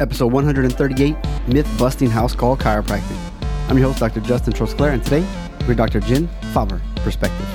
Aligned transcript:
episode 0.00 0.32
138 0.32 1.16
Myth 1.48 1.78
Busting 1.78 2.10
House 2.10 2.34
Call 2.34 2.56
Chiropractic. 2.56 3.16
I'm 3.68 3.78
your 3.78 3.88
host, 3.88 4.00
Dr. 4.00 4.20
Justin 4.20 4.52
Trosclair, 4.52 4.92
and 4.92 5.02
today 5.02 5.26
we're 5.66 5.74
Dr. 5.74 6.00
Jen 6.00 6.28
Faber 6.52 6.80
Perspective. 6.96 7.46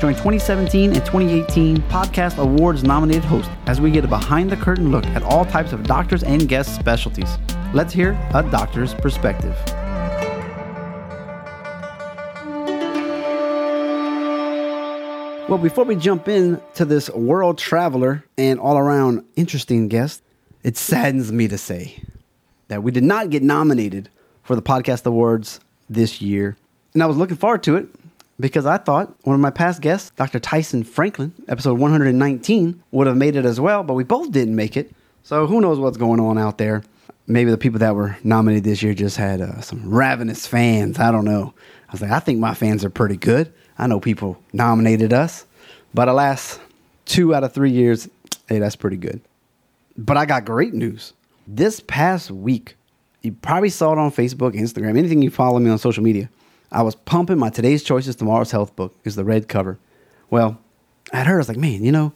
Join 0.00 0.12
2017 0.12 0.92
and 0.92 1.04
2018 1.04 1.78
Podcast 1.82 2.38
Awards 2.38 2.84
nominated 2.84 3.24
host 3.24 3.50
as 3.66 3.80
we 3.80 3.90
get 3.90 4.04
a 4.04 4.08
behind 4.08 4.50
the 4.50 4.56
curtain 4.56 4.90
look 4.90 5.04
at 5.06 5.22
all 5.22 5.44
types 5.44 5.72
of 5.72 5.82
doctors 5.84 6.22
and 6.22 6.48
guest 6.48 6.74
specialties. 6.76 7.38
Let's 7.72 7.92
hear 7.92 8.12
a 8.34 8.42
doctor's 8.42 8.94
perspective. 8.94 9.56
Well, 15.48 15.58
before 15.58 15.84
we 15.84 15.96
jump 15.96 16.28
in 16.28 16.60
to 16.74 16.84
this 16.84 17.08
world 17.08 17.56
traveler 17.56 18.22
and 18.36 18.60
all 18.60 18.76
around 18.76 19.24
interesting 19.34 19.88
guest, 19.88 20.22
it 20.68 20.76
saddens 20.76 21.32
me 21.32 21.48
to 21.48 21.56
say 21.56 21.98
that 22.68 22.82
we 22.82 22.92
did 22.92 23.02
not 23.02 23.30
get 23.30 23.42
nominated 23.42 24.10
for 24.42 24.54
the 24.54 24.60
Podcast 24.60 25.06
Awards 25.06 25.60
this 25.88 26.20
year. 26.20 26.58
And 26.92 27.02
I 27.02 27.06
was 27.06 27.16
looking 27.16 27.38
forward 27.38 27.62
to 27.62 27.76
it 27.76 27.88
because 28.38 28.66
I 28.66 28.76
thought 28.76 29.14
one 29.22 29.32
of 29.32 29.40
my 29.40 29.48
past 29.48 29.80
guests, 29.80 30.10
Dr. 30.16 30.38
Tyson 30.38 30.84
Franklin, 30.84 31.32
episode 31.48 31.78
119, 31.78 32.82
would 32.90 33.06
have 33.06 33.16
made 33.16 33.34
it 33.34 33.46
as 33.46 33.58
well, 33.58 33.82
but 33.82 33.94
we 33.94 34.04
both 34.04 34.30
didn't 34.30 34.56
make 34.56 34.76
it. 34.76 34.92
So 35.22 35.46
who 35.46 35.62
knows 35.62 35.78
what's 35.78 35.96
going 35.96 36.20
on 36.20 36.36
out 36.36 36.58
there? 36.58 36.82
Maybe 37.26 37.50
the 37.50 37.56
people 37.56 37.78
that 37.78 37.94
were 37.94 38.18
nominated 38.22 38.64
this 38.64 38.82
year 38.82 38.92
just 38.92 39.16
had 39.16 39.40
uh, 39.40 39.62
some 39.62 39.88
ravenous 39.88 40.46
fans. 40.46 40.98
I 40.98 41.10
don't 41.10 41.24
know. 41.24 41.54
I 41.88 41.92
was 41.92 42.02
like, 42.02 42.10
I 42.10 42.20
think 42.20 42.40
my 42.40 42.52
fans 42.52 42.84
are 42.84 42.90
pretty 42.90 43.16
good. 43.16 43.50
I 43.78 43.86
know 43.86 44.00
people 44.00 44.36
nominated 44.52 45.14
us, 45.14 45.46
but 45.94 46.08
alas, 46.08 46.58
two 47.06 47.34
out 47.34 47.42
of 47.42 47.54
three 47.54 47.70
years, 47.70 48.06
hey, 48.50 48.58
that's 48.58 48.76
pretty 48.76 48.98
good. 48.98 49.22
But 49.98 50.16
I 50.16 50.26
got 50.26 50.44
great 50.44 50.72
news. 50.72 51.12
This 51.48 51.80
past 51.80 52.30
week, 52.30 52.76
you 53.22 53.32
probably 53.32 53.68
saw 53.68 53.92
it 53.92 53.98
on 53.98 54.12
Facebook, 54.12 54.54
Instagram, 54.54 54.96
anything 54.96 55.22
you 55.22 55.30
follow 55.30 55.58
me 55.58 55.68
on 55.70 55.78
social 55.78 56.04
media. 56.04 56.30
I 56.70 56.82
was 56.82 56.94
pumping 56.94 57.38
my 57.38 57.50
Today's 57.50 57.82
Choices 57.82 58.14
Tomorrow's 58.14 58.52
Health 58.52 58.76
book, 58.76 58.94
is 59.02 59.16
the 59.16 59.24
red 59.24 59.48
cover. 59.48 59.76
Well, 60.30 60.60
I 61.12 61.24
heard, 61.24 61.34
I 61.34 61.38
was 61.38 61.48
like, 61.48 61.56
man, 61.56 61.84
you 61.84 61.90
know, 61.90 62.12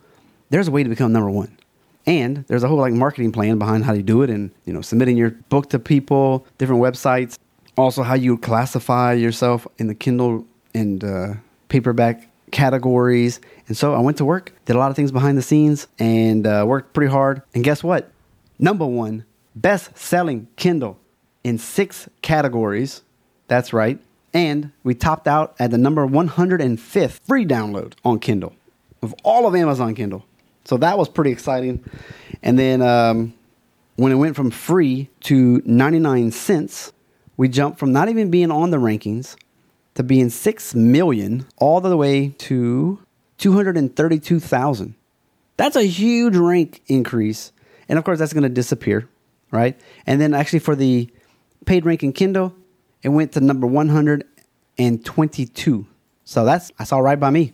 there's 0.50 0.68
a 0.68 0.70
way 0.70 0.84
to 0.84 0.88
become 0.88 1.12
number 1.12 1.30
one. 1.30 1.58
And 2.06 2.44
there's 2.46 2.62
a 2.62 2.68
whole 2.68 2.78
like 2.78 2.92
marketing 2.92 3.32
plan 3.32 3.58
behind 3.58 3.84
how 3.84 3.94
you 3.94 4.02
do 4.02 4.22
it 4.22 4.30
and, 4.30 4.52
you 4.64 4.72
know, 4.72 4.80
submitting 4.80 5.16
your 5.16 5.30
book 5.30 5.70
to 5.70 5.78
people, 5.78 6.46
different 6.58 6.82
websites. 6.82 7.36
Also, 7.76 8.02
how 8.02 8.14
you 8.14 8.38
classify 8.38 9.12
yourself 9.12 9.66
in 9.78 9.88
the 9.88 9.94
Kindle 9.94 10.46
and 10.74 11.02
uh, 11.02 11.34
paperback 11.68 12.28
categories. 12.52 13.40
And 13.66 13.76
so 13.76 13.94
I 13.94 14.00
went 14.00 14.18
to 14.18 14.24
work, 14.24 14.52
did 14.66 14.76
a 14.76 14.78
lot 14.78 14.90
of 14.90 14.96
things 14.96 15.10
behind 15.10 15.36
the 15.36 15.42
scenes, 15.42 15.88
and 15.98 16.46
uh, 16.46 16.64
worked 16.66 16.92
pretty 16.92 17.10
hard. 17.10 17.42
And 17.54 17.64
guess 17.64 17.82
what? 17.82 18.10
Number 18.58 18.86
one, 18.86 19.24
best 19.56 19.96
selling 19.98 20.46
Kindle 20.56 20.98
in 21.42 21.58
six 21.58 22.08
categories. 22.20 23.02
That's 23.48 23.72
right. 23.72 23.98
And 24.32 24.70
we 24.84 24.94
topped 24.94 25.26
out 25.26 25.54
at 25.58 25.70
the 25.70 25.78
number 25.78 26.06
105th 26.06 27.20
free 27.26 27.44
download 27.44 27.94
on 28.04 28.18
Kindle 28.18 28.54
of 29.02 29.14
all 29.24 29.46
of 29.46 29.54
Amazon 29.54 29.94
Kindle. 29.94 30.24
So 30.64 30.76
that 30.78 30.96
was 30.96 31.08
pretty 31.08 31.32
exciting. 31.32 31.84
And 32.42 32.58
then 32.58 32.80
um, 32.82 33.34
when 33.96 34.12
it 34.12 34.16
went 34.16 34.36
from 34.36 34.50
free 34.50 35.10
to 35.22 35.60
99 35.64 36.30
cents, 36.30 36.92
we 37.36 37.48
jumped 37.48 37.78
from 37.78 37.92
not 37.92 38.08
even 38.08 38.30
being 38.30 38.50
on 38.50 38.70
the 38.70 38.76
rankings 38.76 39.36
to 39.94 40.02
being 40.02 40.30
6 40.30 40.74
million 40.74 41.46
all 41.58 41.80
the 41.80 41.96
way 41.96 42.30
to 42.38 42.98
232,000. 43.38 44.94
That's 45.56 45.76
a 45.76 45.82
huge 45.82 46.36
rank 46.36 46.82
increase. 46.86 47.52
And 47.88 47.98
of 47.98 48.04
course, 48.04 48.18
that's 48.18 48.32
going 48.32 48.44
to 48.44 48.48
disappear, 48.48 49.08
right? 49.50 49.78
And 50.06 50.20
then 50.20 50.34
actually 50.34 50.60
for 50.60 50.74
the 50.74 51.08
paid 51.66 51.84
rank 51.84 52.02
in 52.02 52.12
Kindle, 52.12 52.54
it 53.02 53.10
went 53.10 53.32
to 53.32 53.40
number 53.40 53.66
122. 53.66 55.86
So 56.24 56.44
that's 56.44 56.70
that's 56.78 56.92
all 56.92 57.02
right 57.02 57.18
by 57.18 57.30
me. 57.30 57.52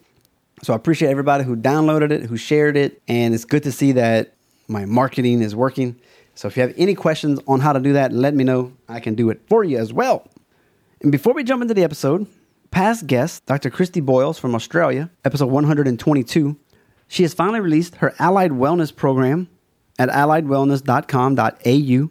So 0.62 0.72
I 0.72 0.76
appreciate 0.76 1.10
everybody 1.10 1.44
who 1.44 1.56
downloaded 1.56 2.10
it, 2.10 2.24
who 2.24 2.36
shared 2.36 2.76
it, 2.76 3.00
and 3.08 3.34
it's 3.34 3.44
good 3.44 3.62
to 3.62 3.72
see 3.72 3.92
that 3.92 4.34
my 4.66 4.84
marketing 4.84 5.40
is 5.40 5.56
working. 5.56 5.96
So 6.34 6.48
if 6.48 6.56
you 6.56 6.62
have 6.62 6.74
any 6.76 6.94
questions 6.94 7.40
on 7.48 7.60
how 7.60 7.72
to 7.72 7.80
do 7.80 7.94
that, 7.94 8.12
let 8.12 8.34
me 8.34 8.44
know. 8.44 8.72
I 8.88 9.00
can 9.00 9.14
do 9.14 9.30
it 9.30 9.40
for 9.48 9.64
you 9.64 9.78
as 9.78 9.92
well. 9.92 10.28
And 11.00 11.12
before 11.12 11.32
we 11.32 11.44
jump 11.44 11.62
into 11.62 11.74
the 11.74 11.84
episode, 11.84 12.26
past 12.70 13.06
guest, 13.06 13.46
Dr. 13.46 13.70
Christy 13.70 14.00
Boyles 14.00 14.38
from 14.38 14.54
Australia, 14.54 15.10
episode 15.24 15.46
122, 15.46 16.56
she 17.06 17.22
has 17.22 17.34
finally 17.34 17.60
released 17.60 17.96
her 17.96 18.14
Allied 18.18 18.50
Wellness 18.50 18.94
program 18.94 19.48
at 19.98 20.08
alliedwellness.com.au. 20.08 22.10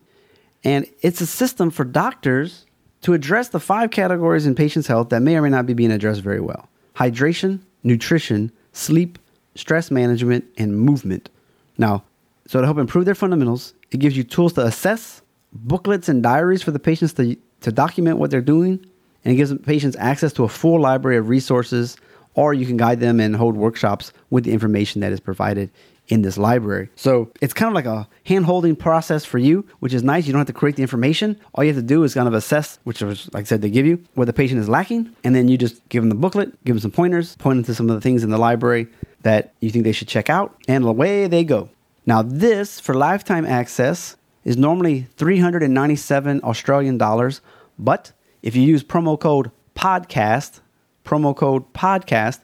And 0.63 0.85
it's 1.01 1.21
a 1.21 1.25
system 1.25 1.69
for 1.69 1.85
doctors 1.85 2.65
to 3.01 3.13
address 3.13 3.49
the 3.49 3.59
five 3.59 3.91
categories 3.91 4.45
in 4.45 4.55
patients' 4.55 4.87
health 4.87 5.09
that 5.09 5.21
may 5.21 5.35
or 5.35 5.41
may 5.41 5.49
not 5.49 5.65
be 5.65 5.73
being 5.73 5.91
addressed 5.91 6.21
very 6.21 6.41
well 6.41 6.69
hydration, 6.95 7.59
nutrition, 7.83 8.51
sleep, 8.73 9.19
stress 9.53 9.91
management, 9.91 10.43
and 10.57 10.79
movement. 10.79 11.29
Now, 11.77 12.03
so 12.47 12.59
to 12.59 12.65
help 12.65 12.79
improve 12.79 13.05
their 13.05 13.13
fundamentals, 13.13 13.75
it 13.91 13.99
gives 13.99 14.17
you 14.17 14.23
tools 14.23 14.53
to 14.53 14.65
assess, 14.65 15.21
booklets 15.53 16.09
and 16.09 16.23
diaries 16.23 16.63
for 16.63 16.71
the 16.71 16.79
patients 16.79 17.13
to, 17.13 17.37
to 17.61 17.71
document 17.71 18.17
what 18.17 18.31
they're 18.31 18.41
doing, 18.41 18.85
and 19.23 19.33
it 19.33 19.35
gives 19.35 19.53
patients 19.59 19.97
access 19.99 20.33
to 20.33 20.43
a 20.43 20.49
full 20.49 20.79
library 20.79 21.17
of 21.17 21.29
resources, 21.29 21.97
or 22.33 22.53
you 22.53 22.65
can 22.65 22.77
guide 22.77 22.99
them 22.99 23.19
and 23.19 23.35
hold 23.35 23.57
workshops 23.57 24.13
with 24.29 24.43
the 24.43 24.51
information 24.51 25.01
that 25.01 25.11
is 25.11 25.19
provided 25.19 25.69
in 26.07 26.21
this 26.21 26.37
library. 26.37 26.89
So 26.95 27.29
it's 27.41 27.53
kind 27.53 27.67
of 27.67 27.73
like 27.73 27.85
a 27.85 28.07
hand 28.23 28.45
holding 28.45 28.75
process 28.75 29.25
for 29.25 29.39
you, 29.39 29.65
which 29.79 29.93
is 29.93 30.03
nice. 30.03 30.25
You 30.25 30.33
don't 30.33 30.39
have 30.39 30.47
to 30.47 30.53
create 30.53 30.77
the 30.77 30.81
information. 30.81 31.37
All 31.53 31.63
you 31.63 31.73
have 31.73 31.81
to 31.81 31.85
do 31.85 32.03
is 32.03 32.13
kind 32.13 32.27
of 32.27 32.33
assess, 32.33 32.79
which 32.85 33.01
is, 33.01 33.29
like 33.33 33.41
I 33.41 33.45
said, 33.45 33.61
they 33.61 33.69
give 33.69 33.85
you 33.85 34.01
what 34.13 34.25
the 34.25 34.33
patient 34.33 34.61
is 34.61 34.69
lacking. 34.69 35.13
And 35.23 35.35
then 35.35 35.47
you 35.49 35.57
just 35.57 35.87
give 35.89 36.01
them 36.03 36.09
the 36.09 36.15
booklet, 36.15 36.63
give 36.63 36.75
them 36.75 36.81
some 36.81 36.91
pointers, 36.91 37.35
point 37.35 37.57
them 37.57 37.65
to 37.65 37.75
some 37.75 37.89
of 37.89 37.95
the 37.95 38.01
things 38.01 38.23
in 38.23 38.29
the 38.29 38.37
library 38.37 38.87
that 39.23 39.53
you 39.59 39.69
think 39.69 39.83
they 39.83 39.91
should 39.91 40.07
check 40.07 40.29
out, 40.29 40.55
and 40.67 40.85
away 40.85 41.27
they 41.27 41.43
go. 41.43 41.69
Now, 42.05 42.21
this 42.21 42.79
for 42.79 42.93
lifetime 42.93 43.45
access 43.45 44.15
is 44.47 44.55
normally 44.55 45.07
397 45.17 46.39
Australian 46.41 46.97
dollars, 46.97 47.41
but 47.77 48.13
if 48.41 48.55
you 48.55 48.61
use 48.63 48.81
promo 48.81 49.19
code 49.19 49.51
podcast, 49.75 50.61
promo 51.03 51.35
code 51.35 51.73
podcast, 51.73 52.39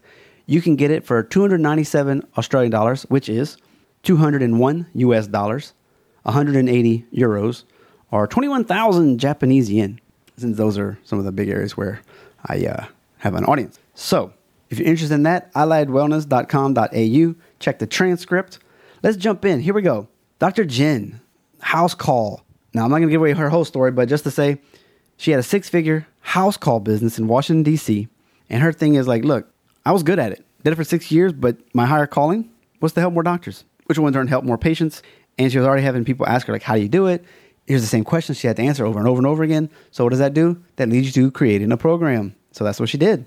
you 0.46 0.62
can 0.62 0.76
get 0.76 0.92
it 0.92 1.06
for 1.06 1.24
297 1.24 2.28
Australian 2.38 2.72
dollars, 2.72 3.04
which 3.04 3.30
is 3.30 3.56
201 4.04 4.86
US 4.96 5.28
dollars, 5.28 5.72
180 6.24 7.06
euros, 7.14 7.64
or 8.12 8.28
21,000 8.28 9.18
Japanese 9.18 9.72
yen, 9.72 10.02
since 10.36 10.58
those 10.58 10.78
are 10.78 11.00
some 11.06 11.20
of 11.20 11.26
the 11.26 11.32
big 11.32 11.48
areas 11.48 11.78
where 11.78 12.02
I 12.48 12.66
uh, 12.66 12.86
have 13.20 13.34
an 13.34 13.46
audience. 13.46 13.80
So, 13.96 14.34
if 14.70 14.78
you're 14.78 14.90
interested 14.90 15.16
in 15.16 15.24
that, 15.24 15.54
alliedwellness.com.au, 15.54 17.36
check 17.60 17.80
the 17.80 17.88
transcript. 17.88 18.60
Let's 19.02 19.16
jump 19.16 19.46
in. 19.46 19.62
Here 19.62 19.74
we 19.74 19.82
go. 19.82 20.10
Dr. 20.40 20.66
Jen, 20.66 21.22
house 21.64 21.96
call. 21.96 22.44
Now, 22.74 22.84
I'm 22.84 22.90
not 22.90 22.98
going 22.98 23.10
to 23.10 23.12
give 23.12 23.22
away 23.22 23.34
her 23.34 23.50
whole 23.50 23.66
story, 23.66 23.92
but 23.92 24.10
just 24.10 24.24
to 24.26 24.32
say, 24.32 24.60
she 25.18 25.32
had 25.32 25.40
a 25.40 25.44
six 25.44 25.70
figure 25.70 26.08
house 26.20 26.58
call 26.58 26.80
business 26.80 27.20
in 27.20 27.28
Washington, 27.28 27.64
D.C. 27.64 28.08
And 28.50 28.62
her 28.62 28.74
thing 28.74 28.96
is 28.96 29.08
like, 29.08 29.24
look, 29.24 29.48
I 29.86 29.92
was 29.92 30.04
good 30.04 30.20
at 30.20 30.32
it. 30.32 30.46
Did 30.64 30.74
it 30.74 30.76
for 30.76 30.84
six 30.84 31.12
years, 31.12 31.34
but 31.34 31.58
my 31.74 31.86
higher 31.86 32.08
calling 32.08 32.50
was 32.82 32.94
to 32.94 33.00
help 33.00 33.14
more 33.14 33.24
doctors, 33.24 33.66
which 33.86 34.00
one 34.00 34.14
turn 34.14 34.28
help 34.28 34.46
more 34.46 34.58
patients. 34.58 35.02
And 35.38 35.52
she 35.52 35.58
was 35.58 35.68
already 35.68 35.84
having 35.84 36.06
people 36.06 36.28
ask 36.28 36.48
her, 36.48 36.54
like, 36.54 36.64
how 36.64 36.76
do 36.76 36.82
you 36.82 36.90
do 36.90 37.08
it? 37.08 37.24
Here's 37.66 37.82
the 37.82 37.88
same 37.88 38.04
question 38.04 38.36
she 38.36 38.48
had 38.48 38.58
to 38.58 38.64
answer 38.64 38.86
over 38.86 39.00
and 39.00 39.08
over 39.08 39.20
and 39.20 39.28
over 39.28 39.44
again. 39.44 39.70
So 39.92 40.04
what 40.04 40.12
does 40.12 40.20
that 40.20 40.34
do? 40.34 40.62
That 40.76 40.90
leads 40.90 41.16
you 41.16 41.24
to 41.24 41.32
creating 41.32 41.72
a 41.72 41.78
program. 41.78 42.36
So 42.52 42.64
that's 42.64 42.80
what 42.80 42.90
she 42.90 42.98
did. 42.98 43.26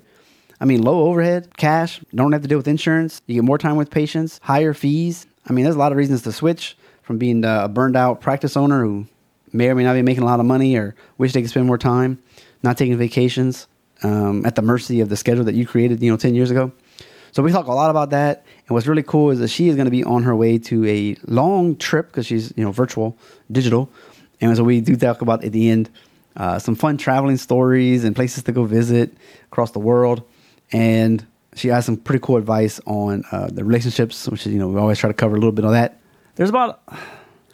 I 0.61 0.65
mean, 0.65 0.83
low 0.83 1.07
overhead, 1.07 1.57
cash, 1.57 2.01
don't 2.15 2.33
have 2.33 2.43
to 2.43 2.49
deal 2.49 2.59
with 2.59 2.69
insurance. 2.69 3.21
You 3.27 3.35
get 3.37 3.45
more 3.45 3.59
time 3.59 3.77
with 3.77 3.91
patients, 3.91 4.41
higher 4.43 4.73
fees. 4.73 5.27
I 5.47 5.53
mean, 5.53 5.65
there's 5.65 5.77
a 5.77 5.79
lot 5.79 5.93
of 5.93 5.99
reasons 5.99 6.23
to 6.23 6.33
switch 6.33 6.77
from 7.07 7.19
being 7.19 7.45
a 7.45 7.69
burned 7.69 7.97
out 7.97 8.21
practice 8.21 8.57
owner 8.57 8.83
who 8.83 9.07
may 9.53 9.69
or 9.69 9.77
may 9.77 9.85
not 9.85 9.95
be 9.95 10.03
making 10.03 10.25
a 10.25 10.27
lot 10.27 10.41
of 10.41 10.47
money 10.47 10.77
or 10.77 10.97
wish 11.19 11.33
they 11.33 11.41
could 11.41 11.51
spend 11.51 11.65
more 11.67 11.79
time, 11.79 12.21
not 12.65 12.77
taking 12.77 12.99
vacations, 12.99 13.69
um, 14.03 14.45
at 14.45 14.57
the 14.57 14.63
mercy 14.63 15.01
of 15.01 15.09
the 15.09 15.17
schedule 15.17 15.45
that 15.45 15.55
you 15.55 15.65
created, 15.67 16.03
you 16.03 16.11
know, 16.11 16.17
10 16.17 16.35
years 16.35 16.51
ago. 16.51 16.73
So 17.31 17.45
we 17.45 17.53
talk 17.53 17.67
a 17.67 17.73
lot 17.73 17.91
about 17.91 18.11
that. 18.11 18.45
And 18.67 18.75
what's 18.75 18.89
really 18.89 19.05
cool 19.05 19.31
is 19.31 19.39
that 19.39 19.49
she 19.49 19.69
is 19.69 19.77
going 19.77 19.85
to 19.85 19.91
be 19.91 20.03
on 20.03 20.25
her 20.25 20.35
way 20.35 20.59
to 20.59 20.85
a 20.87 21.17
long 21.27 21.77
trip 21.77 22.09
because 22.09 22.27
she's, 22.27 22.53
you 22.57 22.65
know, 22.65 22.73
virtual, 22.73 23.17
digital. 23.53 23.89
And 24.41 24.57
so 24.57 24.65
we 24.65 24.81
do 24.81 24.97
talk 24.97 25.23
about 25.23 25.45
at 25.45 25.53
the 25.53 25.71
end 25.71 25.89
uh, 26.37 26.59
some 26.59 26.75
fun 26.75 26.97
traveling 26.97 27.37
stories 27.37 28.03
and 28.03 28.17
places 28.17 28.43
to 28.45 28.53
go 28.53 28.65
visit 28.65 29.17
across 29.45 29.71
the 29.71 29.79
world. 29.79 30.23
And 30.73 31.25
she 31.55 31.69
has 31.69 31.87
some 31.87 31.97
pretty 31.97 32.21
cool 32.21 32.37
advice 32.37 32.81
on 32.85 33.23
uh, 33.31 33.47
the 33.47 33.65
relationships, 33.65 34.27
which 34.29 34.45
you 34.47 34.59
know, 34.59 34.69
we 34.69 34.81
always 34.81 34.99
try 34.99 35.09
to 35.09 35.15
cover 35.15 35.37
a 35.37 35.39
little 35.39 35.53
bit 35.53 35.65
of 35.65 35.71
that. 35.71 36.01
There's 36.37 36.51
about 36.51 36.83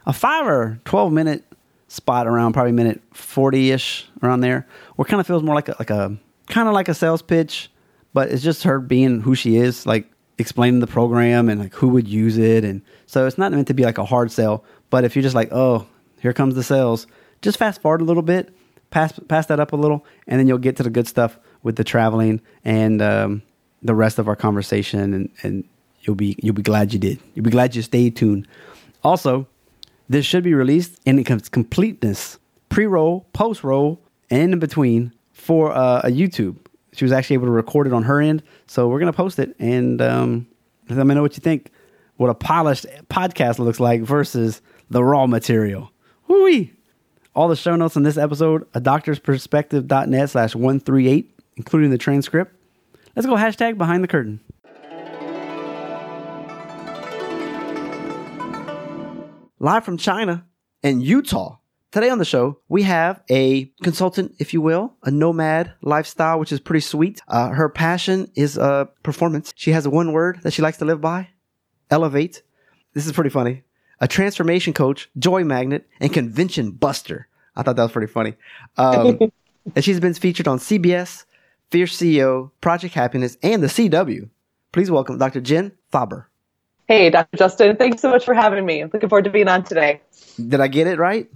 a 0.07 0.13
five 0.13 0.47
or 0.47 0.81
12 0.85 1.13
minute 1.13 1.45
spot 1.89 2.27
around 2.27 2.53
probably 2.53 2.73
minute 2.73 3.01
40 3.13 3.71
ish 3.71 4.09
around 4.23 4.41
there 4.41 4.67
where 4.97 5.05
kind 5.05 5.21
of 5.21 5.27
feels 5.27 5.43
more 5.43 5.55
like 5.55 5.69
a, 5.69 5.77
like 5.79 5.91
a 5.91 6.17
kind 6.49 6.69
of 6.69 6.75
like 6.75 6.89
a 6.89 6.95
sales 6.95 7.23
pitch, 7.23 7.71
but 8.13 8.31
it's 8.31 8.43
just 8.43 8.65
her 8.65 8.81
being 8.81 9.21
who 9.21 9.35
she 9.35 9.57
is, 9.57 9.87
like 9.87 10.11
explaining 10.39 10.81
the 10.81 10.87
program 10.87 11.49
and 11.49 11.61
like 11.61 11.75
who 11.75 11.89
would 11.89 12.09
use 12.09 12.39
it. 12.39 12.65
And 12.65 12.83
so 13.07 13.27
it's 13.27 13.39
not 13.39 13.53
meant 13.53 13.69
to 13.69 13.75
be 13.75 13.85
like 13.85 13.99
a 13.99 14.05
hard 14.05 14.31
sell, 14.31 14.65
but 14.91 15.05
if 15.05 15.15
you're 15.15 15.23
just 15.23 15.35
like, 15.35 15.53
oh, 15.53 15.87
here 16.21 16.33
comes 16.33 16.55
the 16.55 16.63
sales. 16.63 17.07
Just 17.41 17.59
fast 17.59 17.83
forward 17.83 18.01
a 18.01 18.05
little 18.05 18.23
bit, 18.23 18.55
pass 18.91 19.19
pass 19.29 19.47
that 19.47 19.59
up 19.59 19.73
a 19.73 19.77
little, 19.77 20.05
and 20.29 20.39
then 20.39 20.47
you'll 20.47 20.59
get 20.59 20.77
to 20.77 20.83
the 20.85 20.91
good 20.91 21.09
stuff 21.09 21.39
with 21.63 21.77
the 21.77 21.85
traveling 21.85 22.41
and 22.65 23.03
um, 23.03 23.43
the 23.83 23.95
rest 23.95 24.21
of 24.21 24.29
our 24.29 24.37
conversation, 24.37 25.13
and, 25.13 25.31
and 25.43 25.65
you'll 26.03 26.15
be 26.17 26.37
you'll 26.41 26.55
be 26.55 26.63
glad 26.63 26.93
you 26.93 27.01
did. 27.01 27.19
You'll 27.35 27.45
be 27.45 27.51
glad 27.51 27.75
you 27.75 27.83
stayed 27.83 28.15
tuned. 28.17 28.47
Also, 29.05 29.47
this 30.09 30.25
should 30.27 30.45
be 30.45 30.55
released 30.55 31.01
in 31.05 31.19
its 31.19 31.49
completeness, 31.49 32.39
pre-roll, 32.69 33.27
post-roll, 33.33 34.01
and 34.31 34.53
in 34.53 34.59
between 34.59 35.13
for 35.33 35.73
uh, 35.73 36.01
a 36.05 36.09
YouTube. 36.09 36.57
She 36.93 37.05
was 37.05 37.13
actually 37.13 37.35
able 37.35 37.47
to 37.47 37.53
record 37.53 37.87
it 37.87 37.93
on 37.93 38.03
her 38.05 38.21
end, 38.21 38.43
so 38.67 38.89
we're 38.89 38.99
gonna 38.99 39.13
post 39.13 39.39
it 39.39 39.57
and 39.59 40.01
um, 40.03 40.47
let 40.89 41.07
me 41.07 41.15
know 41.15 41.23
what 41.23 41.37
you 41.37 41.41
think. 41.41 41.71
What 42.17 42.29
a 42.29 42.35
polished 42.35 42.87
podcast 43.09 43.59
looks 43.59 43.81
like 43.81 44.03
versus 44.03 44.61
the 44.91 45.03
raw 45.03 45.27
material. 45.27 45.91
Whoo-wee. 46.29 46.73
All 47.35 47.49
the 47.49 47.57
show 47.57 47.75
notes 47.77 47.97
on 47.97 48.03
this 48.03 48.19
episode, 48.19 48.67
a 48.75 48.81
doctor's 48.81 49.19
perspective.net 49.19 50.31
slash 50.31 50.55
138, 50.55 51.31
including 51.57 51.91
the 51.91 51.99
transcript. 51.99 52.55
Let's 53.17 53.27
go 53.27 53.35
hashtag 53.35 53.79
behind 53.79 54.05
the 54.05 54.09
curtain. 54.09 54.41
Live 59.63 59.85
from 59.85 59.97
China 59.97 60.45
and 60.83 61.05
Utah. 61.05 61.59
Today 61.93 62.11
on 62.11 62.19
the 62.19 62.25
show, 62.25 62.59
we 62.69 62.83
have 62.83 63.23
a 63.31 63.67
consultant, 63.85 64.35
if 64.41 64.53
you 64.53 64.61
will, 64.61 64.95
a 65.05 65.11
nomad 65.13 65.73
lifestyle, 65.83 66.41
which 66.41 66.51
is 66.51 66.59
pretty 66.59 66.81
sweet. 66.81 67.23
Uh, 67.29 67.51
her 67.51 67.69
passion 67.69 68.29
is 68.35 68.59
uh, 68.59 68.87
performance. 69.05 69.53
She 69.55 69.71
has 69.71 69.87
one 69.87 70.11
word 70.11 70.41
that 70.43 70.53
she 70.53 70.63
likes 70.63 70.79
to 70.79 70.85
live 70.85 71.01
by 71.01 71.29
elevate. 71.93 72.43
This 72.93 73.07
is 73.07 73.13
pretty 73.13 73.31
funny. 73.31 73.63
A 74.01 74.09
transformation 74.09 74.73
coach, 74.73 75.09
joy 75.17 75.45
magnet, 75.45 75.87
and 76.01 76.13
convention 76.13 76.73
buster. 76.73 77.29
I 77.55 77.63
thought 77.63 77.77
that 77.77 77.85
was 77.85 77.93
pretty 77.93 78.13
funny. 78.13 78.35
Um, 78.77 79.17
and 79.77 79.85
she's 79.85 80.01
been 80.01 80.15
featured 80.15 80.49
on 80.49 80.59
CBS, 80.59 81.25
Fierce 81.71 81.97
CEO, 81.97 82.51
Project 82.61 82.95
Happiness, 82.95 83.39
and 83.45 83.63
the 83.63 83.69
CW. 83.69 84.29
Please 84.73 84.91
welcome 84.91 85.19
Dr. 85.19 85.41
Jen 85.41 85.71
Faber. 85.93 86.32
Hey, 86.93 87.09
Dr. 87.09 87.39
Justin. 87.39 87.77
Thanks 87.77 88.03
so 88.03 88.11
much 88.11 88.23
for 88.23 88.35
having 88.35 88.67
me. 88.67 88.85
Looking 88.85 89.09
forward 89.09 89.25
to 89.25 89.31
being 89.31 89.49
on 89.49 89.65
today. 89.65 90.03
Did 90.37 90.61
I 90.61 90.69
get 90.69 90.87
it 90.87 90.99
right? 90.99 91.27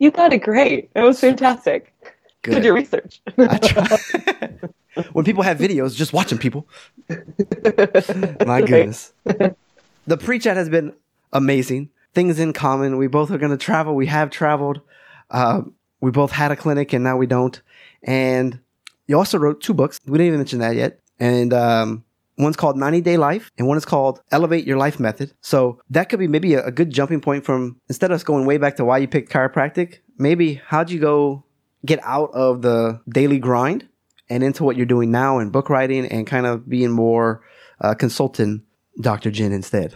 You 0.00 0.10
got 0.10 0.32
it 0.32 0.38
great. 0.38 0.90
It 0.92 1.02
was 1.02 1.20
fantastic. 1.20 1.94
Good. 2.42 2.54
Did 2.56 2.64
your 2.64 2.74
research. 2.74 3.22
when 5.12 5.24
people 5.24 5.44
have 5.44 5.56
videos, 5.56 5.94
just 5.94 6.12
watching 6.12 6.36
people. 6.36 6.66
My 8.44 8.60
goodness. 8.60 9.12
the 9.24 10.16
pre-chat 10.18 10.56
has 10.56 10.68
been 10.68 10.92
amazing. 11.32 11.90
Things 12.12 12.40
in 12.40 12.52
common. 12.52 12.96
We 12.96 13.06
both 13.06 13.30
are 13.30 13.38
going 13.38 13.52
to 13.52 13.56
travel. 13.56 13.94
We 13.94 14.06
have 14.06 14.30
traveled. 14.30 14.80
Uh, 15.30 15.62
we 16.00 16.10
both 16.10 16.32
had 16.32 16.50
a 16.50 16.56
clinic 16.56 16.92
and 16.92 17.04
now 17.04 17.16
we 17.16 17.28
don't. 17.28 17.62
And 18.02 18.58
you 19.06 19.16
also 19.16 19.38
wrote 19.38 19.60
two 19.62 19.74
books. 19.74 20.00
We 20.06 20.18
didn't 20.18 20.26
even 20.26 20.40
mention 20.40 20.58
that 20.58 20.74
yet. 20.74 20.98
And 21.20 21.54
um, 21.54 22.04
one's 22.36 22.56
called 22.56 22.76
90 22.76 23.00
Day 23.00 23.16
Life 23.16 23.50
and 23.58 23.66
one 23.66 23.76
is 23.76 23.84
called 23.84 24.20
Elevate 24.30 24.66
Your 24.66 24.76
Life 24.76 24.98
Method. 24.98 25.32
So 25.40 25.80
that 25.90 26.08
could 26.08 26.18
be 26.18 26.28
maybe 26.28 26.54
a, 26.54 26.66
a 26.66 26.72
good 26.72 26.90
jumping 26.90 27.20
point 27.20 27.44
from 27.44 27.80
instead 27.88 28.10
of 28.10 28.16
us 28.16 28.24
going 28.24 28.46
way 28.46 28.58
back 28.58 28.76
to 28.76 28.84
why 28.84 28.98
you 28.98 29.08
picked 29.08 29.32
chiropractic, 29.32 29.98
maybe 30.18 30.60
how'd 30.66 30.90
you 30.90 31.00
go 31.00 31.44
get 31.84 32.00
out 32.02 32.30
of 32.32 32.62
the 32.62 33.00
daily 33.08 33.38
grind 33.38 33.88
and 34.30 34.42
into 34.42 34.64
what 34.64 34.76
you're 34.76 34.86
doing 34.86 35.10
now 35.10 35.38
and 35.38 35.52
book 35.52 35.68
writing 35.68 36.06
and 36.06 36.26
kind 36.26 36.46
of 36.46 36.68
being 36.68 36.90
more 36.90 37.42
uh, 37.80 37.94
consultant 37.94 38.62
Dr. 39.00 39.30
Jen 39.30 39.52
instead? 39.52 39.94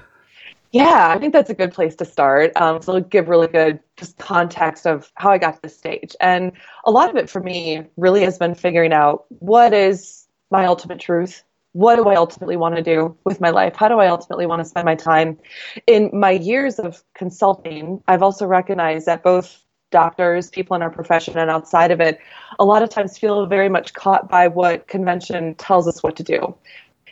Yeah, 0.73 1.09
I 1.09 1.19
think 1.19 1.33
that's 1.33 1.49
a 1.49 1.55
good 1.55 1.73
place 1.73 1.97
to 1.97 2.05
start. 2.05 2.53
Um, 2.57 2.83
so 2.83 2.97
it'll 2.97 3.09
give 3.09 3.29
really 3.29 3.47
good 3.47 3.81
just 3.97 4.19
context 4.19 4.87
of 4.87 5.11
how 5.15 5.31
I 5.31 5.39
got 5.39 5.55
to 5.55 5.63
this 5.63 5.77
stage. 5.77 6.15
And 6.21 6.53
a 6.85 6.91
lot 6.91 7.09
of 7.09 7.17
it 7.17 7.31
for 7.31 7.41
me 7.41 7.85
really 7.97 8.23
has 8.23 8.37
been 8.37 8.55
figuring 8.55 8.93
out 8.93 9.25
what 9.31 9.73
is 9.73 10.27
my 10.51 10.67
ultimate 10.67 11.01
truth? 11.01 11.43
What 11.73 11.97
do 11.97 12.09
I 12.09 12.17
ultimately 12.17 12.57
want 12.57 12.77
to 12.77 12.83
do 12.83 13.17
with 13.25 13.41
my 13.41 13.51
life? 13.51 13.77
How 13.77 13.89
do 13.89 13.99
I 13.99 14.09
ultimately 14.09 14.47
want 14.47 14.61
to 14.61 14.65
spend 14.65 14.85
my 14.87 14.95
time? 14.95 15.39
In 15.87 16.11
my 16.13 16.31
years 16.31 16.79
of 16.79 17.03
consulting, 17.15 18.03
I've 18.09 18.23
also 18.23 18.47
recognized 18.47 19.07
that 19.07 19.23
both 19.23 19.63
doctors, 19.91 20.51
people 20.51 20.77
in 20.77 20.83
our 20.83 20.91
profession, 20.91 21.39
and 21.39 21.51
outside 21.51 21.91
of 21.91 22.01
it, 22.01 22.19
a 22.59 22.65
lot 22.65 22.83
of 22.83 22.91
times 22.91 23.19
feel 23.19 23.47
very 23.47 23.69
much 23.69 23.95
caught 23.95 24.29
by 24.29 24.49
what 24.49 24.87
convention 24.89 25.55
tells 25.55 25.87
us 25.87 26.03
what 26.03 26.17
to 26.17 26.23
do. 26.23 26.57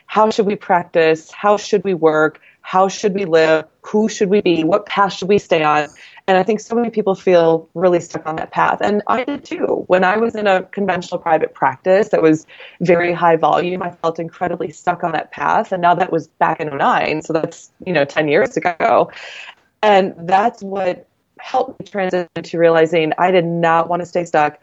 How 0.06 0.30
should 0.30 0.46
we 0.46 0.56
practice? 0.56 1.30
How 1.30 1.56
should 1.56 1.84
we 1.84 1.94
work? 1.94 2.40
How 2.60 2.88
should 2.88 3.14
we 3.14 3.24
live? 3.24 3.66
Who 3.82 4.08
should 4.08 4.30
we 4.30 4.40
be? 4.40 4.64
What 4.64 4.86
path 4.86 5.14
should 5.14 5.28
we 5.28 5.38
stay 5.38 5.62
on? 5.62 5.88
And 6.28 6.36
I 6.36 6.42
think 6.42 6.58
so 6.58 6.74
many 6.74 6.90
people 6.90 7.14
feel 7.14 7.68
really 7.74 8.00
stuck 8.00 8.26
on 8.26 8.34
that 8.36 8.50
path. 8.50 8.78
And 8.80 9.00
I 9.06 9.22
did 9.22 9.44
too. 9.44 9.84
When 9.86 10.02
I 10.02 10.16
was 10.16 10.34
in 10.34 10.48
a 10.48 10.64
conventional 10.64 11.20
private 11.20 11.54
practice 11.54 12.08
that 12.08 12.20
was 12.20 12.46
very 12.80 13.12
high 13.12 13.36
volume, 13.36 13.80
I 13.80 13.90
felt 13.90 14.18
incredibly 14.18 14.72
stuck 14.72 15.04
on 15.04 15.12
that 15.12 15.30
path. 15.30 15.70
And 15.70 15.80
now 15.80 15.94
that 15.94 16.10
was 16.10 16.26
back 16.26 16.58
in 16.58 16.76
09. 16.76 17.22
So 17.22 17.32
that's, 17.32 17.70
you 17.84 17.92
know, 17.92 18.04
10 18.04 18.26
years 18.26 18.56
ago. 18.56 19.12
And 19.82 20.14
that's 20.18 20.64
what 20.64 21.06
helped 21.38 21.78
me 21.78 21.86
transition 21.86 22.28
to 22.42 22.58
realizing 22.58 23.12
I 23.18 23.30
did 23.30 23.44
not 23.44 23.88
want 23.88 24.00
to 24.00 24.06
stay 24.06 24.24
stuck 24.24 24.58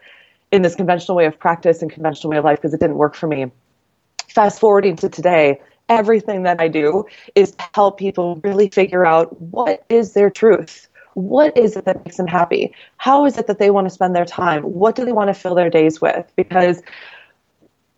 in 0.52 0.60
this 0.60 0.74
conventional 0.74 1.16
way 1.16 1.24
of 1.24 1.38
practice 1.38 1.80
and 1.80 1.90
conventional 1.90 2.30
way 2.30 2.36
of 2.36 2.44
life 2.44 2.58
because 2.58 2.74
it 2.74 2.80
didn't 2.80 2.96
work 2.96 3.14
for 3.14 3.26
me. 3.26 3.50
Fast 4.28 4.60
forwarding 4.60 4.96
to 4.96 5.08
today, 5.08 5.60
everything 5.88 6.42
that 6.42 6.60
I 6.60 6.68
do 6.68 7.06
is 7.34 7.52
to 7.52 7.64
help 7.74 7.98
people 7.98 8.40
really 8.44 8.68
figure 8.68 9.06
out 9.06 9.40
what 9.40 9.84
is 9.88 10.12
their 10.12 10.28
truth. 10.28 10.88
What 11.14 11.56
is 11.56 11.76
it 11.76 11.84
that 11.86 12.04
makes 12.04 12.16
them 12.16 12.26
happy? 12.26 12.74
How 12.96 13.24
is 13.24 13.38
it 13.38 13.46
that 13.46 13.58
they 13.58 13.70
want 13.70 13.86
to 13.86 13.90
spend 13.90 14.14
their 14.14 14.24
time? 14.24 14.62
What 14.62 14.94
do 14.94 15.04
they 15.04 15.12
want 15.12 15.28
to 15.28 15.34
fill 15.34 15.54
their 15.54 15.70
days 15.70 16.00
with? 16.00 16.30
Because 16.36 16.82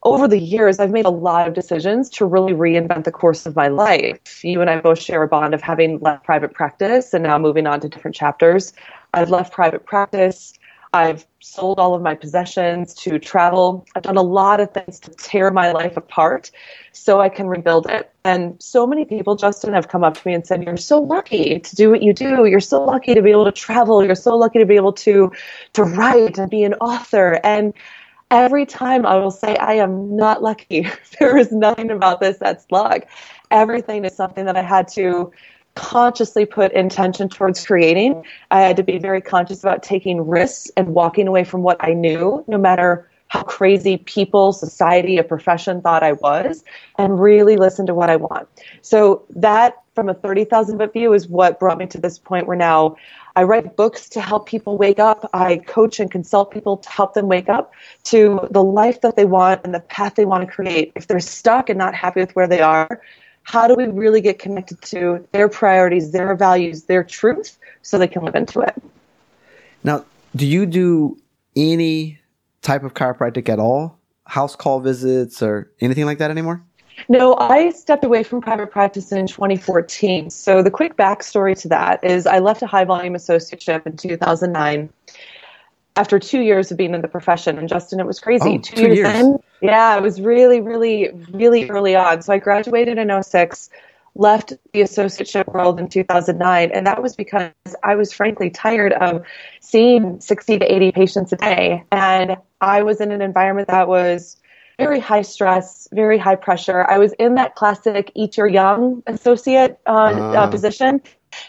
over 0.03 0.29
the 0.29 0.39
years, 0.39 0.79
I've 0.79 0.93
made 0.93 1.05
a 1.05 1.11
lot 1.11 1.49
of 1.49 1.55
decisions 1.55 2.09
to 2.11 2.27
really 2.27 2.53
reinvent 2.53 3.05
the 3.05 3.11
course 3.11 3.45
of 3.45 3.57
my 3.57 3.69
life. 3.69 4.45
You 4.45 4.61
and 4.61 4.71
I 4.71 4.81
both 4.81 5.01
share 5.01 5.23
a 5.23 5.29
bond 5.29 5.53
of 5.53 5.63
having 5.63 5.99
left 5.99 6.25
private 6.25 6.55
practice 6.55 7.13
and 7.13 7.25
now 7.25 7.39
moving 7.39 7.67
on 7.67 7.81
to 7.81 7.89
different 7.89 8.15
chapters. 8.15 8.73
I've 9.13 9.31
left 9.31 9.53
private 9.53 9.85
practice 9.85 10.53
I've 10.97 11.27
sold 11.41 11.79
all 11.79 11.95
of 11.95 12.01
my 12.01 12.15
possessions 12.15 12.95
to 12.95 13.19
travel. 13.19 13.87
I've 13.95 14.03
done 14.03 14.17
a 14.17 14.23
lot 14.23 14.61
of 14.61 14.73
things 14.73 14.99
to 15.01 15.11
tear 15.11 15.51
my 15.51 15.71
life 15.71 15.95
apart 15.99 16.51
so 16.93 17.21
I 17.21 17.29
can 17.29 17.49
rebuild 17.49 17.87
it. 17.91 18.11
And 18.25 18.61
so 18.63 18.87
many 18.87 19.05
people, 19.05 19.37
Justin, 19.37 19.75
have 19.75 19.89
come 19.89 20.03
up 20.03 20.15
to 20.15 20.27
me 20.27 20.33
and 20.33 20.47
said, 20.47 20.65
You're 20.65 20.79
so 20.79 20.99
lucky 20.99 21.61
to 21.61 21.77
do 21.77 21.91
what 21.91 22.03
you 22.03 22.15
do. 22.15 22.47
You're 22.47 22.61
so 22.61 22.83
lucky 22.83 23.15
to 23.15 23.21
be 23.21 23.31
able 23.31 23.45
to 23.45 23.53
travel. 23.53 24.03
You're 24.03 24.15
so 24.15 24.35
lucky 24.35 24.59
to 24.59 24.65
be 24.65 24.77
able 24.77 24.95
to, 24.95 25.31
to 25.75 25.83
write 25.85 26.39
and 26.39 26.51
be 26.51 26.65
an 26.65 26.73
author. 26.75 27.41
And 27.45 27.75
every 28.31 28.65
time 28.65 29.05
I 29.05 29.17
will 29.17 29.31
say, 29.31 29.55
I 29.57 29.75
am 29.75 30.17
not 30.17 30.43
lucky. 30.43 30.89
there 31.21 31.37
is 31.37 31.53
nothing 31.53 31.91
about 31.91 32.21
this 32.21 32.39
that's 32.39 32.65
luck. 32.71 33.03
Everything 33.51 34.07
is 34.07 34.17
something 34.17 34.47
that 34.47 34.57
I 34.57 34.63
had 34.63 34.89
to 34.89 35.31
consciously 35.77 36.45
put 36.45 36.73
intention 36.73 37.29
towards 37.29 37.65
creating. 37.65 38.25
I 38.51 38.63
had 38.63 38.77
to 38.79 38.83
be 38.83 38.99
very 38.99 39.21
conscious 39.21 39.63
about 39.63 39.85
taking 39.85 40.27
risks 40.27 40.71
and 40.77 40.89
walking 40.89 41.29
away 41.29 41.45
from 41.45 41.63
what 41.63 41.77
I 41.81 41.93
knew, 41.93 42.45
no 42.49 42.59
matter 42.59 43.09
how 43.29 43.43
crazy 43.43 43.97
people, 43.99 44.53
society, 44.53 45.19
a 45.19 45.25
profession 45.25 45.83
thought 45.83 46.03
I 46.03 46.13
was, 46.13 46.65
and 46.97 47.21
really 47.21 47.57
listen 47.57 47.87
to 47.87 47.95
what 47.95 48.09
I 48.09 48.17
want. 48.17 48.49
So 48.83 49.25
that, 49.31 49.83
from 49.95 50.09
a 50.09 50.15
30,000 50.15 50.79
foot 50.79 50.93
view, 50.93 51.13
is 51.13 51.29
what 51.29 51.59
brought 51.59 51.79
me 51.79 51.87
to 51.87 51.99
this 51.99 52.19
point 52.19 52.47
where 52.47 52.57
now 52.57 52.97
I 53.35 53.43
write 53.43 53.77
books 53.77 54.09
to 54.11 54.21
help 54.21 54.47
people 54.47 54.79
wake 54.79 55.01
up. 55.01 55.29
I 55.35 55.57
coach 55.57 55.99
and 55.99 56.11
consult 56.11 56.53
people 56.53 56.77
to 56.79 56.89
help 56.89 57.15
them 57.15 57.27
wake 57.27 57.49
up 57.49 57.73
to 58.05 58.49
the 58.51 58.63
life 58.63 59.01
that 59.01 59.17
they 59.17 59.25
want 59.25 59.63
and 59.65 59.75
the 59.75 59.81
path 59.81 60.15
they 60.15 60.25
want 60.25 60.49
to 60.49 60.53
create. 60.53 60.93
If 60.95 61.09
they're 61.09 61.21
stuck 61.21 61.69
and 61.69 61.79
not 61.79 61.95
happy 61.95 62.21
with 62.21 62.35
where 62.37 62.47
they 62.47 62.61
are, 62.61 63.03
how 63.47 63.69
do 63.69 63.77
we 63.77 63.87
really 63.87 64.21
get 64.21 64.41
connected 64.41 64.83
to 64.83 65.25
their 65.31 65.49
priorities, 65.49 66.11
their 66.11 66.35
values, 66.35 66.85
their 66.85 67.05
truth 67.05 67.57
so 67.83 67.97
they 67.97 68.09
can 68.09 68.25
live 68.25 68.35
into 68.35 68.61
it? 68.61 68.75
Now, 69.85 70.05
do 70.35 70.45
you 70.45 70.67
do 70.67 71.17
any 71.55 72.19
type 72.63 72.83
of 72.83 72.95
chiropractic 72.95 73.49
at 73.49 73.61
all? 73.61 74.01
House 74.25 74.57
call 74.57 74.81
visits 74.81 75.43
or 75.43 75.71
anything 75.81 76.07
like 76.07 76.19
that 76.19 76.33
anymore? 76.33 76.61
No, 77.09 77.37
I 77.37 77.71
stepped 77.71 78.05
away 78.05 78.25
from 78.25 78.41
private 78.41 78.73
practice 78.73 79.13
in 79.13 79.29
2014. 79.29 80.29
So 80.31 80.61
the 80.61 80.71
quick 80.71 80.97
backstory 80.97 81.57
to 81.61 81.69
that 81.69 82.03
is 82.03 82.27
I 82.27 82.41
left 82.41 82.63
a 82.63 82.67
high 82.67 82.85
volume 82.85 83.15
associateship 83.15 83.87
in 83.87 83.97
2009 83.97 84.89
after 85.97 86.19
two 86.19 86.41
years 86.41 86.71
of 86.71 86.77
being 86.77 86.95
in 86.95 87.01
the 87.01 87.09
profession. 87.09 87.59
And 87.59 87.69
Justin, 87.69 88.01
it 88.01 88.07
was 88.07 88.21
crazy. 88.21 88.57
Oh, 88.57 88.59
two, 88.59 88.77
two 88.77 88.83
years, 88.83 88.99
years 88.99 89.15
in. 89.15 89.39
Yeah, 89.61 89.97
it 89.97 90.03
was 90.03 90.21
really, 90.21 90.61
really, 90.61 91.11
really 91.33 91.69
early 91.69 91.97
on. 91.97 92.23
So 92.23 92.33
I 92.33 92.39
graduated 92.39 92.99
in 92.99 93.23
06, 93.23 93.71
left 94.15 94.53
the 94.73 94.81
associateship 94.81 95.53
world 95.53 95.81
in 95.81 95.89
2009. 95.89 96.71
And 96.73 96.87
that 96.87 97.03
was 97.03 97.17
because 97.17 97.53
I 97.83 97.95
was 97.97 98.13
frankly 98.13 98.51
tired 98.51 98.93
of 98.93 99.25
seeing 99.61 100.21
60 100.21 100.59
to 100.59 100.75
80 100.75 100.93
patients 100.93 101.33
a 101.33 101.37
day. 101.37 101.85
And 101.91 102.37
I 102.61 102.83
was 102.83 103.01
in 103.01 103.11
an 103.11 103.23
environment 103.23 103.69
that 103.69 103.89
was 103.89 104.37
very 104.79 105.01
high 105.01 105.23
stress, 105.23 105.89
very 105.93 106.19
high 106.19 106.37
pressure. 106.37 106.85
I 106.89 106.99
was 106.99 107.15
in 107.15 107.37
that 107.37 107.55
classic 107.55 108.13
eat 108.15 108.37
your 108.37 108.47
young 108.47 109.03
associate 109.07 109.79
uh, 109.87 109.91
uh. 109.91 110.33
Uh, 110.33 110.51
position 110.51 111.01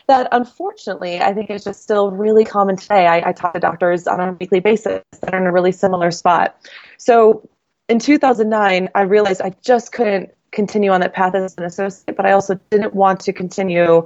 that 0.08 0.28
unfortunately 0.32 1.20
I 1.20 1.34
think 1.34 1.50
is 1.50 1.64
just 1.64 1.84
still 1.84 2.12
really 2.12 2.46
common 2.46 2.76
today. 2.76 3.08
I, 3.08 3.30
I 3.30 3.32
talk 3.34 3.54
to 3.54 3.60
doctors 3.60 4.08
on 4.08 4.20
a 4.20 4.34
weekly 4.34 4.60
basis 4.60 5.04
that 5.22 5.34
are 5.34 5.40
in 5.40 5.48
a 5.48 5.52
really 5.52 5.72
similar 5.72 6.12
spot. 6.12 6.58
So 6.98 7.48
in 7.90 8.00
2009, 8.00 8.90
I 8.96 9.02
realized 9.02 9.42
I 9.42 9.54
just 9.62 9.92
couldn't 9.92 10.30
continue 10.52 10.92
on 10.92 11.02
that 11.02 11.14
path 11.14 11.36
as 11.36 11.56
an 11.58 11.64
associate, 11.64 12.16
but 12.16 12.26
I 12.26 12.32
also 12.32 12.60
didn't 12.70 12.94
want 12.94 13.20
to 13.22 13.34
continue 13.34 14.06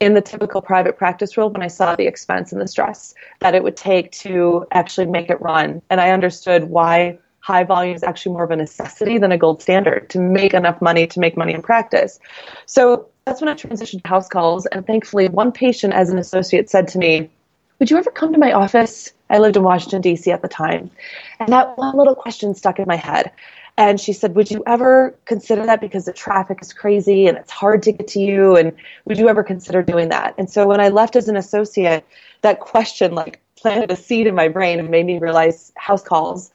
in 0.00 0.14
the 0.14 0.20
typical 0.20 0.62
private 0.62 0.96
practice 0.96 1.36
world 1.36 1.52
when 1.52 1.62
I 1.62 1.66
saw 1.68 1.94
the 1.94 2.06
expense 2.06 2.52
and 2.52 2.60
the 2.60 2.66
stress 2.66 3.14
that 3.40 3.54
it 3.54 3.62
would 3.62 3.76
take 3.76 4.10
to 4.12 4.66
actually 4.72 5.06
make 5.06 5.28
it 5.28 5.40
run. 5.40 5.82
And 5.90 6.00
I 6.00 6.10
understood 6.10 6.64
why 6.64 7.18
high 7.40 7.64
volume 7.64 7.94
is 7.94 8.02
actually 8.02 8.32
more 8.32 8.44
of 8.44 8.50
a 8.50 8.56
necessity 8.56 9.18
than 9.18 9.32
a 9.32 9.38
gold 9.38 9.62
standard 9.62 10.08
to 10.10 10.18
make 10.18 10.54
enough 10.54 10.80
money 10.80 11.06
to 11.06 11.20
make 11.20 11.36
money 11.36 11.52
in 11.52 11.62
practice. 11.62 12.18
So 12.66 13.08
that's 13.30 13.40
when 13.40 13.48
I 13.48 13.54
transitioned 13.54 14.02
to 14.02 14.08
house 14.08 14.26
calls. 14.26 14.66
And 14.66 14.84
thankfully, 14.84 15.28
one 15.28 15.52
patient 15.52 15.94
as 15.94 16.10
an 16.10 16.18
associate 16.18 16.68
said 16.68 16.88
to 16.88 16.98
me, 16.98 17.30
Would 17.78 17.88
you 17.88 17.96
ever 17.96 18.10
come 18.10 18.32
to 18.32 18.40
my 18.40 18.52
office? 18.52 19.12
I 19.30 19.38
lived 19.38 19.56
in 19.56 19.62
Washington, 19.62 20.00
D.C. 20.00 20.32
at 20.32 20.42
the 20.42 20.48
time. 20.48 20.90
And 21.38 21.52
that 21.52 21.78
one 21.78 21.96
little 21.96 22.16
question 22.16 22.56
stuck 22.56 22.80
in 22.80 22.86
my 22.88 22.96
head. 22.96 23.30
And 23.76 24.00
she 24.00 24.12
said, 24.12 24.34
Would 24.34 24.50
you 24.50 24.64
ever 24.66 25.14
consider 25.26 25.64
that 25.64 25.80
because 25.80 26.06
the 26.06 26.12
traffic 26.12 26.58
is 26.60 26.72
crazy 26.72 27.28
and 27.28 27.38
it's 27.38 27.52
hard 27.52 27.84
to 27.84 27.92
get 27.92 28.08
to 28.08 28.20
you? 28.20 28.56
And 28.56 28.72
would 29.04 29.16
you 29.16 29.28
ever 29.28 29.44
consider 29.44 29.80
doing 29.80 30.08
that? 30.08 30.34
And 30.36 30.50
so 30.50 30.66
when 30.66 30.80
I 30.80 30.88
left 30.88 31.14
as 31.14 31.28
an 31.28 31.36
associate, 31.36 32.04
that 32.40 32.58
question 32.58 33.14
like 33.14 33.40
planted 33.54 33.92
a 33.92 33.96
seed 33.96 34.26
in 34.26 34.34
my 34.34 34.48
brain 34.48 34.80
and 34.80 34.90
made 34.90 35.06
me 35.06 35.20
realize 35.20 35.70
house 35.76 36.02
calls 36.02 36.50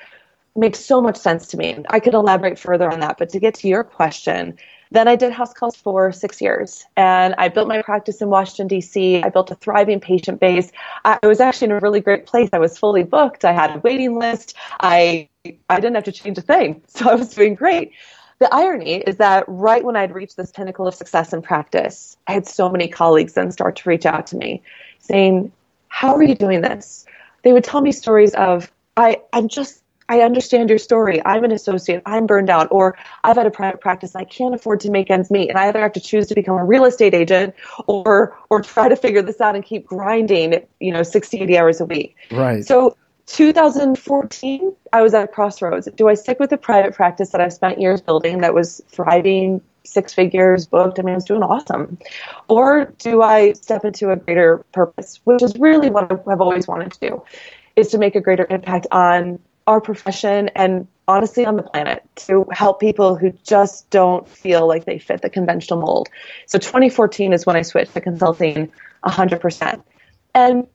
makes 0.58 0.80
so 0.80 1.00
much 1.00 1.16
sense 1.16 1.48
to 1.48 1.58
me. 1.58 1.72
And 1.72 1.86
I 1.90 2.02
could 2.02 2.14
elaborate 2.14 2.60
further 2.60 2.92
on 2.92 3.00
that, 3.00 3.18
but 3.18 3.30
to 3.30 3.40
get 3.40 3.54
to 3.56 3.70
your 3.70 3.86
question, 3.86 4.58
then 4.92 5.08
I 5.08 5.16
did 5.16 5.32
house 5.32 5.54
calls 5.54 5.76
for 5.76 6.12
six 6.12 6.42
years 6.42 6.86
and 6.96 7.36
I 7.38 7.50
built 7.50 7.68
my 7.68 7.82
practice 7.82 8.22
in 8.22 8.30
Washington, 8.30 8.68
D.C. 8.68 9.24
I 9.24 9.30
built 9.30 9.52
a 9.52 9.56
thriving 9.56 10.00
patient 10.00 10.40
base. 10.40 10.72
I 11.04 11.20
was 11.24 11.40
actually 11.40 11.66
in 11.66 11.72
a 11.72 11.80
really 11.80 12.02
great 12.02 12.26
place. 12.26 12.50
I 12.54 12.60
was 12.60 12.78
fully 12.78 13.04
booked. 13.04 13.46
I 13.46 13.52
had 13.52 13.76
a 13.76 13.80
waiting 13.80 14.18
list. 14.18 14.56
I, 14.80 15.30
I 15.70 15.80
didn't 15.80 15.96
have 15.96 16.04
to 16.06 16.12
change 16.12 16.38
a 16.38 16.42
thing. 16.42 16.82
So 16.96 17.10
I 17.10 17.16
was 17.16 17.34
doing 17.34 17.56
great. 17.56 17.92
The 18.40 18.54
irony 18.54 18.96
is 18.96 19.18
that 19.18 19.44
right 19.48 19.84
when 19.84 19.96
I'd 19.96 20.14
reached 20.14 20.38
this 20.38 20.52
pinnacle 20.52 20.88
of 20.88 20.96
success 20.96 21.34
in 21.34 21.42
practice, 21.42 22.18
I 22.28 22.34
had 22.34 22.48
so 22.48 22.70
many 22.70 22.88
colleagues 22.88 23.34
then 23.34 23.52
start 23.52 23.78
to 23.78 23.90
reach 23.90 24.06
out 24.06 24.28
to 24.28 24.38
me 24.38 24.62
saying, 25.00 25.52
How 25.88 26.16
are 26.16 26.24
you 26.24 26.36
doing 26.36 26.62
this? 26.62 27.06
They 27.44 27.54
would 27.54 27.64
tell 27.64 27.82
me 27.82 27.92
stories 27.92 28.34
of, 28.34 28.72
I, 28.98 29.22
I'm 29.34 29.48
just 29.48 29.84
I 30.08 30.22
understand 30.22 30.70
your 30.70 30.78
story. 30.78 31.22
I'm 31.26 31.44
an 31.44 31.52
associate. 31.52 32.04
I'm 32.06 32.28
burned 32.28 32.50
out, 32.50 32.68
or 32.72 32.98
I've 33.24 33.38
had 33.38 33.48
a 33.48 33.52
private 33.52 33.82
practice 33.82 34.16
I 34.16 34.24
can't 34.24 34.54
afford 34.54 34.82
to 34.82 34.92
make 34.92 35.10
ends 35.10 35.32
meet, 35.32 35.50
and 35.50 35.58
I 35.58 35.68
either 35.68 35.80
have 35.80 35.94
to 35.94 36.00
choose 36.00 36.28
to 36.28 36.36
become 36.36 36.58
a 36.58 36.66
real 36.66 36.86
estate 36.86 37.14
agent 37.14 37.56
or 37.88 38.38
or 38.50 38.62
try 38.62 38.88
to 38.88 38.96
figure 38.96 39.22
this 39.22 39.42
out 39.42 39.56
and 39.56 39.64
keep 39.64 39.86
grinding, 39.86 40.66
you 40.80 40.92
know, 40.92 41.04
60, 41.04 41.42
80 41.42 41.58
hours 41.58 41.82
a 41.82 41.86
week. 41.86 42.16
Right. 42.32 42.64
So 42.64 42.96
2014, 43.28 44.76
I 44.94 45.02
was 45.02 45.14
at 45.14 45.24
a 45.24 45.28
crossroads. 45.28 45.90
Do 45.96 46.08
I 46.08 46.14
stick 46.14 46.40
with 46.40 46.52
the 46.52 46.58
private 46.58 46.94
practice 46.94 47.32
that 47.32 47.42
I've 47.42 47.54
spent 47.54 47.82
years 47.82 48.02
building 48.02 48.42
that 48.42 48.54
was 48.54 48.82
thriving, 48.88 49.62
six 49.84 50.14
figures 50.14 50.68
booked? 50.68 51.00
I 51.00 51.02
mean, 51.02 51.14
I 51.14 51.16
was 51.16 51.26
doing 51.26 51.42
awesome. 51.42 51.98
Or 52.48 52.94
do 53.00 53.24
I 53.24 53.54
step 53.54 53.84
into 53.84 54.12
a 54.12 54.16
greater 54.16 54.64
purpose, 54.72 55.20
which 55.24 55.42
is 55.42 55.56
really 55.58 55.90
what 55.90 56.12
I've 56.12 56.42
always 56.42 56.68
wanted 56.68 56.92
to 56.94 57.00
do, 57.00 57.24
is 57.76 57.90
to 57.90 57.98
make 57.98 58.16
a 58.16 58.22
greater 58.22 58.46
impact 58.48 58.86
on 58.92 59.40
our 59.68 59.82
profession 59.82 60.50
and 60.56 60.88
honestly 61.08 61.46
on 61.46 61.56
the 61.56 61.64
planet 61.64 62.04
to 62.16 62.46
help 62.52 62.80
people 62.80 63.16
who 63.16 63.32
just 63.44 63.90
don't 63.90 64.28
feel 64.28 64.68
like 64.68 64.86
they 64.86 65.00
fit 65.00 65.22
the 65.22 65.30
conventional 65.30 65.80
mold. 65.80 66.10
So 66.46 66.58
2014 66.58 67.34
is 67.34 67.46
when 67.46 67.56
I 67.56 67.62
switched 67.62 67.94
to 67.94 68.02
consulting 68.02 68.72
100%. 69.04 69.84
And 70.34 70.68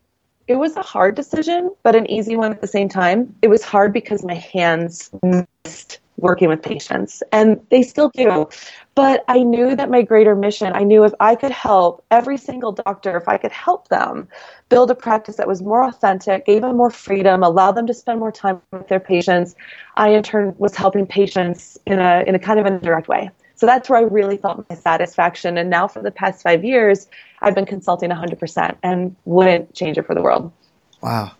it 0.46 0.56
was 0.56 0.76
a 0.76 0.82
hard 0.82 1.14
decision, 1.14 1.74
but 1.84 1.94
an 1.94 2.10
easy 2.10 2.36
one 2.36 2.50
at 2.50 2.60
the 2.60 2.66
same 2.66 2.88
time. 2.88 3.36
It 3.42 3.48
was 3.48 3.62
hard 3.62 3.92
because 3.92 4.24
my 4.24 4.34
hands 4.34 5.10
missed 5.22 5.99
working 6.20 6.48
with 6.48 6.62
patients, 6.62 7.22
and 7.32 7.60
they 7.70 7.82
still 7.82 8.10
do. 8.10 8.48
But 8.94 9.24
I 9.28 9.42
knew 9.42 9.74
that 9.76 9.90
my 9.90 10.02
greater 10.02 10.34
mission, 10.34 10.72
I 10.74 10.82
knew 10.82 11.04
if 11.04 11.12
I 11.20 11.34
could 11.34 11.50
help 11.50 12.04
every 12.10 12.36
single 12.36 12.72
doctor, 12.72 13.16
if 13.16 13.28
I 13.28 13.38
could 13.38 13.52
help 13.52 13.88
them 13.88 14.28
build 14.68 14.90
a 14.90 14.94
practice 14.94 15.36
that 15.36 15.48
was 15.48 15.62
more 15.62 15.84
authentic, 15.84 16.46
gave 16.46 16.62
them 16.62 16.76
more 16.76 16.90
freedom, 16.90 17.42
allowed 17.42 17.72
them 17.72 17.86
to 17.86 17.94
spend 17.94 18.20
more 18.20 18.32
time 18.32 18.60
with 18.72 18.88
their 18.88 19.00
patients, 19.00 19.54
I 19.96 20.10
in 20.10 20.22
turn 20.22 20.54
was 20.58 20.74
helping 20.74 21.06
patients 21.06 21.78
in 21.86 21.98
a, 21.98 22.24
in 22.26 22.34
a 22.34 22.38
kind 22.38 22.60
of 22.60 22.66
indirect 22.66 23.08
way. 23.08 23.30
So 23.54 23.66
that's 23.66 23.90
where 23.90 23.98
I 23.98 24.02
really 24.02 24.38
felt 24.38 24.64
my 24.70 24.76
satisfaction. 24.76 25.58
And 25.58 25.68
now 25.68 25.86
for 25.86 26.00
the 26.02 26.10
past 26.10 26.42
five 26.42 26.64
years, 26.64 27.08
I've 27.42 27.54
been 27.54 27.66
consulting 27.66 28.10
100% 28.10 28.76
and 28.82 29.14
wouldn't 29.26 29.74
change 29.74 29.98
it 29.98 30.06
for 30.06 30.14
the 30.14 30.22
world. 30.22 30.50
Wow. 31.02 31.32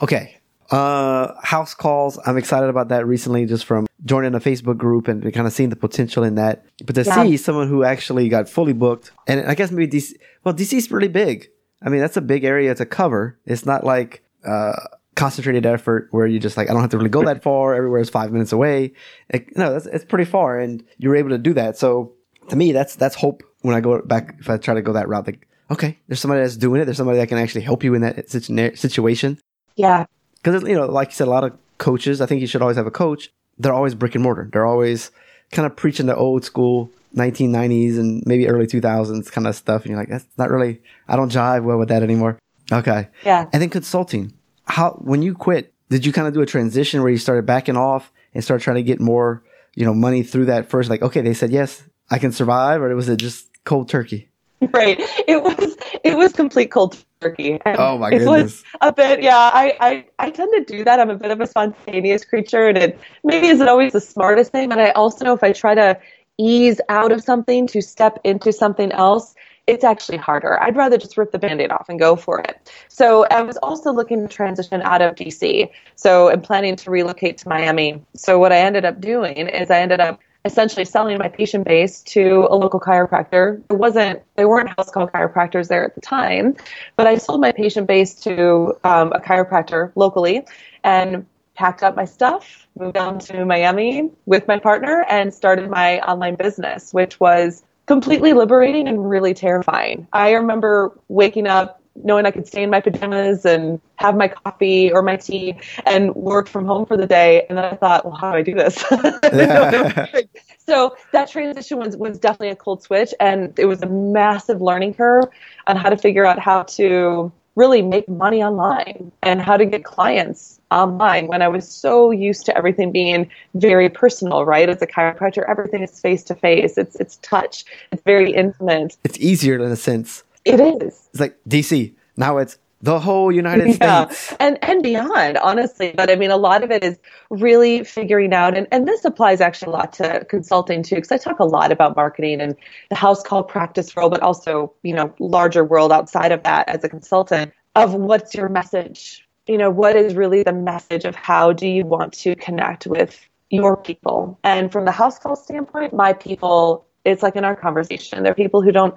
Okay. 0.00 0.35
Uh, 0.70 1.32
house 1.42 1.74
calls. 1.74 2.18
I'm 2.26 2.36
excited 2.36 2.68
about 2.68 2.88
that 2.88 3.06
recently, 3.06 3.46
just 3.46 3.64
from 3.64 3.86
joining 4.04 4.34
a 4.34 4.40
Facebook 4.40 4.76
group 4.76 5.08
and 5.08 5.22
kind 5.32 5.46
of 5.46 5.52
seeing 5.52 5.70
the 5.70 5.76
potential 5.76 6.24
in 6.24 6.36
that. 6.36 6.64
But 6.84 6.94
to 6.96 7.02
yeah. 7.04 7.22
see 7.22 7.36
someone 7.36 7.68
who 7.68 7.84
actually 7.84 8.28
got 8.28 8.48
fully 8.48 8.72
booked, 8.72 9.12
and 9.26 9.46
I 9.46 9.54
guess 9.54 9.70
maybe 9.70 9.96
DC, 9.98 10.14
well, 10.44 10.54
DC 10.54 10.72
is 10.74 10.90
really 10.90 11.08
big. 11.08 11.48
I 11.82 11.88
mean, 11.88 12.00
that's 12.00 12.16
a 12.16 12.20
big 12.22 12.44
area 12.44 12.74
to 12.74 12.86
cover. 12.86 13.38
It's 13.44 13.66
not 13.66 13.84
like 13.84 14.22
uh, 14.44 14.72
concentrated 15.14 15.66
effort 15.66 16.08
where 16.10 16.26
you 16.26 16.38
just 16.38 16.56
like, 16.56 16.68
I 16.68 16.72
don't 16.72 16.82
have 16.82 16.90
to 16.90 16.98
really 16.98 17.10
go 17.10 17.24
that 17.24 17.42
far. 17.42 17.74
Everywhere 17.74 18.00
is 18.00 18.10
five 18.10 18.32
minutes 18.32 18.52
away. 18.52 18.92
It, 19.28 19.56
no, 19.56 19.72
that's, 19.72 19.86
it's 19.86 20.04
pretty 20.04 20.24
far, 20.24 20.58
and 20.58 20.84
you're 20.98 21.16
able 21.16 21.30
to 21.30 21.38
do 21.38 21.54
that. 21.54 21.76
So 21.76 22.12
to 22.48 22.56
me, 22.56 22.72
that's 22.72 22.96
that's 22.96 23.14
hope 23.14 23.42
when 23.62 23.74
I 23.74 23.80
go 23.80 24.00
back. 24.02 24.36
If 24.38 24.48
I 24.48 24.56
try 24.56 24.74
to 24.74 24.82
go 24.82 24.92
that 24.92 25.08
route, 25.08 25.26
like, 25.26 25.46
okay, 25.70 25.98
there's 26.08 26.20
somebody 26.20 26.42
that's 26.42 26.56
doing 26.56 26.80
it. 26.80 26.84
There's 26.84 26.96
somebody 26.96 27.18
that 27.18 27.28
can 27.28 27.38
actually 27.38 27.62
help 27.62 27.84
you 27.84 27.94
in 27.94 28.02
that 28.02 28.30
situation. 28.30 29.38
Yeah, 29.76 30.06
because 30.46 30.62
you 30.62 30.76
know, 30.76 30.86
like 30.86 31.08
you 31.08 31.14
said, 31.14 31.26
a 31.26 31.30
lot 31.30 31.42
of 31.42 31.58
coaches. 31.78 32.20
I 32.20 32.26
think 32.26 32.40
you 32.40 32.46
should 32.46 32.62
always 32.62 32.76
have 32.76 32.86
a 32.86 32.90
coach. 32.90 33.30
They're 33.58 33.74
always 33.74 33.96
brick 33.96 34.14
and 34.14 34.22
mortar. 34.22 34.48
They're 34.52 34.66
always 34.66 35.10
kind 35.50 35.66
of 35.66 35.74
preaching 35.74 36.06
the 36.06 36.14
old 36.14 36.44
school 36.44 36.88
1990s 37.16 37.98
and 37.98 38.22
maybe 38.26 38.46
early 38.46 38.66
2000s 38.66 39.32
kind 39.32 39.48
of 39.48 39.56
stuff. 39.56 39.82
And 39.82 39.90
you're 39.90 39.98
like, 39.98 40.08
that's 40.08 40.26
not 40.38 40.50
really. 40.50 40.80
I 41.08 41.16
don't 41.16 41.32
jive 41.32 41.64
well 41.64 41.78
with 41.78 41.88
that 41.88 42.04
anymore. 42.04 42.38
Okay. 42.70 43.08
Yeah. 43.24 43.48
And 43.52 43.60
then 43.60 43.70
consulting. 43.70 44.34
How 44.66 44.92
when 45.02 45.20
you 45.20 45.34
quit, 45.34 45.72
did 45.90 46.06
you 46.06 46.12
kind 46.12 46.28
of 46.28 46.34
do 46.34 46.42
a 46.42 46.46
transition 46.46 47.02
where 47.02 47.10
you 47.10 47.18
started 47.18 47.44
backing 47.44 47.76
off 47.76 48.12
and 48.32 48.44
start 48.44 48.62
trying 48.62 48.76
to 48.76 48.84
get 48.84 49.00
more, 49.00 49.42
you 49.74 49.84
know, 49.84 49.94
money 49.94 50.22
through 50.22 50.44
that 50.44 50.70
first? 50.70 50.88
Like, 50.88 51.02
okay, 51.02 51.22
they 51.22 51.34
said 51.34 51.50
yes, 51.50 51.82
I 52.08 52.18
can 52.18 52.30
survive, 52.30 52.82
or 52.82 52.94
was 52.94 53.08
it 53.08 53.16
just 53.16 53.48
cold 53.64 53.88
turkey? 53.88 54.28
Right. 54.72 54.98
It 55.28 55.42
was 55.42 55.76
it 56.02 56.16
was 56.16 56.32
complete 56.32 56.70
cold 56.70 56.96
turkey. 57.20 57.60
And 57.64 57.78
oh 57.78 57.98
my 57.98 58.10
goodness. 58.10 58.26
It 58.26 58.30
was 58.30 58.64
a 58.80 58.92
bit 58.92 59.22
yeah, 59.22 59.36
I, 59.36 59.76
I, 59.80 60.06
I 60.18 60.30
tend 60.30 60.50
to 60.54 60.76
do 60.76 60.84
that. 60.84 60.98
I'm 60.98 61.10
a 61.10 61.16
bit 61.16 61.30
of 61.30 61.40
a 61.40 61.46
spontaneous 61.46 62.24
creature 62.24 62.68
and 62.68 62.78
it 62.78 62.98
maybe 63.22 63.48
isn't 63.48 63.68
always 63.68 63.92
the 63.92 64.00
smartest 64.00 64.52
thing, 64.52 64.70
but 64.70 64.78
I 64.78 64.92
also 64.92 65.24
know 65.26 65.34
if 65.34 65.44
I 65.44 65.52
try 65.52 65.74
to 65.74 65.98
ease 66.38 66.80
out 66.88 67.12
of 67.12 67.22
something 67.22 67.66
to 67.68 67.82
step 67.82 68.18
into 68.24 68.52
something 68.52 68.92
else, 68.92 69.34
it's 69.66 69.84
actually 69.84 70.18
harder. 70.18 70.62
I'd 70.62 70.76
rather 70.76 70.96
just 70.96 71.16
rip 71.16 71.32
the 71.32 71.38
band-aid 71.38 71.72
off 71.72 71.88
and 71.88 71.98
go 71.98 72.14
for 72.14 72.40
it. 72.40 72.70
So 72.88 73.26
I 73.30 73.42
was 73.42 73.56
also 73.58 73.92
looking 73.92 74.26
to 74.26 74.32
transition 74.32 74.80
out 74.82 75.02
of 75.02 75.16
DC. 75.16 75.68
So 75.96 76.30
I'm 76.30 76.40
planning 76.40 76.76
to 76.76 76.90
relocate 76.90 77.38
to 77.38 77.48
Miami. 77.48 78.02
So 78.14 78.38
what 78.38 78.52
I 78.52 78.58
ended 78.58 78.84
up 78.84 79.00
doing 79.00 79.48
is 79.48 79.70
I 79.70 79.80
ended 79.80 80.00
up 80.00 80.20
essentially 80.46 80.84
selling 80.84 81.18
my 81.18 81.28
patient 81.28 81.64
base 81.64 82.02
to 82.02 82.46
a 82.48 82.54
local 82.54 82.80
chiropractor. 82.80 83.62
It 83.68 83.74
wasn't, 83.74 84.22
they 84.36 84.46
weren't 84.46 84.70
house 84.70 84.90
call 84.90 85.08
chiropractors 85.08 85.68
there 85.68 85.84
at 85.84 85.94
the 85.94 86.00
time, 86.00 86.56
but 86.94 87.06
I 87.06 87.18
sold 87.18 87.40
my 87.40 87.52
patient 87.52 87.86
base 87.86 88.14
to 88.22 88.78
um, 88.84 89.12
a 89.12 89.20
chiropractor 89.20 89.92
locally 89.96 90.46
and 90.84 91.26
packed 91.54 91.82
up 91.82 91.96
my 91.96 92.04
stuff, 92.04 92.66
moved 92.78 92.94
down 92.94 93.18
to 93.18 93.44
Miami 93.44 94.10
with 94.26 94.46
my 94.46 94.58
partner, 94.58 95.04
and 95.08 95.34
started 95.34 95.68
my 95.68 96.00
online 96.00 96.36
business, 96.36 96.92
which 96.94 97.18
was 97.18 97.64
completely 97.86 98.32
liberating 98.32 98.88
and 98.88 99.08
really 99.08 99.34
terrifying. 99.34 100.06
I 100.12 100.32
remember 100.32 100.92
waking 101.08 101.46
up 101.46 101.80
knowing 102.04 102.26
I 102.26 102.30
could 102.30 102.46
stay 102.46 102.62
in 102.62 102.70
my 102.70 102.80
pajamas 102.80 103.44
and 103.44 103.80
have 103.96 104.16
my 104.16 104.28
coffee 104.28 104.92
or 104.92 105.02
my 105.02 105.16
tea 105.16 105.56
and 105.84 106.14
work 106.14 106.48
from 106.48 106.66
home 106.66 106.86
for 106.86 106.96
the 106.96 107.06
day. 107.06 107.46
And 107.48 107.58
then 107.58 107.64
I 107.64 107.76
thought, 107.76 108.04
well, 108.04 108.14
how 108.14 108.32
do 108.32 108.38
I 108.38 108.42
do 108.42 108.54
this? 108.54 108.74
so 110.66 110.96
that 111.12 111.28
transition 111.28 111.78
was, 111.78 111.96
was 111.96 112.18
definitely 112.18 112.50
a 112.50 112.56
cold 112.56 112.82
switch. 112.82 113.14
And 113.20 113.58
it 113.58 113.66
was 113.66 113.82
a 113.82 113.88
massive 113.88 114.60
learning 114.60 114.94
curve 114.94 115.24
on 115.66 115.76
how 115.76 115.90
to 115.90 115.96
figure 115.96 116.24
out 116.24 116.38
how 116.38 116.64
to 116.64 117.32
really 117.56 117.80
make 117.80 118.06
money 118.08 118.42
online 118.42 119.10
and 119.22 119.40
how 119.40 119.56
to 119.56 119.64
get 119.64 119.82
clients 119.82 120.60
online 120.70 121.26
when 121.26 121.42
I 121.42 121.48
was 121.48 121.66
so 121.66 122.10
used 122.10 122.44
to 122.46 122.56
everything 122.56 122.92
being 122.92 123.30
very 123.54 123.88
personal, 123.88 124.44
right? 124.44 124.68
As 124.68 124.80
a 124.82 124.86
chiropractor, 124.86 125.48
everything 125.48 125.82
is 125.82 125.98
face 125.98 126.22
to 126.24 126.34
face. 126.34 126.76
It's 126.76 126.96
it's 126.96 127.16
touch. 127.16 127.64
It's 127.92 128.02
very 128.02 128.32
intimate. 128.32 128.96
It's 129.04 129.18
easier 129.18 129.54
in 129.56 129.72
a 129.72 129.76
sense. 129.76 130.22
It 130.46 130.60
is. 130.60 131.08
It's 131.10 131.20
like 131.20 131.36
DC. 131.48 131.94
Now 132.16 132.38
it's 132.38 132.56
the 132.80 133.00
whole 133.00 133.32
United 133.32 133.78
yeah. 133.80 134.06
States. 134.06 134.34
And 134.38 134.58
and 134.62 134.82
beyond, 134.82 135.38
honestly. 135.38 135.92
But 135.94 136.08
I 136.08 136.14
mean 136.14 136.30
a 136.30 136.36
lot 136.36 136.62
of 136.62 136.70
it 136.70 136.84
is 136.84 136.98
really 137.30 137.82
figuring 137.84 138.32
out 138.32 138.56
and, 138.56 138.68
and 138.70 138.86
this 138.86 139.04
applies 139.04 139.40
actually 139.40 139.72
a 139.72 139.76
lot 139.76 139.92
to 139.94 140.24
consulting 140.26 140.82
too, 140.82 140.96
because 140.96 141.10
I 141.10 141.18
talk 141.18 141.40
a 141.40 141.44
lot 141.44 141.72
about 141.72 141.96
marketing 141.96 142.40
and 142.40 142.54
the 142.90 142.94
house 142.94 143.22
call 143.22 143.42
practice 143.42 143.96
role, 143.96 144.08
but 144.08 144.22
also, 144.22 144.72
you 144.82 144.94
know, 144.94 145.12
larger 145.18 145.64
world 145.64 145.90
outside 145.90 146.30
of 146.30 146.44
that 146.44 146.68
as 146.68 146.84
a 146.84 146.88
consultant 146.88 147.52
of 147.74 147.94
what's 147.94 148.34
your 148.34 148.48
message. 148.48 149.26
You 149.48 149.58
know, 149.58 149.70
what 149.70 149.96
is 149.96 150.14
really 150.14 150.42
the 150.42 150.52
message 150.52 151.04
of 151.04 151.14
how 151.14 151.52
do 151.52 151.68
you 151.68 151.84
want 151.84 152.12
to 152.14 152.36
connect 152.36 152.86
with 152.86 153.18
your 153.50 153.76
people? 153.76 154.38
And 154.44 154.70
from 154.70 154.84
the 154.84 154.92
house 154.92 155.18
call 155.18 155.36
standpoint, 155.36 155.92
my 155.92 156.12
people 156.12 156.86
it's 157.06 157.22
like 157.22 157.36
in 157.36 157.44
our 157.44 157.56
conversation. 157.56 158.22
they're 158.22 158.34
people 158.34 158.60
who 158.60 158.72
don't 158.72 158.96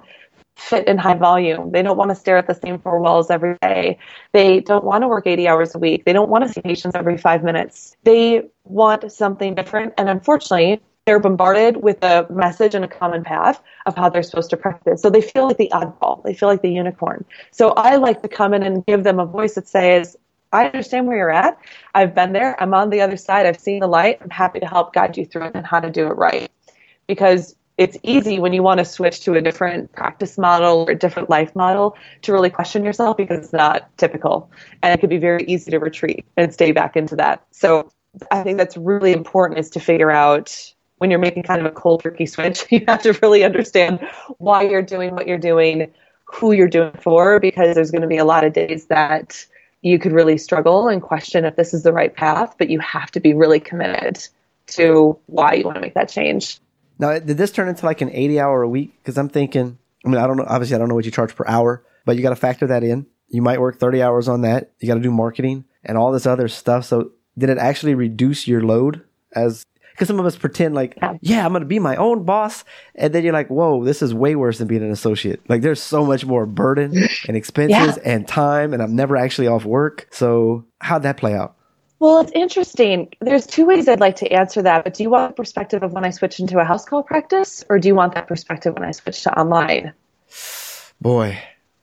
fit 0.60 0.86
in 0.86 0.98
high 0.98 1.14
volume. 1.14 1.72
They 1.72 1.82
don't 1.82 1.96
want 1.96 2.10
to 2.10 2.14
stare 2.14 2.36
at 2.36 2.46
the 2.46 2.54
same 2.54 2.78
four 2.78 3.00
walls 3.00 3.30
every 3.30 3.56
day. 3.62 3.98
They 4.32 4.60
don't 4.60 4.84
want 4.84 5.02
to 5.02 5.08
work 5.08 5.26
80 5.26 5.48
hours 5.48 5.74
a 5.74 5.78
week. 5.78 6.04
They 6.04 6.12
don't 6.12 6.28
want 6.28 6.46
to 6.46 6.52
see 6.52 6.60
patients 6.60 6.94
every 6.94 7.16
five 7.16 7.42
minutes. 7.42 7.96
They 8.04 8.42
want 8.64 9.10
something 9.10 9.54
different. 9.54 9.94
And 9.96 10.08
unfortunately, 10.08 10.80
they're 11.06 11.18
bombarded 11.18 11.78
with 11.78 12.02
a 12.04 12.26
message 12.30 12.74
and 12.74 12.84
a 12.84 12.88
common 12.88 13.24
path 13.24 13.62
of 13.86 13.96
how 13.96 14.10
they're 14.10 14.22
supposed 14.22 14.50
to 14.50 14.56
practice. 14.56 15.00
So 15.02 15.10
they 15.10 15.22
feel 15.22 15.46
like 15.48 15.56
the 15.56 15.70
oddball. 15.72 16.22
They 16.22 16.34
feel 16.34 16.48
like 16.48 16.62
the 16.62 16.70
unicorn. 16.70 17.24
So 17.50 17.70
I 17.70 17.96
like 17.96 18.22
to 18.22 18.28
come 18.28 18.54
in 18.54 18.62
and 18.62 18.84
give 18.86 19.02
them 19.02 19.18
a 19.18 19.26
voice 19.26 19.54
that 19.54 19.66
says, 19.66 20.16
I 20.52 20.66
understand 20.66 21.06
where 21.06 21.16
you're 21.16 21.30
at. 21.30 21.58
I've 21.94 22.14
been 22.14 22.32
there. 22.32 22.60
I'm 22.60 22.74
on 22.74 22.90
the 22.90 23.00
other 23.00 23.16
side. 23.16 23.46
I've 23.46 23.58
seen 23.58 23.80
the 23.80 23.86
light. 23.86 24.18
I'm 24.20 24.30
happy 24.30 24.60
to 24.60 24.66
help 24.66 24.92
guide 24.92 25.16
you 25.16 25.24
through 25.24 25.46
it 25.46 25.52
and 25.54 25.66
how 25.66 25.80
to 25.80 25.90
do 25.90 26.06
it 26.06 26.16
right. 26.16 26.50
Because 27.06 27.56
it's 27.80 27.96
easy 28.02 28.38
when 28.38 28.52
you 28.52 28.62
want 28.62 28.76
to 28.76 28.84
switch 28.84 29.20
to 29.20 29.32
a 29.32 29.40
different 29.40 29.90
practice 29.92 30.36
model 30.36 30.84
or 30.86 30.90
a 30.90 30.94
different 30.94 31.30
life 31.30 31.56
model 31.56 31.96
to 32.20 32.30
really 32.30 32.50
question 32.50 32.84
yourself 32.84 33.16
because 33.16 33.38
it's 33.38 33.54
not 33.54 33.88
typical. 33.96 34.50
And 34.82 34.92
it 34.92 35.00
could 35.00 35.08
be 35.08 35.16
very 35.16 35.44
easy 35.44 35.70
to 35.70 35.78
retreat 35.78 36.26
and 36.36 36.52
stay 36.52 36.72
back 36.72 36.94
into 36.94 37.16
that. 37.16 37.42
So 37.52 37.90
I 38.30 38.42
think 38.42 38.58
that's 38.58 38.76
really 38.76 39.14
important 39.14 39.60
is 39.60 39.70
to 39.70 39.80
figure 39.80 40.10
out 40.10 40.74
when 40.98 41.10
you're 41.10 41.18
making 41.18 41.44
kind 41.44 41.58
of 41.58 41.66
a 41.66 41.74
cold 41.74 42.02
turkey 42.02 42.26
switch, 42.26 42.66
you 42.70 42.84
have 42.86 43.00
to 43.04 43.18
really 43.22 43.44
understand 43.44 44.06
why 44.36 44.64
you're 44.64 44.82
doing 44.82 45.14
what 45.14 45.26
you're 45.26 45.38
doing, 45.38 45.90
who 46.24 46.52
you're 46.52 46.68
doing 46.68 46.92
for, 47.00 47.40
because 47.40 47.74
there's 47.74 47.90
going 47.90 48.02
to 48.02 48.08
be 48.08 48.18
a 48.18 48.26
lot 48.26 48.44
of 48.44 48.52
days 48.52 48.88
that 48.88 49.46
you 49.80 49.98
could 49.98 50.12
really 50.12 50.36
struggle 50.36 50.88
and 50.88 51.00
question 51.00 51.46
if 51.46 51.56
this 51.56 51.72
is 51.72 51.82
the 51.82 51.94
right 51.94 52.14
path, 52.14 52.56
but 52.58 52.68
you 52.68 52.78
have 52.80 53.10
to 53.12 53.20
be 53.20 53.32
really 53.32 53.58
committed 53.58 54.22
to 54.66 55.18
why 55.24 55.54
you 55.54 55.64
want 55.64 55.76
to 55.76 55.80
make 55.80 55.94
that 55.94 56.10
change. 56.10 56.60
Now, 57.00 57.18
did 57.18 57.38
this 57.38 57.50
turn 57.50 57.68
into 57.68 57.86
like 57.86 58.02
an 58.02 58.10
80 58.10 58.38
hour 58.38 58.62
a 58.62 58.68
week? 58.68 58.92
Because 59.02 59.16
I'm 59.16 59.30
thinking, 59.30 59.78
I 60.04 60.08
mean, 60.08 60.18
I 60.18 60.26
don't 60.26 60.36
know. 60.36 60.44
Obviously, 60.46 60.76
I 60.76 60.78
don't 60.78 60.88
know 60.88 60.94
what 60.94 61.06
you 61.06 61.10
charge 61.10 61.34
per 61.34 61.44
hour, 61.48 61.82
but 62.04 62.16
you 62.16 62.22
got 62.22 62.30
to 62.30 62.36
factor 62.36 62.66
that 62.66 62.84
in. 62.84 63.06
You 63.28 63.40
might 63.40 63.60
work 63.60 63.78
30 63.78 64.02
hours 64.02 64.28
on 64.28 64.42
that. 64.42 64.72
You 64.80 64.88
got 64.88 64.94
to 64.94 65.00
do 65.00 65.10
marketing 65.10 65.64
and 65.82 65.96
all 65.96 66.12
this 66.12 66.26
other 66.26 66.46
stuff. 66.46 66.84
So, 66.84 67.12
did 67.38 67.48
it 67.48 67.56
actually 67.56 67.94
reduce 67.94 68.46
your 68.46 68.62
load 68.62 69.02
as 69.32 69.64
because 69.92 70.08
some 70.08 70.20
of 70.20 70.26
us 70.26 70.36
pretend 70.36 70.74
like, 70.74 70.96
yeah, 71.20 71.44
I'm 71.44 71.52
going 71.52 71.60
to 71.60 71.66
be 71.66 71.78
my 71.78 71.96
own 71.96 72.24
boss. 72.24 72.64
And 72.94 73.14
then 73.14 73.22
you're 73.22 73.32
like, 73.32 73.48
whoa, 73.48 73.84
this 73.84 74.00
is 74.00 74.14
way 74.14 74.34
worse 74.34 74.56
than 74.58 74.66
being 74.66 74.82
an 74.82 74.90
associate. 74.90 75.42
Like 75.48 75.60
there's 75.62 75.82
so 75.82 76.06
much 76.06 76.24
more 76.24 76.46
burden 76.46 76.96
and 77.28 77.36
expenses 77.36 77.98
yeah. 77.98 78.12
and 78.12 78.26
time, 78.26 78.72
and 78.72 78.82
I'm 78.82 78.96
never 78.96 79.16
actually 79.16 79.46
off 79.46 79.64
work. 79.64 80.08
So 80.10 80.64
how'd 80.80 81.02
that 81.02 81.16
play 81.18 81.34
out? 81.34 81.56
Well, 82.00 82.20
it's 82.20 82.32
interesting. 82.32 83.12
There's 83.20 83.46
two 83.46 83.66
ways 83.66 83.86
I'd 83.86 84.00
like 84.00 84.16
to 84.16 84.32
answer 84.32 84.62
that. 84.62 84.84
But 84.84 84.94
do 84.94 85.02
you 85.02 85.10
want 85.10 85.36
the 85.36 85.42
perspective 85.42 85.82
of 85.82 85.92
when 85.92 86.04
I 86.04 86.10
switch 86.10 86.40
into 86.40 86.58
a 86.58 86.64
house 86.64 86.86
call 86.86 87.02
practice, 87.02 87.62
or 87.68 87.78
do 87.78 87.88
you 87.88 87.94
want 87.94 88.14
that 88.14 88.26
perspective 88.26 88.72
when 88.72 88.84
I 88.84 88.90
switch 88.90 89.22
to 89.24 89.38
online? 89.38 89.92
Boy, 91.02 91.38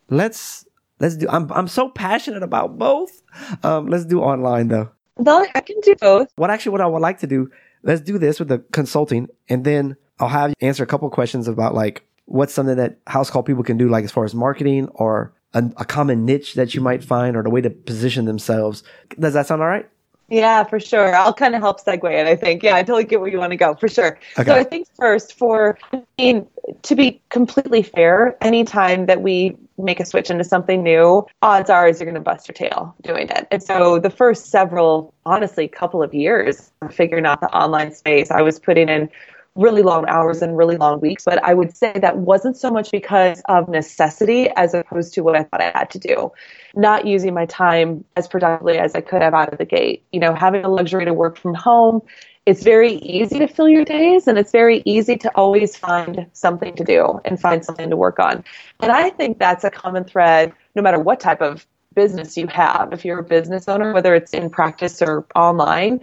let's 0.09 0.65
let's 0.99 1.17
do. 1.17 1.27
I'm 1.29 1.51
I'm 1.53 1.67
so 1.67 1.89
passionate 1.89 2.41
about 2.41 2.79
both. 2.79 3.21
Um, 3.61 3.87
let's 3.87 4.05
do 4.05 4.21
online 4.21 4.69
though. 4.69 4.89
Well, 5.17 5.45
I 5.53 5.61
can 5.61 5.79
do 5.81 5.95
both. 5.95 6.31
What 6.35 6.49
actually, 6.49 6.71
what 6.71 6.81
I 6.81 6.87
would 6.87 7.01
like 7.01 7.19
to 7.19 7.27
do, 7.27 7.51
let's 7.83 8.01
do 8.01 8.17
this 8.17 8.39
with 8.39 8.47
the 8.47 8.59
consulting, 8.71 9.27
and 9.49 9.63
then 9.63 9.97
I'll 10.19 10.29
have 10.29 10.49
you 10.49 10.67
answer 10.67 10.83
a 10.83 10.87
couple 10.87 11.07
questions 11.11 11.47
about 11.47 11.75
like 11.75 12.03
what's 12.25 12.53
something 12.53 12.75
that 12.77 12.97
house 13.05 13.29
call 13.29 13.43
people 13.43 13.63
can 13.63 13.77
do, 13.77 13.87
like 13.87 14.03
as 14.03 14.11
far 14.11 14.25
as 14.25 14.33
marketing 14.33 14.87
or 14.95 15.31
a, 15.53 15.63
a 15.77 15.85
common 15.85 16.25
niche 16.25 16.55
that 16.55 16.73
you 16.73 16.81
might 16.81 17.03
find 17.03 17.37
or 17.37 17.43
the 17.43 17.51
way 17.51 17.61
to 17.61 17.69
position 17.69 18.25
themselves. 18.25 18.83
Does 19.19 19.35
that 19.35 19.45
sound 19.45 19.61
all 19.61 19.67
right? 19.67 19.87
Yeah, 20.29 20.63
for 20.63 20.79
sure. 20.79 21.15
I'll 21.15 21.33
kind 21.33 21.55
of 21.55 21.61
help 21.61 21.83
segue 21.83 22.03
it, 22.11 22.27
I 22.27 22.35
think. 22.35 22.61
Yeah, 22.61 22.75
I 22.75 22.83
totally 22.83 23.05
get 23.05 23.21
where 23.21 23.29
you 23.29 23.39
want 23.39 23.51
to 23.51 23.57
go, 23.57 23.75
for 23.75 23.87
sure. 23.87 24.19
Okay. 24.37 24.49
So 24.49 24.55
I 24.55 24.63
think 24.63 24.87
first, 24.95 25.37
for 25.37 25.77
I 25.93 26.03
mean, 26.17 26.47
to 26.83 26.95
be 26.95 27.21
completely 27.29 27.81
fair, 27.81 28.37
anytime 28.41 29.05
that 29.05 29.21
we 29.21 29.55
make 29.77 29.99
a 29.99 30.05
switch 30.05 30.29
into 30.29 30.43
something 30.43 30.83
new, 30.83 31.25
odds 31.41 31.69
are 31.69 31.87
is 31.87 31.99
you're 31.99 32.05
going 32.05 32.15
to 32.15 32.21
bust 32.21 32.47
your 32.47 32.53
tail 32.53 32.95
doing 33.03 33.29
it. 33.29 33.47
And 33.51 33.63
so 33.63 33.99
the 33.99 34.09
first 34.09 34.47
several, 34.47 35.13
honestly, 35.25 35.67
couple 35.67 36.03
of 36.03 36.13
years, 36.13 36.71
of 36.81 36.93
figuring 36.93 37.25
out 37.25 37.39
the 37.39 37.47
online 37.55 37.93
space, 37.93 38.29
I 38.29 38.41
was 38.41 38.59
putting 38.59 38.89
in 38.89 39.09
really 39.57 39.81
long 39.81 40.07
hours 40.07 40.41
and 40.41 40.55
really 40.55 40.77
long 40.77 41.01
weeks. 41.01 41.25
But 41.25 41.43
I 41.43 41.53
would 41.53 41.75
say 41.75 41.93
that 41.93 42.17
wasn't 42.17 42.55
so 42.55 42.71
much 42.71 42.91
because 42.91 43.41
of 43.49 43.67
necessity 43.67 44.49
as 44.55 44.73
opposed 44.73 45.13
to 45.15 45.21
what 45.21 45.35
I 45.35 45.43
thought 45.43 45.61
I 45.61 45.71
had 45.75 45.89
to 45.91 45.99
do. 45.99 46.31
Not 46.75 47.05
using 47.05 47.33
my 47.33 47.45
time 47.47 48.05
as 48.15 48.27
productively 48.27 48.77
as 48.77 48.95
I 48.95 49.01
could 49.01 49.21
have 49.21 49.33
out 49.33 49.51
of 49.51 49.57
the 49.57 49.65
gate. 49.65 50.03
You 50.11 50.19
know, 50.19 50.33
having 50.33 50.61
the 50.61 50.69
luxury 50.69 51.05
to 51.05 51.13
work 51.13 51.37
from 51.37 51.55
home, 51.55 52.01
it's 52.45 52.63
very 52.63 52.93
easy 52.93 53.39
to 53.39 53.47
fill 53.47 53.67
your 53.67 53.83
days 53.83 54.27
and 54.27 54.37
it's 54.37 54.51
very 54.51 54.81
easy 54.85 55.17
to 55.17 55.29
always 55.35 55.75
find 55.75 56.27
something 56.31 56.75
to 56.75 56.83
do 56.83 57.19
and 57.25 57.39
find 57.39 57.65
something 57.65 57.89
to 57.89 57.97
work 57.97 58.19
on. 58.19 58.43
And 58.79 58.91
I 58.91 59.09
think 59.09 59.37
that's 59.37 59.65
a 59.65 59.69
common 59.69 60.05
thread 60.05 60.53
no 60.73 60.81
matter 60.81 60.99
what 60.99 61.19
type 61.19 61.41
of 61.41 61.65
business 61.93 62.37
you 62.37 62.47
have. 62.47 62.93
If 62.93 63.03
you're 63.03 63.19
a 63.19 63.23
business 63.23 63.67
owner, 63.67 63.91
whether 63.91 64.15
it's 64.15 64.33
in 64.33 64.49
practice 64.49 65.01
or 65.01 65.25
online, 65.35 65.99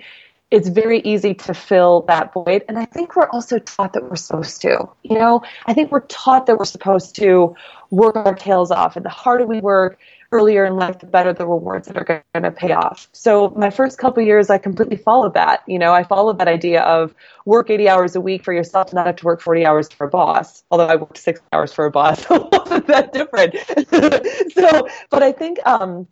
it's 0.51 0.69
very 0.69 1.01
easy 1.01 1.35
to 1.35 1.55
fill 1.55 2.03
that 2.03 2.33
void. 2.33 2.65
And 2.69 2.79
I 2.79 2.85
think 2.85 3.17
we're 3.17 3.29
also 3.29 3.59
taught 3.59 3.93
that 3.95 4.05
we're 4.05 4.17
supposed 4.17 4.63
to. 4.63 4.89
You 5.03 5.19
know, 5.19 5.43
I 5.67 5.75
think 5.75 5.91
we're 5.91 6.07
taught 6.07 6.47
that 6.47 6.59
we're 6.59 6.65
supposed 6.65 7.17
to 7.17 7.57
work 7.91 8.17
our 8.17 8.35
tails 8.35 8.71
off. 8.71 8.97
And 8.97 9.05
the 9.05 9.11
harder 9.11 9.47
we 9.47 9.61
work 9.61 9.99
earlier 10.35 10.65
in 10.65 10.77
life, 10.77 10.99
the 10.99 11.07
better 11.07 11.33
the 11.33 11.47
rewards 11.47 11.87
that 11.87 11.97
are 11.97 12.05
going 12.05 12.43
to 12.43 12.51
pay 12.51 12.73
off. 12.73 13.09
So 13.13 13.51
my 13.51 13.71
first 13.71 13.99
couple 13.99 14.23
years, 14.23 14.51
I 14.51 14.59
completely 14.59 14.97
followed 14.97 15.35
that. 15.35 15.63
You 15.67 15.79
know, 15.79 15.93
I 15.93 16.03
followed 16.03 16.39
that 16.39 16.49
idea 16.49 16.83
of 16.83 17.15
work 17.45 17.71
80 17.71 17.89
hours 17.89 18.17
a 18.17 18.21
week 18.21 18.45
for 18.45 18.53
yourself, 18.53 18.93
not 18.93 19.07
have 19.07 19.17
to 19.17 19.25
work 19.25 19.41
40 19.41 19.65
hours 19.65 19.89
for 19.89 20.07
a 20.07 20.11
boss. 20.11 20.65
Although 20.71 20.87
I 20.87 20.97
worked 20.97 21.19
six 21.19 21.41
hours 21.53 21.73
for 21.73 21.87
a 21.87 21.91
boss, 21.91 22.23
so 22.27 22.49
wasn't 22.53 22.87
that 22.89 23.13
different. 23.13 23.55
so, 24.53 24.89
but 25.11 25.23
I 25.23 25.33
think 25.33 25.59
um, 25.67 26.09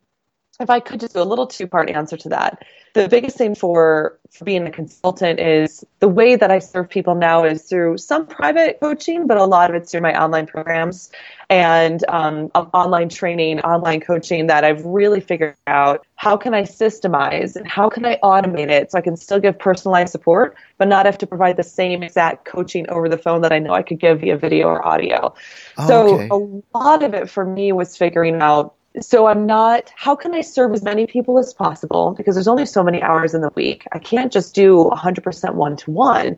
if 0.62 0.70
I 0.70 0.80
could 0.80 1.00
just 1.00 1.14
do 1.14 1.20
a 1.20 1.24
little 1.24 1.46
two 1.46 1.66
part 1.66 1.90
answer 1.90 2.16
to 2.16 2.28
that, 2.30 2.64
the 2.94 3.08
biggest 3.08 3.38
thing 3.38 3.54
for, 3.54 4.18
for 4.30 4.44
being 4.44 4.66
a 4.66 4.70
consultant 4.70 5.40
is 5.40 5.84
the 6.00 6.08
way 6.08 6.36
that 6.36 6.50
I 6.50 6.58
serve 6.58 6.90
people 6.90 7.14
now 7.14 7.44
is 7.44 7.62
through 7.62 7.96
some 7.98 8.26
private 8.26 8.80
coaching, 8.80 9.26
but 9.26 9.38
a 9.38 9.44
lot 9.44 9.70
of 9.70 9.76
it's 9.76 9.90
through 9.90 10.02
my 10.02 10.20
online 10.20 10.46
programs 10.46 11.10
and 11.48 12.04
um, 12.08 12.50
online 12.54 13.08
training, 13.08 13.60
online 13.60 14.00
coaching 14.00 14.46
that 14.48 14.62
I've 14.62 14.84
really 14.84 15.20
figured 15.20 15.56
out 15.66 16.06
how 16.16 16.36
can 16.36 16.52
I 16.52 16.62
systemize 16.62 17.56
and 17.56 17.66
how 17.66 17.88
can 17.88 18.04
I 18.04 18.18
automate 18.22 18.70
it 18.70 18.92
so 18.92 18.98
I 18.98 19.00
can 19.00 19.16
still 19.16 19.40
give 19.40 19.58
personalized 19.58 20.12
support, 20.12 20.54
but 20.76 20.86
not 20.86 21.06
have 21.06 21.18
to 21.18 21.26
provide 21.26 21.56
the 21.56 21.62
same 21.62 22.02
exact 22.02 22.44
coaching 22.44 22.88
over 22.90 23.08
the 23.08 23.18
phone 23.18 23.40
that 23.40 23.52
I 23.52 23.58
know 23.58 23.72
I 23.72 23.82
could 23.82 24.00
give 24.00 24.20
via 24.20 24.36
video 24.36 24.68
or 24.68 24.86
audio. 24.86 25.34
Oh, 25.78 25.86
so 25.88 26.14
okay. 26.14 26.28
a 26.30 26.78
lot 26.78 27.02
of 27.02 27.14
it 27.14 27.30
for 27.30 27.44
me 27.46 27.72
was 27.72 27.96
figuring 27.96 28.42
out 28.42 28.74
so 29.00 29.26
I'm 29.26 29.46
not, 29.46 29.92
how 29.96 30.14
can 30.14 30.34
I 30.34 30.42
serve 30.42 30.72
as 30.72 30.82
many 30.82 31.06
people 31.06 31.38
as 31.38 31.54
possible? 31.54 32.14
Because 32.16 32.34
there's 32.34 32.48
only 32.48 32.66
so 32.66 32.82
many 32.82 33.00
hours 33.02 33.34
in 33.34 33.40
the 33.40 33.50
week. 33.54 33.86
I 33.92 33.98
can't 33.98 34.32
just 34.32 34.54
do 34.54 34.90
100% 34.92 35.54
one 35.54 35.76
to 35.76 35.90
one. 35.90 36.36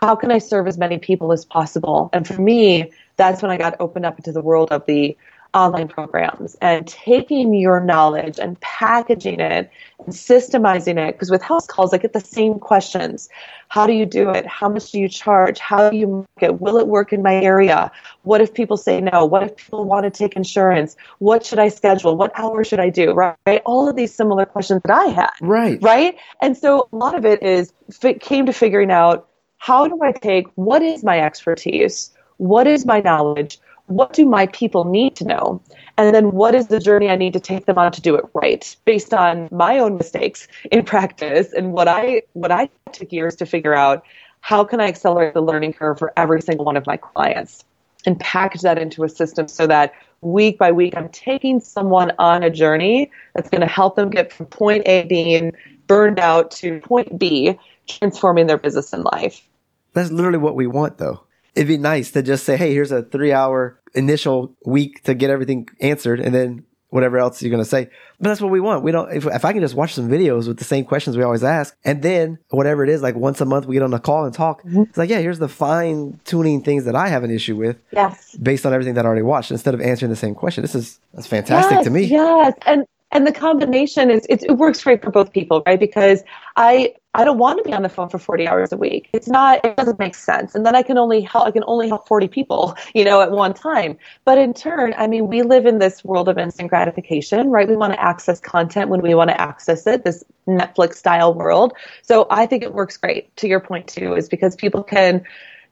How 0.00 0.14
can 0.14 0.30
I 0.30 0.38
serve 0.38 0.66
as 0.66 0.76
many 0.76 0.98
people 0.98 1.32
as 1.32 1.44
possible? 1.44 2.10
And 2.12 2.26
for 2.26 2.40
me, 2.40 2.92
that's 3.16 3.40
when 3.40 3.50
I 3.50 3.56
got 3.56 3.80
opened 3.80 4.04
up 4.04 4.18
into 4.18 4.32
the 4.32 4.42
world 4.42 4.70
of 4.70 4.84
the 4.86 5.16
online 5.54 5.88
programs 5.88 6.56
and 6.60 6.86
taking 6.86 7.54
your 7.54 7.80
knowledge 7.80 8.38
and 8.38 8.60
packaging 8.60 9.40
it 9.40 9.70
and 9.98 10.14
systemizing 10.14 10.98
it. 10.98 11.14
Because 11.14 11.30
with 11.30 11.42
house 11.42 11.66
calls, 11.66 11.94
I 11.94 11.98
get 11.98 12.12
the 12.12 12.20
same 12.20 12.58
questions. 12.58 13.28
How 13.68 13.86
do 13.86 13.92
you 13.92 14.06
do 14.06 14.30
it? 14.30 14.46
How 14.46 14.68
much 14.68 14.90
do 14.90 15.00
you 15.00 15.08
charge? 15.08 15.58
How 15.58 15.90
do 15.90 15.96
you 15.96 16.26
market? 16.40 16.60
Will 16.60 16.78
it 16.78 16.88
work 16.88 17.12
in 17.12 17.22
my 17.22 17.36
area? 17.36 17.90
What 18.22 18.40
if 18.40 18.52
people 18.52 18.76
say 18.76 19.00
no? 19.00 19.24
What 19.24 19.42
if 19.42 19.56
people 19.56 19.84
want 19.84 20.04
to 20.04 20.10
take 20.10 20.36
insurance? 20.36 20.96
What 21.18 21.46
should 21.46 21.58
I 21.58 21.68
schedule? 21.68 22.16
What 22.16 22.32
hours 22.38 22.66
should 22.66 22.80
I 22.80 22.90
do? 22.90 23.12
Right? 23.12 23.62
All 23.64 23.88
of 23.88 23.96
these 23.96 24.14
similar 24.14 24.46
questions 24.46 24.82
that 24.84 24.94
I 24.94 25.06
had. 25.06 25.30
Right. 25.40 25.78
Right. 25.80 26.16
And 26.42 26.56
so 26.56 26.88
a 26.92 26.96
lot 26.96 27.14
of 27.14 27.24
it 27.24 27.42
is 27.42 27.72
it 28.02 28.20
came 28.20 28.46
to 28.46 28.52
figuring 28.52 28.90
out 28.90 29.28
how 29.58 29.88
do 29.88 30.02
I 30.02 30.12
take 30.12 30.46
what 30.56 30.82
is 30.82 31.02
my 31.02 31.20
expertise? 31.20 32.10
What 32.36 32.66
is 32.66 32.84
my 32.84 33.00
knowledge? 33.00 33.58
What 33.86 34.12
do 34.12 34.24
my 34.24 34.46
people 34.46 34.84
need 34.84 35.16
to 35.16 35.24
know? 35.24 35.60
And 35.96 36.14
then 36.14 36.32
what 36.32 36.54
is 36.54 36.68
the 36.68 36.80
journey 36.80 37.08
I 37.08 37.16
need 37.16 37.34
to 37.34 37.40
take 37.40 37.66
them 37.66 37.78
on 37.78 37.92
to 37.92 38.00
do 38.00 38.14
it 38.14 38.24
right 38.34 38.76
based 38.84 39.12
on 39.12 39.48
my 39.52 39.78
own 39.78 39.96
mistakes 39.96 40.48
in 40.72 40.84
practice 40.84 41.52
and 41.52 41.72
what 41.72 41.88
I 41.88 42.22
what 42.32 42.50
I 42.50 42.70
took 42.92 43.12
years 43.12 43.36
to 43.36 43.46
figure 43.46 43.74
out 43.74 44.04
how 44.40 44.64
can 44.64 44.80
I 44.80 44.88
accelerate 44.88 45.34
the 45.34 45.40
learning 45.40 45.74
curve 45.74 45.98
for 45.98 46.12
every 46.16 46.42
single 46.42 46.64
one 46.64 46.76
of 46.76 46.86
my 46.86 46.96
clients. 46.96 47.64
and 48.06 48.20
package 48.20 48.60
that 48.62 48.78
into 48.78 49.02
a 49.02 49.08
system 49.08 49.48
so 49.48 49.66
that 49.66 49.94
week 50.20 50.58
by 50.58 50.72
week 50.72 50.94
I'm 50.96 51.08
taking 51.08 51.60
someone 51.60 52.12
on 52.18 52.42
a 52.42 52.50
journey 52.50 53.10
that's 53.34 53.48
going 53.48 53.62
to 53.62 53.66
help 53.66 53.96
them 53.96 54.10
get 54.10 54.32
from 54.32 54.46
point 54.46 54.82
A 54.86 55.04
being 55.04 55.52
burned 55.86 56.18
out 56.18 56.50
to 56.52 56.80
point 56.80 57.18
B, 57.18 57.58
transforming 57.88 58.46
their 58.46 58.58
business 58.58 58.92
and 58.92 59.04
life. 59.04 59.46
That's 59.92 60.10
literally 60.10 60.38
what 60.38 60.56
we 60.56 60.66
want, 60.66 60.98
though. 60.98 61.24
It'd 61.54 61.68
be 61.68 61.78
nice 61.78 62.10
to 62.12 62.22
just 62.22 62.44
say, 62.44 62.56
hey, 62.56 62.72
here's 62.72 62.92
a 62.92 63.02
three 63.02 63.32
hour 63.32 63.80
initial 63.94 64.54
week 64.64 65.02
to 65.04 65.14
get 65.14 65.30
everything 65.30 65.68
answered, 65.80 66.20
and 66.20 66.34
then 66.34 66.64
whatever 66.90 67.18
else 67.18 67.42
you're 67.42 67.50
going 67.50 67.62
to 67.62 67.68
say. 67.68 67.90
But 68.20 68.28
that's 68.28 68.40
what 68.40 68.52
we 68.52 68.60
want. 68.60 68.84
We 68.84 68.92
don't, 68.92 69.12
if, 69.12 69.26
if 69.26 69.44
I 69.44 69.52
can 69.52 69.60
just 69.60 69.74
watch 69.74 69.94
some 69.94 70.08
videos 70.08 70.46
with 70.46 70.58
the 70.58 70.64
same 70.64 70.84
questions 70.84 71.16
we 71.16 71.24
always 71.24 71.42
ask, 71.42 71.76
and 71.84 72.02
then 72.02 72.38
whatever 72.50 72.84
it 72.84 72.88
is, 72.88 73.02
like 73.02 73.16
once 73.16 73.40
a 73.40 73.44
month 73.44 73.66
we 73.66 73.74
get 73.74 73.82
on 73.82 73.92
a 73.92 73.98
call 73.98 74.24
and 74.24 74.32
talk, 74.32 74.62
mm-hmm. 74.62 74.82
it's 74.82 74.96
like, 74.96 75.10
yeah, 75.10 75.18
here's 75.18 75.40
the 75.40 75.48
fine 75.48 76.20
tuning 76.24 76.62
things 76.62 76.84
that 76.84 76.94
I 76.94 77.08
have 77.08 77.24
an 77.24 77.32
issue 77.32 77.56
with. 77.56 77.78
Yes. 77.90 78.36
Based 78.36 78.64
on 78.64 78.72
everything 78.72 78.94
that 78.94 79.04
I 79.04 79.08
already 79.08 79.22
watched 79.22 79.50
instead 79.50 79.74
of 79.74 79.80
answering 79.80 80.10
the 80.10 80.16
same 80.16 80.36
question. 80.36 80.62
This 80.62 80.76
is, 80.76 81.00
that's 81.12 81.26
fantastic 81.26 81.78
yes, 81.78 81.84
to 81.84 81.90
me. 81.90 82.04
Yes. 82.04 82.54
And, 82.64 82.84
and 83.14 83.24
the 83.26 83.32
combination 83.32 84.10
is 84.10 84.26
it, 84.28 84.42
it 84.42 84.58
works 84.58 84.82
great 84.82 85.02
for 85.02 85.10
both 85.10 85.32
people, 85.32 85.62
right? 85.66 85.78
Because 85.78 86.22
I 86.56 86.94
I 87.16 87.24
don't 87.24 87.38
want 87.38 87.58
to 87.58 87.64
be 87.64 87.72
on 87.72 87.82
the 87.82 87.88
phone 87.88 88.08
for 88.08 88.18
40 88.18 88.48
hours 88.48 88.72
a 88.72 88.76
week. 88.76 89.08
It's 89.12 89.28
not 89.28 89.64
it 89.64 89.76
doesn't 89.76 90.00
make 90.00 90.16
sense. 90.16 90.56
And 90.56 90.66
then 90.66 90.74
I 90.74 90.82
can 90.82 90.98
only 90.98 91.20
help 91.20 91.46
I 91.46 91.52
can 91.52 91.62
only 91.68 91.88
help 91.88 92.08
40 92.08 92.26
people, 92.26 92.76
you 92.94 93.04
know, 93.04 93.22
at 93.22 93.30
one 93.30 93.54
time. 93.54 93.96
But 94.24 94.38
in 94.38 94.52
turn, 94.52 94.94
I 94.98 95.06
mean, 95.06 95.28
we 95.28 95.42
live 95.42 95.64
in 95.64 95.78
this 95.78 96.04
world 96.04 96.28
of 96.28 96.36
instant 96.38 96.68
gratification, 96.68 97.50
right? 97.50 97.68
We 97.68 97.76
want 97.76 97.92
to 97.92 98.02
access 98.02 98.40
content 98.40 98.90
when 98.90 99.00
we 99.00 99.14
want 99.14 99.30
to 99.30 99.40
access 99.40 99.86
it, 99.86 100.04
this 100.04 100.24
Netflix 100.48 100.94
style 100.94 101.32
world. 101.32 101.72
So 102.02 102.26
I 102.30 102.46
think 102.46 102.64
it 102.64 102.74
works 102.74 102.96
great. 102.96 103.34
To 103.36 103.48
your 103.48 103.60
point 103.60 103.86
too, 103.86 104.14
is 104.14 104.28
because 104.28 104.56
people 104.56 104.82
can 104.82 105.24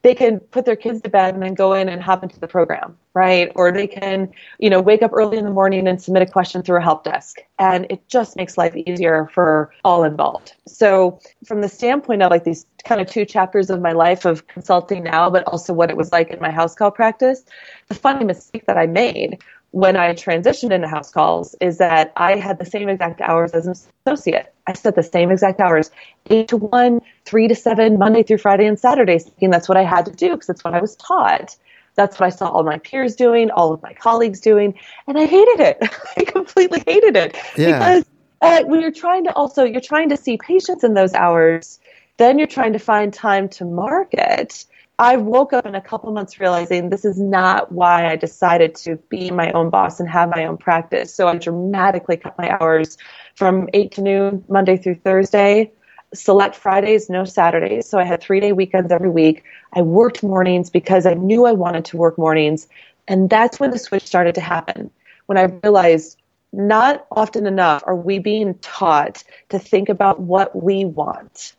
they 0.03 0.15
can 0.15 0.41
put 0.41 0.65
their 0.65 0.77
kids 0.77 1.01
to 1.01 1.09
bed 1.09 1.35
and 1.35 1.43
then 1.43 1.55
go 1.55 1.73
in 1.75 1.89
and 1.89 2.03
hop 2.03 2.23
into 2.23 2.39
the 2.39 2.49
program, 2.49 2.97
right? 3.15 3.53
Or 3.55 3.71
they 3.71 3.87
can, 3.87 4.33
you 4.59 4.69
know, 4.69 4.81
wake 4.81 5.03
up 5.03 5.13
early 5.15 5.39
in 5.39 5.45
the 5.45 5.51
morning 5.51 5.87
and 5.87 6.03
submit 6.03 6.23
a 6.23 6.27
question 6.27 6.63
through 6.63 6.79
a 6.79 6.83
help 6.83 7.05
desk. 7.05 7.39
And 7.59 7.87
it 7.89 8.07
just 8.09 8.37
makes 8.37 8.59
life 8.59 8.75
easier 8.75 9.29
for 9.33 9.73
all 9.85 10.03
involved. 10.03 10.55
So 10.67 11.21
from 11.45 11.61
the 11.61 11.69
standpoint 11.69 12.23
of 12.23 12.31
like 12.31 12.45
these 12.45 12.67
kind 12.85 13.01
of 13.01 13.07
two 13.07 13.25
chapters 13.25 13.71
of 13.71 13.81
my 13.81 13.93
life 13.93 14.25
of 14.25 14.47
consulting 14.49 15.05
now, 15.05 15.31
but 15.31 15.45
also 15.45 15.73
what 15.73 15.91
it 15.91 15.97
was 15.97 16.11
like 16.11 16.31
in 16.31 16.41
my 16.41 16.51
house 16.51 16.75
call 16.75 16.91
practice, 16.91 17.45
the 17.89 17.95
funny 17.95 18.25
mistake 18.25 18.67
that 18.67 18.77
I 18.77 18.87
made 18.87 19.41
when 19.71 19.97
I 19.97 20.15
transitioned 20.15 20.71
into 20.71 20.87
house 20.87 21.11
calls 21.11 21.55
is 21.61 21.79
that 21.79 22.13
I 22.17 22.37
had 22.37 22.59
the 22.59 22.67
same 22.67 22.89
exact 22.89 23.21
hours 23.21 23.53
as 23.53 23.67
an 23.67 23.75
associate. 24.07 24.52
I 24.67 24.75
set 24.75 24.95
the 24.95 25.03
same 25.03 25.31
exact 25.31 25.61
hours, 25.61 25.91
eight 26.31 26.49
to 26.49 26.57
one, 26.57 27.01
three 27.25 27.49
to 27.49 27.55
seven, 27.55 27.99
Monday 27.99 28.23
through 28.23 28.39
Friday 28.39 28.67
and 28.67 28.79
Saturdays, 28.79 29.25
thinking 29.25 29.51
that's 29.51 29.69
what 29.69 29.79
I 29.79 29.85
had 29.85 30.07
to 30.07 30.13
do 30.13 30.31
because 30.31 30.47
that's 30.47 30.65
what 30.65 30.75
I 30.75 30.81
was 30.81 30.97
taught. 30.97 31.57
That's 31.95 32.19
what 32.19 32.27
I 32.27 32.31
saw 32.31 32.49
all 32.49 32.63
my 32.63 32.79
peers 32.79 33.17
doing, 33.17 33.51
all 33.51 33.73
of 33.73 33.83
my 33.83 33.93
colleagues 33.93 34.41
doing, 34.41 34.79
and 35.07 35.19
I 35.19 35.27
hated 35.27 35.61
it. 35.61 35.79
I 36.17 36.25
completely 36.25 36.83
hated 36.87 37.17
it 37.17 37.37
yeah. 37.57 37.79
because 37.79 38.05
uh, 38.41 38.63
when 38.65 38.81
you're 38.81 38.93
trying 38.93 39.25
to 39.25 39.33
also 39.35 39.65
you're 39.65 39.81
trying 39.81 40.09
to 40.09 40.17
see 40.17 40.39
patients 40.39 40.85
in 40.85 40.95
those 40.95 41.13
hours, 41.15 41.81
then 42.17 42.39
you're 42.39 42.49
trying 42.49 42.73
to 42.73 42.79
find 42.79 43.13
time 43.13 43.49
to 43.51 43.65
market 43.65 44.65
I 45.03 45.17
woke 45.17 45.53
up 45.53 45.67
in 45.67 45.75
a 45.75 45.81
couple 45.81 46.13
months 46.13 46.39
realizing 46.39 46.89
this 46.89 47.05
is 47.05 47.19
not 47.19 47.73
why 47.73 48.09
I 48.09 48.15
decided 48.15 48.77
to 48.77 48.95
be 49.09 49.33
my 49.33 49.51
own 49.51 49.69
boss 49.69 49.99
and 49.99 50.09
have 50.09 50.31
my 50.31 50.47
own 50.47 50.59
practice. 50.59 51.13
So 51.13 51.27
I 51.27 51.39
dramatically 51.39 52.17
cut 52.17 52.39
my 52.39 52.57
hours 52.57 52.99
from 53.35 53.69
8 53.75 53.91
to 53.97 54.01
noon, 54.01 54.45
Monday 54.49 54.77
through 54.77 54.95
Thursday, 54.95 55.73
select 56.15 56.55
Fridays, 56.55 57.11
no 57.11 57.25
Saturdays. 57.25 57.89
So 57.89 57.99
I 57.99 58.05
had 58.05 58.21
three 58.21 58.39
day 58.39 58.53
weekends 58.53 58.93
every 58.93 59.11
week. 59.11 59.43
I 59.73 59.83
worked 59.83 60.23
mornings 60.23 60.71
because 60.71 61.05
I 61.05 61.15
knew 61.15 61.47
I 61.47 61.53
wanted 61.53 61.85
to 61.87 61.97
work 61.97 62.17
mornings. 62.17 62.69
And 63.09 63.29
that's 63.29 63.59
when 63.59 63.73
the 63.73 63.81
switch 63.81 64.05
started 64.05 64.37
to 64.37 64.41
happen. 64.41 64.89
When 65.27 65.37
I 65.37 65.59
realized 65.65 66.17
not 66.53 67.09
often 67.11 67.49
enough 67.49 67.83
are 67.89 67.97
we 67.97 68.21
being 68.21 68.55
taught 68.61 69.25
to 69.49 69.59
think 69.59 69.89
about 69.89 70.21
what 70.21 70.55
we 70.63 70.85
want 70.85 71.55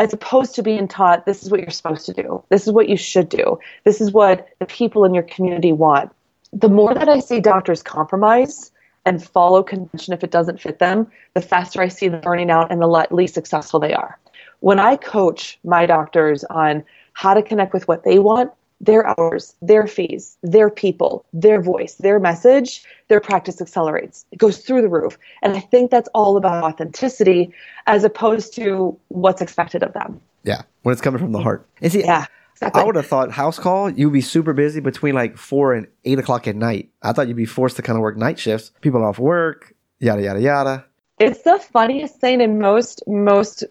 as 0.00 0.14
opposed 0.14 0.54
to 0.54 0.62
being 0.62 0.88
taught 0.88 1.26
this 1.26 1.42
is 1.42 1.50
what 1.50 1.60
you're 1.60 1.68
supposed 1.68 2.06
to 2.06 2.14
do. 2.14 2.42
This 2.48 2.66
is 2.66 2.72
what 2.72 2.88
you 2.88 2.96
should 2.96 3.28
do. 3.28 3.58
This 3.84 4.00
is 4.00 4.12
what 4.12 4.48
the 4.58 4.64
people 4.64 5.04
in 5.04 5.12
your 5.12 5.24
community 5.24 5.72
want. 5.72 6.10
The 6.54 6.70
more 6.70 6.94
that 6.94 7.10
I 7.10 7.20
see 7.20 7.38
doctors 7.38 7.82
compromise 7.82 8.72
and 9.04 9.22
follow 9.22 9.62
convention 9.62 10.14
if 10.14 10.24
it 10.24 10.30
doesn't 10.30 10.58
fit 10.58 10.78
them, 10.78 11.06
the 11.34 11.42
faster 11.42 11.82
I 11.82 11.88
see 11.88 12.08
them 12.08 12.22
burning 12.22 12.50
out 12.50 12.72
and 12.72 12.80
the 12.80 13.06
least 13.10 13.34
successful 13.34 13.78
they 13.78 13.92
are. 13.92 14.18
When 14.60 14.80
I 14.80 14.96
coach 14.96 15.58
my 15.64 15.84
doctors 15.84 16.44
on 16.44 16.82
how 17.12 17.34
to 17.34 17.42
connect 17.42 17.74
with 17.74 17.86
what 17.86 18.02
they 18.02 18.18
want, 18.18 18.50
their 18.80 19.06
hours, 19.06 19.54
their 19.60 19.86
fees, 19.86 20.38
their 20.42 20.70
people, 20.70 21.24
their 21.32 21.60
voice, 21.60 21.94
their 21.96 22.18
message, 22.18 22.82
their 23.08 23.20
practice 23.20 23.60
accelerates. 23.60 24.24
It 24.32 24.38
goes 24.38 24.58
through 24.58 24.82
the 24.82 24.88
roof. 24.88 25.18
And 25.42 25.54
I 25.54 25.60
think 25.60 25.90
that's 25.90 26.08
all 26.14 26.36
about 26.36 26.64
authenticity 26.64 27.52
as 27.86 28.04
opposed 28.04 28.54
to 28.54 28.98
what's 29.08 29.42
expected 29.42 29.82
of 29.82 29.92
them. 29.92 30.20
Yeah, 30.44 30.62
when 30.82 30.92
it's 30.92 31.02
coming 31.02 31.20
from 31.20 31.32
the 31.32 31.40
heart. 31.40 31.66
And 31.82 31.92
see, 31.92 32.00
yeah. 32.00 32.26
Exactly. 32.54 32.82
I 32.82 32.84
would 32.84 32.96
have 32.96 33.06
thought 33.06 33.30
house 33.30 33.58
call, 33.58 33.88
you'd 33.88 34.12
be 34.12 34.20
super 34.20 34.52
busy 34.52 34.80
between 34.80 35.14
like 35.14 35.38
four 35.38 35.72
and 35.72 35.86
eight 36.04 36.18
o'clock 36.18 36.46
at 36.46 36.56
night. 36.56 36.90
I 37.02 37.12
thought 37.14 37.26
you'd 37.26 37.36
be 37.36 37.46
forced 37.46 37.76
to 37.76 37.82
kind 37.82 37.96
of 37.96 38.02
work 38.02 38.18
night 38.18 38.38
shifts. 38.38 38.70
People 38.82 39.00
are 39.00 39.06
off 39.06 39.18
work, 39.18 39.74
yada 39.98 40.22
yada 40.22 40.40
yada. 40.42 40.84
It's 41.18 41.40
the 41.42 41.58
funniest 41.58 42.20
thing, 42.20 42.42
and 42.42 42.58
most 42.58 43.02
most 43.06 43.64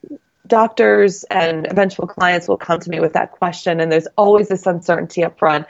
doctors 0.49 1.23
and 1.25 1.65
eventual 1.67 2.07
clients 2.07 2.47
will 2.47 2.57
come 2.57 2.79
to 2.81 2.89
me 2.89 2.99
with 2.99 3.13
that 3.13 3.31
question, 3.31 3.79
and 3.79 3.91
there's 3.91 4.07
always 4.17 4.49
this 4.49 4.65
uncertainty 4.65 5.23
up 5.23 5.39
front. 5.39 5.65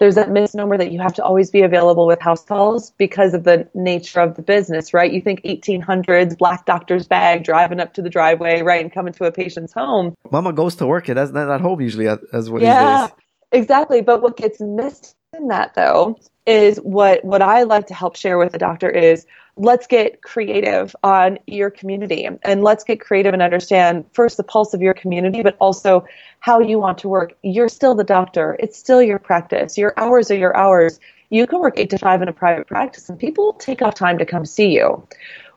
There's 0.00 0.16
that 0.16 0.30
misnomer 0.30 0.76
that 0.76 0.90
you 0.90 1.00
have 1.00 1.14
to 1.14 1.24
always 1.24 1.50
be 1.50 1.62
available 1.62 2.06
with 2.06 2.20
house 2.20 2.44
calls 2.44 2.90
because 2.98 3.32
of 3.32 3.44
the 3.44 3.68
nature 3.74 4.20
of 4.20 4.34
the 4.34 4.42
business, 4.42 4.92
right? 4.92 5.10
You 5.10 5.22
think 5.22 5.42
1800s, 5.42 6.36
black 6.36 6.66
doctor's 6.66 7.06
bag, 7.06 7.44
driving 7.44 7.78
up 7.78 7.94
to 7.94 8.02
the 8.02 8.10
driveway, 8.10 8.62
right, 8.62 8.82
and 8.82 8.92
coming 8.92 9.12
to 9.14 9.24
a 9.24 9.32
patient's 9.32 9.72
home. 9.72 10.14
Mama 10.30 10.52
goes 10.52 10.74
to 10.76 10.86
work. 10.86 11.08
It 11.08 11.14
does 11.14 11.30
not 11.30 11.48
at 11.48 11.60
home 11.60 11.80
usually 11.80 12.08
as 12.08 12.50
what 12.50 12.60
yeah, 12.60 13.08
exactly. 13.52 14.02
But 14.02 14.20
what 14.20 14.36
gets 14.36 14.60
missed 14.60 15.14
in 15.32 15.48
that, 15.48 15.74
though, 15.74 16.18
is 16.44 16.78
what 16.78 17.24
what 17.24 17.40
I 17.40 17.62
like 17.62 17.86
to 17.86 17.94
help 17.94 18.16
share 18.16 18.36
with 18.36 18.52
the 18.52 18.58
doctor 18.58 18.90
is 18.90 19.26
let's 19.56 19.86
get 19.86 20.22
creative 20.22 20.96
on 21.02 21.38
your 21.46 21.70
community 21.70 22.28
and 22.42 22.62
let's 22.62 22.82
get 22.82 23.00
creative 23.00 23.32
and 23.32 23.42
understand 23.42 24.04
first 24.12 24.36
the 24.36 24.42
pulse 24.42 24.74
of 24.74 24.82
your 24.82 24.94
community, 24.94 25.42
but 25.42 25.56
also 25.60 26.04
how 26.40 26.58
you 26.58 26.78
want 26.78 26.98
to 26.98 27.08
work. 27.08 27.34
You're 27.42 27.68
still 27.68 27.94
the 27.94 28.04
doctor. 28.04 28.56
It's 28.58 28.78
still 28.78 29.02
your 29.02 29.18
practice. 29.18 29.78
Your 29.78 29.94
hours 29.96 30.30
are 30.30 30.36
your 30.36 30.56
hours. 30.56 30.98
You 31.30 31.46
can 31.46 31.60
work 31.60 31.74
eight 31.78 31.90
to 31.90 31.98
five 31.98 32.20
in 32.22 32.28
a 32.28 32.32
private 32.32 32.66
practice 32.66 33.08
and 33.08 33.18
people 33.18 33.52
take 33.54 33.80
off 33.82 33.94
time 33.94 34.18
to 34.18 34.26
come 34.26 34.44
see 34.44 34.72
you. 34.74 35.06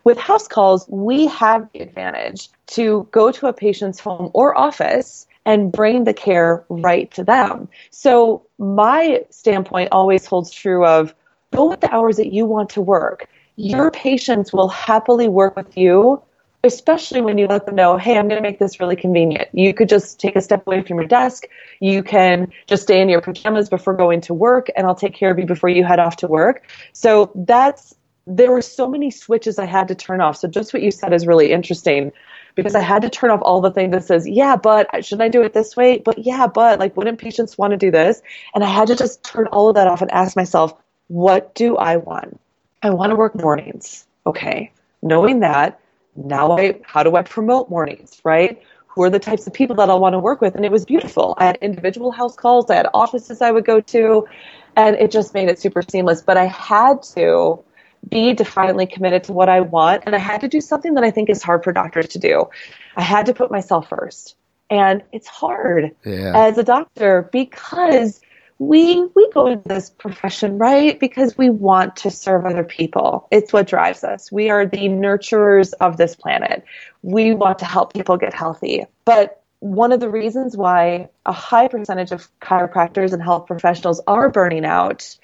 With 0.03 0.17
house 0.17 0.47
calls, 0.47 0.87
we 0.87 1.27
have 1.27 1.67
the 1.73 1.79
advantage 1.79 2.49
to 2.67 3.07
go 3.11 3.31
to 3.31 3.47
a 3.47 3.53
patient's 3.53 3.99
home 3.99 4.31
or 4.33 4.57
office 4.57 5.27
and 5.45 5.71
bring 5.71 6.03
the 6.03 6.13
care 6.13 6.63
right 6.69 7.09
to 7.11 7.23
them. 7.23 7.67
So 7.89 8.45
my 8.57 9.25
standpoint 9.29 9.89
always 9.91 10.25
holds 10.25 10.51
true 10.51 10.85
of 10.85 11.13
go 11.53 11.69
with 11.69 11.81
the 11.81 11.93
hours 11.93 12.17
that 12.17 12.31
you 12.33 12.45
want 12.45 12.69
to 12.71 12.81
work 12.81 13.27
your 13.57 13.91
patients 13.91 14.53
will 14.53 14.69
happily 14.69 15.27
work 15.27 15.55
with 15.55 15.77
you, 15.77 16.21
especially 16.63 17.21
when 17.21 17.37
you 17.37 17.47
let 17.47 17.65
them 17.65 17.75
know, 17.75 17.97
hey, 17.97 18.17
I'm 18.17 18.27
going 18.27 18.41
to 18.41 18.47
make 18.47 18.59
this 18.59 18.79
really 18.79 18.95
convenient. 18.95 19.49
You 19.51 19.73
could 19.73 19.89
just 19.89 20.19
take 20.19 20.35
a 20.35 20.41
step 20.41 20.65
away 20.67 20.83
from 20.83 20.97
your 20.97 21.07
desk. 21.07 21.45
You 21.79 22.03
can 22.03 22.51
just 22.67 22.83
stay 22.83 23.01
in 23.01 23.09
your 23.09 23.21
pajamas 23.21 23.67
before 23.67 23.95
going 23.95 24.21
to 24.21 24.33
work, 24.33 24.67
and 24.75 24.85
I'll 24.85 24.95
take 24.95 25.13
care 25.13 25.31
of 25.31 25.39
you 25.39 25.45
before 25.45 25.69
you 25.69 25.83
head 25.83 25.99
off 25.99 26.17
to 26.17 26.27
work. 26.27 26.63
So 26.93 27.31
that's 27.35 27.95
there 28.27 28.51
were 28.51 28.61
so 28.61 28.87
many 28.87 29.09
switches 29.09 29.57
I 29.57 29.65
had 29.65 29.87
to 29.87 29.95
turn 29.95 30.19
off. 30.19 30.37
So 30.37 30.47
just 30.47 30.73
what 30.73 30.83
you 30.83 30.91
said 30.91 31.13
is 31.13 31.25
really 31.25 31.51
interesting 31.51 32.11
because 32.55 32.75
I 32.75 32.81
had 32.81 33.01
to 33.03 33.09
turn 33.09 33.31
off 33.31 33.39
all 33.41 33.61
the 33.61 33.71
things 33.71 33.91
that 33.93 34.03
says, 34.03 34.27
yeah, 34.27 34.57
but 34.57 34.93
uh, 34.93 35.01
shouldn't 35.01 35.21
I 35.21 35.29
do 35.29 35.43
it 35.43 35.53
this 35.53 35.77
way? 35.77 35.99
But 35.99 36.17
yeah, 36.19 36.45
but 36.47 36.77
like, 36.77 36.97
wouldn't 36.97 37.19
patients 37.19 37.57
want 37.57 37.71
to 37.71 37.77
do 37.77 37.89
this? 37.89 38.21
And 38.53 38.63
I 38.63 38.67
had 38.67 38.89
to 38.89 38.95
just 38.95 39.23
turn 39.23 39.47
all 39.47 39.69
of 39.69 39.75
that 39.75 39.87
off 39.87 40.01
and 40.01 40.11
ask 40.11 40.35
myself, 40.35 40.73
what 41.07 41.55
do 41.55 41.77
I 41.77 41.97
want? 41.97 42.39
I 42.81 42.89
want 42.91 43.11
to 43.11 43.15
work 43.15 43.35
mornings. 43.35 44.05
Okay. 44.25 44.71
Knowing 45.01 45.41
that, 45.41 45.79
now 46.15 46.57
I, 46.57 46.79
how 46.83 47.03
do 47.03 47.15
I 47.15 47.21
promote 47.21 47.69
mornings, 47.69 48.19
right? 48.23 48.61
Who 48.87 49.03
are 49.03 49.09
the 49.09 49.19
types 49.19 49.45
of 49.47 49.53
people 49.53 49.75
that 49.77 49.89
I'll 49.89 49.99
want 49.99 50.13
to 50.13 50.19
work 50.19 50.41
with? 50.41 50.55
And 50.55 50.65
it 50.65 50.71
was 50.71 50.85
beautiful. 50.85 51.35
I 51.37 51.45
had 51.45 51.57
individual 51.57 52.11
house 52.11 52.35
calls, 52.35 52.69
I 52.69 52.75
had 52.75 52.87
offices 52.93 53.41
I 53.41 53.51
would 53.51 53.65
go 53.65 53.79
to, 53.79 54.27
and 54.75 54.95
it 54.95 55.11
just 55.11 55.33
made 55.33 55.49
it 55.49 55.59
super 55.59 55.81
seamless. 55.81 56.21
But 56.21 56.37
I 56.37 56.45
had 56.45 57.03
to 57.15 57.63
be 58.07 58.33
defiantly 58.33 58.87
committed 58.87 59.25
to 59.25 59.33
what 59.33 59.49
I 59.49 59.61
want, 59.61 60.03
and 60.05 60.15
I 60.15 60.19
had 60.19 60.41
to 60.41 60.47
do 60.47 60.61
something 60.61 60.95
that 60.95 61.03
I 61.03 61.11
think 61.11 61.29
is 61.29 61.43
hard 61.43 61.63
for 61.63 61.71
doctors 61.71 62.07
to 62.09 62.19
do. 62.19 62.49
I 62.95 63.01
had 63.01 63.27
to 63.27 63.33
put 63.33 63.51
myself 63.51 63.89
first. 63.89 64.35
And 64.69 65.03
it's 65.13 65.27
hard 65.27 65.95
yeah. 66.05 66.33
as 66.35 66.57
a 66.57 66.63
doctor 66.63 67.29
because 67.31 68.19
we 68.59 69.07
we 69.15 69.29
go 69.33 69.47
into 69.47 69.67
this 69.67 69.89
profession 69.89 70.57
right 70.57 70.99
because 70.99 71.37
we 71.37 71.49
want 71.49 71.95
to 71.95 72.09
serve 72.09 72.45
other 72.45 72.63
people 72.63 73.27
it's 73.31 73.53
what 73.53 73.67
drives 73.67 74.03
us 74.03 74.31
we 74.31 74.49
are 74.49 74.65
the 74.65 74.87
nurturers 74.89 75.73
of 75.79 75.97
this 75.97 76.15
planet 76.15 76.63
we 77.03 77.33
want 77.33 77.59
to 77.59 77.65
help 77.65 77.93
people 77.93 78.17
get 78.17 78.33
healthy 78.33 78.85
but 79.05 79.43
one 79.59 79.91
of 79.91 79.99
the 79.99 80.09
reasons 80.09 80.55
why 80.55 81.09
a 81.25 81.33
high 81.33 81.67
percentage 81.67 82.11
of 82.11 82.27
chiropractors 82.39 83.13
and 83.13 83.21
health 83.21 83.47
professionals 83.47 84.01
are 84.07 84.29
burning 84.29 84.65
out 84.65 85.17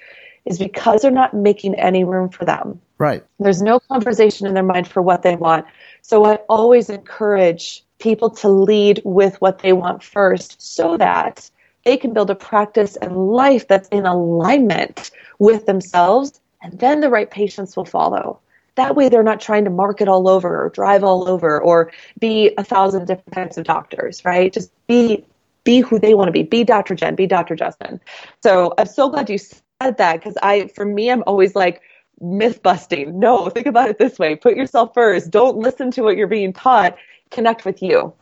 is 0.44 0.58
because 0.58 1.02
they're 1.02 1.10
not 1.10 1.34
making 1.34 1.74
any 1.76 2.04
room 2.04 2.28
for 2.28 2.44
them. 2.44 2.80
Right. 2.98 3.24
There's 3.38 3.62
no 3.62 3.80
conversation 3.80 4.46
in 4.46 4.54
their 4.54 4.62
mind 4.62 4.88
for 4.88 5.00
what 5.02 5.22
they 5.22 5.36
want. 5.36 5.66
So 6.02 6.24
I 6.24 6.36
always 6.48 6.90
encourage 6.90 7.84
people 7.98 8.30
to 8.30 8.48
lead 8.48 9.00
with 9.04 9.40
what 9.40 9.60
they 9.60 9.72
want 9.72 10.02
first 10.02 10.60
so 10.60 10.96
that 10.96 11.50
they 11.84 11.96
can 11.96 12.12
build 12.12 12.30
a 12.30 12.34
practice 12.34 12.96
and 12.96 13.16
life 13.16 13.68
that's 13.68 13.88
in 13.88 14.06
alignment 14.06 15.10
with 15.38 15.66
themselves, 15.66 16.40
and 16.62 16.78
then 16.78 17.00
the 17.00 17.10
right 17.10 17.30
patients 17.30 17.76
will 17.76 17.84
follow. 17.84 18.40
That 18.76 18.96
way, 18.96 19.08
they're 19.08 19.22
not 19.22 19.40
trying 19.40 19.64
to 19.64 19.70
market 19.70 20.08
all 20.08 20.28
over 20.28 20.64
or 20.64 20.70
drive 20.70 21.04
all 21.04 21.28
over 21.28 21.60
or 21.60 21.92
be 22.18 22.52
a 22.58 22.64
thousand 22.64 23.06
different 23.06 23.32
types 23.32 23.56
of 23.56 23.64
doctors, 23.64 24.24
right? 24.24 24.52
Just 24.52 24.72
be 24.86 25.24
be 25.62 25.80
who 25.80 25.98
they 25.98 26.14
want 26.14 26.28
to 26.28 26.32
be. 26.32 26.42
Be 26.42 26.64
Dr. 26.64 26.94
Jen. 26.94 27.14
Be 27.14 27.26
Dr. 27.26 27.56
Justin. 27.56 28.00
So 28.42 28.74
I'm 28.76 28.86
so 28.86 29.08
glad 29.08 29.30
you 29.30 29.38
said 29.38 29.96
that 29.98 30.14
because 30.14 30.36
I, 30.42 30.68
for 30.68 30.84
me, 30.84 31.10
I'm 31.10 31.24
always 31.26 31.54
like 31.54 31.80
myth 32.20 32.62
busting. 32.62 33.18
No, 33.18 33.48
think 33.48 33.66
about 33.66 33.88
it 33.88 33.98
this 33.98 34.18
way: 34.18 34.36
put 34.36 34.56
yourself 34.56 34.92
first. 34.94 35.30
Don't 35.30 35.56
listen 35.56 35.90
to 35.92 36.02
what 36.02 36.16
you're 36.16 36.26
being 36.26 36.52
taught. 36.52 36.96
Connect 37.30 37.64
with 37.64 37.82
you. 37.82 38.12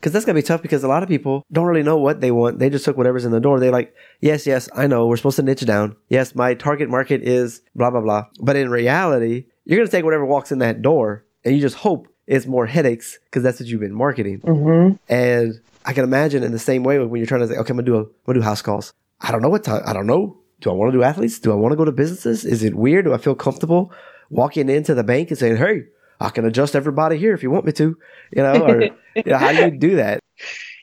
Because 0.00 0.12
that's 0.12 0.24
gonna 0.24 0.38
be 0.38 0.42
tough 0.42 0.62
because 0.62 0.82
a 0.82 0.88
lot 0.88 1.02
of 1.02 1.10
people 1.10 1.44
don't 1.52 1.66
really 1.66 1.82
know 1.82 1.98
what 1.98 2.22
they 2.22 2.30
want. 2.30 2.58
They 2.58 2.70
just 2.70 2.86
took 2.86 2.96
whatever's 2.96 3.26
in 3.26 3.32
the 3.32 3.40
door. 3.40 3.60
They 3.60 3.68
like, 3.68 3.94
yes, 4.20 4.46
yes, 4.46 4.68
I 4.74 4.86
know 4.86 5.06
we're 5.06 5.18
supposed 5.18 5.36
to 5.36 5.42
niche 5.42 5.66
down. 5.66 5.94
Yes, 6.08 6.34
my 6.34 6.54
target 6.54 6.88
market 6.88 7.22
is 7.22 7.60
blah 7.74 7.90
blah 7.90 8.00
blah. 8.00 8.24
But 8.40 8.56
in 8.56 8.70
reality, 8.70 9.44
you're 9.64 9.78
going 9.78 9.86
to 9.86 9.92
take 9.92 10.04
whatever 10.04 10.24
walks 10.24 10.50
in 10.50 10.58
that 10.58 10.82
door 10.82 11.24
and 11.44 11.54
you 11.54 11.60
just 11.60 11.76
hope 11.76 12.08
it's 12.26 12.46
more 12.46 12.66
headaches 12.66 13.18
because 13.24 13.42
that's 13.42 13.60
what 13.60 13.68
you've 13.68 13.80
been 13.80 13.94
marketing. 13.94 14.40
Mm-hmm. 14.40 14.96
And 15.08 15.60
I 15.84 15.92
can 15.92 16.04
imagine 16.04 16.42
in 16.42 16.52
the 16.52 16.58
same 16.58 16.82
way 16.82 16.98
when 16.98 17.18
you're 17.18 17.26
trying 17.26 17.42
to 17.42 17.48
say, 17.48 17.56
okay, 17.56 17.70
I'm 17.70 17.76
to 17.76 17.82
do 17.82 17.94
a, 17.94 18.00
I'm 18.00 18.10
going 18.26 18.34
to 18.34 18.40
do 18.40 18.42
house 18.42 18.62
calls. 18.62 18.92
I 19.20 19.30
don't 19.30 19.42
know 19.42 19.48
what 19.48 19.64
time. 19.64 19.82
I 19.86 19.92
don't 19.92 20.06
know. 20.06 20.38
Do 20.60 20.70
I 20.70 20.72
want 20.72 20.92
to 20.92 20.98
do 20.98 21.02
athletes? 21.02 21.38
Do 21.38 21.52
I 21.52 21.54
want 21.54 21.72
to 21.72 21.76
go 21.76 21.84
to 21.84 21.92
businesses? 21.92 22.44
Is 22.44 22.62
it 22.62 22.74
weird? 22.74 23.04
Do 23.04 23.14
I 23.14 23.18
feel 23.18 23.34
comfortable 23.34 23.92
walking 24.28 24.68
into 24.68 24.94
the 24.94 25.04
bank 25.04 25.30
and 25.30 25.38
saying, 25.38 25.56
Hey, 25.56 25.84
I 26.20 26.28
can 26.30 26.44
adjust 26.44 26.76
everybody 26.76 27.16
here 27.16 27.34
if 27.34 27.42
you 27.42 27.50
want 27.50 27.64
me 27.64 27.72
to, 27.72 27.96
you 28.36 28.42
know, 28.42 28.66
or 28.66 28.82
you 29.16 29.22
know, 29.24 29.38
how 29.38 29.52
do 29.52 29.64
you 29.64 29.70
do 29.70 29.96
that? 29.96 30.20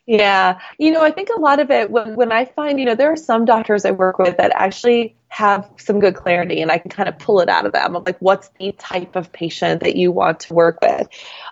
Yeah. 0.08 0.60
You 0.80 0.92
know, 0.92 1.04
I 1.04 1.12
think 1.12 1.28
a 1.36 1.40
lot 1.40 1.60
of 1.60 1.70
it, 1.70 1.92
when, 1.92 2.16
when 2.16 2.32
I 2.32 2.46
find, 2.46 2.80
you 2.80 2.86
know, 2.86 2.96
there 2.96 3.12
are 3.12 3.18
some 3.18 3.44
doctors 3.44 3.84
I 3.84 3.92
work 3.92 4.18
with 4.18 4.38
that 4.38 4.52
actually 4.56 5.18
have 5.28 5.70
some 5.76 6.00
good 6.00 6.16
clarity 6.16 6.62
and 6.62 6.72
I 6.72 6.78
can 6.78 6.90
kind 6.90 7.10
of 7.10 7.20
pull 7.20 7.42
it 7.42 7.50
out 7.50 7.66
of 7.66 7.74
them 7.74 7.94
I'm 7.94 8.04
like, 8.06 8.18
what's 8.20 8.50
the 8.58 8.72
type 8.72 9.18
of 9.18 9.32
patient 9.34 9.82
that 9.82 9.98
you 9.98 10.14
want 10.14 10.40
to 10.42 10.54
work 10.54 10.80
with? 10.82 11.10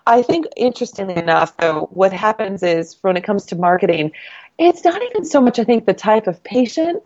I 0.07 0.21
think, 0.21 0.45
interestingly 0.55 1.17
enough, 1.17 1.55
though, 1.57 1.89
what 1.91 2.13
happens 2.13 2.63
is 2.63 2.97
when 3.01 3.17
it 3.17 3.25
comes 3.25 3.45
to 3.47 3.57
marketing, 3.57 4.13
it's 4.57 4.85
not 4.85 5.01
even 5.01 5.25
so 5.25 5.41
much, 5.41 5.59
I 5.59 5.65
think, 5.65 5.85
the 5.85 5.93
type 5.93 6.27
of 6.27 6.41
patient 6.43 7.03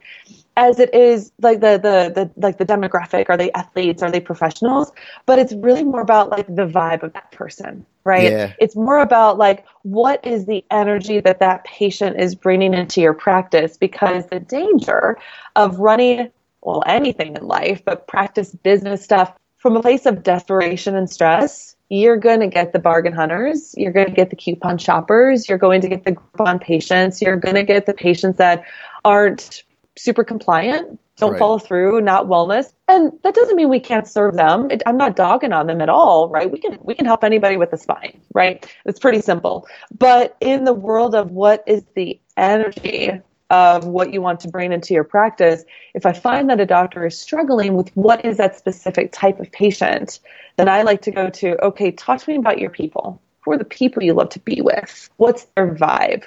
as 0.60 0.78
it 0.78 0.94
is 0.94 1.32
like 1.42 1.62
the, 1.62 1.78
the 1.78 2.12
the 2.14 2.32
like 2.36 2.58
the 2.58 2.66
demographic 2.66 3.28
are 3.30 3.38
they 3.38 3.52
athletes 3.54 4.04
are 4.04 4.12
they 4.12 4.20
professionals? 4.20 4.92
But 5.26 5.40
it's 5.40 5.54
really 5.54 5.84
more 5.84 6.02
about 6.02 6.30
like 6.30 6.48
the 6.48 6.68
vibe 6.68 7.04
of 7.04 7.14
that 7.14 7.32
person 7.32 7.86
right? 8.06 8.32
Yeah. 8.32 8.54
it's 8.60 8.76
more 8.76 9.00
about 9.00 9.38
like 9.38 9.66
what 9.84 10.26
is 10.26 10.46
the 10.46 10.66
energy 10.72 11.20
that 11.20 11.40
that 11.40 11.64
patient 11.64 12.20
is 12.20 12.34
bringing 12.34 12.74
into 12.74 13.02
your 13.02 13.14
practice? 13.14 13.78
Because 13.78 14.26
the 14.28 14.40
danger 14.40 15.18
of 15.56 15.80
running 15.80 16.32
well 16.62 16.84
anything 16.86 17.36
in 17.36 17.48
life 17.48 17.84
but 17.86 18.08
practice 18.08 18.52
business 18.52 19.04
stuff 19.04 19.34
from 19.58 19.78
a 19.78 19.82
place 19.82 20.06
of 20.06 20.24
desperation 20.24 20.96
and 20.96 21.10
stress 21.10 21.76
you're 21.90 22.18
going 22.18 22.42
to 22.42 22.48
get 22.48 22.74
the 22.74 22.80
bargain 22.80 23.14
hunters 23.14 23.74
you're 23.78 23.94
going 23.94 24.08
to 24.08 24.14
get 24.14 24.30
the 24.30 24.36
coupon 24.36 24.78
shoppers 24.78 25.48
you're 25.48 25.58
going 25.58 25.80
to 25.82 25.88
get 25.88 26.04
the 26.04 26.16
coupon 26.16 26.60
patients 26.60 27.22
you're 27.22 27.38
going 27.38 27.56
to 27.56 27.64
get 27.64 27.86
the 27.86 27.94
patients 27.94 28.38
that 28.38 28.66
aren't 29.06 29.64
super 30.00 30.24
compliant, 30.24 31.00
don't 31.18 31.32
Right. 31.32 31.40
follow 31.40 31.60
through, 31.60 32.00
not 32.02 32.28
wellness. 32.28 32.74
And 32.88 33.12
that 33.24 33.36
doesn't 33.36 33.56
mean 33.56 33.68
we 33.70 33.80
can't 33.80 34.08
serve 34.08 34.36
them. 34.36 34.72
It, 34.72 34.82
I'm 34.86 34.98
not 34.98 35.16
dogging 35.16 35.52
on 35.52 35.68
them 35.68 35.82
at 35.82 35.90
all, 35.90 36.30
right? 36.30 36.50
We 36.50 36.60
can 36.60 36.78
we 36.82 36.96
can 36.96 37.06
help 37.06 37.24
anybody 37.24 37.58
with 37.58 37.74
a 37.74 37.78
spine, 37.78 38.22
right? 38.34 38.66
It's 38.86 39.00
pretty 39.00 39.22
simple. 39.22 39.68
But 39.98 40.38
in 40.40 40.64
the 40.64 40.74
world 40.74 41.16
of 41.16 41.32
what 41.32 41.64
is 41.68 41.84
the 41.96 42.20
energy 42.38 43.12
of 43.50 43.86
what 43.86 44.14
you 44.14 44.22
want 44.22 44.40
to 44.42 44.48
bring 44.48 44.72
into 44.72 44.94
your 44.94 45.04
practice, 45.04 45.66
if 45.94 46.06
I 46.06 46.14
find 46.14 46.50
that 46.50 46.60
a 46.60 46.66
doctor 46.66 47.06
is 47.06 47.20
struggling 47.20 47.74
with 47.74 47.90
what 47.96 48.24
is 48.24 48.38
that 48.38 48.56
specific 48.56 49.12
type 49.12 49.40
of 49.40 49.52
patient, 49.52 50.20
then 50.58 50.70
I 50.70 50.84
like 50.84 51.02
to 51.02 51.12
go 51.12 51.30
to, 51.30 51.62
okay, 51.66 51.92
talk 51.92 52.20
to 52.22 52.30
me 52.30 52.38
about 52.38 52.60
your 52.60 52.70
people. 52.70 53.20
Who 53.42 53.52
are 53.52 53.58
the 53.58 53.66
people 53.66 54.04
you 54.04 54.14
love 54.14 54.30
to 54.30 54.40
be 54.40 54.62
with? 54.62 55.10
What's 55.18 55.46
their 55.56 55.74
vibe? 55.74 56.24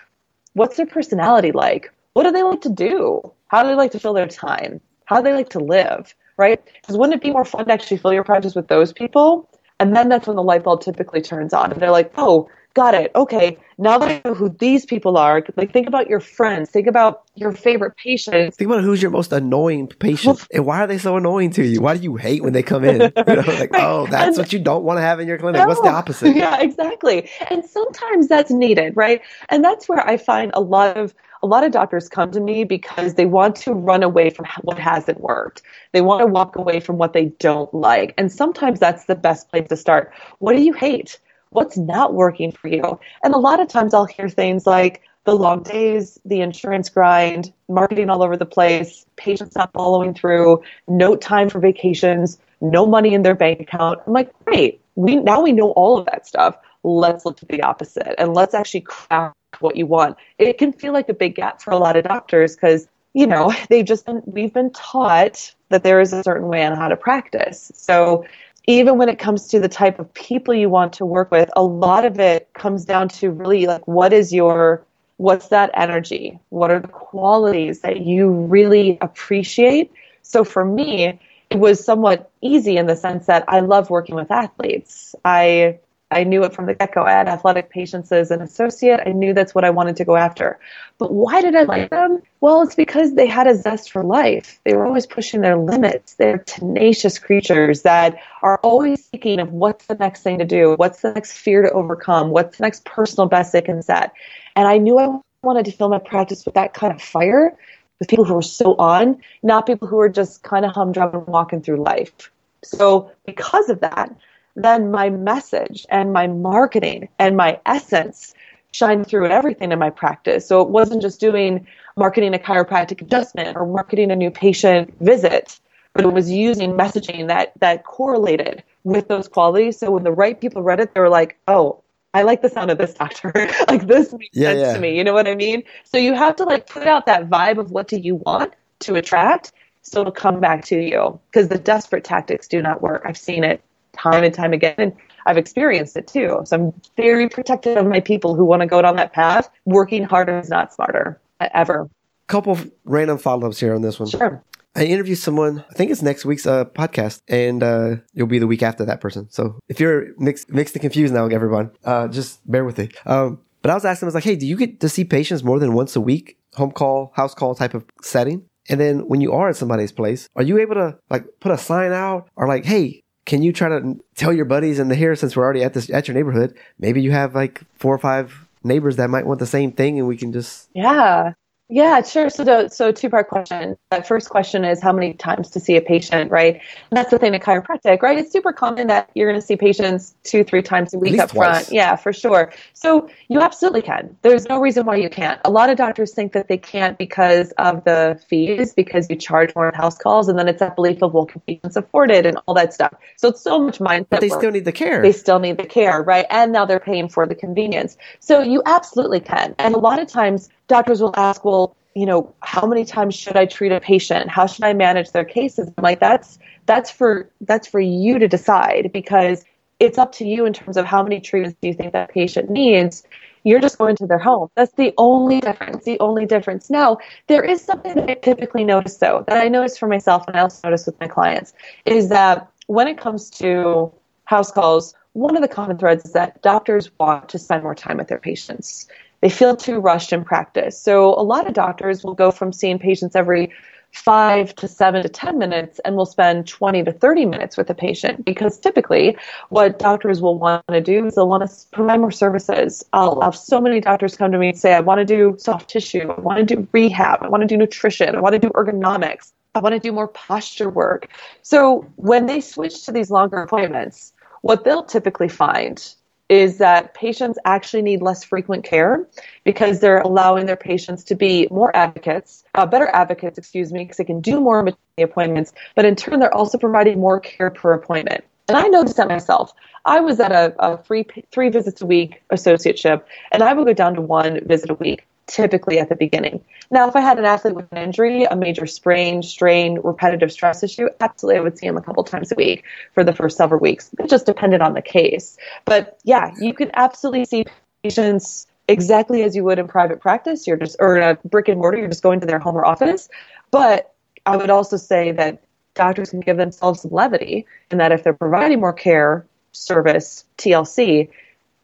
What's 0.54 0.76
their 0.76 0.86
personality 0.86 1.52
like? 1.52 1.90
What 2.14 2.24
do 2.24 2.32
they 2.32 2.42
like 2.42 2.60
to 2.62 2.68
do? 2.68 3.32
How 3.48 3.62
do 3.62 3.68
they 3.68 3.74
like 3.74 3.92
to 3.92 4.00
fill 4.00 4.14
their 4.14 4.26
time? 4.26 4.80
How 5.06 5.16
do 5.16 5.24
they 5.24 5.34
like 5.34 5.50
to 5.50 5.58
live? 5.60 6.14
Right? 6.36 6.60
Because 6.80 6.96
wouldn't 6.96 7.14
it 7.16 7.22
be 7.22 7.30
more 7.30 7.44
fun 7.44 7.66
to 7.66 7.72
actually 7.72 7.98
fill 7.98 8.12
your 8.12 8.24
practice 8.24 8.54
with 8.54 8.68
those 8.68 8.92
people? 8.92 9.48
And 9.80 9.94
then 9.96 10.08
that's 10.08 10.26
when 10.26 10.36
the 10.36 10.42
light 10.42 10.64
bulb 10.64 10.80
typically 10.82 11.20
turns 11.20 11.52
on. 11.52 11.72
And 11.72 11.80
they're 11.80 11.90
like, 11.90 12.12
oh, 12.16 12.48
got 12.74 12.94
it. 12.94 13.10
Okay. 13.14 13.58
Now 13.78 13.98
that 13.98 14.08
I 14.08 14.28
know 14.28 14.34
who 14.34 14.48
these 14.48 14.84
people 14.86 15.16
are, 15.16 15.42
like 15.56 15.72
think 15.72 15.86
about 15.86 16.08
your 16.08 16.20
friends, 16.20 16.70
think 16.70 16.86
about 16.86 17.22
your 17.34 17.52
favorite 17.52 17.96
patients. 17.96 18.56
Think 18.56 18.70
about 18.70 18.84
who's 18.84 19.02
your 19.02 19.10
most 19.10 19.32
annoying 19.32 19.88
patient 19.88 20.46
and 20.52 20.64
why 20.66 20.80
are 20.80 20.86
they 20.86 20.98
so 20.98 21.16
annoying 21.16 21.50
to 21.52 21.64
you? 21.64 21.80
Why 21.80 21.96
do 21.96 22.02
you 22.02 22.16
hate 22.16 22.42
when 22.42 22.52
they 22.52 22.62
come 22.62 22.84
in? 22.84 23.12
You 23.32 23.36
know, 23.36 23.42
like, 23.46 23.70
oh, 23.74 24.06
that's 24.08 24.28
And- 24.28 24.36
what 24.36 24.52
you 24.52 24.58
don't 24.58 24.84
want 24.84 24.98
to 24.98 25.00
have 25.02 25.20
in 25.20 25.26
your 25.28 25.38
clinic. 25.38 25.66
What's 25.66 25.80
the 25.80 25.88
opposite? 25.88 26.36
yeah, 26.36 26.60
exactly. 26.60 27.28
And 27.50 27.64
sometimes 27.64 28.28
that's 28.28 28.50
needed, 28.50 28.96
right? 28.96 29.22
And 29.48 29.64
that's 29.64 29.88
where 29.88 30.06
I 30.06 30.16
find 30.16 30.50
a 30.54 30.60
lot 30.60 30.96
of 30.96 31.14
a 31.42 31.46
lot 31.46 31.64
of 31.64 31.72
doctors 31.72 32.08
come 32.08 32.30
to 32.30 32.40
me 32.40 32.62
because 32.62 33.14
they 33.14 33.26
want 33.26 33.56
to 33.56 33.72
run 33.72 34.02
away 34.04 34.30
from 34.30 34.46
what 34.62 34.78
hasn't 34.78 35.20
worked. 35.20 35.62
They 35.92 36.00
want 36.00 36.20
to 36.20 36.26
walk 36.26 36.54
away 36.54 36.78
from 36.78 36.98
what 36.98 37.14
they 37.14 37.26
don't 37.40 37.72
like. 37.74 38.14
And 38.16 38.30
sometimes 38.30 38.78
that's 38.78 39.06
the 39.06 39.16
best 39.16 39.50
place 39.50 39.68
to 39.68 39.76
start. 39.76 40.12
What 40.38 40.54
do 40.54 40.62
you 40.62 40.72
hate? 40.72 41.18
What's 41.52 41.76
not 41.76 42.14
working 42.14 42.52
for 42.52 42.68
you? 42.68 42.98
And 43.22 43.34
a 43.34 43.38
lot 43.38 43.60
of 43.60 43.68
times 43.68 43.94
I'll 43.94 44.06
hear 44.06 44.28
things 44.28 44.66
like 44.66 45.02
the 45.24 45.36
long 45.36 45.62
days, 45.62 46.18
the 46.24 46.40
insurance 46.40 46.88
grind, 46.88 47.52
marketing 47.68 48.10
all 48.10 48.22
over 48.22 48.36
the 48.36 48.46
place, 48.46 49.06
patients 49.16 49.54
not 49.54 49.70
following 49.72 50.14
through, 50.14 50.62
no 50.88 51.14
time 51.16 51.48
for 51.48 51.60
vacations, 51.60 52.38
no 52.60 52.86
money 52.86 53.14
in 53.14 53.22
their 53.22 53.34
bank 53.34 53.60
account. 53.60 54.00
I'm 54.06 54.12
like, 54.12 54.32
great. 54.44 54.80
We 54.94 55.16
now 55.16 55.42
we 55.42 55.52
know 55.52 55.70
all 55.72 55.98
of 55.98 56.06
that 56.06 56.26
stuff. 56.26 56.56
Let's 56.82 57.24
look 57.24 57.36
to 57.38 57.46
the 57.46 57.62
opposite 57.62 58.20
and 58.20 58.34
let's 58.34 58.54
actually 58.54 58.82
craft 58.82 59.36
what 59.60 59.76
you 59.76 59.86
want. 59.86 60.16
It 60.38 60.58
can 60.58 60.72
feel 60.72 60.92
like 60.92 61.08
a 61.08 61.14
big 61.14 61.36
gap 61.36 61.62
for 61.62 61.70
a 61.70 61.78
lot 61.78 61.96
of 61.96 62.04
doctors 62.04 62.56
because 62.56 62.88
you 63.14 63.26
know 63.26 63.52
they've 63.70 63.84
just 63.84 64.06
been 64.06 64.22
we've 64.26 64.52
been 64.52 64.70
taught 64.72 65.54
that 65.68 65.82
there 65.82 66.00
is 66.00 66.12
a 66.12 66.22
certain 66.22 66.48
way 66.48 66.64
on 66.64 66.76
how 66.76 66.88
to 66.88 66.96
practice. 66.96 67.70
So 67.74 68.24
even 68.66 68.96
when 68.96 69.08
it 69.08 69.18
comes 69.18 69.48
to 69.48 69.60
the 69.60 69.68
type 69.68 69.98
of 69.98 70.12
people 70.14 70.54
you 70.54 70.68
want 70.68 70.92
to 70.94 71.06
work 71.06 71.30
with, 71.30 71.50
a 71.56 71.62
lot 71.62 72.04
of 72.04 72.20
it 72.20 72.48
comes 72.54 72.84
down 72.84 73.08
to 73.08 73.30
really 73.30 73.66
like 73.66 73.86
what 73.88 74.12
is 74.12 74.32
your 74.32 74.84
what's 75.16 75.48
that 75.48 75.70
energy? 75.74 76.38
What 76.50 76.70
are 76.70 76.80
the 76.80 76.88
qualities 76.88 77.80
that 77.80 78.00
you 78.00 78.30
really 78.30 78.98
appreciate? 79.00 79.92
So 80.22 80.44
for 80.44 80.64
me, 80.64 81.20
it 81.50 81.58
was 81.58 81.84
somewhat 81.84 82.30
easy 82.40 82.76
in 82.76 82.86
the 82.86 82.96
sense 82.96 83.26
that 83.26 83.44
I 83.46 83.60
love 83.60 83.90
working 83.90 84.14
with 84.14 84.30
athletes. 84.30 85.14
I 85.24 85.78
I 86.12 86.24
knew 86.24 86.44
it 86.44 86.52
from 86.52 86.66
the 86.66 86.74
get 86.74 86.94
go. 86.94 87.02
I 87.02 87.12
had 87.12 87.28
athletic 87.28 87.70
patients 87.70 88.12
as 88.12 88.30
an 88.30 88.40
associate. 88.40 89.00
I 89.06 89.12
knew 89.12 89.32
that's 89.34 89.54
what 89.54 89.64
I 89.64 89.70
wanted 89.70 89.96
to 89.96 90.04
go 90.04 90.16
after. 90.16 90.58
But 90.98 91.12
why 91.12 91.40
did 91.40 91.54
I 91.54 91.62
like 91.62 91.90
them? 91.90 92.22
Well, 92.40 92.62
it's 92.62 92.74
because 92.74 93.14
they 93.14 93.26
had 93.26 93.46
a 93.46 93.56
zest 93.56 93.90
for 93.90 94.04
life. 94.04 94.60
They 94.64 94.74
were 94.74 94.86
always 94.86 95.06
pushing 95.06 95.40
their 95.40 95.56
limits. 95.56 96.14
They're 96.14 96.38
tenacious 96.38 97.18
creatures 97.18 97.82
that 97.82 98.16
are 98.42 98.58
always 98.62 99.06
thinking 99.06 99.40
of 99.40 99.52
what's 99.52 99.86
the 99.86 99.94
next 99.94 100.22
thing 100.22 100.38
to 100.38 100.44
do, 100.44 100.74
what's 100.76 101.00
the 101.00 101.12
next 101.12 101.32
fear 101.32 101.62
to 101.62 101.70
overcome, 101.70 102.30
what's 102.30 102.58
the 102.58 102.62
next 102.62 102.84
personal 102.84 103.28
best 103.28 103.52
they 103.52 103.62
can 103.62 103.82
set. 103.82 104.12
And 104.56 104.68
I 104.68 104.78
knew 104.78 104.98
I 104.98 105.18
wanted 105.42 105.64
to 105.66 105.72
fill 105.72 105.88
my 105.88 105.98
practice 105.98 106.44
with 106.44 106.54
that 106.54 106.74
kind 106.74 106.92
of 106.92 107.02
fire, 107.02 107.56
with 107.98 108.08
people 108.08 108.24
who 108.24 108.34
were 108.34 108.42
so 108.42 108.74
on, 108.76 109.20
not 109.42 109.66
people 109.66 109.88
who 109.88 109.98
are 110.00 110.08
just 110.08 110.42
kind 110.42 110.64
of 110.64 110.72
humdrum 110.72 111.14
and 111.14 111.26
walking 111.26 111.62
through 111.62 111.82
life. 111.82 112.30
So, 112.64 113.10
because 113.26 113.68
of 113.68 113.80
that, 113.80 114.14
then 114.56 114.90
my 114.90 115.10
message 115.10 115.86
and 115.90 116.12
my 116.12 116.26
marketing 116.26 117.08
and 117.18 117.36
my 117.36 117.60
essence 117.66 118.34
shine 118.72 119.04
through 119.04 119.28
everything 119.28 119.72
in 119.72 119.78
my 119.78 119.90
practice. 119.90 120.46
So, 120.46 120.62
it 120.62 120.68
wasn't 120.68 121.02
just 121.02 121.20
doing 121.20 121.66
marketing 121.96 122.34
a 122.34 122.38
chiropractic 122.38 123.02
adjustment 123.02 123.56
or 123.56 123.66
marketing 123.66 124.10
a 124.10 124.16
new 124.16 124.30
patient 124.30 124.94
visit, 125.00 125.58
but 125.94 126.04
it 126.04 126.12
was 126.12 126.30
using 126.30 126.72
messaging 126.72 127.28
that, 127.28 127.52
that 127.60 127.84
correlated 127.84 128.62
with 128.84 129.08
those 129.08 129.28
qualities. 129.28 129.78
So, 129.78 129.90
when 129.90 130.04
the 130.04 130.12
right 130.12 130.40
people 130.40 130.62
read 130.62 130.80
it, 130.80 130.94
they 130.94 131.00
were 131.00 131.10
like, 131.10 131.38
oh, 131.48 131.82
I 132.14 132.22
like 132.22 132.42
the 132.42 132.48
sound 132.48 132.70
of 132.70 132.78
this 132.78 132.94
doctor. 132.94 133.32
like 133.68 133.86
this 133.86 134.12
makes 134.12 134.36
Yeah, 134.36 134.52
sense 134.52 134.60
yeah. 134.60 134.72
to 134.72 134.78
me. 134.78 134.96
You 134.96 135.04
know 135.04 135.14
what 135.14 135.26
I 135.28 135.34
mean? 135.34 135.62
So 135.84 135.98
you 135.98 136.14
have 136.14 136.36
to 136.36 136.44
like 136.44 136.68
put 136.68 136.86
out 136.86 137.06
that 137.06 137.28
vibe 137.28 137.58
of 137.58 137.70
what 137.70 137.88
do 137.88 137.98
you 137.98 138.16
want 138.16 138.52
to 138.80 138.96
attract 138.96 139.52
so 139.82 140.00
it'll 140.00 140.12
come 140.12 140.40
back 140.40 140.64
to 140.66 140.76
you 140.76 141.18
because 141.30 141.48
the 141.48 141.58
desperate 141.58 142.04
tactics 142.04 142.48
do 142.48 142.62
not 142.62 142.82
work. 142.82 143.02
I've 143.04 143.16
seen 143.16 143.44
it 143.44 143.62
time 143.92 144.24
and 144.24 144.34
time 144.34 144.52
again. 144.52 144.74
And 144.78 144.92
I've 145.26 145.38
experienced 145.38 145.96
it 145.96 146.06
too. 146.06 146.40
So 146.44 146.56
I'm 146.56 146.80
very 146.96 147.28
protective 147.28 147.76
of 147.76 147.86
my 147.86 148.00
people 148.00 148.34
who 148.34 148.44
want 148.44 148.62
to 148.62 148.66
go 148.66 148.82
down 148.82 148.96
that 148.96 149.12
path. 149.12 149.48
Working 149.64 150.04
harder 150.04 150.38
is 150.38 150.48
not 150.48 150.72
smarter 150.72 151.20
ever. 151.40 151.88
Couple 152.26 152.52
of 152.52 152.70
random 152.84 153.18
follow 153.18 153.46
ups 153.46 153.60
here 153.60 153.74
on 153.74 153.82
this 153.82 154.00
one. 154.00 154.08
Sure. 154.08 154.42
I 154.74 154.84
interviewed 154.84 155.18
someone. 155.18 155.64
I 155.70 155.74
think 155.74 155.90
it's 155.90 156.00
next 156.00 156.24
week's 156.24 156.46
uh, 156.46 156.64
podcast, 156.64 157.20
and 157.28 157.62
uh, 157.62 157.96
you'll 158.14 158.26
be 158.26 158.38
the 158.38 158.46
week 158.46 158.62
after 158.62 158.86
that 158.86 159.02
person. 159.02 159.28
So 159.30 159.58
if 159.68 159.78
you're 159.80 160.14
mixed, 160.18 160.50
mixed 160.50 160.74
and 160.74 160.80
confused 160.80 161.12
now, 161.12 161.26
everyone, 161.26 161.72
uh, 161.84 162.08
just 162.08 162.40
bear 162.50 162.64
with 162.64 162.78
me. 162.78 162.88
Um, 163.04 163.40
but 163.60 163.70
I 163.70 163.74
was 163.74 163.84
asking, 163.84 164.06
I 164.06 164.08
was 164.08 164.14
like, 164.14 164.24
"Hey, 164.24 164.36
do 164.36 164.46
you 164.46 164.56
get 164.56 164.80
to 164.80 164.88
see 164.88 165.04
patients 165.04 165.44
more 165.44 165.58
than 165.58 165.74
once 165.74 165.94
a 165.94 166.00
week, 166.00 166.38
home 166.54 166.72
call, 166.72 167.12
house 167.14 167.34
call 167.34 167.54
type 167.54 167.74
of 167.74 167.84
setting?" 168.00 168.46
And 168.70 168.80
then 168.80 169.08
when 169.08 169.20
you 169.20 169.32
are 169.32 169.50
at 169.50 169.56
somebody's 169.56 169.92
place, 169.92 170.28
are 170.36 170.42
you 170.42 170.58
able 170.58 170.76
to 170.76 170.96
like 171.10 171.26
put 171.40 171.52
a 171.52 171.58
sign 171.58 171.92
out 171.92 172.30
or 172.34 172.48
like, 172.48 172.64
"Hey, 172.64 173.01
can 173.24 173.42
you 173.42 173.52
try 173.52 173.68
to 173.68 173.98
tell 174.14 174.32
your 174.32 174.44
buddies 174.44 174.78
in 174.78 174.88
the 174.88 174.94
here 174.94 175.14
since 175.14 175.36
we're 175.36 175.44
already 175.44 175.62
at 175.62 175.74
this 175.74 175.90
at 175.90 176.08
your 176.08 176.14
neighborhood? 176.14 176.56
Maybe 176.78 177.02
you 177.02 177.12
have 177.12 177.34
like 177.34 177.62
four 177.76 177.94
or 177.94 177.98
five 177.98 178.46
neighbors 178.64 178.96
that 178.96 179.10
might 179.10 179.26
want 179.26 179.40
the 179.40 179.46
same 179.46 179.72
thing, 179.72 179.98
and 179.98 180.08
we 180.08 180.16
can 180.16 180.32
just 180.32 180.68
yeah." 180.74 181.32
Yeah, 181.72 182.02
sure. 182.02 182.28
So, 182.28 182.44
the, 182.44 182.68
so 182.68 182.92
two 182.92 183.08
part 183.08 183.28
question. 183.28 183.78
That 183.90 184.06
first 184.06 184.28
question 184.28 184.62
is 184.62 184.82
how 184.82 184.92
many 184.92 185.14
times 185.14 185.48
to 185.52 185.60
see 185.60 185.74
a 185.76 185.80
patient, 185.80 186.30
right? 186.30 186.56
And 186.56 186.98
that's 186.98 187.10
the 187.10 187.18
thing 187.18 187.32
in 187.32 187.40
chiropractic, 187.40 188.02
right? 188.02 188.18
It's 188.18 188.30
super 188.30 188.52
common 188.52 188.88
that 188.88 189.08
you're 189.14 189.26
going 189.26 189.40
to 189.40 189.46
see 189.46 189.56
patients 189.56 190.14
two, 190.22 190.44
three 190.44 190.60
times 190.60 190.92
a 190.92 190.98
week 190.98 191.18
up 191.18 191.30
twice. 191.30 191.64
front. 191.64 191.72
Yeah, 191.72 191.96
for 191.96 192.12
sure. 192.12 192.52
So 192.74 193.08
you 193.28 193.40
absolutely 193.40 193.80
can. 193.80 194.14
There's 194.20 194.46
no 194.50 194.60
reason 194.60 194.84
why 194.84 194.96
you 194.96 195.08
can't. 195.08 195.40
A 195.46 195.50
lot 195.50 195.70
of 195.70 195.78
doctors 195.78 196.12
think 196.12 196.34
that 196.34 196.48
they 196.48 196.58
can't 196.58 196.98
because 196.98 197.52
of 197.52 197.84
the 197.84 198.22
fees, 198.28 198.74
because 198.74 199.08
you 199.08 199.16
charge 199.16 199.54
more 199.56 199.72
house 199.74 199.96
calls, 199.96 200.28
and 200.28 200.38
then 200.38 200.48
it's 200.48 200.60
that 200.60 200.76
belief 200.76 201.02
of 201.02 201.14
well, 201.14 201.24
can 201.24 201.40
patients 201.40 201.76
afford 201.78 202.10
it 202.10 202.26
and 202.26 202.36
all 202.46 202.52
that 202.52 202.74
stuff. 202.74 202.92
So 203.16 203.28
it's 203.28 203.40
so 203.40 203.58
much 203.58 203.78
mindset. 203.78 204.08
But 204.10 204.20
they 204.20 204.28
work. 204.28 204.40
still 204.40 204.50
need 204.50 204.66
the 204.66 204.72
care. 204.72 205.00
They 205.00 205.12
still 205.12 205.38
need 205.38 205.56
the 205.56 205.64
care, 205.64 206.02
right? 206.02 206.26
And 206.28 206.52
now 206.52 206.66
they're 206.66 206.80
paying 206.80 207.08
for 207.08 207.26
the 207.26 207.34
convenience. 207.34 207.96
So 208.20 208.42
you 208.42 208.62
absolutely 208.66 209.20
can. 209.20 209.54
And 209.58 209.74
a 209.74 209.78
lot 209.78 209.98
of 209.98 210.06
times 210.06 210.50
doctors 210.72 211.02
will 211.02 211.14
ask, 211.16 211.44
well, 211.44 211.76
you 211.94 212.06
know, 212.06 212.34
how 212.40 212.66
many 212.66 212.84
times 212.84 213.14
should 213.14 213.36
I 213.36 213.44
treat 213.44 213.72
a 213.72 213.80
patient? 213.80 214.30
How 214.30 214.46
should 214.46 214.64
I 214.64 214.72
manage 214.72 215.10
their 215.10 215.24
cases? 215.24 215.70
I'm 215.76 215.82
like, 215.82 216.00
that's 216.00 216.38
that's 216.64 216.90
for 216.90 217.30
that's 217.42 217.68
for 217.68 217.80
you 217.80 218.18
to 218.18 218.26
decide 218.26 218.90
because 218.92 219.44
it's 219.78 219.98
up 219.98 220.12
to 220.12 220.24
you 220.26 220.46
in 220.46 220.54
terms 220.54 220.78
of 220.78 220.86
how 220.86 221.02
many 221.02 221.20
treatments 221.20 221.58
do 221.60 221.68
you 221.68 221.74
think 221.74 221.92
that 221.92 222.08
patient 222.10 222.48
needs. 222.48 223.04
You're 223.44 223.60
just 223.60 223.76
going 223.76 223.96
to 223.96 224.06
their 224.06 224.18
home. 224.18 224.48
That's 224.54 224.72
the 224.72 224.94
only 224.96 225.40
difference. 225.40 225.84
The 225.84 225.98
only 226.00 226.24
difference. 226.24 226.70
Now, 226.70 226.98
there 227.26 227.42
is 227.42 227.60
something 227.60 227.94
that 227.96 228.08
I 228.08 228.14
typically 228.14 228.64
notice 228.64 228.96
though, 228.96 229.24
that 229.26 229.36
I 229.44 229.48
notice 229.48 229.76
for 229.76 229.88
myself 229.88 230.26
and 230.26 230.36
I 230.36 230.40
also 230.40 230.68
notice 230.68 230.86
with 230.86 230.98
my 231.00 231.08
clients, 231.08 231.52
is 231.84 232.08
that 232.08 232.48
when 232.68 232.88
it 232.88 232.96
comes 232.96 233.28
to 233.42 233.92
house 234.24 234.52
calls, 234.52 234.94
one 235.12 235.36
of 235.36 235.42
the 235.42 235.48
common 235.48 235.76
threads 235.76 236.06
is 236.06 236.12
that 236.12 236.40
doctors 236.40 236.90
want 236.98 237.28
to 237.30 237.38
spend 237.38 237.64
more 237.64 237.74
time 237.74 237.98
with 237.98 238.08
their 238.08 238.20
patients 238.20 238.88
they 239.22 239.30
feel 239.30 239.56
too 239.56 239.78
rushed 239.78 240.12
in 240.12 240.24
practice. 240.24 240.78
So 240.78 241.14
a 241.14 241.22
lot 241.22 241.46
of 241.46 241.54
doctors 241.54 242.04
will 242.04 242.14
go 242.14 242.30
from 242.30 242.52
seeing 242.52 242.78
patients 242.78 243.16
every 243.16 243.52
five 243.92 244.54
to 244.56 244.66
seven 244.66 245.02
to 245.02 245.08
10 245.08 245.38
minutes 245.38 245.78
and 245.84 245.96
will 245.96 246.06
spend 246.06 246.46
20 246.48 246.82
to 246.84 246.92
30 246.92 247.26
minutes 247.26 247.56
with 247.56 247.68
a 247.70 247.74
patient 247.74 248.24
because 248.24 248.58
typically 248.58 249.16
what 249.50 249.78
doctors 249.78 250.20
will 250.20 250.38
want 250.38 250.64
to 250.68 250.80
do 250.80 251.06
is 251.06 251.14
they'll 251.14 251.28
want 251.28 251.48
to 251.48 251.66
provide 251.72 252.00
more 252.00 252.10
services. 252.10 252.82
I'll 252.92 253.20
have 253.20 253.36
so 253.36 253.60
many 253.60 253.80
doctors 253.80 254.16
come 254.16 254.32
to 254.32 254.38
me 254.38 254.48
and 254.48 254.58
say, 254.58 254.72
I 254.72 254.80
want 254.80 254.98
to 254.98 255.04
do 255.04 255.36
soft 255.38 255.68
tissue, 255.70 256.10
I 256.10 256.20
want 256.20 256.48
to 256.48 256.56
do 256.56 256.66
rehab, 256.72 257.22
I 257.22 257.28
want 257.28 257.42
to 257.42 257.46
do 257.46 257.56
nutrition, 257.56 258.16
I 258.16 258.20
want 258.20 258.32
to 258.32 258.38
do 258.38 258.48
ergonomics, 258.50 259.32
I 259.54 259.60
want 259.60 259.74
to 259.74 259.78
do 259.78 259.92
more 259.92 260.08
posture 260.08 260.70
work. 260.70 261.08
So 261.42 261.86
when 261.96 262.26
they 262.26 262.40
switch 262.40 262.86
to 262.86 262.92
these 262.92 263.10
longer 263.10 263.42
appointments, 263.42 264.14
what 264.40 264.64
they'll 264.64 264.84
typically 264.84 265.28
find 265.28 265.94
is 266.32 266.56
that 266.56 266.94
patients 266.94 267.38
actually 267.44 267.82
need 267.82 268.00
less 268.00 268.24
frequent 268.24 268.64
care 268.64 269.06
because 269.44 269.80
they're 269.80 270.00
allowing 270.00 270.46
their 270.46 270.56
patients 270.56 271.04
to 271.04 271.14
be 271.14 271.46
more 271.50 271.76
advocates, 271.76 272.42
uh, 272.54 272.64
better 272.64 272.88
advocates, 272.88 273.36
excuse 273.36 273.70
me, 273.70 273.80
because 273.80 273.98
they 273.98 274.04
can 274.04 274.22
do 274.22 274.40
more 274.40 274.66
appointments, 274.96 275.52
but 275.76 275.84
in 275.84 275.94
turn, 275.94 276.20
they're 276.20 276.34
also 276.34 276.56
providing 276.56 276.98
more 276.98 277.20
care 277.20 277.50
per 277.50 277.74
appointment. 277.74 278.24
And 278.48 278.56
I 278.56 278.62
noticed 278.68 278.96
that 278.96 279.08
myself. 279.08 279.52
I 279.84 280.00
was 280.00 280.20
at 280.20 280.32
a, 280.32 280.54
a 280.58 280.78
three, 280.78 281.04
three 281.30 281.50
visits 281.50 281.82
a 281.82 281.86
week 281.86 282.22
associateship, 282.32 283.02
and 283.30 283.42
I 283.42 283.52
would 283.52 283.66
go 283.66 283.74
down 283.74 283.94
to 283.96 284.00
one 284.00 284.40
visit 284.46 284.70
a 284.70 284.74
week 284.74 285.06
typically 285.32 285.78
at 285.78 285.88
the 285.88 285.96
beginning. 285.96 286.44
Now, 286.70 286.88
if 286.88 286.94
I 286.94 287.00
had 287.00 287.18
an 287.18 287.24
athlete 287.24 287.54
with 287.54 287.72
an 287.72 287.78
injury, 287.78 288.24
a 288.24 288.36
major 288.36 288.66
sprain, 288.66 289.22
strain, 289.22 289.78
repetitive 289.82 290.30
stress 290.30 290.62
issue, 290.62 290.88
absolutely 291.00 291.38
I 291.38 291.42
would 291.42 291.58
see 291.58 291.66
him 291.66 291.78
a 291.78 291.82
couple 291.82 292.04
times 292.04 292.30
a 292.32 292.34
week 292.34 292.64
for 292.94 293.02
the 293.02 293.14
first 293.14 293.38
several 293.38 293.58
weeks. 293.58 293.90
It 293.98 294.10
just 294.10 294.26
depended 294.26 294.60
on 294.60 294.74
the 294.74 294.82
case. 294.82 295.38
But 295.64 295.98
yeah, 296.04 296.32
you 296.38 296.52
can 296.52 296.70
absolutely 296.74 297.24
see 297.24 297.46
patients 297.82 298.46
exactly 298.68 299.22
as 299.22 299.34
you 299.34 299.42
would 299.44 299.58
in 299.58 299.68
private 299.68 300.00
practice. 300.00 300.46
You're 300.46 300.58
just, 300.58 300.76
or 300.78 300.98
in 300.98 301.02
a 301.02 301.14
brick 301.26 301.48
and 301.48 301.58
mortar, 301.58 301.78
you're 301.78 301.88
just 301.88 302.02
going 302.02 302.20
to 302.20 302.26
their 302.26 302.38
home 302.38 302.56
or 302.56 302.66
office. 302.66 303.08
But 303.50 303.94
I 304.26 304.36
would 304.36 304.50
also 304.50 304.76
say 304.76 305.12
that 305.12 305.42
doctors 305.74 306.10
can 306.10 306.20
give 306.20 306.36
themselves 306.36 306.82
some 306.82 306.90
levity 306.90 307.46
in 307.70 307.78
that 307.78 307.90
if 307.90 308.04
they're 308.04 308.12
providing 308.12 308.60
more 308.60 308.74
care, 308.74 309.24
service, 309.52 310.26
TLC, 310.36 311.08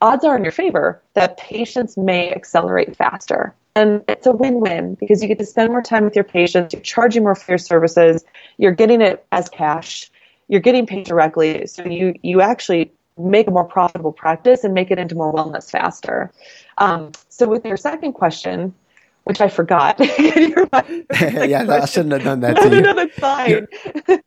odds 0.00 0.24
are 0.24 0.36
in 0.36 0.42
your 0.42 0.52
favor 0.52 1.02
that 1.14 1.36
patients 1.36 1.96
may 1.96 2.32
accelerate 2.32 2.96
faster. 2.96 3.54
And 3.78 4.02
it's 4.08 4.26
a 4.26 4.32
win 4.32 4.58
win 4.58 4.96
because 4.96 5.22
you 5.22 5.28
get 5.28 5.38
to 5.38 5.46
spend 5.46 5.70
more 5.70 5.82
time 5.82 6.02
with 6.02 6.16
your 6.16 6.24
patients, 6.24 6.72
you're 6.72 6.82
charging 6.82 7.22
more 7.22 7.36
for 7.36 7.52
your 7.52 7.58
services, 7.58 8.24
you're 8.56 8.72
getting 8.72 9.00
it 9.00 9.24
as 9.30 9.48
cash, 9.48 10.10
you're 10.48 10.60
getting 10.60 10.84
paid 10.84 11.06
directly. 11.06 11.64
So 11.68 11.84
you, 11.84 12.14
you 12.22 12.40
actually 12.40 12.90
make 13.16 13.46
a 13.46 13.52
more 13.52 13.62
profitable 13.62 14.10
practice 14.12 14.64
and 14.64 14.74
make 14.74 14.90
it 14.90 14.98
into 14.98 15.14
more 15.14 15.32
wellness 15.32 15.70
faster. 15.70 16.32
Um, 16.78 17.12
so, 17.28 17.46
with 17.46 17.64
your 17.64 17.76
second 17.76 18.14
question, 18.14 18.74
which 19.22 19.40
I 19.40 19.48
forgot. 19.48 19.96
yeah, 20.18 21.64
I 21.68 21.84
shouldn't 21.86 22.14
have 22.14 22.24
done 22.24 22.40
that 22.40 22.56
to 22.56 22.68
no, 22.68 22.76
you. 22.76 22.82
No, 22.82 22.92
no, 22.92 23.04
that's 23.04 23.18
fine. 23.18 23.66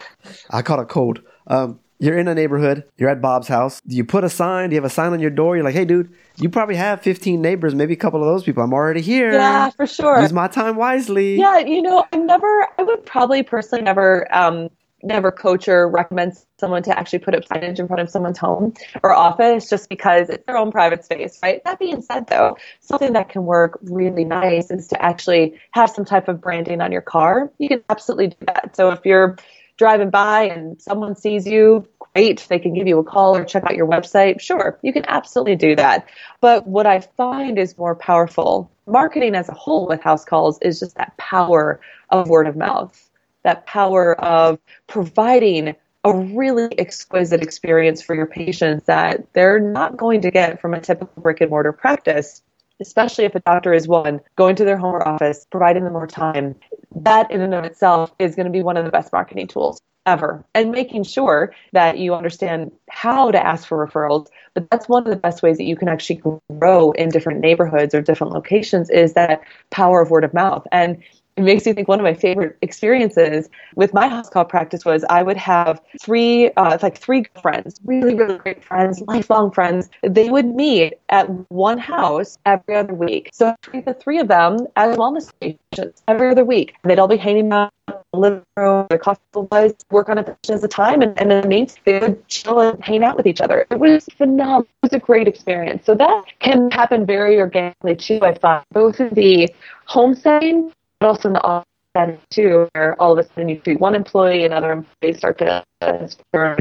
I 0.50 0.62
caught 0.62 0.80
a 0.80 0.86
cold. 0.86 1.20
Um, 1.46 1.80
you're 1.98 2.18
in 2.18 2.28
a 2.28 2.34
neighborhood, 2.34 2.84
you're 2.96 3.08
at 3.08 3.20
Bob's 3.20 3.48
house. 3.48 3.80
Do 3.86 3.96
you 3.96 4.04
put 4.04 4.24
a 4.24 4.28
sign? 4.28 4.70
Do 4.70 4.74
you 4.74 4.80
have 4.80 4.90
a 4.90 4.92
sign 4.92 5.12
on 5.12 5.20
your 5.20 5.30
door? 5.30 5.56
You're 5.56 5.64
like, 5.64 5.74
hey, 5.74 5.84
dude, 5.84 6.14
you 6.36 6.48
probably 6.48 6.76
have 6.76 7.02
15 7.02 7.42
neighbors, 7.42 7.74
maybe 7.74 7.94
a 7.94 7.96
couple 7.96 8.22
of 8.22 8.26
those 8.26 8.44
people. 8.44 8.62
I'm 8.62 8.72
already 8.72 9.00
here. 9.00 9.32
Yeah, 9.32 9.70
for 9.70 9.86
sure. 9.86 10.20
Use 10.20 10.32
my 10.32 10.48
time 10.48 10.76
wisely. 10.76 11.36
Yeah, 11.36 11.58
you 11.58 11.82
know, 11.82 12.04
I 12.12 12.16
never, 12.16 12.68
I 12.78 12.82
would 12.82 13.04
probably 13.04 13.42
personally 13.42 13.82
never, 13.82 14.32
um, 14.34 14.70
never 15.02 15.30
coach 15.30 15.68
or 15.68 15.88
recommend 15.88 16.36
someone 16.58 16.82
to 16.82 16.98
actually 16.98 17.20
put 17.20 17.34
up 17.34 17.44
signage 17.44 17.78
in 17.78 17.86
front 17.86 18.00
of 18.00 18.10
someone's 18.10 18.38
home 18.38 18.74
or 19.02 19.12
office 19.12 19.68
just 19.70 19.88
because 19.88 20.28
it's 20.28 20.44
their 20.46 20.56
own 20.56 20.72
private 20.72 21.04
space, 21.04 21.38
right? 21.42 21.62
That 21.64 21.78
being 21.78 22.02
said, 22.02 22.26
though, 22.26 22.56
something 22.80 23.12
that 23.12 23.28
can 23.28 23.44
work 23.44 23.78
really 23.82 24.24
nice 24.24 24.70
is 24.70 24.88
to 24.88 25.00
actually 25.02 25.58
have 25.72 25.90
some 25.90 26.04
type 26.04 26.26
of 26.28 26.40
branding 26.40 26.80
on 26.80 26.90
your 26.90 27.02
car. 27.02 27.50
You 27.58 27.68
can 27.68 27.84
absolutely 27.88 28.28
do 28.28 28.46
that. 28.46 28.74
So 28.74 28.90
if 28.90 29.00
you're 29.04 29.36
driving 29.78 30.10
by 30.10 30.42
and 30.44 30.82
someone 30.82 31.14
sees 31.14 31.46
you, 31.46 31.88
great. 32.12 32.44
They 32.48 32.58
can 32.58 32.74
give 32.74 32.86
you 32.86 32.98
a 32.98 33.04
call 33.04 33.36
or 33.36 33.44
check 33.44 33.64
out 33.64 33.76
your 33.76 33.86
website. 33.86 34.40
Sure, 34.40 34.78
you 34.82 34.92
can 34.92 35.04
absolutely 35.08 35.56
do 35.56 35.76
that. 35.76 36.08
But 36.40 36.66
what 36.66 36.86
I 36.86 37.00
find 37.00 37.58
is 37.58 37.78
more 37.78 37.94
powerful, 37.94 38.70
marketing 38.86 39.34
as 39.34 39.48
a 39.48 39.54
whole 39.54 39.86
with 39.86 40.02
house 40.02 40.24
calls 40.24 40.58
is 40.60 40.80
just 40.80 40.96
that 40.96 41.16
power 41.16 41.80
of 42.10 42.28
word 42.28 42.48
of 42.48 42.56
mouth, 42.56 43.08
that 43.44 43.66
power 43.66 44.14
of 44.20 44.58
providing 44.86 45.76
a 46.04 46.14
really 46.14 46.78
exquisite 46.78 47.42
experience 47.42 48.02
for 48.02 48.14
your 48.14 48.26
patients 48.26 48.86
that 48.86 49.32
they're 49.32 49.60
not 49.60 49.96
going 49.96 50.22
to 50.22 50.30
get 50.30 50.60
from 50.60 50.74
a 50.74 50.80
typical 50.80 51.22
brick 51.22 51.40
and 51.40 51.50
mortar 51.50 51.72
practice 51.72 52.42
especially 52.80 53.24
if 53.24 53.34
a 53.34 53.40
doctor 53.40 53.72
is 53.72 53.88
one, 53.88 54.20
going 54.36 54.56
to 54.56 54.64
their 54.64 54.76
home 54.76 54.94
or 54.94 55.06
office, 55.06 55.46
providing 55.50 55.84
them 55.84 55.92
more 55.92 56.06
time, 56.06 56.54
that 56.94 57.30
in 57.30 57.40
and 57.40 57.54
of 57.54 57.64
itself 57.64 58.12
is 58.18 58.34
going 58.34 58.46
to 58.46 58.52
be 58.52 58.62
one 58.62 58.76
of 58.76 58.84
the 58.84 58.90
best 58.90 59.12
marketing 59.12 59.46
tools 59.46 59.80
ever. 60.06 60.44
And 60.54 60.70
making 60.70 61.04
sure 61.04 61.52
that 61.72 61.98
you 61.98 62.14
understand 62.14 62.72
how 62.88 63.30
to 63.30 63.46
ask 63.46 63.68
for 63.68 63.86
referrals. 63.86 64.28
But 64.54 64.70
that's 64.70 64.88
one 64.88 65.04
of 65.04 65.10
the 65.10 65.16
best 65.16 65.42
ways 65.42 65.58
that 65.58 65.64
you 65.64 65.76
can 65.76 65.88
actually 65.88 66.22
grow 66.58 66.92
in 66.92 67.10
different 67.10 67.40
neighborhoods 67.40 67.94
or 67.94 68.00
different 68.00 68.32
locations 68.32 68.88
is 68.88 69.12
that 69.14 69.42
power 69.70 70.00
of 70.00 70.10
word 70.10 70.24
of 70.24 70.32
mouth. 70.32 70.66
And 70.72 71.02
it 71.38 71.44
makes 71.44 71.64
me 71.64 71.72
think 71.72 71.86
one 71.86 72.00
of 72.00 72.04
my 72.04 72.14
favorite 72.14 72.58
experiences 72.62 73.48
with 73.76 73.94
my 73.94 74.08
house 74.08 74.28
call 74.28 74.44
practice 74.44 74.84
was 74.84 75.04
I 75.08 75.22
would 75.22 75.36
have 75.36 75.80
three, 76.00 76.50
uh, 76.50 76.78
like 76.82 76.98
three 76.98 77.26
friends, 77.40 77.80
really, 77.84 78.14
really 78.14 78.38
great 78.38 78.64
friends, 78.64 79.00
lifelong 79.02 79.52
friends. 79.52 79.88
They 80.02 80.30
would 80.30 80.46
meet 80.46 80.94
at 81.10 81.28
one 81.50 81.78
house 81.78 82.38
every 82.44 82.74
other 82.74 82.92
week. 82.92 83.30
So 83.32 83.50
I 83.50 83.56
treat 83.62 83.84
the 83.84 83.94
three 83.94 84.18
of 84.18 84.26
them 84.26 84.66
as 84.74 84.96
wellness 84.96 85.30
patients 85.40 86.02
every 86.08 86.28
other 86.28 86.44
week. 86.44 86.74
They'd 86.82 86.98
all 86.98 87.06
be 87.06 87.16
hanging 87.16 87.52
out 87.52 87.72
in 87.86 87.94
the 88.12 88.18
living 88.18 88.42
room, 88.56 88.86
their 88.90 88.98
coffee 88.98 89.20
was 89.34 89.74
work 89.92 90.08
on 90.08 90.18
a 90.18 90.24
patient 90.24 90.58
at 90.58 90.64
a 90.64 90.68
time, 90.68 91.02
and, 91.02 91.18
and 91.20 91.30
then 91.30 91.68
they 91.84 91.98
would 92.00 92.26
chill 92.26 92.60
and 92.60 92.84
hang 92.84 93.04
out 93.04 93.16
with 93.16 93.26
each 93.26 93.40
other. 93.40 93.64
It 93.70 93.78
was 93.78 94.06
phenomenal. 94.16 94.62
It 94.62 94.68
was 94.82 94.92
a 94.92 94.98
great 94.98 95.28
experience. 95.28 95.86
So 95.86 95.94
that 95.94 96.24
can 96.40 96.70
happen 96.72 97.06
very 97.06 97.38
organically 97.38 97.94
too, 97.94 98.18
I 98.22 98.34
find, 98.34 98.64
both 98.72 98.98
of 98.98 99.14
the 99.14 99.48
home 99.86 100.16
setting 100.16 100.72
but 101.00 101.08
also 101.08 101.28
in 101.28 101.34
the 101.34 101.42
office 101.42 101.68
extent 101.98 102.20
too, 102.30 102.68
where 102.72 103.00
all 103.00 103.12
of 103.12 103.24
a 103.24 103.28
sudden 103.28 103.48
you 103.48 103.58
treat 103.58 103.80
one 103.80 103.94
employee 103.94 104.44
and 104.44 104.54
other 104.54 104.72
employees 104.72 105.18
start 105.18 105.38
to 105.38 105.64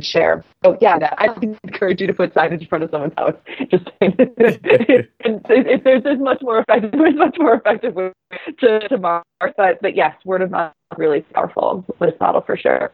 share. 0.01 0.43
So 0.63 0.77
yeah, 0.81 1.13
I 1.17 1.27
encourage 1.63 2.01
you 2.01 2.07
to 2.07 2.13
put 2.13 2.33
signage 2.33 2.61
in 2.61 2.67
front 2.67 2.83
of 2.83 2.91
someone's 2.91 3.13
house. 3.17 3.35
Just 3.71 3.89
saying. 3.99 4.15
it, 4.19 5.83
there's, 5.83 6.03
there's 6.03 6.19
much 6.19 6.41
more 6.41 6.59
effective, 6.59 6.91
there's 6.91 7.15
much 7.15 7.35
more 7.39 7.55
effective 7.55 7.95
way 7.95 8.11
to, 8.59 8.87
to 8.87 8.97
market. 8.97 9.25
But, 9.39 9.81
but 9.81 9.95
yes, 9.95 10.15
word 10.25 10.41
of 10.41 10.51
mouth 10.51 10.73
is 10.91 10.97
really 10.97 11.21
powerful 11.21 11.85
with 11.99 12.11
this 12.11 12.19
model 12.19 12.41
for 12.41 12.57
sure. 12.57 12.91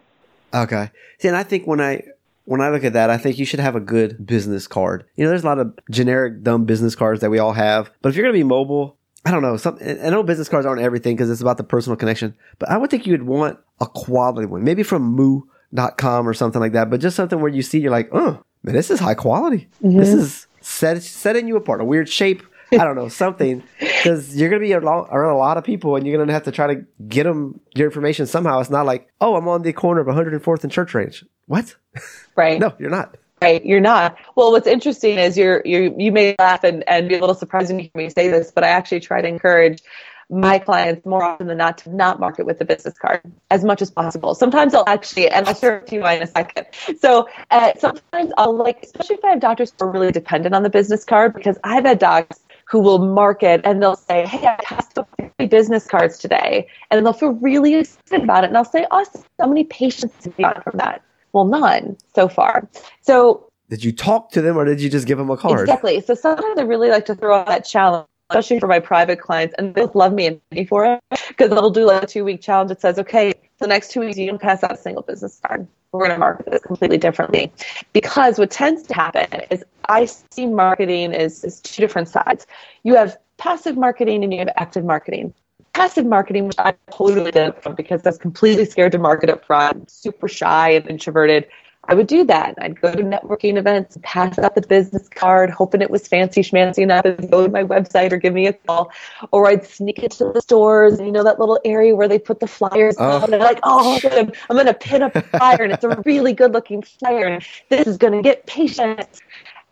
Okay. 0.54 0.91
See, 1.20 1.28
and 1.28 1.38
I 1.38 1.44
think 1.44 1.66
when 1.66 1.82
I 1.82 2.04
when 2.46 2.60
I 2.60 2.70
look 2.70 2.84
at 2.84 2.94
that, 2.94 3.10
I 3.10 3.18
think 3.18 3.39
you 3.39 3.46
should 3.46 3.62
have 3.62 3.76
a 3.76 3.80
good 3.80 4.26
business 4.26 4.68
card. 4.68 5.06
You 5.16 5.24
know, 5.24 5.30
there's 5.30 5.44
a 5.44 5.48
lot 5.48 5.60
of 5.60 5.80
generic 5.89 6.44
dumb 6.44 6.66
business 6.66 6.94
cards 6.94 7.22
that 7.22 7.30
we 7.30 7.39
all 7.39 7.54
have, 7.54 7.89
but 8.02 8.10
if 8.10 8.16
you're 8.16 8.26
going 8.26 8.34
to 8.34 8.39
be 8.39 8.44
mobile, 8.44 8.98
I 9.26 9.32
don't 9.32 9.41
know. 9.41 9.55
Some, 9.57 9.78
I 9.82 10.09
know 10.09 10.21
business 10.24 10.49
cards 10.49 10.65
aren't 10.65 10.82
everything 10.82 11.15
because 11.15 11.30
it's 11.30 11.41
about 11.41 11.57
the 11.57 11.63
personal 11.63 11.95
connection, 11.95 12.36
but 12.59 12.69
I 12.69 12.78
would 12.78 12.89
think 12.89 13.07
you'd 13.07 13.24
want 13.24 13.57
a 13.80 13.86
quality 13.86 14.45
one, 14.45 14.63
maybe 14.63 14.84
from 14.84 15.03
moo.com 15.03 16.28
or 16.28 16.34
something 16.34 16.59
like 16.59 16.74
that, 16.74 16.89
but 16.89 16.99
just 16.99 17.15
something 17.15 17.39
where 17.39 17.51
you 17.51 17.61
see, 17.61 17.80
you're 17.80 17.91
like, 17.91 18.09
oh, 18.11 18.43
man, 18.63 18.76
this 18.76 18.91
is 18.91 18.99
high 18.99 19.13
quality. 19.15 19.69
Mm-hmm. 19.82 19.97
This 19.97 20.13
is 20.13 20.47
set, 20.61 21.01
setting 21.01 21.47
you 21.47 21.55
apart, 21.55 21.80
a 21.82 21.86
weird 21.86 22.09
shape. 22.09 22.43
I 22.71 22.78
don't 22.86 22.95
know, 22.95 23.07
something, 23.07 23.61
because 23.80 24.36
you're 24.36 24.49
going 24.49 24.61
to 24.61 24.67
be 24.67 24.74
around 24.74 25.07
a 25.11 25.38
lot 25.38 25.57
of 25.57 25.63
people 25.63 25.95
and 25.95 26.07
you're 26.07 26.17
going 26.17 26.28
to 26.28 26.34
have 26.34 26.43
to 26.43 26.51
try 26.51 26.74
to 26.74 26.84
get 27.07 27.24
them 27.24 27.59
your 27.76 27.88
information 27.88 28.26
somehow. 28.26 28.59
It's 28.59 28.71
not 28.71 28.88
like, 28.88 29.09
oh, 29.21 29.36
I'm 29.36 29.47
on 29.47 29.61
the 29.61 29.74
corner 29.74 30.01
of 30.01 30.07
104th 30.07 30.63
and 30.63 30.71
Church 30.71 30.93
Range. 30.93 31.24
What? 31.45 31.76
Right. 32.36 32.59
no, 32.59 32.74
you're 32.80 32.89
not. 32.89 33.15
Right, 33.44 33.66
you're 33.66 33.82
not. 33.82 34.18
Well, 34.36 34.54
what's 34.54 34.68
interesting 34.68 35.18
is 35.18 35.38
you're 35.38 35.62
you 35.66 35.94
you 35.98 36.14
may 36.14 36.34
laugh 36.39 36.64
and, 36.64 36.82
and 36.88 37.10
be 37.10 37.16
a 37.16 37.20
little 37.20 37.36
surprised 37.36 37.70
when 37.72 37.80
you 37.80 37.89
hear 37.94 38.06
me 38.06 38.10
say 38.10 38.30
this, 38.30 38.52
but 38.52 38.64
I 38.64 38.70
actually 38.70 39.02
try 39.02 39.22
to 39.22 39.28
encourage 39.28 39.84
my 40.30 40.60
clients 40.60 41.06
more 41.06 41.22
often 41.22 41.48
than 41.48 41.58
not 41.58 41.80
to 41.80 41.94
not 41.94 42.22
market 42.22 42.46
with 42.46 42.58
the 42.58 42.64
business 42.64 42.98
card 42.98 43.20
as 43.52 43.66
much 43.66 43.82
as 43.82 43.91
possible. 43.91 44.34
Sometimes 44.34 44.74
I'll 44.74 44.88
actually, 44.88 45.28
and 45.30 45.46
I'll 45.46 45.56
share 45.56 45.80
it 45.80 45.88
to 45.88 45.96
you 45.96 46.08
in 46.08 46.24
a 46.24 46.28
second. 46.28 46.68
So 47.00 47.28
uh, 47.52 47.74
sometimes 47.78 48.32
I'll 48.38 48.56
like, 48.56 48.82
especially 48.82 49.18
if 49.18 49.26
I 49.26 49.32
have 49.32 49.41
doctors 49.41 49.74
who 49.78 49.88
are 49.88 49.91
really 49.91 50.14
dependent 50.14 50.56
on 50.56 50.64
the 50.64 50.70
business 50.70 51.04
card, 51.04 51.34
because 51.34 51.58
I've 51.66 51.84
had 51.84 52.00
docs 52.00 52.39
who 52.70 52.80
will 52.80 53.00
market 53.00 53.60
and 53.66 53.84
they'll 53.84 53.98
say, 53.98 54.26
Hey, 54.26 54.48
I 54.48 54.56
passed 54.64 54.98
50 55.20 55.48
business 55.48 55.86
cards 55.86 56.18
today. 56.18 56.70
And 56.89 57.06
they'll 57.06 57.12
feel 57.12 57.34
really 57.34 57.76
excited 57.76 58.24
about 58.24 58.46
it. 58.46 58.48
And 58.48 58.58
I'll 58.58 58.64
say, 58.64 58.88
Oh, 58.89 59.06
how 59.38 59.48
many 59.48 59.66
patients 59.66 60.30
have 60.39 60.64
from 60.64 60.78
that? 60.78 61.04
Well, 61.34 61.46
none 61.46 61.98
so 62.16 62.28
far. 62.28 62.70
So 63.02 63.50
did 63.70 63.84
you 63.84 63.92
talk 63.92 64.32
to 64.32 64.42
them 64.42 64.56
or 64.56 64.66
did 64.66 64.80
you 64.82 64.90
just 64.90 65.08
give 65.08 65.18
them 65.18 65.30
a 65.30 65.38
card? 65.38 65.62
Exactly. 65.62 66.00
So 66.02 66.14
sometimes 66.14 66.60
I 66.60 66.62
really 66.62 66.90
like 66.90 67.06
to 67.06 67.16
throw 67.16 67.36
out 67.36 67.48
that 67.48 67.66
challenge, 67.66 68.08
especially 68.30 68.60
for 68.60 68.68
my 68.68 68.80
private 68.80 69.20
clients, 69.20 69.56
and 69.58 69.74
they'll 69.74 69.92
love 69.96 70.14
me 70.14 70.28
and 70.28 70.42
me 70.52 70.66
for 70.66 70.86
it 70.86 71.00
because 71.28 71.50
they'll 71.50 71.72
do 71.72 71.86
like 71.86 72.04
a 72.04 72.06
two 72.06 72.24
week 72.24 72.42
challenge 72.42 72.70
that 72.70 72.82
says, 72.82 73.00
okay, 73.00 73.34
the 73.58 73.68
next 73.68 73.92
two 73.92 74.02
weeks 74.02 74.18
you 74.18 74.28
don't 74.28 74.42
pass 74.42 74.64
out 74.64 74.74
a 74.74 74.78
single 74.78 75.02
business 75.02 75.40
card. 75.46 75.68
We're 75.92 76.02
going 76.02 76.12
to 76.12 76.20
market 76.20 76.52
this 76.52 76.62
completely 76.62 76.98
differently. 76.98 77.52
Because 77.94 78.38
what 78.38 78.52
tends 78.52 78.84
to 78.84 78.94
happen 78.94 79.28
is 79.50 79.64
I 79.90 80.06
see 80.06 80.46
marketing 80.46 81.14
is, 81.14 81.44
is 81.44 81.60
two 81.62 81.82
different 81.82 82.10
sides. 82.10 82.46
You 82.84 82.96
have 82.96 83.18
passive 83.38 83.78
marketing 83.78 84.24
and 84.24 84.34
you 84.34 84.40
have 84.40 84.50
active 84.56 84.86
marketing 84.86 85.34
passive 85.74 86.05
marketing, 86.05 86.47
which 86.47 86.59
I 86.59 86.74
totally 86.91 87.32
did 87.32 87.53
because 87.76 88.05
I 88.05 88.09
was 88.09 88.17
completely 88.17 88.65
scared 88.65 88.91
to 88.93 88.99
market 88.99 89.30
up 89.30 89.45
front, 89.45 89.89
super 89.89 90.28
shy 90.28 90.69
and 90.69 90.88
introverted. 90.89 91.47
I 91.86 91.95
would 91.95 92.07
do 92.07 92.24
that. 92.26 92.55
I'd 92.59 92.80
go 92.80 92.93
to 92.93 93.03
networking 93.03 93.57
events, 93.57 93.97
pass 94.03 94.39
out 94.39 94.55
the 94.55 94.61
business 94.61 95.09
card, 95.09 95.49
hoping 95.49 95.82
it 95.82 95.91
was 95.91 96.07
fancy 96.07 96.41
schmancy 96.41 96.78
enough 96.78 97.03
to 97.03 97.11
go 97.13 97.45
to 97.45 97.51
my 97.51 97.63
website 97.63 98.13
or 98.13 98.17
give 98.17 98.34
me 98.34 98.47
a 98.47 98.53
call. 98.53 98.89
Or 99.32 99.47
I'd 99.49 99.65
sneak 99.65 99.99
into 99.99 100.32
the 100.32 100.41
stores, 100.41 100.97
and 100.97 101.05
you 101.05 101.11
know 101.11 101.26
that 101.26 101.39
little 101.39 101.59
area 101.65 101.93
where 101.93 102.07
they 102.07 102.19
put 102.19 102.39
the 102.39 102.47
flyers 102.47 102.95
oh. 102.99 103.17
out, 103.17 103.26
and 103.26 103.36
I'm 103.36 103.41
like, 103.41 103.59
oh, 103.63 103.99
I'm, 104.05 104.32
going 104.49 104.65
to 104.67 104.74
pin 104.74 105.03
up 105.03 105.13
a 105.15 105.24
flyer, 105.24 105.63
and 105.63 105.74
it's 105.74 105.84
a 105.84 106.01
really 106.05 106.32
good 106.32 106.53
looking 106.53 106.84
flyer, 106.84 107.26
and 107.26 107.45
this 107.67 107.86
is 107.86 107.97
going 107.97 108.13
to 108.13 108.21
get 108.21 108.45
patients. 108.45 109.19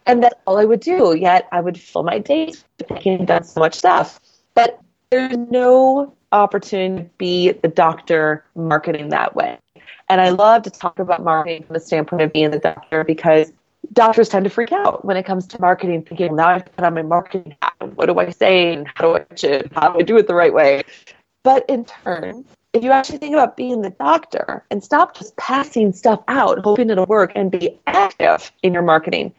And 0.05 0.21
that's 0.21 0.35
all 0.45 0.57
I 0.57 0.65
would 0.65 0.81
do. 0.81 1.15
Yet 1.15 1.47
I 1.53 1.61
would 1.61 1.79
fill 1.79 2.03
my 2.03 2.19
days 2.19 2.65
and 3.05 3.25
done 3.25 3.45
so 3.45 3.61
much 3.61 3.75
stuff. 3.75 4.19
But 4.53 4.81
there's 5.11 5.37
no 5.37 6.13
opportunity 6.31 7.03
to 7.03 7.09
be 7.17 7.51
the 7.51 7.67
doctor 7.67 8.45
marketing 8.55 9.09
that 9.09 9.35
way. 9.35 9.57
And 10.09 10.21
I 10.21 10.29
love 10.29 10.63
to 10.63 10.69
talk 10.69 10.99
about 10.99 11.23
marketing 11.23 11.63
from 11.63 11.73
the 11.73 11.79
standpoint 11.79 12.21
of 12.21 12.33
being 12.33 12.51
the 12.51 12.59
doctor 12.59 13.03
because 13.03 13.51
doctors 13.93 14.29
tend 14.29 14.45
to 14.45 14.49
freak 14.49 14.71
out 14.71 15.03
when 15.03 15.17
it 15.17 15.25
comes 15.25 15.45
to 15.47 15.61
marketing, 15.61 16.03
thinking, 16.03 16.27
well, 16.29 16.37
now 16.37 16.47
I 16.49 16.53
have 16.53 16.75
put 16.75 16.85
on 16.85 16.93
my 16.93 17.01
marketing 17.01 17.55
hat. 17.61 17.73
What 17.95 18.05
do 18.05 18.17
I 18.19 18.29
say? 18.29 18.73
And 18.73 18.87
how 18.95 19.03
do 19.03 19.15
I 19.15 19.19
pitch 19.19 19.43
it? 19.43 19.71
How 19.73 19.91
do 19.91 19.99
I 19.99 20.03
do 20.03 20.17
it 20.17 20.27
the 20.27 20.35
right 20.35 20.53
way? 20.53 20.83
But 21.43 21.65
in 21.69 21.85
turn, 21.85 22.45
if 22.73 22.83
you 22.83 22.91
actually 22.91 23.17
think 23.17 23.33
about 23.33 23.57
being 23.57 23.81
the 23.81 23.89
doctor 23.89 24.63
and 24.71 24.81
stop 24.81 25.17
just 25.17 25.35
passing 25.35 25.91
stuff 25.91 26.23
out, 26.29 26.59
hoping 26.59 26.89
it'll 26.89 27.05
work, 27.05 27.33
and 27.35 27.51
be 27.51 27.77
active 27.87 28.51
in 28.63 28.73
your 28.73 28.83
marketing, 28.83 29.33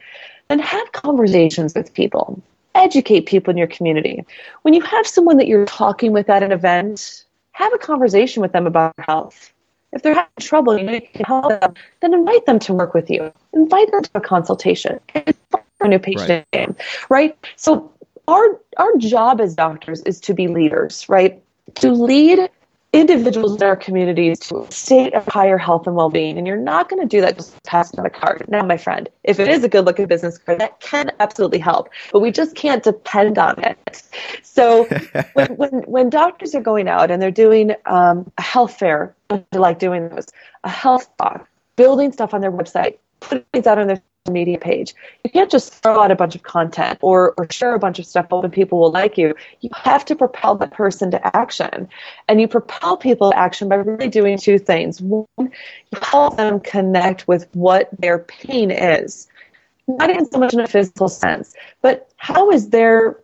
then 0.49 0.59
have 0.59 0.91
conversations 0.91 1.73
with 1.73 1.93
people 1.93 2.43
educate 2.75 3.25
people 3.25 3.51
in 3.51 3.57
your 3.57 3.67
community. 3.67 4.25
When 4.63 4.73
you 4.73 4.81
have 4.81 5.07
someone 5.07 5.37
that 5.37 5.47
you're 5.47 5.65
talking 5.65 6.11
with 6.11 6.29
at 6.29 6.43
an 6.43 6.51
event, 6.51 7.25
have 7.51 7.73
a 7.73 7.77
conversation 7.77 8.41
with 8.41 8.51
them 8.51 8.67
about 8.67 8.93
health. 8.99 9.53
If 9.91 10.01
they're 10.01 10.15
having 10.15 10.29
trouble, 10.39 10.77
you 10.77 10.83
know 10.83 10.93
you 10.93 11.01
can 11.01 11.25
help 11.25 11.49
them, 11.49 11.75
then 12.01 12.13
invite 12.13 12.45
them 12.47 12.57
to 12.59 12.73
work 12.73 12.93
with 12.95 13.11
you. 13.11 13.31
Invite 13.53 13.91
them 13.91 14.01
to 14.01 14.09
a 14.15 14.21
consultation. 14.21 14.99
A 15.15 15.87
new 15.87 15.99
patient 15.99 16.29
right. 16.29 16.51
game, 16.51 16.75
right? 17.09 17.37
So 17.57 17.91
our 18.27 18.59
our 18.77 18.97
job 18.97 19.41
as 19.41 19.53
doctors 19.53 20.01
is 20.03 20.19
to 20.21 20.33
be 20.33 20.47
leaders, 20.47 21.07
right? 21.09 21.41
To 21.75 21.91
lead 21.91 22.49
individuals 22.93 23.55
in 23.55 23.63
our 23.63 23.75
communities 23.75 24.39
to 24.39 24.59
a 24.59 24.71
state 24.71 25.13
of 25.15 25.25
higher 25.25 25.57
health 25.57 25.87
and 25.87 25.95
well-being. 25.95 26.37
And 26.37 26.45
you're 26.45 26.55
not 26.55 26.89
going 26.89 27.01
to 27.01 27.07
do 27.07 27.21
that 27.21 27.35
just 27.35 27.61
passing 27.63 27.99
out 27.99 28.05
a 28.05 28.09
card. 28.09 28.45
Now 28.47 28.63
my 28.63 28.77
friend 28.77 29.09
if 29.23 29.39
it 29.39 29.47
is 29.47 29.63
a 29.63 29.69
good 29.69 29.85
looking 29.85 30.05
business 30.05 30.37
card 30.37 30.59
that 30.59 30.79
can 30.79 31.11
absolutely 31.19 31.59
help 31.59 31.89
but 32.11 32.19
we 32.19 32.31
just 32.31 32.55
can't 32.55 32.83
depend 32.83 33.37
on 33.37 33.61
it. 33.63 34.03
So 34.43 34.85
when, 35.33 35.47
when, 35.55 35.71
when, 35.83 36.09
doctors 36.09 36.53
are 36.53 36.61
going 36.61 36.87
out 36.87 37.09
and 37.09 37.21
they're 37.21 37.31
doing 37.31 37.73
um, 37.85 38.31
a 38.37 38.41
health 38.41 38.77
fair 38.77 39.15
like 39.51 39.79
doing 39.79 40.09
those 40.09 40.27
a 40.63 40.69
health 40.69 41.09
talk 41.17 41.47
building 41.75 42.11
stuff 42.11 42.33
on 42.33 42.41
their 42.41 42.51
website 42.51 42.97
putting 43.19 43.43
things 43.51 43.65
out 43.65 43.79
on 43.79 43.87
their 43.87 44.01
media 44.31 44.57
page. 44.57 44.95
You 45.25 45.29
can't 45.29 45.51
just 45.51 45.73
throw 45.73 46.01
out 46.01 46.11
a 46.11 46.15
bunch 46.15 46.33
of 46.35 46.43
content 46.43 46.97
or, 47.01 47.33
or 47.37 47.45
share 47.51 47.75
a 47.75 47.79
bunch 47.79 47.99
of 47.99 48.05
stuff 48.05 48.27
hoping 48.29 48.51
people 48.51 48.79
will 48.79 48.91
like 48.91 49.17
you. 49.17 49.35
You 49.59 49.69
have 49.75 50.05
to 50.05 50.15
propel 50.15 50.55
the 50.55 50.67
person 50.67 51.11
to 51.11 51.35
action. 51.35 51.89
And 52.29 52.39
you 52.39 52.47
propel 52.47 52.95
people 52.95 53.31
to 53.31 53.37
action 53.37 53.67
by 53.67 53.75
really 53.75 54.07
doing 54.07 54.37
two 54.37 54.59
things. 54.59 55.01
One, 55.01 55.27
you 55.37 55.99
help 56.01 56.37
them 56.37 56.61
connect 56.61 57.27
with 57.27 57.47
what 57.53 57.89
their 57.99 58.19
pain 58.19 58.71
is. 58.71 59.27
Not 59.87 60.09
even 60.09 60.25
so 60.31 60.39
much 60.39 60.53
in 60.53 60.61
a 60.61 60.67
physical 60.67 61.09
sense, 61.09 61.53
but 61.81 62.09
how 62.15 62.49
is 62.51 62.69
their 62.69 63.19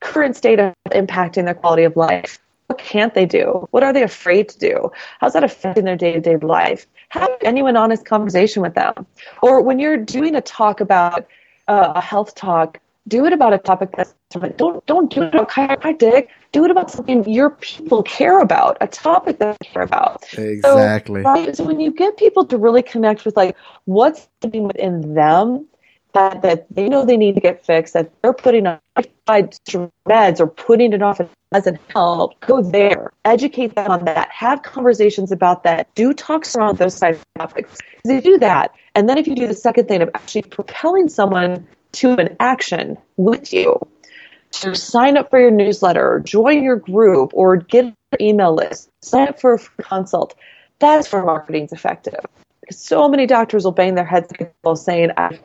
current 0.00 0.34
state 0.34 0.58
of 0.58 0.74
impacting 0.90 1.44
their 1.44 1.54
quality 1.54 1.84
of 1.84 1.96
life? 1.96 2.40
What 2.66 2.78
can't 2.78 3.14
they 3.14 3.26
do? 3.26 3.68
What 3.70 3.84
are 3.84 3.92
they 3.92 4.02
afraid 4.02 4.48
to 4.48 4.58
do? 4.58 4.90
How's 5.20 5.34
that 5.34 5.44
affecting 5.44 5.84
their 5.84 5.96
day 5.96 6.12
to 6.12 6.20
day 6.20 6.36
life? 6.36 6.86
Have 7.10 7.30
a 7.30 7.38
genuine, 7.42 7.76
honest 7.76 8.04
conversation 8.04 8.62
with 8.62 8.74
them. 8.74 9.06
Or 9.42 9.62
when 9.62 9.78
you're 9.78 9.96
doing 9.96 10.34
a 10.34 10.40
talk 10.40 10.80
about 10.80 11.26
uh, 11.68 11.92
a 11.94 12.00
health 12.00 12.34
talk, 12.34 12.78
do 13.08 13.24
it 13.24 13.32
about 13.32 13.52
a 13.52 13.58
topic 13.58 13.90
that's 13.96 14.14
don't 14.56 14.84
don't 14.86 15.12
do 15.12 15.22
it 15.22 15.34
about 15.34 15.50
chiropractic. 15.50 16.28
Do 16.52 16.64
it 16.64 16.70
about 16.70 16.90
something 16.90 17.28
your 17.28 17.50
people 17.50 18.02
care 18.02 18.40
about, 18.40 18.76
a 18.80 18.86
topic 18.86 19.38
that 19.38 19.56
they 19.60 19.68
care 19.68 19.82
about. 19.82 20.24
Exactly. 20.36 21.22
So, 21.22 21.28
right, 21.28 21.56
so 21.56 21.64
when 21.64 21.80
you 21.80 21.90
get 21.92 22.16
people 22.16 22.44
to 22.46 22.56
really 22.56 22.82
connect 22.82 23.24
with 23.24 23.36
like 23.36 23.56
what's 23.84 24.28
happening 24.42 24.64
within 24.64 25.14
them 25.14 25.66
that, 26.12 26.42
that 26.42 26.66
they 26.70 26.88
know 26.88 27.04
they 27.04 27.16
need 27.16 27.34
to 27.36 27.40
get 27.40 27.64
fixed, 27.64 27.94
that 27.94 28.10
they're 28.22 28.32
putting 28.32 28.66
on 28.66 28.80
meds 29.28 30.40
or 30.40 30.46
putting 30.46 30.92
it 30.92 31.02
off 31.02 31.20
doesn't 31.52 31.80
help, 31.88 32.38
go 32.40 32.62
there, 32.62 33.12
educate 33.24 33.74
them 33.74 33.90
on 33.90 34.04
that, 34.04 34.30
have 34.30 34.62
conversations 34.62 35.32
about 35.32 35.64
that, 35.64 35.92
do 35.94 36.12
talks 36.12 36.54
around 36.54 36.78
those 36.78 37.02
of 37.02 37.24
topics. 37.36 37.78
You 38.04 38.20
do 38.20 38.38
that, 38.38 38.72
and 38.94 39.08
then 39.08 39.18
if 39.18 39.26
you 39.26 39.34
do 39.34 39.46
the 39.46 39.54
second 39.54 39.88
thing 39.88 40.02
of 40.02 40.10
actually 40.14 40.42
propelling 40.42 41.08
someone 41.08 41.66
to 41.92 42.12
an 42.12 42.36
action 42.38 42.96
with 43.16 43.52
you, 43.52 43.78
to 44.52 44.74
sign 44.74 45.16
up 45.16 45.30
for 45.30 45.38
your 45.38 45.50
newsletter 45.50 46.20
join 46.24 46.62
your 46.62 46.76
group 46.76 47.30
or 47.34 47.56
get 47.56 47.84
your 47.84 47.94
email 48.20 48.54
list, 48.54 48.90
sign 49.02 49.28
up 49.28 49.40
for 49.40 49.54
a 49.54 49.82
consult, 49.82 50.34
that's 50.78 51.12
where 51.12 51.24
marketing 51.24 51.64
is 51.64 51.72
effective. 51.72 52.24
Because 52.70 52.84
so 52.84 53.08
many 53.08 53.26
doctors 53.26 53.64
will 53.64 53.72
bang 53.72 53.96
their 53.96 54.04
heads 54.04 54.32
saying, 54.76 55.10
I've 55.16 55.42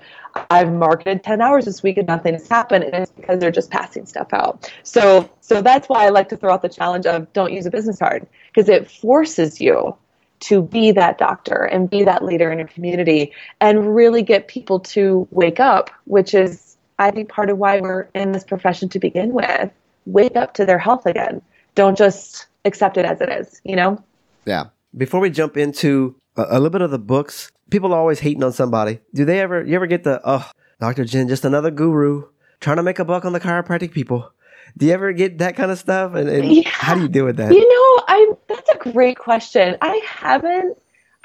I've 0.52 0.72
marketed 0.72 1.24
10 1.24 1.42
hours 1.42 1.66
this 1.66 1.82
week 1.82 1.98
and 1.98 2.08
nothing's 2.08 2.48
happened. 2.48 2.84
And 2.84 2.94
it's 2.94 3.12
because 3.12 3.40
they're 3.40 3.50
just 3.50 3.72
passing 3.72 4.06
stuff 4.06 4.32
out. 4.32 4.72
So, 4.84 5.28
so 5.42 5.60
that's 5.64 5.90
why 5.90 6.06
I 6.06 6.10
like 6.10 6.30
to 6.30 6.38
throw 6.38 6.54
out 6.54 6.62
the 6.62 6.70
challenge 6.70 7.08
of 7.08 7.34
don't 7.34 7.52
use 7.52 7.66
a 7.66 7.72
business 7.72 7.98
card 7.98 8.28
because 8.54 8.70
it 8.70 8.92
forces 8.92 9.60
you 9.60 9.96
to 10.42 10.62
be 10.62 10.92
that 10.92 11.18
doctor 11.18 11.64
and 11.64 11.90
be 11.90 12.04
that 12.04 12.24
leader 12.24 12.52
in 12.52 12.60
your 12.60 12.68
community 12.68 13.34
and 13.60 13.96
really 13.96 14.22
get 14.22 14.48
people 14.48 14.80
to 14.82 15.28
wake 15.32 15.60
up, 15.60 15.90
which 16.04 16.36
is, 16.36 16.78
I 17.00 17.10
think, 17.10 17.30
part 17.30 17.50
of 17.50 17.58
why 17.58 17.82
we're 17.82 18.08
in 18.14 18.34
this 18.34 18.44
profession 18.44 18.88
to 18.90 19.00
begin 19.00 19.34
with. 19.34 19.72
Wake 20.06 20.36
up 20.36 20.54
to 20.56 20.66
their 20.66 20.78
health 20.78 21.08
again. 21.08 21.42
Don't 21.74 21.98
just 21.98 22.46
accept 22.66 22.98
it 22.98 23.06
as 23.06 23.20
it 23.20 23.30
is, 23.30 23.62
you 23.64 23.76
know? 23.76 24.04
Yeah. 24.46 24.66
Before 24.96 25.20
we 25.20 25.32
jump 25.32 25.58
into 25.58 26.16
a, 26.38 26.54
little 26.54 26.70
bit 26.70 26.82
of 26.82 26.92
the 26.92 27.00
books, 27.00 27.52
people 27.70 27.94
are 27.94 28.00
always 28.00 28.20
hating 28.20 28.44
on 28.44 28.52
somebody. 28.54 29.00
Do 29.14 29.26
they 29.26 29.40
ever, 29.40 29.64
you 29.64 29.76
ever 29.76 29.88
get 29.88 30.04
the, 30.04 30.22
oh, 30.24 30.50
Dr. 30.80 31.06
Jen, 31.06 31.28
just 31.28 31.46
another 31.46 31.72
guru 31.72 32.24
trying 32.60 32.78
to 32.78 32.84
make 32.84 33.00
a 33.00 33.06
buck 33.06 33.26
on 33.26 33.34
the 33.34 33.40
chiropractic 33.40 33.92
people? 33.92 34.32
Do 34.78 34.88
you 34.88 34.94
ever 34.94 35.14
get 35.14 35.38
that 35.38 35.56
kind 35.56 35.72
of 35.72 35.80
stuff? 35.80 36.14
And, 36.16 36.28
and 36.28 36.52
Yeah. 36.52 36.64
how 36.66 36.96
do 36.96 37.02
you 37.02 37.08
deal 37.08 37.26
with 37.26 37.38
that? 37.38 37.54
You 37.54 37.60
know, 37.62 38.04
I 38.08 38.34
that's 38.48 38.70
a 38.70 38.92
great 38.92 39.18
question. 39.18 39.78
I 39.82 40.02
haven't 40.06 40.78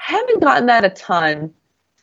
I 0.07 0.11
haven't 0.11 0.41
gotten 0.41 0.67
that 0.67 0.85
a 0.85 0.89
ton. 0.89 1.53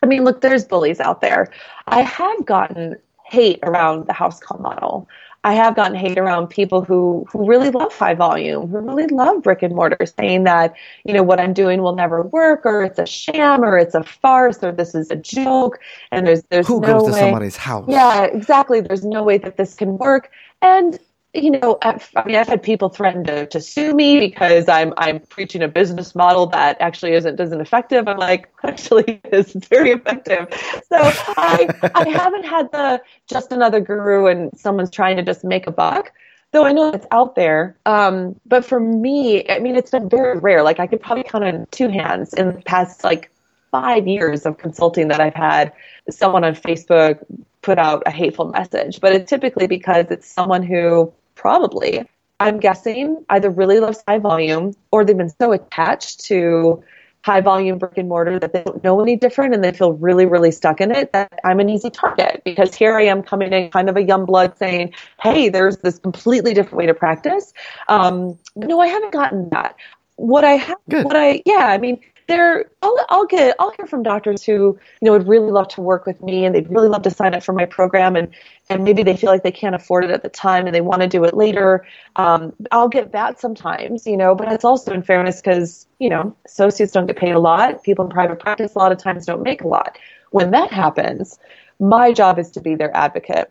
I 0.02 0.06
mean, 0.06 0.24
look, 0.24 0.40
there's 0.40 0.64
bullies 0.64 1.00
out 1.00 1.20
there. 1.20 1.50
I 1.86 2.02
have 2.02 2.44
gotten 2.44 2.96
hate 3.24 3.60
around 3.62 4.06
the 4.06 4.12
house 4.12 4.40
call 4.40 4.58
model. 4.58 5.08
I 5.44 5.54
have 5.54 5.76
gotten 5.76 5.94
hate 5.94 6.18
around 6.18 6.48
people 6.48 6.82
who 6.82 7.26
who 7.30 7.46
really 7.46 7.70
love 7.70 7.94
high 7.94 8.14
volume, 8.14 8.68
who 8.68 8.78
really 8.78 9.06
love 9.06 9.42
brick 9.42 9.62
and 9.62 9.74
mortar, 9.74 10.04
saying 10.18 10.44
that 10.44 10.74
you 11.04 11.14
know 11.14 11.22
what 11.22 11.40
I'm 11.40 11.52
doing 11.52 11.80
will 11.80 11.94
never 11.94 12.22
work, 12.22 12.66
or 12.66 12.82
it's 12.82 12.98
a 12.98 13.06
sham, 13.06 13.62
or 13.62 13.78
it's 13.78 13.94
a 13.94 14.02
farce, 14.02 14.62
or 14.62 14.72
this 14.72 14.94
is 14.94 15.10
a 15.10 15.16
joke, 15.16 15.78
and 16.10 16.26
there's 16.26 16.42
there's 16.50 16.66
Who 16.66 16.80
no 16.80 16.86
goes 17.00 17.14
to 17.14 17.18
somebody's 17.20 17.56
house? 17.56 17.86
Yeah, 17.88 18.24
exactly. 18.24 18.80
There's 18.80 19.04
no 19.04 19.22
way 19.22 19.38
that 19.38 19.56
this 19.56 19.74
can 19.74 19.96
work. 19.96 20.30
And 20.60 20.98
you 21.42 21.50
know, 21.52 21.78
I've, 21.82 22.08
I 22.16 22.24
mean, 22.24 22.36
I've 22.36 22.48
had 22.48 22.62
people 22.62 22.88
threaten 22.88 23.24
to, 23.24 23.46
to 23.46 23.60
sue 23.60 23.94
me 23.94 24.20
because 24.20 24.68
I'm 24.68 24.92
I'm 24.96 25.20
preaching 25.20 25.62
a 25.62 25.68
business 25.68 26.14
model 26.14 26.46
that 26.46 26.76
actually 26.80 27.12
isn't 27.12 27.38
isn't 27.38 27.60
effective. 27.60 28.08
I'm 28.08 28.18
like, 28.18 28.52
actually, 28.62 29.20
is. 29.32 29.52
Very 29.68 29.90
effective. 29.90 30.46
So 30.88 30.96
I 30.98 31.68
I 31.94 32.08
haven't 32.08 32.44
had 32.44 32.70
the 32.72 33.02
just 33.28 33.52
another 33.52 33.80
guru 33.80 34.26
and 34.26 34.56
someone's 34.58 34.90
trying 34.90 35.16
to 35.16 35.22
just 35.22 35.44
make 35.44 35.66
a 35.66 35.70
buck. 35.70 36.12
Though 36.52 36.64
I 36.64 36.72
know 36.72 36.90
it's 36.90 37.06
out 37.10 37.34
there, 37.34 37.76
um, 37.84 38.40
but 38.46 38.64
for 38.64 38.80
me, 38.80 39.46
I 39.50 39.58
mean, 39.58 39.76
it's 39.76 39.90
been 39.90 40.08
very 40.08 40.38
rare. 40.38 40.62
Like 40.62 40.80
I 40.80 40.86
could 40.86 41.02
probably 41.02 41.24
count 41.24 41.44
on 41.44 41.66
two 41.70 41.88
hands 41.88 42.32
in 42.32 42.54
the 42.54 42.62
past 42.62 43.04
like 43.04 43.30
five 43.70 44.06
years 44.06 44.46
of 44.46 44.56
consulting 44.56 45.08
that 45.08 45.20
I've 45.20 45.34
had 45.34 45.72
someone 46.10 46.44
on 46.44 46.54
Facebook 46.54 47.22
put 47.60 47.78
out 47.78 48.02
a 48.06 48.10
hateful 48.10 48.46
message, 48.46 49.00
but 49.00 49.12
it's 49.12 49.28
typically 49.28 49.66
because 49.66 50.06
it's 50.10 50.26
someone 50.26 50.62
who 50.62 51.12
probably, 51.38 52.04
I'm 52.40 52.60
guessing, 52.60 53.24
either 53.30 53.48
really 53.48 53.80
loves 53.80 54.02
high 54.06 54.18
volume 54.18 54.74
or 54.90 55.04
they've 55.04 55.16
been 55.16 55.32
so 55.40 55.52
attached 55.52 56.24
to 56.26 56.84
high 57.24 57.40
volume 57.40 57.78
brick 57.78 57.96
and 57.96 58.08
mortar 58.08 58.38
that 58.38 58.52
they 58.52 58.62
don't 58.62 58.82
know 58.84 59.00
any 59.00 59.16
different 59.16 59.54
and 59.54 59.62
they 59.64 59.72
feel 59.72 59.92
really, 59.92 60.26
really 60.26 60.50
stuck 60.50 60.80
in 60.80 60.90
it 60.90 61.12
that 61.12 61.40
I'm 61.44 61.60
an 61.60 61.68
easy 61.68 61.90
target 61.90 62.42
because 62.44 62.74
here 62.74 62.96
I 62.96 63.02
am 63.02 63.22
coming 63.22 63.52
in 63.52 63.70
kind 63.70 63.88
of 63.88 63.96
a 63.96 64.02
young 64.02 64.24
blood 64.24 64.56
saying, 64.58 64.94
hey, 65.20 65.48
there's 65.48 65.78
this 65.78 65.98
completely 65.98 66.54
different 66.54 66.76
way 66.76 66.86
to 66.86 66.94
practice. 66.94 67.52
Um, 67.88 68.38
no, 68.56 68.80
I 68.80 68.86
haven't 68.86 69.12
gotten 69.12 69.48
that. 69.50 69.76
What 70.16 70.44
I 70.44 70.52
have, 70.52 70.78
Good. 70.88 71.04
what 71.04 71.16
I, 71.16 71.42
yeah, 71.44 71.66
I 71.66 71.78
mean, 71.78 72.00
there, 72.28 72.70
I'll, 72.82 72.96
I'll 73.08 73.26
get, 73.26 73.56
I'll 73.58 73.72
hear 73.72 73.86
from 73.86 74.02
doctors 74.02 74.44
who, 74.44 74.52
you 74.52 74.78
know, 75.06 75.12
would 75.12 75.26
really 75.26 75.50
love 75.50 75.68
to 75.68 75.80
work 75.80 76.06
with 76.06 76.22
me 76.22 76.44
and 76.44 76.54
they'd 76.54 76.70
really 76.70 76.88
love 76.88 77.02
to 77.02 77.10
sign 77.10 77.34
up 77.34 77.42
for 77.42 77.52
my 77.52 77.64
program 77.64 78.14
and, 78.14 78.28
and 78.70 78.84
maybe 78.84 79.02
they 79.02 79.16
feel 79.16 79.30
like 79.30 79.42
they 79.42 79.50
can't 79.50 79.74
afford 79.74 80.04
it 80.04 80.10
at 80.10 80.22
the 80.22 80.28
time 80.28 80.66
and 80.66 80.74
they 80.74 80.80
want 80.80 81.02
to 81.02 81.08
do 81.08 81.24
it 81.24 81.34
later. 81.34 81.84
Um, 82.16 82.54
I'll 82.70 82.88
get 82.88 83.12
that 83.12 83.40
sometimes, 83.40 84.06
you 84.06 84.16
know, 84.16 84.34
but 84.34 84.52
it's 84.52 84.64
also 84.64 84.92
in 84.92 85.02
fairness 85.02 85.40
because, 85.40 85.86
you 85.98 86.10
know, 86.10 86.36
associates 86.46 86.92
don't 86.92 87.06
get 87.06 87.16
paid 87.16 87.32
a 87.32 87.40
lot. 87.40 87.82
People 87.82 88.04
in 88.04 88.10
private 88.10 88.38
practice 88.38 88.74
a 88.74 88.78
lot 88.78 88.92
of 88.92 88.98
times 88.98 89.26
don't 89.26 89.42
make 89.42 89.62
a 89.62 89.68
lot. 89.68 89.98
When 90.30 90.50
that 90.50 90.70
happens, 90.70 91.38
my 91.80 92.12
job 92.12 92.38
is 92.38 92.50
to 92.52 92.60
be 92.60 92.74
their 92.74 92.94
advocate 92.96 93.50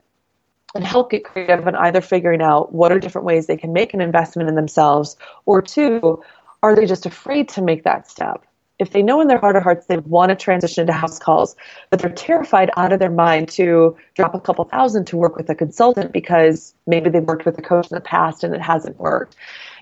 and 0.75 0.83
help 0.83 1.09
get 1.09 1.23
creative 1.23 1.65
in 1.65 1.75
either 1.75 2.01
figuring 2.01 2.41
out 2.41 2.73
what 2.73 2.91
are 2.91 2.99
different 2.99 3.25
ways 3.25 3.47
they 3.47 3.57
can 3.57 3.73
make 3.73 3.93
an 3.93 4.01
investment 4.01 4.49
in 4.49 4.55
themselves, 4.55 5.17
or 5.45 5.61
two, 5.61 6.21
are 6.61 6.75
they 6.75 6.85
just 6.85 7.05
afraid 7.05 7.49
to 7.49 7.61
make 7.61 7.83
that 7.83 8.09
step? 8.09 8.45
If 8.79 8.91
they 8.91 9.01
know 9.01 9.19
in 9.21 9.27
their 9.27 9.39
heart 9.39 9.55
of 9.55 9.63
hearts 9.63 9.87
they 9.87 9.97
want 9.97 10.29
to 10.29 10.35
transition 10.35 10.85
to 10.87 10.93
house 10.93 11.17
calls, 11.17 11.55
but 11.89 11.99
they're 11.99 12.11
terrified 12.11 12.69
out 12.77 12.93
of 12.93 12.99
their 12.99 13.09
mind 13.09 13.49
to 13.49 13.97
drop 14.13 14.35
a 14.35 14.39
couple 14.39 14.65
thousand 14.65 15.05
to 15.05 15.17
work 15.17 15.35
with 15.35 15.49
a 15.49 15.55
consultant 15.55 16.11
because 16.11 16.75
maybe 16.85 17.09
they've 17.09 17.23
worked 17.23 17.45
with 17.45 17.57
a 17.57 17.61
coach 17.61 17.89
in 17.89 17.95
the 17.95 18.01
past 18.01 18.43
and 18.43 18.53
it 18.53 18.61
hasn't 18.61 18.99
worked. 18.99 19.35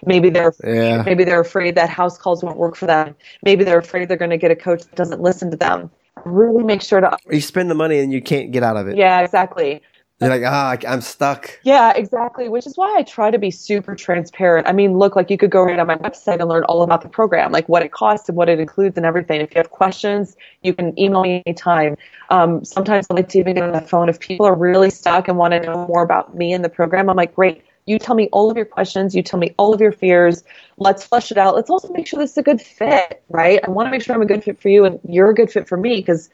Maybe 0.06 0.30
they're 0.30 0.54
Yeah. 0.64 1.04
maybe 1.06 1.24
they're 1.26 1.42
afraid 1.42 1.76
that 1.76 1.90
house 1.90 2.18
calls 2.18 2.42
won't 2.44 2.58
work 2.58 2.76
for 2.78 2.86
them. 2.86 3.16
Maybe 3.44 3.64
they're 3.66 3.80
afraid 3.80 4.08
they're 4.08 4.18
going 4.18 4.32
to 4.32 4.38
get 4.38 4.52
a 4.52 4.56
coach 4.56 4.84
that 4.84 4.96
doesn't 4.96 5.22
listen 5.22 5.52
to 5.52 5.58
them. 5.58 5.92
Really 6.24 6.64
make 6.64 6.82
sure 6.82 7.02
to 7.02 7.18
You 7.30 7.42
spend 7.42 7.70
the 7.70 7.76
money 7.76 8.00
and 8.00 8.14
you 8.14 8.22
can't 8.22 8.52
get 8.52 8.64
out 8.64 8.78
of 8.78 8.88
it. 8.88 8.96
yeah, 8.96 9.20
exactly. 9.20 9.82
You're 10.22 10.30
like, 10.30 10.44
ah, 10.46 10.78
I'm 10.88 11.02
stuck. 11.02 11.60
Yeah, 11.64 11.92
exactly. 11.94 12.48
Which 12.48 12.66
is 12.66 12.78
why 12.78 12.96
I 12.98 13.04
try 13.04 13.32
to 13.32 13.38
be 13.38 13.52
super 13.52 13.96
transparent. 13.96 14.66
I 14.66 14.72
mean, 14.72 14.98
look, 14.98 15.14
like 15.14 15.30
you 15.30 15.38
could 15.38 15.52
go 15.52 15.64
right 15.64 15.78
on 15.78 15.88
my 15.88 15.98
website 15.98 16.40
and 16.40 16.48
learn 16.48 16.64
all 16.64 16.84
about 16.84 17.02
the 17.02 17.10
program, 17.10 17.52
like 17.52 17.68
what 17.68 17.84
it 17.84 17.92
costs 17.92 18.30
and 18.30 18.38
what 18.38 18.48
it 18.48 18.62
includes 18.62 18.96
and 18.96 19.06
everything. 19.06 19.42
If 19.42 19.54
you 19.54 19.60
have 19.60 19.72
questions, 19.72 20.38
you 20.64 20.74
can 20.74 20.98
email 20.98 21.24
me 21.24 21.44
anytime. 21.46 21.98
Um, 22.30 22.64
sometimes 22.64 23.08
I 23.10 23.14
like 23.14 23.28
to 23.30 23.40
even 23.40 23.56
get 23.56 23.64
on 23.64 23.74
the 23.74 23.82
phone 23.82 24.08
if 24.08 24.22
people 24.22 24.46
are 24.46 24.56
really 24.56 24.90
stuck 24.90 25.28
and 25.28 25.38
want 25.38 25.52
to 25.52 25.60
know 25.60 25.86
more 25.86 26.04
about 26.04 26.34
me 26.34 26.54
and 26.54 26.64
the 26.64 26.70
program. 26.70 27.10
I'm 27.10 27.18
like, 27.18 27.36
great. 27.36 27.66
You 27.86 28.00
tell 28.00 28.16
me 28.16 28.30
all 28.32 28.50
of 28.50 28.56
your 28.56 28.66
questions. 28.66 29.14
You 29.16 29.22
tell 29.22 29.40
me 29.40 29.54
all 29.58 29.74
of 29.74 29.82
your 29.82 29.92
fears. 29.92 30.46
Let's 30.78 31.04
flesh 31.04 31.30
it 31.30 31.38
out. 31.38 31.56
Let's 31.56 31.70
also 31.70 31.92
make 31.92 32.08
sure 32.08 32.20
this 32.20 32.32
is 32.32 32.38
a 32.38 32.44
good 32.44 32.62
fit, 32.62 33.22
right? 33.30 33.60
I 33.66 33.70
want 33.70 33.88
to 33.88 33.92
make 33.92 34.02
sure 34.02 34.16
I'm 34.16 34.22
a 34.22 34.26
good 34.26 34.46
fit 34.46 34.62
for 34.62 34.70
you 34.70 34.86
and 34.86 34.98
you're 35.04 35.30
a 35.30 35.36
good 35.36 35.52
fit 35.52 35.68
for 35.68 35.76
me 35.76 35.98
because 35.98 36.30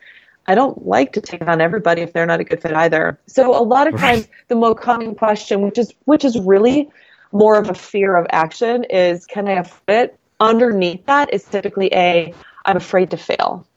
I 0.47 0.55
don't 0.55 0.85
like 0.85 1.13
to 1.13 1.21
take 1.21 1.47
on 1.47 1.61
everybody 1.61 2.01
if 2.01 2.13
they're 2.13 2.25
not 2.25 2.39
a 2.39 2.43
good 2.43 2.61
fit 2.61 2.73
either. 2.73 3.19
So 3.27 3.55
a 3.55 3.63
lot 3.63 3.87
of 3.87 3.95
times 3.97 4.27
the 4.47 4.55
more 4.55 4.75
common 4.75 5.15
question, 5.15 5.61
which 5.61 5.77
is 5.77 5.93
which 6.05 6.25
is 6.25 6.39
really 6.39 6.89
more 7.31 7.57
of 7.57 7.69
a 7.69 7.73
fear 7.73 8.15
of 8.15 8.25
action, 8.31 8.83
is 8.85 9.25
can 9.25 9.47
I 9.47 9.53
afford 9.53 9.81
it? 9.87 10.19
Underneath 10.39 11.05
that 11.05 11.31
is 11.33 11.43
typically 11.43 11.93
a 11.93 12.33
I'm 12.65 12.77
afraid 12.77 13.11
to 13.11 13.17
fail. 13.17 13.67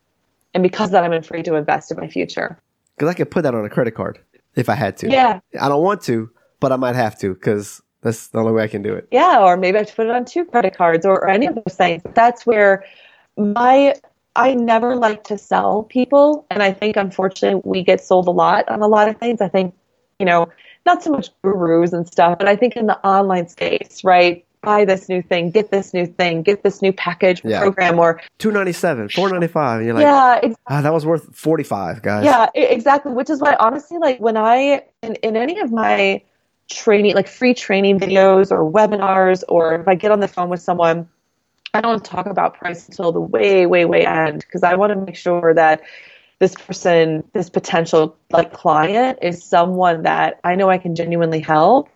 And 0.54 0.62
because 0.62 0.88
of 0.88 0.92
that 0.92 1.04
I'm 1.04 1.12
afraid 1.12 1.44
to 1.46 1.54
invest 1.54 1.90
in 1.90 1.98
my 1.98 2.08
future. 2.08 2.58
Because 2.96 3.10
I 3.10 3.14
could 3.14 3.30
put 3.30 3.42
that 3.42 3.54
on 3.54 3.64
a 3.64 3.70
credit 3.70 3.92
card 3.92 4.18
if 4.54 4.68
I 4.68 4.74
had 4.74 4.96
to. 4.98 5.10
Yeah. 5.10 5.40
I 5.60 5.68
don't 5.68 5.82
want 5.82 6.02
to, 6.02 6.30
but 6.60 6.72
I 6.72 6.76
might 6.76 6.94
have 6.94 7.18
to 7.20 7.34
because 7.34 7.82
that's 8.00 8.28
the 8.28 8.38
only 8.38 8.52
way 8.52 8.62
I 8.62 8.68
can 8.68 8.82
do 8.82 8.94
it. 8.94 9.08
Yeah, 9.10 9.42
or 9.42 9.56
maybe 9.56 9.76
I 9.76 9.80
have 9.80 9.88
to 9.88 9.94
put 9.94 10.06
it 10.06 10.12
on 10.12 10.24
two 10.24 10.44
credit 10.44 10.76
cards 10.76 11.04
or, 11.06 11.14
or 11.14 11.28
any 11.28 11.46
of 11.46 11.54
those 11.54 11.74
things. 11.74 12.02
That's 12.14 12.46
where 12.46 12.84
my 13.36 13.94
I 14.36 14.54
never 14.54 14.96
like 14.96 15.24
to 15.24 15.38
sell 15.38 15.84
people, 15.84 16.46
and 16.50 16.62
I 16.62 16.72
think 16.72 16.96
unfortunately 16.96 17.60
we 17.64 17.82
get 17.84 18.02
sold 18.02 18.26
a 18.26 18.32
lot 18.32 18.68
on 18.68 18.82
a 18.82 18.88
lot 18.88 19.08
of 19.08 19.16
things. 19.18 19.40
I 19.40 19.48
think 19.48 19.74
you 20.18 20.26
know 20.26 20.48
not 20.86 21.02
so 21.02 21.10
much 21.12 21.30
gurus 21.42 21.92
and 21.92 22.06
stuff, 22.06 22.38
but 22.38 22.48
I 22.48 22.56
think 22.56 22.76
in 22.76 22.86
the 22.86 22.98
online 23.06 23.48
space, 23.48 24.02
right? 24.04 24.44
Buy 24.62 24.84
this 24.86 25.08
new 25.10 25.20
thing, 25.22 25.50
get 25.50 25.70
this 25.70 25.92
new 25.92 26.06
thing, 26.06 26.42
get 26.42 26.62
this 26.62 26.80
new 26.80 26.92
package 26.92 27.42
Yeah. 27.44 27.60
program, 27.60 27.98
or 27.98 28.20
Two 28.38 28.50
ninety 28.50 28.72
seven, 28.72 29.08
four 29.08 29.28
ninety 29.28 29.46
five, 29.46 29.78
and 29.78 29.86
you're 29.86 29.94
like, 29.94 30.02
yeah, 30.02 30.40
ex- 30.42 30.56
ah, 30.66 30.80
that 30.80 30.92
was 30.92 31.04
worth 31.06 31.36
forty 31.36 31.64
five, 31.64 32.02
guys. 32.02 32.24
yeah, 32.24 32.48
exactly. 32.54 33.12
Which 33.12 33.28
is 33.30 33.40
why, 33.40 33.56
honestly, 33.60 33.98
like 33.98 34.18
when 34.20 34.36
I 34.36 34.82
in, 35.02 35.14
in 35.16 35.36
any 35.36 35.60
of 35.60 35.70
my 35.70 36.22
training, 36.70 37.14
like 37.14 37.28
free 37.28 37.52
training 37.54 38.00
videos 38.00 38.50
or 38.50 38.68
webinars, 38.70 39.44
or 39.48 39.74
if 39.74 39.86
I 39.86 39.94
get 39.94 40.10
on 40.10 40.20
the 40.20 40.28
phone 40.28 40.48
with 40.48 40.62
someone, 40.62 41.08
I 41.74 41.80
don't 41.80 42.04
talk 42.04 42.26
about 42.26 42.54
price 42.54 42.88
until 42.88 43.12
the 43.12 43.20
way, 43.20 43.66
way, 43.66 43.84
way 43.84 44.06
end 44.06 44.40
because 44.40 44.62
I 44.62 44.76
want 44.76 44.92
to 44.92 44.96
make 44.96 45.16
sure 45.16 45.52
that 45.54 45.82
this 46.38 46.54
person, 46.54 47.24
this 47.32 47.50
potential 47.50 48.16
like 48.30 48.52
client, 48.52 49.18
is 49.22 49.42
someone 49.44 50.02
that 50.02 50.40
I 50.44 50.54
know 50.54 50.68
I 50.70 50.78
can 50.78 50.94
genuinely 50.94 51.40
help, 51.40 51.88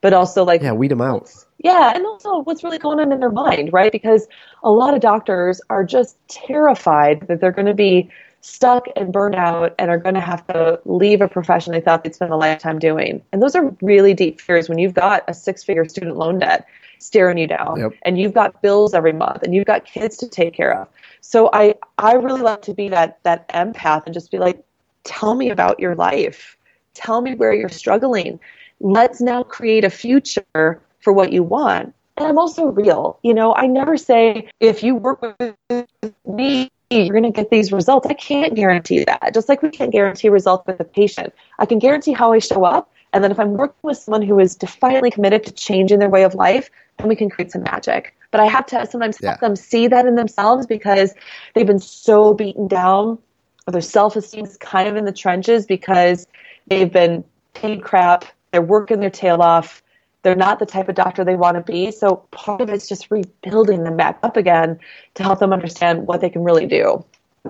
but 0.00 0.12
also 0.12 0.44
like 0.44 0.62
Yeah, 0.62 0.72
weed 0.72 0.90
them 0.90 1.00
out. 1.00 1.30
yeah, 1.58 1.92
and 1.94 2.04
also 2.06 2.40
what's 2.40 2.64
really 2.64 2.78
going 2.78 3.00
on 3.00 3.12
in 3.12 3.20
their 3.20 3.30
mind, 3.30 3.72
right? 3.72 3.92
Because 3.92 4.26
a 4.62 4.70
lot 4.70 4.94
of 4.94 5.00
doctors 5.00 5.60
are 5.70 5.84
just 5.84 6.16
terrified 6.28 7.26
that 7.28 7.40
they're 7.40 7.52
going 7.52 7.66
to 7.66 7.74
be 7.74 8.10
stuck 8.42 8.86
and 8.96 9.12
burned 9.12 9.34
out 9.34 9.74
and 9.78 9.90
are 9.90 9.98
going 9.98 10.14
to 10.14 10.20
have 10.20 10.46
to 10.46 10.80
leave 10.86 11.20
a 11.20 11.28
profession 11.28 11.72
they 11.72 11.80
thought 11.80 12.02
they'd 12.02 12.14
spend 12.14 12.32
a 12.32 12.36
lifetime 12.36 12.78
doing. 12.78 13.22
And 13.32 13.42
those 13.42 13.54
are 13.54 13.74
really 13.82 14.14
deep 14.14 14.40
fears 14.40 14.68
when 14.68 14.78
you've 14.78 14.94
got 14.94 15.24
a 15.28 15.34
six 15.34 15.62
figure 15.62 15.86
student 15.86 16.16
loan 16.16 16.38
debt 16.38 16.66
staring 17.00 17.38
you 17.38 17.46
down 17.46 17.80
Yep. 17.80 17.92
and 18.02 18.18
you've 18.18 18.34
got 18.34 18.60
bills 18.62 18.94
every 18.94 19.12
month 19.12 19.42
and 19.42 19.54
you've 19.54 19.66
got 19.66 19.84
kids 19.84 20.16
to 20.18 20.28
take 20.28 20.54
care 20.54 20.78
of. 20.80 20.88
So 21.20 21.50
I 21.52 21.74
I 21.98 22.12
really 22.14 22.42
like 22.42 22.62
to 22.62 22.74
be 22.74 22.88
that 22.88 23.18
that 23.24 23.48
empath 23.48 24.04
and 24.06 24.14
just 24.14 24.30
be 24.30 24.38
like 24.38 24.62
tell 25.04 25.34
me 25.34 25.50
about 25.50 25.80
your 25.80 25.94
life. 25.94 26.56
Tell 26.94 27.20
me 27.22 27.34
where 27.34 27.52
you're 27.52 27.68
struggling. 27.68 28.38
Let's 28.80 29.20
now 29.20 29.42
create 29.42 29.84
a 29.84 29.90
future 29.90 30.80
for 31.00 31.12
what 31.12 31.32
you 31.32 31.42
want. 31.42 31.94
And 32.16 32.26
I'm 32.26 32.38
also 32.38 32.66
real. 32.66 33.18
You 33.22 33.32
know, 33.32 33.54
I 33.54 33.66
never 33.66 33.96
say 33.96 34.48
if 34.60 34.82
you 34.82 34.94
work 34.94 35.22
with 35.22 35.86
me, 36.26 36.70
you're 36.90 37.08
going 37.08 37.22
to 37.22 37.30
get 37.30 37.50
these 37.50 37.72
results. 37.72 38.06
I 38.06 38.14
can't 38.14 38.54
guarantee 38.54 39.04
that. 39.04 39.32
Just 39.32 39.48
like 39.48 39.62
we 39.62 39.70
can't 39.70 39.92
guarantee 39.92 40.28
results 40.28 40.66
with 40.66 40.80
a 40.80 40.84
patient. 40.84 41.32
I 41.58 41.66
can 41.66 41.78
guarantee 41.78 42.12
how 42.12 42.32
I 42.32 42.38
show 42.40 42.64
up. 42.64 42.90
And 43.12 43.24
then 43.24 43.30
if 43.30 43.40
I'm 43.40 43.52
working 43.54 43.80
with 43.82 43.98
someone 43.98 44.22
who 44.22 44.38
is 44.38 44.54
defiantly 44.54 45.10
committed 45.10 45.44
to 45.44 45.52
changing 45.52 45.98
their 45.98 46.08
way 46.08 46.22
of 46.24 46.34
life, 46.34 46.70
we 47.08 47.16
can 47.16 47.30
create 47.30 47.50
some 47.50 47.62
magic. 47.62 48.14
But 48.30 48.40
I 48.40 48.46
have 48.46 48.66
to 48.66 48.86
sometimes 48.86 49.18
help 49.18 49.40
Yeah. 49.40 49.48
them 49.48 49.56
see 49.56 49.88
that 49.88 50.06
in 50.06 50.14
themselves 50.14 50.66
because 50.66 51.14
they've 51.54 51.66
been 51.66 51.80
so 51.80 52.32
beaten 52.34 52.68
down 52.68 53.18
or 53.66 53.72
their 53.72 53.80
self 53.80 54.16
esteem 54.16 54.44
is 54.44 54.56
kind 54.56 54.88
of 54.88 54.96
in 54.96 55.04
the 55.04 55.12
trenches 55.12 55.66
because 55.66 56.26
they've 56.68 56.92
been 56.92 57.24
paid 57.54 57.82
crap, 57.82 58.24
they're 58.52 58.62
working 58.62 59.00
their 59.00 59.10
tail 59.10 59.42
off, 59.42 59.82
they're 60.22 60.36
not 60.36 60.58
the 60.58 60.66
type 60.66 60.88
of 60.88 60.94
doctor 60.94 61.24
they 61.24 61.36
want 61.36 61.56
to 61.56 61.72
be. 61.72 61.90
So 61.90 62.16
part 62.30 62.60
of 62.60 62.68
it's 62.68 62.88
just 62.88 63.10
rebuilding 63.10 63.84
them 63.84 63.96
back 63.96 64.18
up 64.22 64.36
again 64.36 64.78
to 65.14 65.22
help 65.22 65.38
them 65.38 65.52
understand 65.52 66.06
what 66.06 66.20
they 66.20 66.30
can 66.30 66.44
really 66.44 66.66
do. 66.66 67.04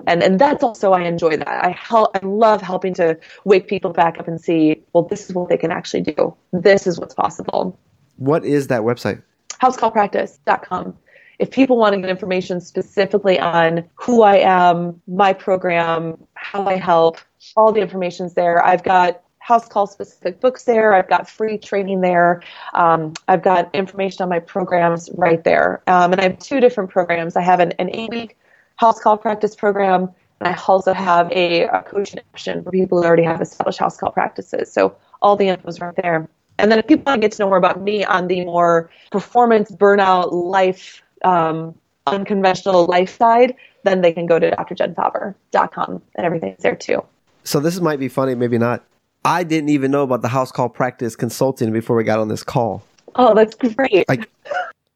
And 0.07 0.23
and 0.23 0.39
that's 0.39 0.63
also 0.63 0.93
I 0.93 1.01
enjoy 1.01 1.35
that. 1.37 1.47
I 1.65 1.71
help 1.71 2.15
I 2.15 2.25
love 2.25 2.61
helping 2.61 2.93
to 2.95 3.19
wake 3.43 3.67
people 3.67 3.91
back 3.91 4.19
up 4.19 4.27
and 4.27 4.39
see, 4.39 4.81
well, 4.93 5.03
this 5.03 5.29
is 5.29 5.35
what 5.35 5.49
they 5.49 5.57
can 5.57 5.71
actually 5.71 6.01
do. 6.01 6.33
This 6.53 6.87
is 6.87 6.97
what's 6.97 7.13
possible. 7.13 7.77
What 8.15 8.45
is 8.45 8.67
that 8.67 8.81
website? 8.81 9.21
housecallpractice.com. 9.61 10.97
If 11.39 11.51
people 11.51 11.77
want 11.77 11.95
to 11.95 12.01
get 12.01 12.09
information 12.09 12.61
specifically 12.61 13.39
on 13.39 13.89
who 13.95 14.21
I 14.21 14.37
am, 14.37 15.01
my 15.07 15.33
program, 15.33 16.17
how 16.33 16.67
I 16.67 16.75
help, 16.75 17.17
all 17.57 17.71
the 17.71 17.81
information's 17.81 18.35
there. 18.35 18.63
I've 18.63 18.83
got 18.83 19.21
house 19.39 19.67
call 19.67 19.87
specific 19.87 20.39
books 20.39 20.65
there. 20.65 20.93
I've 20.93 21.09
got 21.09 21.27
free 21.27 21.57
training 21.57 22.01
there. 22.01 22.43
Um, 22.75 23.13
I've 23.27 23.41
got 23.41 23.73
information 23.73 24.21
on 24.21 24.29
my 24.29 24.39
programs 24.39 25.09
right 25.15 25.43
there. 25.43 25.81
Um, 25.87 26.11
and 26.11 26.21
I 26.21 26.25
have 26.25 26.39
two 26.39 26.59
different 26.59 26.91
programs. 26.91 27.35
I 27.35 27.41
have 27.41 27.59
an, 27.59 27.71
an 27.79 27.89
eight 27.91 28.11
week 28.11 28.37
house 28.75 28.99
call 28.99 29.17
practice 29.17 29.55
program, 29.55 30.09
and 30.39 30.47
I 30.47 30.59
also 30.67 30.93
have 30.93 31.31
a, 31.31 31.63
a 31.63 31.83
coaching 31.83 32.19
option 32.33 32.63
for 32.63 32.71
people 32.71 33.01
who 33.01 33.07
already 33.07 33.23
have 33.23 33.41
established 33.41 33.79
house 33.79 33.97
call 33.97 34.11
practices. 34.11 34.71
So 34.71 34.95
all 35.23 35.35
the 35.35 35.47
info 35.47 35.67
is 35.67 35.81
right 35.81 35.95
there. 35.95 36.29
And 36.57 36.71
then 36.71 36.79
if 36.79 36.87
people 36.87 37.03
want 37.05 37.21
to 37.21 37.27
get 37.27 37.33
to 37.33 37.43
know 37.43 37.47
more 37.47 37.57
about 37.57 37.81
me 37.81 38.03
on 38.05 38.27
the 38.27 38.45
more 38.45 38.89
performance 39.11 39.71
burnout 39.71 40.31
life, 40.31 41.01
um, 41.23 41.73
unconventional 42.07 42.85
life 42.85 43.17
side, 43.17 43.55
then 43.83 44.01
they 44.01 44.11
can 44.11 44.25
go 44.25 44.39
to 44.39 44.51
drjenfaber.com 44.51 46.01
and 46.15 46.25
everything's 46.25 46.61
there 46.61 46.75
too. 46.75 47.03
So 47.43 47.59
this 47.59 47.79
might 47.79 47.99
be 47.99 48.07
funny, 48.07 48.35
maybe 48.35 48.57
not. 48.57 48.83
I 49.25 49.43
didn't 49.43 49.69
even 49.69 49.91
know 49.91 50.03
about 50.03 50.21
the 50.21 50.27
house 50.27 50.51
call 50.51 50.69
practice 50.69 51.15
consulting 51.15 51.71
before 51.71 51.95
we 51.95 52.03
got 52.03 52.19
on 52.19 52.27
this 52.27 52.43
call. 52.43 52.83
Oh, 53.15 53.33
that's 53.33 53.55
great. 53.55 54.07
Like 54.07 54.29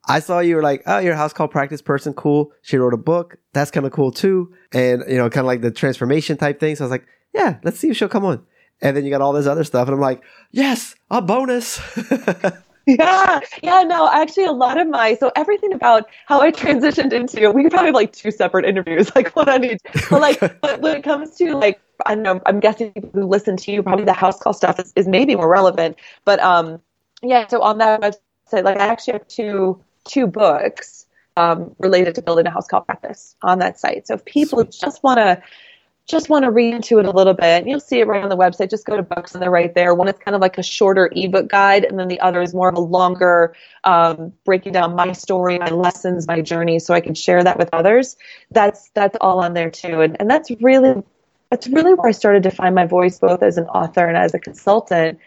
I 0.08 0.20
saw 0.20 0.40
you 0.40 0.56
were 0.56 0.64
like, 0.64 0.84
oh, 0.86 1.00
you're 1.00 1.14
a 1.14 1.18
house 1.18 1.34
call 1.34 1.48
practice 1.48 1.82
person, 1.82 2.14
cool. 2.14 2.52
She 2.62 2.78
wrote 2.78 2.94
a 2.94 2.98
book. 2.98 3.38
That's 3.54 3.72
kind 3.72 3.86
of 3.86 3.92
cool 3.92 4.12
too. 4.12 4.54
And 4.72 5.04
you 5.08 5.18
know, 5.18 5.30
kind 5.30 5.46
of 5.46 5.48
like 5.48 5.62
the 5.62 5.72
transformation 5.72 6.38
type 6.38 6.60
thing. 6.60 6.76
So 6.76 6.84
I 6.84 6.86
was 6.86 6.92
like, 6.92 7.06
yeah, 7.34 7.60
let's 7.64 7.80
see 7.80 7.90
if 7.90 7.98
she'll 7.98 8.08
come 8.08 8.26
on. 8.26 8.46
And 8.82 8.96
then 8.96 9.06
you 9.06 9.12
got 9.12 9.22
all 9.22 9.34
this 9.34 9.48
other 9.48 9.64
stuff, 9.64 9.88
and 9.88 9.96
I'm 9.96 10.02
like, 10.02 10.22
yes, 10.52 10.96
a 11.10 11.22
bonus. 11.22 11.80
yeah, 12.86 13.40
yeah, 13.64 13.84
no, 13.84 14.10
actually, 14.12 14.46
a 14.46 14.52
lot 14.52 14.80
of 14.80 14.88
my 14.88 15.16
so 15.16 15.32
everything 15.36 15.74
about 15.74 16.10
how 16.28 16.42
I 16.42 16.52
transitioned 16.52 17.14
into 17.14 17.52
we 17.52 17.64
could 17.64 17.72
probably 17.72 17.88
have 17.88 17.96
like 17.96 18.14
two 18.14 18.32
separate 18.32 18.66
interviews, 18.66 19.12
like 19.16 19.36
what 19.36 19.50
I 19.50 19.58
need. 19.58 19.80
But 20.10 20.22
like, 20.22 20.40
but 20.62 20.82
when 20.82 20.98
it 20.98 21.04
comes 21.04 21.36
to 21.38 21.56
like, 21.56 21.80
I 22.06 22.16
don't 22.16 22.24
know, 22.24 22.42
I'm 22.46 22.60
guessing 22.60 22.92
people 22.92 23.10
who 23.14 23.26
listen 23.26 23.58
to 23.58 23.72
you 23.72 23.82
probably 23.82 24.06
the 24.06 24.14
house 24.14 24.40
call 24.40 24.54
stuff 24.54 24.80
is, 24.80 24.94
is 24.96 25.08
maybe 25.08 25.36
more 25.36 25.50
relevant. 25.50 25.98
But 26.26 26.40
um, 26.42 26.82
yeah, 27.24 27.48
so 27.48 27.62
on 27.62 27.78
that 27.80 28.02
website, 28.02 28.64
like 28.64 28.78
I 28.78 28.88
actually 28.88 29.14
have 29.14 29.28
two 29.28 29.82
two 30.04 30.28
books 30.28 31.06
um, 31.38 31.76
related 31.80 32.16
to 32.16 32.22
building 32.22 32.46
a 32.46 32.52
house 32.52 32.68
call 32.68 32.82
practice 32.82 33.36
on 33.42 33.60
that 33.60 33.80
site. 33.80 34.08
So 34.08 34.16
if 34.16 34.26
people 34.26 34.60
Sweet. 34.60 34.72
just 34.80 35.04
want 35.04 35.18
to 35.18 35.42
just 36.08 36.30
want 36.30 36.44
to 36.44 36.52
read 36.52 36.76
into 36.76 37.00
it 37.00 37.06
a 37.06 37.12
little 37.12 37.34
bit, 37.34 37.68
you'll 37.68 37.80
see 37.80 38.00
it 38.00 38.08
right 38.08 38.22
on 38.22 38.30
the 38.30 38.38
website. 38.38 38.70
Just 38.70 38.86
go 38.86 38.96
to 38.96 39.02
books 39.02 39.34
and 39.34 39.42
they're 39.42 39.50
right 39.50 39.74
there. 39.74 39.96
One 39.96 40.08
is 40.08 40.16
kind 40.24 40.36
of 40.36 40.42
like 40.42 40.58
a 40.58 40.64
shorter 40.64 41.10
ebook 41.12 41.48
guide, 41.48 41.84
and 41.84 41.98
then 41.98 42.08
the 42.08 42.20
other 42.20 42.42
is 42.42 42.54
more 42.54 42.70
of 42.70 42.76
a 42.76 42.82
longer, 42.82 43.56
um, 43.84 44.32
breaking 44.44 44.74
down 44.74 44.96
my 44.96 45.14
story, 45.14 45.58
my 45.58 45.70
lessons, 45.70 46.28
my 46.28 46.42
journey, 46.42 46.78
so 46.78 46.94
I 46.94 47.02
can 47.02 47.16
share 47.16 47.44
that 47.44 47.58
with 47.58 47.70
others. 47.74 48.18
That's 48.52 48.90
that's 48.94 49.18
all 49.20 49.44
on 49.44 49.54
there 49.54 49.72
too, 49.72 50.02
and 50.02 50.16
and 50.20 50.30
that's 50.30 50.52
really 50.62 51.02
that's 51.50 51.68
really 51.68 51.96
where 51.96 52.10
I 52.10 52.12
started 52.12 52.44
to 52.44 52.52
find 52.52 52.76
my 52.76 52.86
voice, 52.86 53.18
both 53.18 53.42
as 53.42 53.58
an 53.58 53.66
author 53.66 54.06
and 54.06 54.18
as 54.18 54.34
a 54.36 54.40
consultant, 54.40 55.20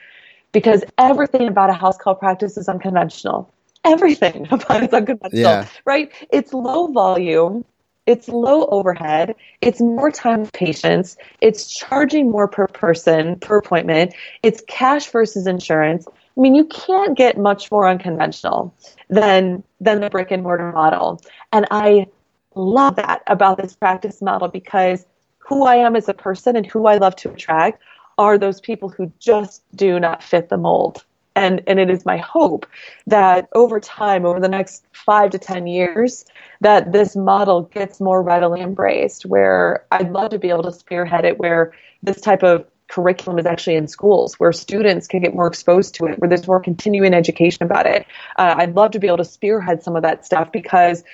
because 0.53 0.85
everything 0.97 1.49
about 1.49 1.71
a 1.71 1.75
house 1.75 1.99
call 1.99 2.15
practice 2.15 2.57
is 2.57 2.69
unconventional. 2.69 3.53
Everything 3.85 4.47
about 4.51 4.85
it's 4.85 4.95
unconventional, 4.95 5.43
yeah. 5.43 5.67
right? 5.85 6.13
It's 6.31 6.53
low 6.53 6.87
volume 6.93 7.65
it's 8.09 8.27
low 8.27 8.65
overhead, 8.69 9.35
it's 9.61 9.83
more 9.83 10.11
time 10.11 10.41
with 10.41 10.53
patients, 10.55 11.19
it's 11.43 11.71
charging 11.71 12.31
more 12.31 12.49
per 12.49 12.67
person 12.67 13.39
per 13.39 13.59
appointment, 13.59 14.15
it's 14.43 14.63
cash 14.67 15.11
versus 15.11 15.47
insurance. 15.47 16.07
I 16.09 16.41
mean, 16.41 16.55
you 16.55 16.65
can't 16.65 17.19
get 17.19 17.37
much 17.37 17.71
more 17.71 17.87
unconventional 17.87 18.75
than 19.11 19.63
than 19.81 20.01
the 20.01 20.09
brick 20.09 20.31
and 20.31 20.43
mortar 20.43 20.73
model. 20.73 21.21
And 21.53 21.67
I 21.71 22.07
love 22.55 22.97
that 22.97 23.23
about 23.27 23.59
this 23.59 23.77
practice 23.77 24.23
model 24.23 24.49
because 24.49 25.05
who 25.37 25.65
I 25.65 25.77
am 25.77 25.95
as 25.95 26.09
a 26.09 26.15
person 26.15 26.57
and 26.57 26.65
who 26.65 26.87
I 26.87 26.97
love 26.97 27.15
to 27.17 27.31
attract 27.31 27.83
are 28.17 28.39
those 28.39 28.59
people 28.59 28.89
who 28.89 29.13
just 29.19 29.63
do 29.77 30.01
not 30.01 30.23
fit 30.23 30.49
the 30.49 30.57
mold. 30.57 31.05
And, 31.39 31.63
and 31.69 31.79
it 31.79 31.89
is 31.89 32.05
my 32.05 32.17
hope 32.17 32.67
that 33.07 33.49
over 33.55 33.79
time, 33.79 34.27
over 34.27 34.41
the 34.41 34.49
next 34.49 34.85
five 34.93 35.31
to 35.31 35.39
10 35.39 35.69
years, 35.69 36.25
that 36.61 36.91
this 36.91 37.15
model 37.15 37.63
gets 37.63 38.01
more 38.01 38.23
readily 38.23 38.61
embraced, 38.61 39.25
where 39.25 39.87
I'd 39.93 40.11
love 40.11 40.31
to 40.31 40.39
be 40.39 40.51
able 40.51 40.65
to 40.65 40.73
spearhead 40.73 41.25
it, 41.25 41.39
where 41.39 41.73
this 42.03 42.21
type 42.21 42.43
of 42.43 42.67
curriculum 42.89 43.39
is 43.39 43.47
actually 43.47 43.77
in 43.77 43.87
schools 43.87 44.35
where 44.41 44.51
students 44.51 45.07
can 45.07 45.23
get 45.23 45.33
more 45.33 45.47
exposed 45.47 45.95
to 45.95 46.07
it, 46.07 46.19
where 46.19 46.29
there's 46.29 46.49
more 46.49 46.59
continuing 46.59 47.15
education 47.15 47.63
about 47.63 47.87
it. 47.87 48.05
Uh, 48.37 48.57
I'd 48.59 48.75
love 48.75 48.91
to 48.93 48.99
be 48.99 49.07
able 49.07 49.19
to 49.19 49.25
spearhead 49.25 49.83
some 49.83 49.95
of 49.95 50.03
that 50.03 50.27
stuff 50.27 50.51
because 50.51 51.05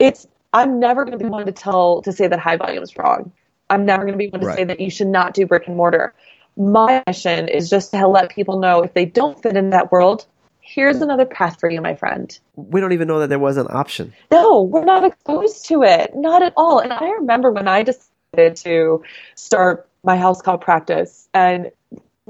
it's, 0.00 0.26
I'm 0.52 0.80
never 0.80 1.04
going 1.04 1.16
to 1.16 1.24
be 1.24 1.30
one 1.30 1.46
to 1.46 1.52
tell, 1.52 2.02
to 2.02 2.12
say 2.12 2.26
that 2.26 2.40
high 2.40 2.56
volume 2.56 2.82
is 2.82 2.96
wrong. 2.96 3.30
I'm 3.70 3.84
never 3.84 4.02
going 4.02 4.14
to 4.14 4.18
be 4.18 4.30
one 4.30 4.40
to 4.40 4.46
right. 4.46 4.56
say 4.56 4.64
that 4.64 4.80
you 4.80 4.90
should 4.90 5.06
not 5.08 5.34
do 5.34 5.46
brick 5.46 5.68
and 5.68 5.76
mortar 5.76 6.14
my 6.58 7.02
mission 7.06 7.48
is 7.48 7.70
just 7.70 7.92
to 7.92 8.06
let 8.08 8.30
people 8.30 8.58
know 8.58 8.82
if 8.82 8.92
they 8.92 9.04
don't 9.04 9.40
fit 9.40 9.56
in 9.56 9.70
that 9.70 9.92
world, 9.92 10.26
here's 10.60 11.00
another 11.00 11.24
path 11.24 11.58
for 11.60 11.70
you, 11.70 11.80
my 11.80 11.94
friend. 11.94 12.38
We 12.56 12.80
don't 12.80 12.92
even 12.92 13.08
know 13.08 13.20
that 13.20 13.28
there 13.28 13.38
was 13.38 13.56
an 13.56 13.68
option. 13.70 14.12
No, 14.30 14.62
we're 14.62 14.84
not 14.84 15.04
exposed 15.04 15.66
to 15.66 15.82
it, 15.84 16.14
not 16.14 16.42
at 16.42 16.52
all. 16.56 16.80
And 16.80 16.92
I 16.92 17.10
remember 17.12 17.52
when 17.52 17.68
I 17.68 17.84
decided 17.84 18.56
to 18.56 19.02
start 19.34 19.88
my 20.02 20.16
house 20.16 20.42
call 20.42 20.58
practice, 20.58 21.28
and 21.32 21.70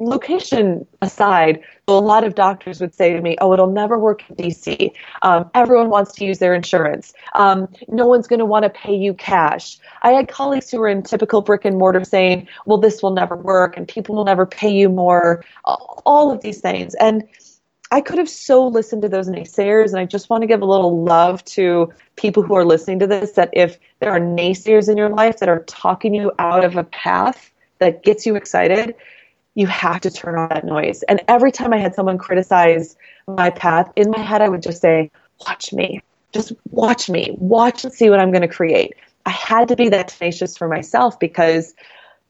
location 0.01 0.86
aside, 1.03 1.61
a 1.86 1.92
lot 1.92 2.24
of 2.24 2.34
doctors 2.34 2.80
would 2.80 2.94
say 2.94 3.12
to 3.12 3.20
me, 3.20 3.36
"Oh, 3.40 3.53
it'll 3.53 3.70
never 3.70 3.99
work 3.99 4.22
in 4.28 4.36
DC. 4.36 4.92
Um, 5.22 5.51
everyone 5.55 5.90
wants 5.90 6.12
to 6.12 6.24
use 6.24 6.38
their 6.38 6.55
insurance. 6.55 7.12
Um, 7.34 7.68
no 7.88 8.07
one's 8.07 8.26
going 8.26 8.38
to 8.38 8.44
want 8.44 8.64
to 8.64 8.70
pay 8.70 8.94
you 8.94 9.14
cash." 9.14 9.78
I 10.03 10.12
had 10.12 10.28
colleagues 10.28 10.70
who 10.70 10.78
were 10.78 10.88
in 10.88 11.03
typical 11.03 11.40
brick 11.42 11.64
and 11.64 11.78
mortar 11.78 12.05
saying, 12.05 12.49
"Well, 12.66 12.78
this 12.78 13.03
will 13.03 13.12
never 13.12 13.36
work, 13.36 13.76
and 13.76 13.86
people 13.88 14.14
will 14.14 14.24
never 14.24 14.46
pay 14.46 14.70
you 14.70 14.88
more." 14.88 15.44
All 15.64 16.30
of 16.30 16.40
these 16.42 16.61
things, 16.61 16.94
and 16.94 17.24
I 17.90 18.01
could 18.03 18.18
have 18.18 18.28
so 18.28 18.66
listened 18.66 19.03
to 19.03 19.09
those 19.09 19.28
naysayers, 19.28 19.90
and 19.90 19.99
I 19.99 20.05
just 20.05 20.28
want 20.28 20.42
to 20.42 20.46
give 20.46 20.61
a 20.61 20.66
little 20.66 21.03
love 21.05 21.42
to 21.46 21.92
people 22.16 22.42
who 22.42 22.55
are 22.55 22.64
listening 22.64 22.99
to 22.99 23.07
this. 23.07 23.32
That 23.32 23.51
if 23.53 23.78
there 24.01 24.11
are 24.11 24.20
naysayers 24.20 24.90
in 24.90 24.99
your 24.99 25.09
life 25.09 25.38
that 25.38 25.49
are 25.49 25.64
talking 25.64 26.14
you 26.14 26.32
out 26.38 26.64
of 26.64 26.76
a 26.76 26.84
path 26.84 27.51
that 27.78 28.03
gets 28.03 28.26
you 28.26 28.36
excited, 28.36 28.94
you 29.59 29.66
have 29.66 30.00
to 30.00 30.11
turn 30.11 30.38
on 30.38 30.48
that 30.50 30.64
noise. 30.64 31.02
And 31.02 31.20
every 31.26 31.50
time 31.50 31.72
I 31.72 31.78
had 31.78 31.92
someone 31.92 32.16
criticize 32.16 32.96
my 33.26 33.50
path, 33.50 33.92
in 33.96 34.09
my 34.09 34.20
head, 34.20 34.40
I 34.40 34.48
would 34.48 34.62
just 34.62 34.80
say, 34.80 35.11
Watch 35.46 35.72
me. 35.72 36.00
Just 36.32 36.52
watch 36.70 37.11
me. 37.11 37.34
Watch 37.38 37.84
and 37.84 37.92
see 37.92 38.09
what 38.09 38.20
I'm 38.20 38.30
going 38.30 38.42
to 38.42 38.48
create. 38.48 38.94
I 39.26 39.30
had 39.30 39.68
to 39.68 39.76
be 39.76 39.88
that 39.88 40.09
tenacious 40.09 40.56
for 40.56 40.68
myself 40.68 41.18
because 41.18 41.74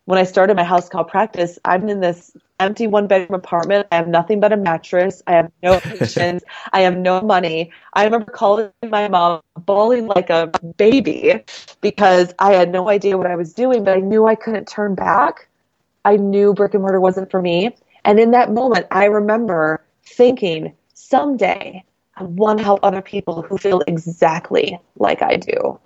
when 0.06 0.18
I 0.18 0.24
started 0.24 0.56
my 0.56 0.64
house 0.64 0.88
call 0.88 1.04
practice, 1.04 1.58
I'm 1.66 1.86
in 1.90 2.00
this 2.00 2.34
empty 2.60 2.86
one 2.86 3.06
bedroom 3.06 3.38
apartment. 3.38 3.88
I 3.92 3.96
have 3.96 4.08
nothing 4.08 4.40
but 4.40 4.54
a 4.54 4.56
mattress. 4.56 5.22
I 5.26 5.32
have 5.32 5.52
no 5.62 5.80
patients. 5.84 6.44
I 6.72 6.80
have 6.82 6.96
no 6.96 7.20
money. 7.20 7.72
I 7.92 8.04
remember 8.04 8.30
calling 8.30 8.70
my 8.88 9.08
mom, 9.08 9.42
bawling 9.58 10.06
like 10.06 10.30
a 10.30 10.50
baby 10.78 11.44
because 11.82 12.32
I 12.38 12.54
had 12.54 12.72
no 12.72 12.88
idea 12.88 13.18
what 13.18 13.26
I 13.26 13.36
was 13.36 13.52
doing, 13.52 13.84
but 13.84 13.98
I 13.98 14.00
knew 14.00 14.26
I 14.26 14.34
couldn't 14.34 14.66
turn 14.66 14.94
back. 14.94 15.47
I 16.08 16.16
knew 16.16 16.54
brick 16.54 16.72
and 16.72 16.80
mortar 16.80 17.00
wasn't 17.00 17.30
for 17.30 17.42
me. 17.42 17.76
And 18.02 18.18
in 18.18 18.30
that 18.30 18.50
moment, 18.50 18.86
I 18.90 19.04
remember 19.04 19.84
thinking, 20.06 20.74
someday 20.94 21.84
I 22.16 22.22
want 22.22 22.60
to 22.60 22.64
help 22.64 22.80
other 22.82 23.02
people 23.02 23.42
who 23.42 23.58
feel 23.58 23.82
exactly 23.86 24.80
like 24.96 25.20
I 25.20 25.36
do. 25.36 25.78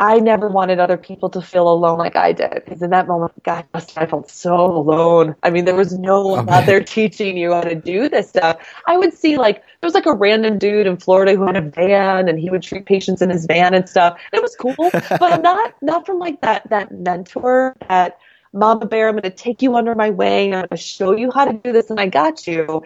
I 0.00 0.18
never 0.18 0.48
wanted 0.48 0.80
other 0.80 0.96
people 0.96 1.28
to 1.30 1.40
feel 1.40 1.68
alone 1.68 1.98
like 1.98 2.16
I 2.16 2.32
did. 2.32 2.62
Because 2.64 2.82
in 2.82 2.90
that 2.90 3.06
moment, 3.06 3.40
God, 3.44 3.66
I 3.72 4.06
felt 4.06 4.28
so 4.30 4.54
alone. 4.54 5.36
I 5.44 5.50
mean, 5.50 5.64
there 5.64 5.76
was 5.76 5.96
no 5.96 6.26
one 6.26 6.48
oh, 6.48 6.52
out 6.52 6.66
there 6.66 6.82
teaching 6.82 7.36
you 7.36 7.52
how 7.52 7.60
to 7.60 7.76
do 7.76 8.08
this 8.08 8.28
stuff. 8.28 8.56
I 8.86 8.96
would 8.96 9.12
see 9.12 9.38
like 9.38 9.56
there 9.80 9.86
was 9.86 9.94
like 9.94 10.06
a 10.06 10.12
random 10.12 10.58
dude 10.58 10.88
in 10.88 10.96
Florida 10.96 11.36
who 11.36 11.46
had 11.46 11.56
a 11.56 11.62
van 11.62 12.28
and 12.28 12.40
he 12.40 12.50
would 12.50 12.62
treat 12.62 12.84
patients 12.84 13.22
in 13.22 13.30
his 13.30 13.46
van 13.46 13.74
and 13.74 13.88
stuff. 13.88 14.18
it 14.32 14.42
was 14.42 14.56
cool, 14.56 14.74
but 14.80 15.42
not 15.42 15.74
not 15.82 16.04
from 16.04 16.18
like 16.18 16.40
that 16.40 16.68
that 16.70 16.90
mentor 16.90 17.76
that 17.88 18.18
Mama 18.52 18.86
Bear, 18.86 19.08
I'm 19.08 19.14
going 19.14 19.22
to 19.22 19.30
take 19.30 19.62
you 19.62 19.76
under 19.76 19.94
my 19.94 20.10
wing. 20.10 20.54
I'm 20.54 20.60
going 20.60 20.68
to 20.70 20.76
show 20.76 21.12
you 21.16 21.30
how 21.30 21.44
to 21.44 21.52
do 21.52 21.72
this, 21.72 21.90
and 21.90 22.00
I 22.00 22.06
got 22.06 22.46
you. 22.46 22.82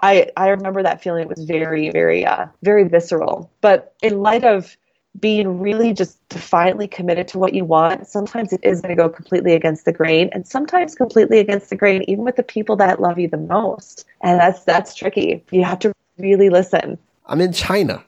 I 0.00 0.30
I 0.36 0.48
remember 0.48 0.82
that 0.82 1.02
feeling. 1.02 1.22
It 1.22 1.28
was 1.28 1.44
very, 1.44 1.90
very, 1.90 2.24
uh, 2.24 2.46
very 2.62 2.88
visceral. 2.88 3.50
But 3.60 3.94
in 4.02 4.20
light 4.20 4.44
of 4.44 4.76
being 5.20 5.60
really 5.60 5.92
just 5.92 6.26
defiantly 6.30 6.88
committed 6.88 7.28
to 7.28 7.38
what 7.38 7.52
you 7.52 7.64
want, 7.64 8.06
sometimes 8.06 8.52
it 8.52 8.60
is 8.62 8.80
going 8.80 8.96
to 8.96 9.00
go 9.00 9.08
completely 9.08 9.54
against 9.54 9.84
the 9.84 9.92
grain, 9.92 10.30
and 10.32 10.46
sometimes 10.46 10.94
completely 10.94 11.38
against 11.38 11.70
the 11.70 11.76
grain, 11.76 12.02
even 12.08 12.24
with 12.24 12.36
the 12.36 12.42
people 12.42 12.76
that 12.76 13.00
love 13.00 13.18
you 13.18 13.28
the 13.28 13.36
most. 13.36 14.06
And 14.22 14.40
that's 14.40 14.64
that's 14.64 14.94
tricky. 14.94 15.44
You 15.50 15.64
have 15.64 15.78
to 15.80 15.92
really 16.18 16.48
listen. 16.48 16.98
I'm 17.26 17.40
in 17.40 17.52
China. 17.52 18.02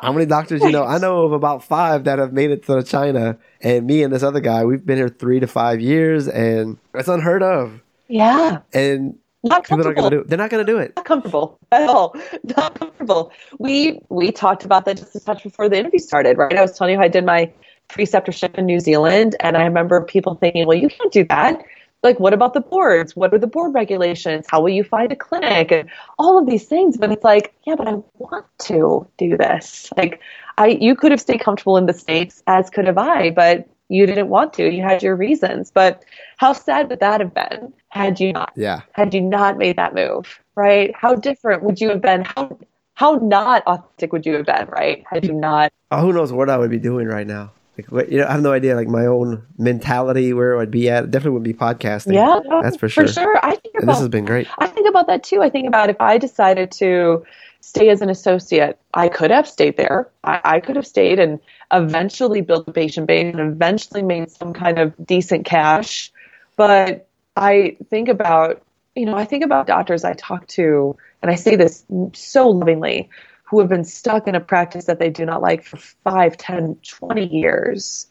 How 0.00 0.12
many 0.12 0.26
doctors 0.26 0.62
you 0.62 0.70
know? 0.70 0.84
I 0.84 0.98
know 0.98 1.24
of 1.24 1.32
about 1.32 1.64
five 1.64 2.04
that 2.04 2.18
have 2.18 2.32
made 2.32 2.50
it 2.50 2.64
to 2.66 2.82
China, 2.82 3.38
and 3.60 3.86
me 3.86 4.02
and 4.02 4.12
this 4.12 4.22
other 4.22 4.40
guy, 4.40 4.64
we've 4.64 4.84
been 4.84 4.96
here 4.96 5.08
three 5.08 5.40
to 5.40 5.46
five 5.46 5.80
years, 5.80 6.28
and 6.28 6.78
it's 6.94 7.08
unheard 7.08 7.42
of. 7.42 7.80
Yeah. 8.08 8.58
And 8.72 9.18
Not 9.42 9.64
people 9.64 9.86
are 9.86 9.94
going 9.94 10.10
to 10.10 10.16
do 10.16 10.20
it. 10.22 10.28
They're 10.28 10.38
not 10.38 10.50
going 10.50 10.64
to 10.64 10.72
do 10.72 10.78
it. 10.78 10.92
Not 10.96 11.04
comfortable 11.04 11.58
at 11.72 11.88
all. 11.88 12.14
Not 12.56 12.78
comfortable. 12.78 13.32
We 13.58 14.00
we 14.08 14.32
talked 14.32 14.64
about 14.64 14.84
that 14.84 14.98
just 14.98 15.16
a 15.16 15.20
touch 15.20 15.42
before 15.42 15.68
the 15.68 15.78
interview 15.78 15.98
started, 15.98 16.38
right? 16.38 16.56
I 16.56 16.62
was 16.62 16.76
telling 16.76 16.92
you 16.92 16.98
how 16.98 17.04
I 17.04 17.08
did 17.08 17.24
my 17.24 17.52
preceptorship 17.88 18.56
in 18.56 18.66
New 18.66 18.80
Zealand, 18.80 19.36
and 19.40 19.56
I 19.56 19.64
remember 19.64 20.00
people 20.02 20.34
thinking, 20.34 20.66
"Well, 20.66 20.78
you 20.78 20.88
can't 20.88 21.12
do 21.12 21.24
that." 21.24 21.64
Like, 22.02 22.20
what 22.20 22.32
about 22.32 22.54
the 22.54 22.60
boards? 22.60 23.16
What 23.16 23.34
are 23.34 23.38
the 23.38 23.46
board 23.46 23.74
regulations? 23.74 24.46
How 24.48 24.60
will 24.60 24.70
you 24.70 24.84
find 24.84 25.10
a 25.10 25.16
clinic? 25.16 25.72
And 25.72 25.88
all 26.18 26.38
of 26.38 26.46
these 26.46 26.64
things. 26.64 26.96
But 26.96 27.10
it's 27.10 27.24
like, 27.24 27.54
yeah, 27.64 27.74
but 27.74 27.88
I 27.88 27.94
want 28.18 28.46
to 28.60 29.08
do 29.18 29.36
this. 29.36 29.90
Like, 29.96 30.20
I 30.58 30.68
you 30.68 30.94
could 30.94 31.10
have 31.10 31.20
stayed 31.20 31.40
comfortable 31.40 31.76
in 31.76 31.86
the 31.86 31.92
states, 31.92 32.42
as 32.46 32.70
could 32.70 32.86
have 32.86 32.98
I, 32.98 33.30
but 33.30 33.68
you 33.88 34.06
didn't 34.06 34.28
want 34.28 34.52
to. 34.54 34.68
You 34.68 34.82
had 34.82 35.02
your 35.02 35.16
reasons. 35.16 35.70
But 35.70 36.04
how 36.38 36.52
sad 36.52 36.88
would 36.90 37.00
that 37.00 37.20
have 37.20 37.34
been 37.34 37.72
had 37.88 38.20
you 38.20 38.32
not? 38.32 38.52
Yeah. 38.56 38.82
had 38.92 39.14
you 39.14 39.20
not 39.20 39.58
made 39.58 39.76
that 39.76 39.94
move, 39.94 40.40
right? 40.54 40.94
How 40.94 41.14
different 41.14 41.62
would 41.62 41.80
you 41.80 41.88
have 41.90 42.02
been? 42.02 42.24
How 42.24 42.58
how 42.94 43.16
not 43.16 43.62
authentic 43.66 44.12
would 44.12 44.24
you 44.24 44.34
have 44.34 44.46
been, 44.46 44.66
right? 44.68 45.04
Had 45.10 45.24
you 45.24 45.34
not 45.34 45.72
Oh, 45.90 46.00
who 46.00 46.12
knows 46.12 46.32
what 46.32 46.50
I 46.50 46.58
would 46.58 46.70
be 46.70 46.78
doing 46.78 47.06
right 47.06 47.26
now? 47.26 47.52
Like, 47.76 48.10
you 48.10 48.18
know, 48.18 48.26
I 48.26 48.32
have 48.32 48.42
no 48.42 48.52
idea. 48.52 48.74
Like 48.74 48.88
my 48.88 49.06
own 49.06 49.46
mentality, 49.58 50.32
where 50.32 50.58
I'd 50.58 50.70
be 50.70 50.88
at. 50.88 51.10
Definitely 51.10 51.32
would 51.32 51.42
be 51.42 51.54
podcasting. 51.54 52.14
Yeah, 52.14 52.40
that's 52.62 52.76
for 52.76 52.88
sure. 52.88 53.06
For 53.06 53.12
sure. 53.12 53.38
I 53.42 53.56
think 53.56 53.74
And 53.74 53.88
this 53.88 53.98
has 53.98 54.08
been 54.08 54.24
great. 54.24 54.48
I 54.58 54.66
think 54.66 54.88
about 54.88 55.06
that 55.08 55.24
too. 55.24 55.42
I 55.42 55.50
think 55.50 55.68
about 55.68 55.90
if 55.90 56.00
I 56.00 56.18
decided 56.18 56.70
to 56.72 57.24
stay 57.60 57.88
as 57.88 58.00
an 58.00 58.10
associate, 58.10 58.78
I 58.94 59.08
could 59.08 59.30
have 59.30 59.48
stayed 59.48 59.76
there. 59.76 60.08
I, 60.22 60.40
I 60.44 60.60
could 60.60 60.76
have 60.76 60.86
stayed 60.86 61.18
and 61.18 61.40
eventually 61.72 62.40
built 62.40 62.68
a 62.68 62.72
patient 62.72 63.06
base 63.08 63.34
and 63.34 63.40
eventually 63.40 64.02
made 64.02 64.30
some 64.30 64.52
kind 64.52 64.78
of 64.78 64.94
decent 65.04 65.44
cash. 65.44 66.12
But 66.56 67.08
I 67.36 67.76
think 67.90 68.08
about, 68.08 68.62
you 68.94 69.04
know, 69.04 69.16
I 69.16 69.24
think 69.24 69.44
about 69.44 69.66
doctors 69.66 70.04
I 70.04 70.14
talk 70.14 70.46
to, 70.48 70.96
and 71.22 71.30
I 71.30 71.34
say 71.34 71.56
this 71.56 71.84
so 72.14 72.48
lovingly, 72.48 73.10
who 73.46 73.60
have 73.60 73.68
been 73.68 73.84
stuck 73.84 74.26
in 74.28 74.34
a 74.34 74.40
practice 74.40 74.86
that 74.86 74.98
they 74.98 75.10
do 75.10 75.24
not 75.24 75.40
like 75.40 75.64
for 75.64 75.76
5, 75.76 76.36
10, 76.36 76.76
20 76.86 77.26
years. 77.26 78.08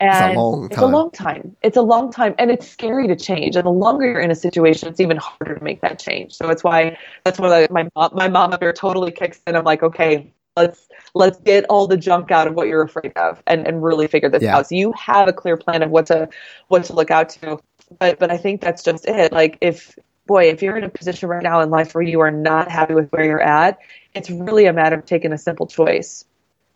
And 0.00 0.34
long 0.34 0.68
It's 0.70 0.82
a 0.82 0.86
long 0.86 1.10
time. 1.12 1.56
It's 1.62 1.76
a 1.76 1.82
long 1.82 2.12
time, 2.12 2.34
and 2.38 2.50
it's 2.50 2.68
scary 2.68 3.06
to 3.06 3.16
change. 3.16 3.54
And 3.54 3.64
the 3.64 3.70
longer 3.70 4.06
you're 4.06 4.20
in 4.20 4.30
a 4.30 4.34
situation, 4.34 4.88
it's 4.88 5.00
even 5.00 5.16
harder 5.16 5.54
to 5.54 5.64
make 5.64 5.80
that 5.82 5.98
change. 6.00 6.34
So 6.34 6.50
it's 6.50 6.64
why 6.64 6.98
that's 7.24 7.38
why 7.38 7.66
my 7.70 7.88
mom, 7.94 8.10
my 8.12 8.28
mom 8.28 8.52
up 8.52 8.60
here 8.60 8.72
totally 8.72 9.12
kicks 9.12 9.40
in. 9.46 9.54
I'm 9.54 9.64
like, 9.64 9.82
okay, 9.84 10.32
let's 10.56 10.88
let's 11.14 11.38
get 11.38 11.64
all 11.70 11.86
the 11.86 11.96
junk 11.96 12.32
out 12.32 12.48
of 12.48 12.54
what 12.54 12.66
you're 12.66 12.82
afraid 12.82 13.12
of, 13.16 13.40
and 13.46 13.66
and 13.66 13.82
really 13.84 14.08
figure 14.08 14.28
this 14.28 14.42
Yeah. 14.42 14.58
out. 14.58 14.66
So 14.66 14.74
you 14.74 14.92
have 14.98 15.28
a 15.28 15.32
clear 15.32 15.56
plan 15.56 15.82
of 15.82 15.90
what 15.90 16.06
to 16.06 16.28
what 16.68 16.84
to 16.84 16.92
look 16.92 17.12
out 17.12 17.28
to. 17.30 17.60
But 17.98 18.18
but 18.18 18.32
I 18.32 18.36
think 18.36 18.60
that's 18.60 18.82
just 18.82 19.06
it. 19.06 19.32
Like 19.32 19.58
if 19.60 19.96
boy, 20.26 20.44
if 20.44 20.62
you're 20.62 20.76
in 20.76 20.84
a 20.84 20.88
position 20.88 21.28
right 21.28 21.42
now 21.42 21.60
in 21.60 21.70
life 21.70 21.94
where 21.94 22.02
you 22.02 22.20
are 22.20 22.30
not 22.30 22.70
happy 22.70 22.94
with 22.94 23.10
where 23.10 23.24
you're 23.24 23.42
at, 23.42 23.78
it's 24.14 24.30
really 24.30 24.66
a 24.66 24.72
matter 24.72 24.96
of 24.96 25.04
taking 25.04 25.32
a 25.32 25.38
simple 25.38 25.66
choice. 25.66 26.24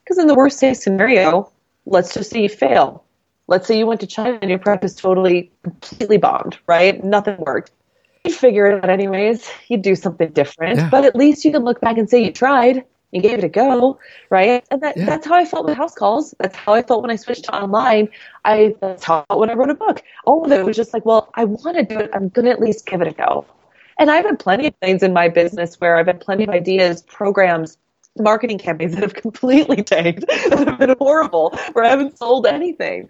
Because 0.04 0.18
in 0.18 0.26
the 0.26 0.34
worst 0.34 0.60
case 0.60 0.82
scenario, 0.82 1.50
let's 1.86 2.14
just 2.14 2.30
say 2.30 2.42
you 2.42 2.48
fail. 2.48 3.04
Let's 3.46 3.66
say 3.66 3.78
you 3.78 3.86
went 3.86 4.00
to 4.00 4.06
China 4.06 4.38
and 4.42 4.50
your 4.50 4.58
practice 4.58 4.94
totally, 4.94 5.50
completely 5.62 6.18
bombed, 6.18 6.58
right? 6.66 7.02
Nothing 7.02 7.36
worked. 7.38 7.70
You'd 8.24 8.34
figure 8.34 8.66
it 8.66 8.84
out 8.84 8.90
anyways. 8.90 9.50
You'd 9.68 9.82
do 9.82 9.94
something 9.94 10.30
different. 10.30 10.78
Yeah. 10.78 10.90
But 10.90 11.04
at 11.04 11.16
least 11.16 11.44
you 11.44 11.52
can 11.52 11.64
look 11.64 11.80
back 11.80 11.96
and 11.96 12.08
say 12.08 12.24
you 12.24 12.32
tried. 12.32 12.84
You 13.12 13.22
gave 13.22 13.38
it 13.38 13.44
a 13.44 13.48
go, 13.48 13.98
right? 14.28 14.64
And 14.70 14.82
that, 14.82 14.96
Yeah. 14.96 15.06
that's 15.06 15.26
how 15.26 15.34
I 15.34 15.44
felt 15.44 15.66
with 15.66 15.76
house 15.76 15.94
calls. 15.94 16.34
That's 16.38 16.56
how 16.56 16.74
I 16.74 16.82
felt 16.82 17.00
when 17.02 17.10
I 17.10 17.16
switched 17.16 17.44
to 17.44 17.56
online. 17.56 18.08
I 18.44 18.74
that's 18.80 19.04
how 19.04 19.20
I 19.20 19.24
felt 19.28 19.40
when 19.40 19.50
I 19.50 19.54
wrote 19.54 19.70
a 19.70 19.74
book. 19.74 20.02
All 20.26 20.44
of 20.44 20.52
it 20.52 20.64
was 20.64 20.76
just 20.76 20.92
like, 20.92 21.06
well, 21.06 21.30
I 21.34 21.44
want 21.44 21.76
to 21.76 21.84
do 21.84 21.98
it. 21.98 22.10
I'm 22.12 22.28
gonna 22.28 22.50
at 22.50 22.60
least 22.60 22.86
give 22.86 23.00
it 23.00 23.08
a 23.08 23.12
go. 23.12 23.46
And 23.98 24.10
I've 24.10 24.24
had 24.24 24.38
plenty 24.38 24.68
of 24.68 24.74
things 24.76 25.02
in 25.02 25.12
my 25.12 25.28
business 25.28 25.80
where 25.80 25.96
I've 25.96 26.06
had 26.06 26.20
plenty 26.20 26.44
of 26.44 26.50
ideas, 26.50 27.02
programs, 27.02 27.78
marketing 28.18 28.58
campaigns 28.58 28.94
that 28.94 29.02
have 29.02 29.14
completely 29.22 29.82
tanked, 29.82 30.26
that 30.50 30.68
have 30.68 30.78
been 30.78 30.94
horrible, 30.98 31.58
where 31.72 31.84
I 31.84 31.88
haven't 31.88 32.18
sold 32.18 32.46
anything. 32.46 33.08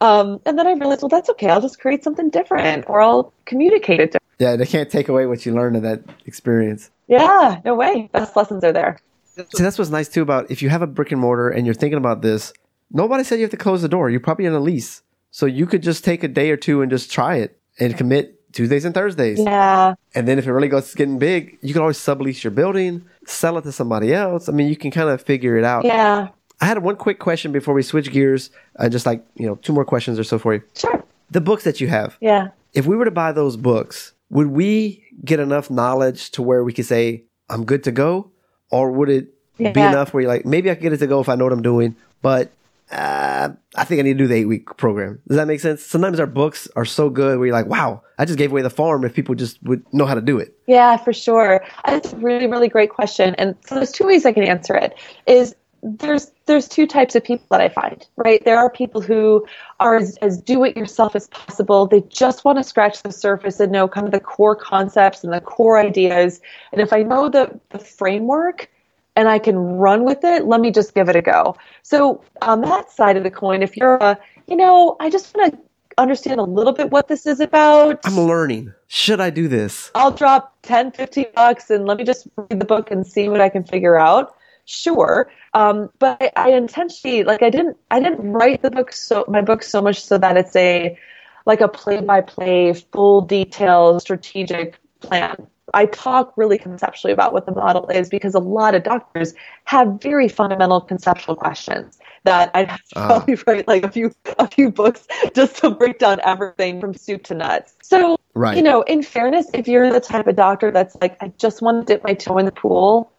Um, 0.00 0.40
and 0.46 0.58
then 0.58 0.66
I 0.66 0.72
realized, 0.72 1.02
well, 1.02 1.08
that's 1.08 1.28
okay. 1.30 1.50
I'll 1.50 1.60
just 1.60 1.80
create 1.80 2.04
something 2.04 2.30
different, 2.30 2.84
or 2.88 3.02
I'll 3.02 3.32
communicate 3.46 4.00
it. 4.00 4.12
Different. 4.12 4.22
Yeah, 4.38 4.56
they 4.56 4.64
can't 4.66 4.90
take 4.90 5.08
away 5.08 5.26
what 5.26 5.44
you 5.44 5.54
learned 5.54 5.76
in 5.76 5.82
that 5.82 6.02
experience. 6.24 6.90
Yeah, 7.08 7.60
no 7.64 7.74
way. 7.74 8.08
Best 8.12 8.36
lessons 8.36 8.64
are 8.64 8.72
there. 8.72 8.98
See, 9.36 9.62
that's 9.62 9.78
what's 9.78 9.90
nice 9.90 10.08
too 10.08 10.22
about 10.22 10.50
if 10.50 10.62
you 10.62 10.68
have 10.68 10.82
a 10.82 10.86
brick 10.86 11.12
and 11.12 11.20
mortar 11.20 11.48
and 11.48 11.64
you're 11.66 11.74
thinking 11.74 11.98
about 11.98 12.22
this. 12.22 12.52
Nobody 12.90 13.22
said 13.24 13.36
you 13.36 13.42
have 13.42 13.50
to 13.52 13.56
close 13.56 13.82
the 13.82 13.88
door. 13.88 14.10
You're 14.10 14.20
probably 14.20 14.46
in 14.46 14.52
a 14.52 14.60
lease, 14.60 15.02
so 15.30 15.46
you 15.46 15.66
could 15.66 15.82
just 15.82 16.04
take 16.04 16.24
a 16.24 16.28
day 16.28 16.50
or 16.50 16.56
two 16.56 16.82
and 16.82 16.90
just 16.90 17.10
try 17.12 17.36
it 17.36 17.56
and 17.78 17.96
commit 17.96 18.52
Tuesdays 18.52 18.84
and 18.84 18.92
Thursdays. 18.94 19.38
Yeah, 19.38 19.94
And 20.14 20.26
then 20.26 20.38
if 20.38 20.46
it 20.46 20.52
really 20.52 20.66
goes 20.68 20.92
getting 20.94 21.18
big, 21.18 21.56
you 21.62 21.72
can 21.72 21.82
always 21.82 21.98
sublease 21.98 22.42
your 22.42 22.50
building, 22.50 23.04
sell 23.24 23.56
it 23.58 23.62
to 23.62 23.70
somebody 23.72 24.12
else. 24.12 24.48
I 24.48 24.52
mean, 24.52 24.68
you 24.68 24.76
can 24.76 24.90
kind 24.90 25.08
of 25.08 25.22
figure 25.22 25.56
it 25.56 25.64
out. 25.64 25.84
yeah, 25.84 26.28
I 26.60 26.64
had 26.66 26.82
one 26.82 26.96
quick 26.96 27.20
question 27.20 27.52
before 27.52 27.74
we 27.74 27.82
switch 27.82 28.10
gears. 28.10 28.50
Uh, 28.76 28.88
just 28.88 29.06
like 29.06 29.24
you 29.36 29.46
know, 29.46 29.54
two 29.56 29.72
more 29.72 29.84
questions 29.84 30.18
or 30.18 30.24
so 30.24 30.38
for 30.38 30.54
you. 30.54 30.62
sure. 30.76 31.04
The 31.30 31.40
books 31.40 31.62
that 31.62 31.80
you 31.80 31.86
have. 31.86 32.16
Yeah. 32.20 32.48
If 32.74 32.86
we 32.86 32.96
were 32.96 33.04
to 33.04 33.10
buy 33.12 33.30
those 33.32 33.56
books, 33.56 34.12
would 34.30 34.48
we 34.48 35.04
get 35.24 35.38
enough 35.38 35.70
knowledge 35.70 36.30
to 36.32 36.42
where 36.42 36.64
we 36.64 36.72
could 36.72 36.86
say 36.86 37.22
I'm 37.48 37.64
good 37.64 37.84
to 37.84 37.92
go, 37.92 38.30
or 38.70 38.90
would 38.90 39.10
it 39.10 39.28
be 39.58 39.64
enough 39.64 40.14
where 40.14 40.22
you're 40.22 40.30
like 40.30 40.46
maybe 40.46 40.70
I 40.70 40.74
can 40.74 40.82
get 40.82 40.92
it 40.92 40.98
to 40.98 41.06
go 41.06 41.20
if 41.20 41.28
I 41.28 41.34
know 41.34 41.44
what 41.44 41.52
I'm 41.52 41.62
doing, 41.62 41.96
but 42.22 42.50
uh, 42.90 43.50
I 43.76 43.84
think 43.84 44.00
I 44.00 44.02
need 44.02 44.14
to 44.14 44.18
do 44.18 44.26
the 44.26 44.34
eight 44.34 44.46
week 44.46 44.76
program. 44.76 45.20
Does 45.28 45.36
that 45.36 45.46
make 45.46 45.60
sense? 45.60 45.84
Sometimes 45.84 46.18
our 46.18 46.26
books 46.26 46.68
are 46.74 46.84
so 46.84 47.08
good 47.08 47.38
where 47.38 47.46
you're 47.46 47.54
like, 47.54 47.66
wow, 47.66 48.02
I 48.18 48.24
just 48.24 48.38
gave 48.38 48.50
away 48.50 48.62
the 48.62 48.70
farm 48.70 49.04
if 49.04 49.14
people 49.14 49.34
just 49.34 49.62
would 49.62 49.84
know 49.94 50.06
how 50.06 50.14
to 50.14 50.20
do 50.20 50.38
it. 50.38 50.56
Yeah, 50.66 50.96
for 50.96 51.12
sure. 51.12 51.64
That's 51.86 52.12
a 52.12 52.16
really, 52.16 52.48
really 52.48 52.68
great 52.68 52.90
question. 52.90 53.36
And 53.36 53.54
so 53.64 53.76
there's 53.76 53.92
two 53.92 54.06
ways 54.06 54.26
I 54.26 54.32
can 54.32 54.42
answer 54.42 54.74
it. 54.74 54.94
Is 55.26 55.54
there's 55.82 56.30
there's 56.46 56.68
two 56.68 56.86
types 56.86 57.14
of 57.14 57.24
people 57.24 57.46
that 57.50 57.60
I 57.60 57.68
find, 57.68 58.06
right? 58.16 58.44
There 58.44 58.58
are 58.58 58.68
people 58.70 59.00
who 59.00 59.46
are 59.78 59.96
as, 59.96 60.16
as 60.18 60.40
do 60.40 60.64
it 60.64 60.76
yourself 60.76 61.16
as 61.16 61.28
possible. 61.28 61.86
They 61.86 62.00
just 62.02 62.44
want 62.44 62.58
to 62.58 62.64
scratch 62.64 63.02
the 63.02 63.12
surface 63.12 63.60
and 63.60 63.72
know 63.72 63.88
kind 63.88 64.06
of 64.06 64.12
the 64.12 64.20
core 64.20 64.56
concepts 64.56 65.24
and 65.24 65.32
the 65.32 65.40
core 65.40 65.78
ideas. 65.78 66.40
And 66.72 66.80
if 66.80 66.92
I 66.92 67.02
know 67.02 67.28
the, 67.28 67.58
the 67.70 67.78
framework 67.78 68.68
and 69.16 69.28
I 69.28 69.38
can 69.38 69.56
run 69.56 70.04
with 70.04 70.24
it, 70.24 70.44
let 70.44 70.60
me 70.60 70.70
just 70.70 70.94
give 70.94 71.08
it 71.08 71.16
a 71.16 71.22
go. 71.22 71.56
So 71.82 72.22
on 72.42 72.60
that 72.62 72.90
side 72.90 73.16
of 73.16 73.22
the 73.22 73.30
coin, 73.30 73.62
if 73.62 73.76
you're 73.76 73.96
a, 73.96 74.18
you 74.48 74.56
know, 74.56 74.96
I 75.00 75.08
just 75.08 75.34
want 75.34 75.52
to 75.52 75.58
understand 75.98 76.40
a 76.40 76.44
little 76.44 76.72
bit 76.72 76.90
what 76.90 77.08
this 77.08 77.26
is 77.26 77.40
about. 77.40 78.00
I'm 78.04 78.18
learning. 78.18 78.74
Should 78.88 79.20
I 79.20 79.30
do 79.30 79.48
this? 79.48 79.90
I'll 79.94 80.10
drop 80.10 80.56
10, 80.62 80.92
15 80.92 81.26
bucks 81.34 81.70
and 81.70 81.86
let 81.86 81.96
me 81.96 82.04
just 82.04 82.26
read 82.36 82.58
the 82.58 82.66
book 82.66 82.90
and 82.90 83.06
see 83.06 83.28
what 83.28 83.40
I 83.40 83.48
can 83.48 83.64
figure 83.64 83.96
out. 83.96 84.34
Sure. 84.70 85.30
Um, 85.52 85.90
but 85.98 86.16
I, 86.22 86.30
I 86.36 86.48
intentionally, 86.50 87.24
like 87.24 87.42
I 87.42 87.50
didn't, 87.50 87.76
I 87.90 88.00
didn't 88.00 88.32
write 88.32 88.62
the 88.62 88.70
book 88.70 88.92
so, 88.92 89.24
my 89.28 89.40
book 89.42 89.62
so 89.64 89.82
much 89.82 90.02
so 90.02 90.16
that 90.18 90.36
it's 90.36 90.54
a, 90.54 90.96
like 91.44 91.60
a 91.60 91.68
play 91.68 92.00
by 92.00 92.20
play, 92.20 92.72
full 92.72 93.22
detailed 93.22 94.00
strategic 94.02 94.78
plan. 95.00 95.48
I 95.74 95.86
talk 95.86 96.34
really 96.36 96.58
conceptually 96.58 97.12
about 97.12 97.32
what 97.32 97.46
the 97.46 97.52
model 97.52 97.88
is 97.88 98.08
because 98.08 98.34
a 98.34 98.40
lot 98.40 98.74
of 98.74 98.82
doctors 98.82 99.34
have 99.64 100.00
very 100.00 100.28
fundamental 100.28 100.80
conceptual 100.80 101.36
questions 101.36 101.98
that 102.24 102.50
I'd 102.54 102.68
have 102.68 102.82
to 102.88 102.98
Ah. 102.98 103.06
probably 103.06 103.38
write 103.46 103.66
like 103.68 103.84
a 103.84 103.90
few 103.90 104.12
a 104.38 104.46
few 104.46 104.70
books 104.70 105.06
just 105.34 105.56
to 105.58 105.70
break 105.70 105.98
down 105.98 106.20
everything 106.24 106.80
from 106.80 106.94
soup 106.94 107.24
to 107.24 107.34
nuts. 107.34 107.74
So 107.82 108.16
Right. 108.34 108.56
you 108.56 108.62
know, 108.62 108.82
in 108.82 109.02
fairness, 109.02 109.46
if 109.52 109.66
you're 109.66 109.92
the 109.92 110.00
type 110.00 110.28
of 110.28 110.36
doctor 110.36 110.70
that's 110.70 110.96
like, 111.00 111.16
I 111.20 111.32
just 111.38 111.62
want 111.62 111.86
to 111.86 111.94
dip 111.94 112.04
my 112.04 112.14
toe 112.14 112.38
in 112.38 112.46
the 112.46 112.52
pool, 112.52 113.10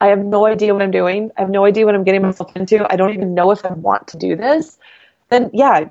I 0.00 0.08
have 0.08 0.18
no 0.24 0.46
idea 0.46 0.72
what 0.72 0.82
I'm 0.82 0.90
doing, 0.90 1.30
I 1.36 1.42
have 1.42 1.50
no 1.50 1.64
idea 1.64 1.84
what 1.86 1.94
I'm 1.94 2.04
getting 2.04 2.22
myself 2.22 2.54
into, 2.56 2.90
I 2.92 2.96
don't 2.96 3.12
even 3.12 3.34
know 3.34 3.50
if 3.50 3.64
I 3.64 3.72
want 3.72 4.08
to 4.08 4.16
do 4.16 4.36
this, 4.36 4.78
then 5.28 5.50
yeah, 5.52 5.88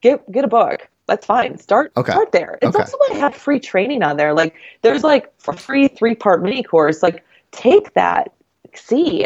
get 0.00 0.30
get 0.30 0.44
a 0.44 0.48
book. 0.48 0.88
That's 1.06 1.26
fine. 1.26 1.58
Start 1.58 1.92
Okay. 1.96 2.12
start 2.12 2.32
there. 2.32 2.58
It's 2.62 2.76
Okay. 2.76 2.78
also 2.78 2.96
why 2.98 3.08
I 3.12 3.18
have 3.18 3.34
free 3.34 3.58
training 3.60 4.02
on 4.02 4.16
there. 4.16 4.32
Like 4.32 4.54
there's 4.82 5.02
like 5.02 5.32
a 5.48 5.52
free 5.52 5.88
three 5.88 6.14
part 6.14 6.42
mini 6.42 6.62
course. 6.62 7.02
Like 7.02 7.24
take 7.50 7.94
that, 7.94 8.32
see. 8.74 9.24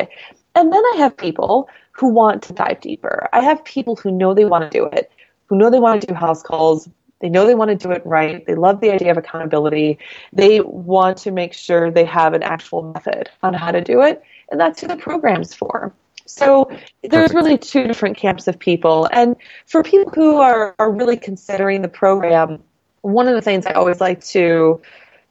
And 0.55 0.73
then 0.73 0.83
I 0.95 0.97
have 0.97 1.17
people 1.17 1.69
who 1.93 2.09
want 2.09 2.43
to 2.45 2.53
dive 2.55 2.81
deeper. 2.81 3.29
I 3.33 3.41
have 3.43 3.63
people 3.65 3.97
who 3.97 4.11
know 4.11 4.33
they 4.35 4.47
want 4.47 4.71
to 4.71 4.79
do 4.79 4.87
it, 4.87 5.11
who 5.47 5.57
know 5.57 5.71
they 5.71 5.79
want 5.81 6.01
to 6.01 6.07
do 6.07 6.15
house 6.15 6.43
calls. 6.43 6.89
They 7.21 7.29
know 7.29 7.47
they 7.47 7.55
want 7.55 7.71
to 7.71 7.77
do 7.77 7.93
it 7.93 8.05
right. 8.05 8.45
They 8.47 8.55
love 8.55 8.81
the 8.81 8.91
idea 8.91 9.11
of 9.11 9.17
accountability. 9.17 9.99
They 10.33 10.61
want 10.61 11.19
to 11.19 11.31
make 11.31 11.55
sure 11.55 11.91
they 11.91 12.05
have 12.05 12.35
an 12.35 12.43
actual 12.43 12.93
method 12.93 13.31
on 13.43 13.55
how 13.55 13.71
to 13.73 13.81
do 13.81 14.03
it. 14.03 14.23
And 14.51 14.61
that's 14.61 14.81
who 14.81 14.87
the 14.87 14.97
program's 14.97 15.55
for. 15.55 15.95
So 16.27 16.71
there's 17.03 17.33
really 17.33 17.57
two 17.57 17.87
different 17.87 18.17
camps 18.17 18.49
of 18.49 18.59
people. 18.59 19.09
And 19.11 19.37
for 19.65 19.83
people 19.83 20.13
who 20.13 20.37
are, 20.39 20.75
are 20.79 20.91
really 20.91 21.17
considering 21.17 21.83
the 21.83 21.89
program, 21.89 22.63
one 23.03 23.29
of 23.29 23.35
the 23.35 23.41
things 23.41 23.65
I 23.65 23.73
always 23.73 24.01
like 24.01 24.23
to 24.27 24.83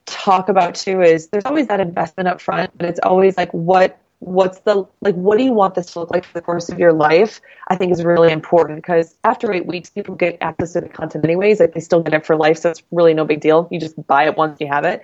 talk 0.05 0.49
about 0.49 0.75
too 0.75 1.01
is 1.01 1.27
there's 1.27 1.45
always 1.45 1.67
that 1.67 1.79
investment 1.79 2.27
up 2.29 2.39
front, 2.39 2.71
but 2.77 2.87
it's 2.87 2.99
always 3.03 3.37
like 3.37 3.51
what 3.51 3.99
what's 4.19 4.59
the 4.59 4.85
like 5.01 5.15
what 5.15 5.37
do 5.37 5.43
you 5.43 5.51
want 5.51 5.75
this 5.75 5.87
to 5.87 5.99
look 5.99 6.11
like 6.11 6.25
for 6.25 6.33
the 6.33 6.41
course 6.41 6.69
of 6.69 6.79
your 6.79 6.93
life 6.93 7.41
i 7.67 7.75
think 7.75 7.91
is 7.91 8.03
really 8.03 8.31
important 8.31 8.77
because 8.77 9.15
after 9.23 9.51
eight 9.51 9.65
weeks 9.65 9.89
people 9.89 10.15
get 10.15 10.37
access 10.41 10.73
to 10.73 10.81
the 10.81 10.89
content 10.89 11.23
anyways 11.23 11.59
like 11.59 11.73
they 11.73 11.79
still 11.79 12.01
get 12.01 12.13
it 12.13 12.25
for 12.25 12.35
life 12.35 12.57
so 12.57 12.69
it's 12.69 12.83
really 12.91 13.13
no 13.13 13.25
big 13.25 13.41
deal 13.41 13.67
you 13.71 13.79
just 13.79 13.95
buy 14.07 14.25
it 14.27 14.37
once 14.37 14.59
you 14.59 14.67
have 14.67 14.85
it 14.85 15.03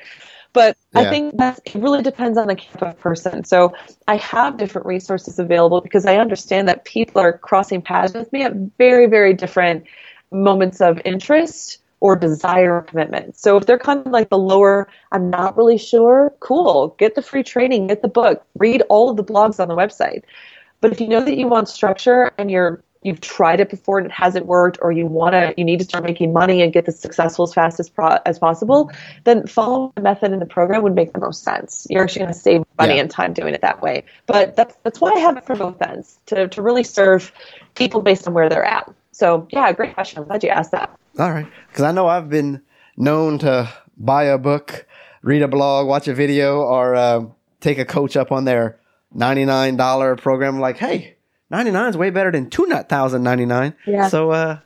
but 0.53 0.75
yeah. 0.93 1.01
I 1.01 1.09
think 1.09 1.37
that 1.37 1.59
it 1.65 1.75
really 1.75 2.01
depends 2.03 2.37
on 2.37 2.47
the 2.47 2.55
type 2.55 2.81
of 2.81 2.99
person. 2.99 3.43
So 3.45 3.73
I 4.07 4.17
have 4.17 4.57
different 4.57 4.85
resources 4.85 5.39
available 5.39 5.81
because 5.81 6.05
I 6.05 6.17
understand 6.17 6.67
that 6.67 6.83
people 6.83 7.21
are 7.21 7.37
crossing 7.37 7.81
paths 7.81 8.13
with 8.13 8.31
me 8.33 8.43
at 8.43 8.53
very, 8.77 9.05
very 9.07 9.33
different 9.33 9.85
moments 10.31 10.81
of 10.81 10.99
interest 11.05 11.80
or 12.01 12.15
desire 12.15 12.81
commitment. 12.81 13.37
So 13.37 13.55
if 13.55 13.65
they're 13.65 13.79
kind 13.79 14.05
of 14.05 14.11
like 14.11 14.29
the 14.29 14.37
lower, 14.37 14.89
I'm 15.11 15.29
not 15.29 15.55
really 15.55 15.77
sure, 15.77 16.33
cool, 16.41 16.95
get 16.99 17.15
the 17.15 17.21
free 17.21 17.43
training, 17.43 17.87
get 17.87 18.01
the 18.01 18.09
book, 18.09 18.45
read 18.57 18.83
all 18.89 19.09
of 19.09 19.15
the 19.15 19.23
blogs 19.23 19.59
on 19.59 19.69
the 19.69 19.75
website. 19.75 20.23
But 20.81 20.91
if 20.91 20.99
you 20.99 21.07
know 21.07 21.23
that 21.23 21.37
you 21.37 21.47
want 21.47 21.69
structure 21.69 22.31
and 22.37 22.51
you're 22.51 22.83
you've 23.03 23.21
tried 23.21 23.59
it 23.59 23.69
before 23.69 23.97
and 23.97 24.05
it 24.05 24.11
hasn't 24.11 24.45
worked 24.45 24.77
or 24.81 24.91
you 24.91 25.05
want 25.05 25.33
to 25.33 25.53
you 25.57 25.63
need 25.63 25.79
to 25.79 25.85
start 25.85 26.03
making 26.03 26.33
money 26.33 26.61
and 26.61 26.71
get 26.71 26.85
this 26.85 26.99
successful 26.99 27.43
as 27.43 27.53
fast 27.53 27.79
as 27.79 27.89
pro- 27.89 28.19
as 28.25 28.37
possible 28.37 28.91
then 29.23 29.47
following 29.47 29.91
the 29.95 30.01
method 30.03 30.31
in 30.31 30.37
the 30.37 30.45
program 30.45 30.83
would 30.83 30.93
make 30.93 31.11
the 31.13 31.19
most 31.19 31.43
sense 31.43 31.87
you're 31.89 32.03
actually 32.03 32.19
going 32.19 32.31
to 32.31 32.39
save 32.39 32.63
money 32.77 32.95
yeah. 32.95 33.01
and 33.01 33.09
time 33.09 33.33
doing 33.33 33.55
it 33.55 33.61
that 33.61 33.81
way 33.81 34.03
but 34.27 34.55
that's 34.55 34.75
that's 34.83 35.01
why 35.01 35.11
i 35.13 35.19
have 35.19 35.35
it 35.35 35.43
for 35.45 35.55
both 35.55 35.81
ends 35.81 36.19
to, 36.27 36.47
to 36.47 36.61
really 36.61 36.83
serve 36.83 37.31
people 37.73 38.03
based 38.03 38.27
on 38.27 38.35
where 38.35 38.49
they're 38.49 38.63
at 38.63 38.87
so 39.21 39.47
yeah 39.51 39.71
great 39.71 39.93
question 39.93 40.19
i'm 40.19 40.25
glad 40.25 40.43
you 40.43 40.49
asked 40.49 40.71
that 40.71 40.89
all 41.19 41.31
right 41.31 41.47
because 41.67 41.83
i 41.83 41.91
know 41.91 42.07
i've 42.07 42.29
been 42.29 42.61
known 42.97 43.37
to 43.37 43.71
buy 43.97 44.23
a 44.23 44.37
book 44.37 44.85
read 45.21 45.41
a 45.41 45.47
blog 45.47 45.87
watch 45.87 46.07
a 46.07 46.13
video 46.13 46.61
or 46.61 46.95
uh, 46.95 47.23
take 47.59 47.77
a 47.77 47.85
coach 47.85 48.17
up 48.17 48.31
on 48.31 48.45
their 48.45 48.79
$99 49.15 50.17
program 50.17 50.59
like 50.59 50.77
hey 50.77 51.15
99 51.51 51.89
is 51.89 51.97
way 51.97 52.09
better 52.09 52.31
than 52.31 52.49
two 52.49 52.65
thousand 52.87 53.23
ninety 53.23 53.45
nine. 53.45 53.75
Yeah. 53.85 54.07
So, 54.07 54.31
uh, 54.31 54.59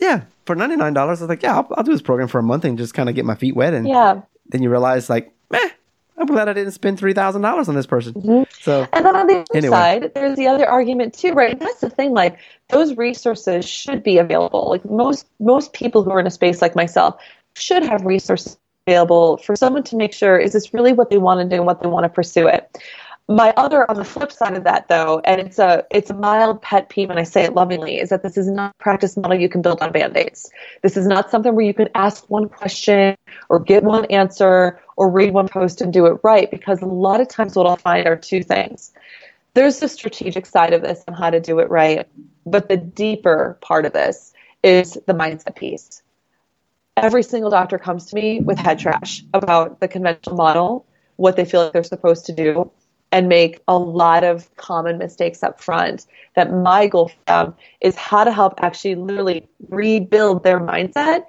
yeah, 0.00 0.24
for 0.44 0.56
ninety 0.56 0.76
nine 0.76 0.92
dollars, 0.92 1.20
I 1.20 1.24
was 1.24 1.28
like, 1.28 1.42
yeah, 1.42 1.54
I'll, 1.54 1.68
I'll, 1.76 1.84
do 1.84 1.92
this 1.92 2.02
program 2.02 2.26
for 2.26 2.40
a 2.40 2.42
month 2.42 2.64
and 2.64 2.76
just 2.76 2.92
kind 2.92 3.08
of 3.08 3.14
get 3.14 3.24
my 3.24 3.36
feet 3.36 3.54
wet. 3.54 3.72
And 3.72 3.86
yeah, 3.86 4.20
then 4.48 4.60
you 4.60 4.68
realize, 4.68 5.08
like, 5.08 5.32
meh, 5.50 5.70
I'm 6.16 6.26
glad 6.26 6.48
I 6.48 6.52
didn't 6.52 6.72
spend 6.72 6.98
three 6.98 7.12
thousand 7.12 7.42
dollars 7.42 7.68
on 7.68 7.74
this 7.74 7.86
person. 7.86 8.14
Mm-hmm. 8.14 8.42
So, 8.60 8.86
and 8.92 9.04
then 9.04 9.16
on 9.16 9.26
the 9.26 9.38
other 9.38 9.46
anyway. 9.54 9.76
side, 9.76 10.12
there's 10.14 10.36
the 10.36 10.46
other 10.46 10.66
argument 10.66 11.14
too, 11.14 11.32
right? 11.32 11.52
And 11.52 11.60
that's 11.60 11.80
the 11.80 11.90
thing. 11.90 12.12
Like, 12.12 12.38
those 12.68 12.96
resources 12.96 13.68
should 13.68 14.02
be 14.02 14.18
available. 14.18 14.70
Like 14.70 14.84
most 14.84 15.26
most 15.40 15.72
people 15.72 16.04
who 16.04 16.10
are 16.10 16.20
in 16.20 16.26
a 16.26 16.30
space 16.30 16.62
like 16.62 16.76
myself 16.76 17.20
should 17.56 17.84
have 17.84 18.04
resources 18.04 18.58
available 18.86 19.38
for 19.38 19.56
someone 19.56 19.82
to 19.82 19.96
make 19.96 20.12
sure 20.12 20.38
is 20.38 20.52
this 20.52 20.74
really 20.74 20.92
what 20.92 21.10
they 21.10 21.18
want 21.18 21.40
to 21.40 21.48
do 21.48 21.56
and 21.56 21.66
what 21.66 21.80
they 21.80 21.88
want 21.88 22.04
to 22.04 22.08
pursue 22.08 22.46
it 22.46 22.76
my 23.28 23.54
other 23.56 23.90
on 23.90 23.96
the 23.96 24.04
flip 24.04 24.30
side 24.30 24.54
of 24.54 24.64
that 24.64 24.86
though 24.88 25.20
and 25.24 25.40
it's 25.40 25.58
a 25.58 25.84
it's 25.90 26.10
a 26.10 26.14
mild 26.14 26.60
pet 26.60 26.90
peeve 26.90 27.08
and 27.08 27.18
i 27.18 27.22
say 27.22 27.42
it 27.42 27.54
lovingly 27.54 27.98
is 27.98 28.10
that 28.10 28.22
this 28.22 28.36
is 28.36 28.46
not 28.46 28.74
a 28.78 28.82
practice 28.82 29.16
model 29.16 29.38
you 29.38 29.48
can 29.48 29.62
build 29.62 29.80
on 29.80 29.92
band-aids. 29.92 30.50
This 30.82 30.96
is 30.98 31.06
not 31.06 31.30
something 31.30 31.54
where 31.54 31.64
you 31.64 31.72
can 31.72 31.88
ask 31.94 32.28
one 32.28 32.50
question 32.50 33.16
or 33.48 33.60
get 33.60 33.82
one 33.82 34.04
answer 34.06 34.78
or 34.96 35.10
read 35.10 35.32
one 35.32 35.48
post 35.48 35.80
and 35.80 35.90
do 35.90 36.04
it 36.06 36.20
right 36.22 36.50
because 36.50 36.82
a 36.82 36.86
lot 36.86 37.20
of 37.20 37.28
times 37.28 37.56
what 37.56 37.66
i'll 37.66 37.76
find 37.76 38.06
are 38.06 38.16
two 38.16 38.42
things. 38.42 38.92
There's 39.54 39.78
the 39.78 39.88
strategic 39.88 40.44
side 40.44 40.74
of 40.74 40.82
this 40.82 41.02
on 41.08 41.14
how 41.14 41.30
to 41.30 41.40
do 41.40 41.60
it 41.60 41.70
right 41.70 42.06
but 42.44 42.68
the 42.68 42.76
deeper 42.76 43.56
part 43.62 43.86
of 43.86 43.94
this 43.94 44.34
is 44.62 44.98
the 45.06 45.14
mindset 45.14 45.56
piece. 45.56 46.02
Every 46.94 47.22
single 47.22 47.50
doctor 47.50 47.78
comes 47.78 48.06
to 48.06 48.16
me 48.16 48.40
with 48.40 48.58
head 48.58 48.78
trash 48.78 49.24
about 49.32 49.80
the 49.80 49.88
conventional 49.88 50.36
model 50.36 50.86
what 51.16 51.36
they 51.36 51.44
feel 51.44 51.62
like 51.62 51.72
they're 51.72 51.84
supposed 51.84 52.26
to 52.26 52.32
do 52.32 52.70
and 53.14 53.28
make 53.28 53.62
a 53.68 53.78
lot 53.78 54.24
of 54.24 54.54
common 54.56 54.98
mistakes 54.98 55.44
up 55.44 55.60
front. 55.60 56.04
That 56.34 56.52
my 56.52 56.88
goal 56.88 57.08
for 57.08 57.24
them 57.28 57.54
is 57.80 57.94
how 57.94 58.24
to 58.24 58.32
help 58.32 58.54
actually 58.58 58.96
literally 58.96 59.48
rebuild 59.68 60.42
their 60.42 60.58
mindset 60.58 61.24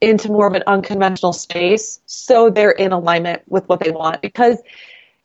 into 0.00 0.32
more 0.32 0.48
of 0.48 0.54
an 0.54 0.64
unconventional 0.66 1.32
space 1.32 2.00
so 2.06 2.50
they're 2.50 2.72
in 2.72 2.90
alignment 2.90 3.42
with 3.46 3.68
what 3.68 3.78
they 3.78 3.92
want. 3.92 4.20
Because 4.20 4.58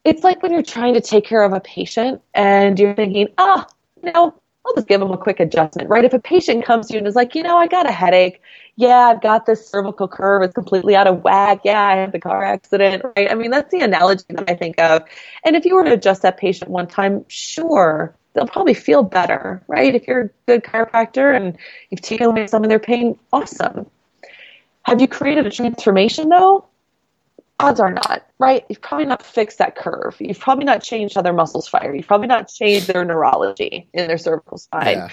it's 0.03 0.23
like 0.23 0.43
when 0.43 0.51
you're 0.51 0.61
trying 0.61 0.93
to 0.93 1.01
take 1.01 1.25
care 1.25 1.41
of 1.41 1.51
a 1.51 1.59
patient 1.59 2.21
and 2.35 2.79
you're 2.79 2.93
thinking, 2.93 3.29
ah, 3.39 3.65
oh, 3.67 4.11
know, 4.11 4.35
I'll 4.65 4.73
just 4.75 4.87
give 4.87 5.01
them 5.01 5.11
a 5.11 5.17
quick 5.17 5.39
adjustment, 5.39 5.89
right? 5.89 6.05
If 6.05 6.13
a 6.13 6.19
patient 6.19 6.63
comes 6.65 6.87
to 6.87 6.93
you 6.93 6.99
and 6.99 7.07
is 7.07 7.15
like, 7.15 7.35
you 7.35 7.43
know, 7.43 7.57
I 7.57 7.67
got 7.67 7.87
a 7.87 7.91
headache. 7.91 8.41
Yeah, 8.75 8.97
I've 8.97 9.21
got 9.21 9.45
this 9.45 9.67
cervical 9.67 10.07
curve. 10.07 10.41
It's 10.41 10.53
completely 10.53 10.95
out 10.95 11.05
of 11.05 11.23
whack. 11.23 11.61
Yeah, 11.63 11.81
I 11.81 11.95
had 11.97 12.11
the 12.11 12.19
car 12.19 12.43
accident, 12.43 13.03
right? 13.15 13.29
I 13.29 13.35
mean, 13.35 13.51
that's 13.51 13.71
the 13.71 13.81
analogy 13.81 14.23
that 14.29 14.49
I 14.49 14.55
think 14.55 14.79
of. 14.79 15.03
And 15.43 15.55
if 15.55 15.65
you 15.65 15.75
were 15.75 15.83
to 15.83 15.93
adjust 15.93 16.21
that 16.21 16.37
patient 16.37 16.71
one 16.71 16.87
time, 16.87 17.25
sure, 17.27 18.15
they'll 18.33 18.47
probably 18.47 18.73
feel 18.73 19.03
better, 19.03 19.61
right? 19.67 19.93
If 19.93 20.07
you're 20.07 20.21
a 20.21 20.29
good 20.47 20.63
chiropractor 20.63 21.35
and 21.35 21.57
you've 21.89 22.01
taken 22.01 22.27
away 22.27 22.47
some 22.47 22.63
of 22.63 22.69
their 22.69 22.79
pain, 22.79 23.19
awesome. 23.33 23.85
Have 24.83 25.01
you 25.01 25.07
created 25.07 25.45
a 25.45 25.51
transformation 25.51 26.29
though? 26.29 26.65
Odds 27.63 27.79
are 27.79 27.91
not, 27.91 28.27
right? 28.39 28.65
You've 28.69 28.81
probably 28.81 29.05
not 29.05 29.23
fixed 29.23 29.57
that 29.57 29.75
curve. 29.75 30.15
You've 30.19 30.39
probably 30.39 30.65
not 30.65 30.83
changed 30.83 31.15
how 31.15 31.21
their 31.21 31.33
muscles 31.33 31.67
fire. 31.67 31.93
You've 31.93 32.07
probably 32.07 32.27
not 32.27 32.47
changed 32.47 32.87
their 32.87 33.03
neurology 33.05 33.87
in 33.93 34.07
their 34.07 34.17
cervical 34.17 34.57
spine. 34.57 34.97
Yeah. 34.97 35.09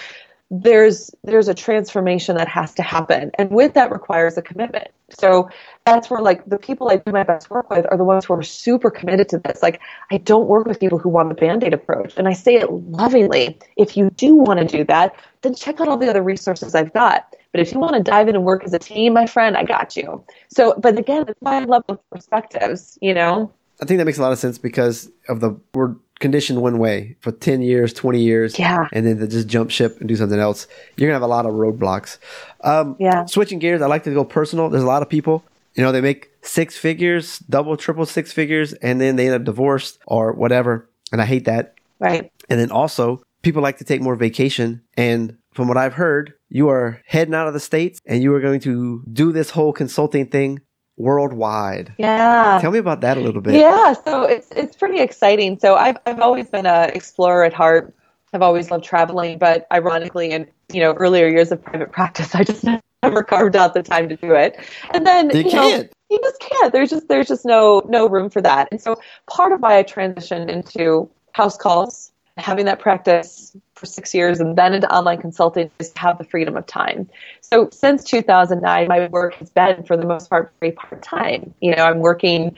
There's 0.53 1.11
there's 1.23 1.47
a 1.47 1.53
transformation 1.53 2.35
that 2.35 2.49
has 2.49 2.73
to 2.73 2.83
happen. 2.83 3.31
And 3.35 3.51
with 3.51 3.73
that 3.75 3.89
requires 3.89 4.37
a 4.37 4.41
commitment. 4.41 4.89
So 5.09 5.49
that's 5.85 6.09
where 6.09 6.21
like 6.21 6.43
the 6.45 6.57
people 6.57 6.89
I 6.89 6.97
do 6.97 7.11
my 7.13 7.23
best 7.23 7.49
work 7.49 7.69
with 7.69 7.85
are 7.89 7.97
the 7.97 8.03
ones 8.03 8.25
who 8.25 8.33
are 8.33 8.43
super 8.43 8.91
committed 8.91 9.29
to 9.29 9.37
this. 9.37 9.63
Like 9.63 9.79
I 10.11 10.17
don't 10.17 10.47
work 10.47 10.67
with 10.67 10.79
people 10.79 10.97
who 10.97 11.07
want 11.07 11.29
the 11.29 11.35
band-aid 11.35 11.73
approach. 11.73 12.13
And 12.17 12.27
I 12.27 12.33
say 12.33 12.55
it 12.55 12.69
lovingly. 12.69 13.57
If 13.77 13.95
you 13.95 14.09
do 14.09 14.35
want 14.35 14.59
to 14.59 14.65
do 14.65 14.83
that, 14.85 15.15
then 15.41 15.55
check 15.55 15.79
out 15.79 15.87
all 15.87 15.97
the 15.97 16.09
other 16.09 16.21
resources 16.21 16.75
I've 16.75 16.91
got 16.91 17.33
but 17.51 17.61
if 17.61 17.73
you 17.73 17.79
want 17.79 17.95
to 17.95 18.01
dive 18.01 18.27
in 18.27 18.35
and 18.35 18.45
work 18.45 18.63
as 18.63 18.73
a 18.73 18.79
team, 18.79 19.13
my 19.13 19.25
friend, 19.25 19.57
I 19.57 19.63
got 19.63 19.95
you. 19.97 20.23
So, 20.49 20.75
but 20.77 20.97
again, 20.97 21.25
it's 21.27 21.39
why 21.41 21.57
I 21.57 21.59
love 21.65 21.83
those 21.87 21.99
perspectives, 22.11 22.97
you 23.01 23.13
know? 23.13 23.51
I 23.81 23.85
think 23.85 23.97
that 23.97 24.05
makes 24.05 24.17
a 24.17 24.21
lot 24.21 24.31
of 24.31 24.39
sense 24.39 24.57
because 24.57 25.09
of 25.27 25.39
the, 25.39 25.59
we're 25.73 25.95
conditioned 26.19 26.61
one 26.61 26.77
way 26.77 27.17
for 27.19 27.31
10 27.31 27.61
years, 27.61 27.93
20 27.93 28.21
years. 28.21 28.57
Yeah. 28.57 28.87
And 28.93 29.05
then 29.05 29.17
to 29.17 29.27
just 29.27 29.47
jump 29.47 29.71
ship 29.71 29.99
and 29.99 30.07
do 30.07 30.15
something 30.15 30.39
else. 30.39 30.67
You're 30.95 31.09
going 31.09 31.19
to 31.19 31.21
have 31.21 31.23
a 31.23 31.27
lot 31.27 31.45
of 31.45 31.53
roadblocks. 31.53 32.17
Um, 32.61 32.95
yeah. 32.99 33.25
Switching 33.25 33.59
gears, 33.59 33.81
I 33.81 33.87
like 33.87 34.03
to 34.03 34.13
go 34.13 34.23
personal. 34.23 34.69
There's 34.69 34.83
a 34.83 34.87
lot 34.87 35.01
of 35.01 35.09
people, 35.09 35.43
you 35.75 35.83
know, 35.83 35.91
they 35.91 36.01
make 36.01 36.31
six 36.41 36.77
figures, 36.77 37.39
double, 37.39 37.75
triple 37.75 38.05
six 38.05 38.31
figures, 38.31 38.73
and 38.73 39.01
then 39.01 39.15
they 39.15 39.27
end 39.27 39.35
up 39.35 39.43
divorced 39.43 39.99
or 40.05 40.31
whatever. 40.33 40.89
And 41.11 41.21
I 41.21 41.25
hate 41.25 41.45
that. 41.45 41.75
Right. 41.99 42.31
And 42.49 42.59
then 42.59 42.71
also, 42.71 43.21
people 43.41 43.61
like 43.61 43.77
to 43.77 43.83
take 43.83 44.01
more 44.01 44.15
vacation 44.15 44.81
and 44.95 45.37
from 45.53 45.67
what 45.67 45.77
I've 45.77 45.93
heard, 45.93 46.33
you 46.49 46.69
are 46.69 47.01
heading 47.05 47.33
out 47.33 47.47
of 47.47 47.53
the 47.53 47.59
States 47.59 47.99
and 48.05 48.23
you 48.23 48.33
are 48.33 48.39
going 48.39 48.59
to 48.61 49.03
do 49.11 49.31
this 49.31 49.49
whole 49.49 49.73
consulting 49.73 50.27
thing 50.27 50.61
worldwide. 50.97 51.93
Yeah. 51.97 52.59
Tell 52.61 52.71
me 52.71 52.79
about 52.79 53.01
that 53.01 53.17
a 53.17 53.21
little 53.21 53.41
bit. 53.41 53.55
Yeah, 53.55 53.93
so 53.93 54.23
it's 54.23 54.49
it's 54.51 54.75
pretty 54.75 54.99
exciting. 54.99 55.59
So 55.59 55.75
I've 55.75 55.97
I've 56.05 56.19
always 56.19 56.49
been 56.49 56.65
an 56.65 56.91
explorer 56.91 57.43
at 57.43 57.53
heart. 57.53 57.93
I've 58.33 58.41
always 58.41 58.71
loved 58.71 58.85
traveling, 58.85 59.37
but 59.37 59.67
ironically 59.73 60.31
in, 60.31 60.47
you 60.71 60.79
know, 60.79 60.93
earlier 60.93 61.27
years 61.27 61.51
of 61.51 61.61
private 61.61 61.91
practice, 61.91 62.33
I 62.33 62.43
just 62.45 62.63
never 63.03 63.23
carved 63.23 63.57
out 63.57 63.73
the 63.73 63.83
time 63.83 64.07
to 64.07 64.15
do 64.15 64.33
it. 64.33 64.57
And 64.93 65.05
then 65.05 65.29
you, 65.31 65.39
you 65.39 65.51
can't. 65.51 65.83
Know, 65.83 65.89
you 66.09 66.19
just 66.23 66.39
can't. 66.39 66.71
There's 66.71 66.89
just 66.89 67.07
there's 67.09 67.27
just 67.27 67.45
no 67.45 67.83
no 67.87 68.07
room 68.07 68.29
for 68.29 68.41
that. 68.41 68.69
And 68.71 68.81
so 68.81 68.95
part 69.27 69.51
of 69.51 69.61
why 69.61 69.77
I 69.77 69.83
transitioned 69.83 70.49
into 70.49 71.09
house 71.33 71.57
calls, 71.57 72.11
having 72.37 72.65
that 72.65 72.79
practice 72.79 73.55
for 73.81 73.87
six 73.87 74.13
years 74.13 74.39
and 74.39 74.55
then 74.55 74.73
into 74.73 74.89
online 74.93 75.19
consulting 75.19 75.69
is 75.79 75.89
to 75.89 75.99
have 75.99 76.17
the 76.19 76.23
freedom 76.23 76.55
of 76.55 76.65
time. 76.67 77.09
So 77.41 77.67
since 77.73 78.03
2009, 78.05 78.87
my 78.87 79.07
work 79.07 79.33
has 79.35 79.49
been 79.49 79.83
for 79.83 79.97
the 79.97 80.05
most 80.05 80.29
part 80.29 80.53
very 80.61 80.71
part 80.71 81.01
time. 81.01 81.53
You 81.59 81.75
know, 81.75 81.83
I'm 81.83 81.99
working. 81.99 82.55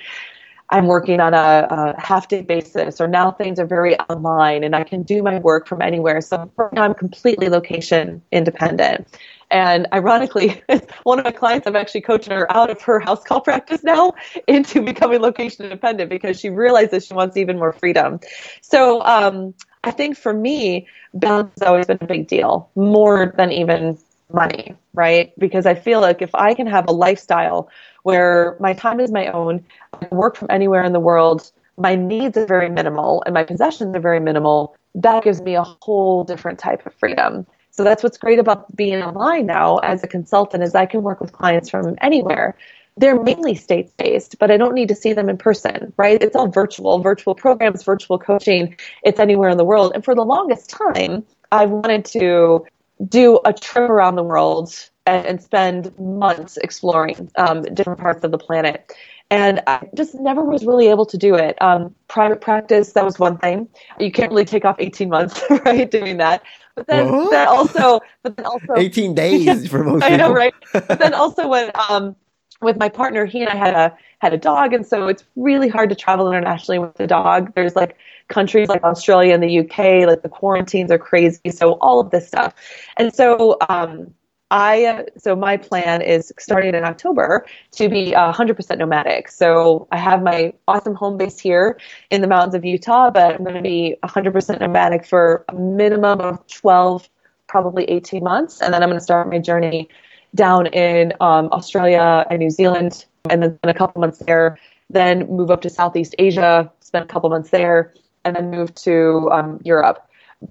I'm 0.70 0.88
working 0.88 1.20
on 1.20 1.36
a, 1.36 1.68
a 1.70 2.02
half 2.02 2.30
day 2.30 2.42
basis, 2.42 3.00
or 3.00 3.08
now 3.08 3.30
things 3.32 3.60
are 3.60 3.66
very 3.66 4.00
online 4.10 4.64
and 4.64 4.76
I 4.76 4.84
can 4.84 5.04
do 5.04 5.22
my 5.22 5.38
work 5.38 5.68
from 5.68 5.84
anywhere. 5.84 6.20
So 6.20 6.50
I'm 6.76 6.96
completely 6.96 7.48
location 7.50 8.24
independent. 8.32 9.08
And 9.52 9.88
ironically, 9.94 10.64
one 11.04 11.20
of 11.20 11.26
my 11.26 11.32
clients, 11.32 11.68
I'm 11.68 11.76
actually 11.76 12.02
coaching 12.02 12.34
her 12.34 12.52
out 12.52 12.72
of 12.72 12.82
her 12.82 13.00
house 13.00 13.24
call 13.24 13.42
practice 13.42 13.84
now 13.84 14.14
into 14.48 14.82
becoming 14.82 15.22
location 15.22 15.66
independent 15.66 16.10
because 16.10 16.40
she 16.40 16.50
realizes 16.50 17.06
she 17.06 17.14
wants 17.14 17.38
even 17.38 17.60
more 17.60 17.74
freedom. 17.74 18.20
So 18.62 19.04
um, 19.04 19.54
I 19.84 19.92
think 19.92 20.18
for 20.18 20.34
me, 20.34 20.88
balance 21.14 21.52
has 21.60 21.68
always 21.68 21.88
been 21.88 21.98
a 22.02 22.08
big 22.08 22.28
deal, 22.28 22.70
more 22.76 23.34
than 23.38 23.52
even 23.52 23.98
money, 24.32 24.76
right? 24.94 25.34
Because 25.38 25.66
I 25.66 25.76
feel 25.76 26.00
like 26.00 26.22
if 26.22 26.34
I 26.34 26.54
can 26.54 26.68
have 26.68 26.88
a 26.88 26.94
lifestyle 26.94 27.70
where 28.04 28.56
my 28.60 28.74
time 28.74 29.00
is 29.00 29.12
my 29.12 29.28
own, 29.28 29.64
I 29.94 30.06
can 30.06 30.18
work 30.18 30.36
from 30.36 30.48
anywhere 30.50 30.84
in 30.84 30.94
the 30.94 31.00
world, 31.00 31.52
my 31.78 31.96
needs 31.96 32.38
are 32.38 32.46
very 32.46 32.70
minimal, 32.70 33.24
and 33.26 33.34
my 33.34 33.44
possessions 33.44 33.96
are 33.96 34.00
very 34.00 34.20
minimal, 34.20 34.76
that 34.96 35.24
gives 35.24 35.42
me 35.42 35.56
a 35.56 35.64
whole 35.64 36.24
different 36.24 36.60
type 36.60 36.86
of 36.86 36.94
freedom. 36.94 37.46
So 37.72 37.84
that's 37.84 38.04
what's 38.04 38.18
great 38.18 38.40
about 38.40 38.74
being 38.76 39.02
online 39.02 39.48
now 39.48 39.78
as 39.80 40.04
a 40.04 40.08
consultant 40.08 40.64
is 40.64 40.76
I 40.76 40.86
can 40.86 41.02
work 41.02 41.20
with 41.20 41.32
clients 41.32 41.70
from 41.70 41.96
anywhere. 42.02 42.56
They're 42.98 43.22
mainly 43.22 43.56
states 43.56 43.92
based, 43.98 44.38
but 44.40 44.52
I 44.52 44.58
don't 44.58 44.74
need 44.74 44.90
to 44.90 44.96
see 44.96 45.14
them 45.14 45.30
in 45.30 45.38
person, 45.38 45.94
right? 45.98 46.22
It's 46.22 46.36
all 46.36 46.48
virtual, 46.48 47.00
virtual 47.00 47.36
programs, 47.36 47.84
virtual 47.84 48.20
coaching. 48.20 48.76
It's 49.04 49.20
anywhere 49.20 49.50
in 49.50 49.58
the 49.58 49.66
world. 49.66 49.94
And 49.96 50.06
for 50.06 50.14
the 50.16 50.24
longest 50.24 50.70
time, 50.70 51.26
I 51.52 51.66
wanted 51.66 52.06
to 52.06 52.66
do 53.08 53.40
a 53.46 53.54
trip 53.54 53.90
around 53.90 54.16
the 54.16 54.24
world 54.24 54.74
and, 55.06 55.26
and 55.26 55.44
spend 55.44 55.98
months 55.98 56.58
exploring 56.58 57.32
um, 57.36 57.64
different 57.64 58.00
parts 58.00 58.24
of 58.24 58.32
the 58.32 58.38
planet. 58.38 58.92
And 59.32 59.62
I 59.66 59.88
just 59.96 60.14
never 60.14 60.44
was 60.44 60.64
really 60.64 60.90
able 60.90 61.08
to 61.08 61.18
do 61.18 61.34
it. 61.34 61.60
Um, 61.60 61.96
private 62.08 62.42
practice, 62.42 62.94
that 62.94 63.04
was 63.04 63.18
one 63.18 63.38
thing. 63.40 63.68
You 64.00 64.12
can't 64.12 64.30
really 64.30 64.46
take 64.46 64.64
off 64.64 64.76
18 64.78 65.10
months, 65.10 65.42
right, 65.66 65.90
doing 65.90 66.18
that. 66.18 66.44
But 66.76 66.88
then, 66.88 67.30
then 67.30 67.48
also, 67.48 68.02
but 68.22 68.36
then 68.36 68.46
also, 68.46 68.76
18 68.78 69.16
days 69.16 69.68
for 69.68 69.84
most 69.84 70.04
I 70.04 70.12
people. 70.12 70.28
know, 70.28 70.34
right? 70.34 70.54
But 70.74 71.00
then 71.00 71.14
also 71.14 71.48
when 71.48 71.72
um, 71.90 72.16
with 72.62 72.78
my 72.78 72.90
partner, 72.90 73.26
he 73.26 73.42
and 73.42 73.50
I 73.50 73.56
had 73.56 73.74
a 73.74 73.98
had 74.20 74.34
a 74.34 74.38
dog, 74.38 74.74
and 74.74 74.86
so 74.86 75.08
it's 75.08 75.24
really 75.36 75.70
hard 75.70 75.90
to 75.90 75.96
travel 75.96 76.28
internationally 76.32 76.80
with 76.80 77.00
a 77.00 77.08
dog. 77.08 77.54
There's 77.56 77.76
like 77.76 77.98
countries 78.30 78.70
like 78.70 78.84
Australia 78.84 79.34
and 79.34 79.44
the 79.44 79.60
UK, 79.60 80.08
like 80.08 80.22
the 80.22 80.30
quarantines 80.30 80.92
are 80.92 80.98
crazy. 80.98 81.52
So 81.52 81.74
all 81.74 82.00
of 82.00 82.12
this 82.12 82.28
stuff, 82.28 82.54
and 82.98 83.14
so 83.14 83.58
um, 83.70 84.14
I 84.54 85.06
so 85.18 85.36
my 85.36 85.58
plan 85.58 86.04
is 86.04 86.32
starting 86.38 86.76
in 86.76 86.84
October 86.84 87.46
to 87.72 87.90
be 87.90 88.14
uh, 88.14 88.32
100% 88.32 88.78
nomadic. 88.78 89.30
So 89.32 89.88
I 89.92 89.98
have 89.98 90.22
my 90.22 90.54
awesome 90.68 90.94
home 90.94 91.18
base 91.18 91.40
here 91.40 91.80
in 92.12 92.22
the 92.22 92.28
mountains 92.28 92.54
of 92.54 92.64
Utah, 92.64 93.10
but 93.10 93.34
I'm 93.34 93.44
going 93.44 93.56
to 93.56 93.64
be 93.64 93.96
100% 94.04 94.60
nomadic 94.60 95.08
for 95.08 95.44
a 95.50 95.56
minimum 95.56 96.22
of 96.22 96.46
12, 96.48 97.10
probably 97.48 97.86
18 97.86 98.24
months, 98.24 98.62
and 98.62 98.72
then 98.72 98.84
I'm 98.84 98.90
going 98.90 99.00
to 99.00 99.04
start 99.04 99.28
my 99.28 99.40
journey 99.40 99.90
down 100.36 100.68
in 100.68 101.14
um, 101.22 101.50
Australia 101.52 102.26
and 102.30 102.40
New 102.40 102.50
Zealand, 102.50 103.06
and 103.30 103.44
then 103.44 103.58
a 103.64 103.74
couple 103.74 104.00
months 104.00 104.20
there. 104.20 104.58
Then 104.90 105.28
move 105.28 105.50
up 105.50 105.62
to 105.62 105.70
Southeast 105.70 106.14
Asia, 106.20 106.72
spend 106.82 107.06
a 107.06 107.08
couple 107.08 107.30
months 107.30 107.50
there, 107.50 107.94
and 108.26 108.36
then 108.36 108.52
move 108.52 108.74
to 108.76 109.30
um, 109.32 109.60
Europe. 109.64 110.08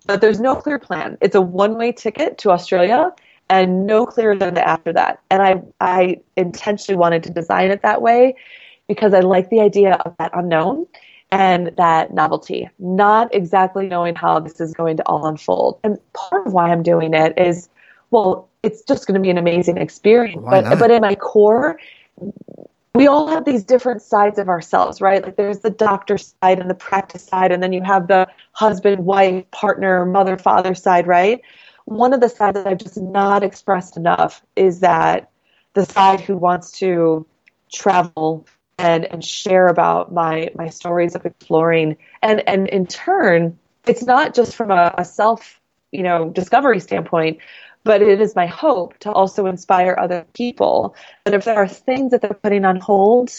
But 0.07 0.21
there's 0.21 0.41
no 0.41 0.57
clear 0.57 0.79
plan. 0.79 1.19
It's 1.21 1.35
a 1.35 1.41
one-way 1.41 1.93
ticket 1.93 2.39
to 2.39 2.51
Australia, 2.51 3.13
and 3.51 3.87
no 3.87 4.07
clear 4.07 4.33
agenda 4.33 4.67
after 4.67 4.93
that. 4.95 5.21
And 5.31 5.43
I, 5.43 5.63
I 5.81 6.21
intentionally 6.37 6.97
wanted 6.99 7.23
to 7.25 7.31
design 7.31 7.71
it 7.71 7.83
that 7.83 8.01
way 8.01 8.35
because 8.89 9.15
I 9.15 9.21
like 9.21 9.51
the 9.51 9.61
idea 9.61 9.95
of 10.07 10.17
that 10.19 10.31
unknown 10.35 10.87
and 11.31 11.73
that 11.77 12.13
novelty, 12.13 12.69
not 12.79 13.35
exactly 13.35 13.87
knowing 13.87 14.15
how 14.15 14.39
this 14.41 14.61
is 14.61 14.75
going 14.75 14.97
to 14.99 15.03
all 15.07 15.27
unfold. 15.27 15.79
And 15.85 15.99
part 16.15 16.47
of 16.47 16.53
why 16.53 16.71
I'm 16.71 16.83
doing 16.83 17.15
it 17.15 17.39
is, 17.39 17.69
well, 18.11 18.49
it's 18.63 18.83
just 18.83 19.07
going 19.07 19.15
to 19.15 19.21
be 19.21 19.31
an 19.31 19.39
amazing 19.39 19.79
experience. 19.79 20.43
Why 20.43 20.51
but 20.51 20.65
not? 20.69 20.79
but 20.79 20.91
in 20.91 21.01
my 21.01 21.15
core, 21.15 21.79
we 22.95 23.07
all 23.07 23.27
have 23.29 23.45
these 23.45 23.65
different 23.65 24.03
sides 24.03 24.39
of 24.39 24.49
ourselves, 24.49 25.01
right? 25.01 25.23
Like 25.23 25.37
there's 25.37 25.61
the 25.61 25.71
doctor 25.71 26.19
side 26.19 26.59
and 26.59 26.69
the 26.69 26.75
practice 26.75 27.25
side, 27.25 27.53
and 27.53 27.63
then 27.63 27.73
you 27.73 27.83
have 27.83 28.09
the 28.09 28.29
husband, 28.53 29.05
wife, 29.05 29.51
partner, 29.51 30.05
mother, 30.05 30.37
father 30.37 30.75
side, 30.75 31.07
right? 31.07 31.41
One 31.87 32.13
of 32.13 32.21
the 32.21 32.29
sides 32.29 32.55
that 32.55 32.67
I've 32.67 32.79
just 32.79 33.01
not 33.01 33.43
expressed 33.43 33.97
enough 33.97 34.43
is 34.57 34.81
that 34.81 35.31
the 35.75 35.87
side 35.87 36.21
who 36.21 36.37
wants 36.37 36.73
to 36.79 37.27
travel 37.73 38.47
and 38.79 39.05
and 39.07 39.25
share 39.25 39.69
about 39.69 40.13
my 40.13 40.51
my 40.55 40.69
stories 40.69 41.15
of 41.15 41.25
exploring 41.25 41.97
and 42.23 42.47
and 42.49 42.69
in 42.69 42.87
turn 42.87 43.59
it's 43.87 44.03
not 44.03 44.35
just 44.35 44.55
from 44.55 44.71
a, 44.71 44.95
a 44.99 45.05
self 45.05 45.61
you 45.91 46.03
know 46.03 46.31
discovery 46.31 46.81
standpoint 46.81 47.39
but 47.85 48.03
it 48.03 48.21
is 48.21 48.37
my 48.37 48.47
hope 48.47 48.99
to 49.01 49.13
also 49.13 49.47
inspire 49.47 49.97
other 49.99 50.27
people. 50.35 50.95
That 51.25 51.35
if 51.35 51.45
there 51.45 51.57
are 51.57 51.69
things 51.69 52.13
that 52.13 52.23
they're 52.23 52.35
putting 52.35 52.65
on 52.65 52.77
hold 52.81 53.31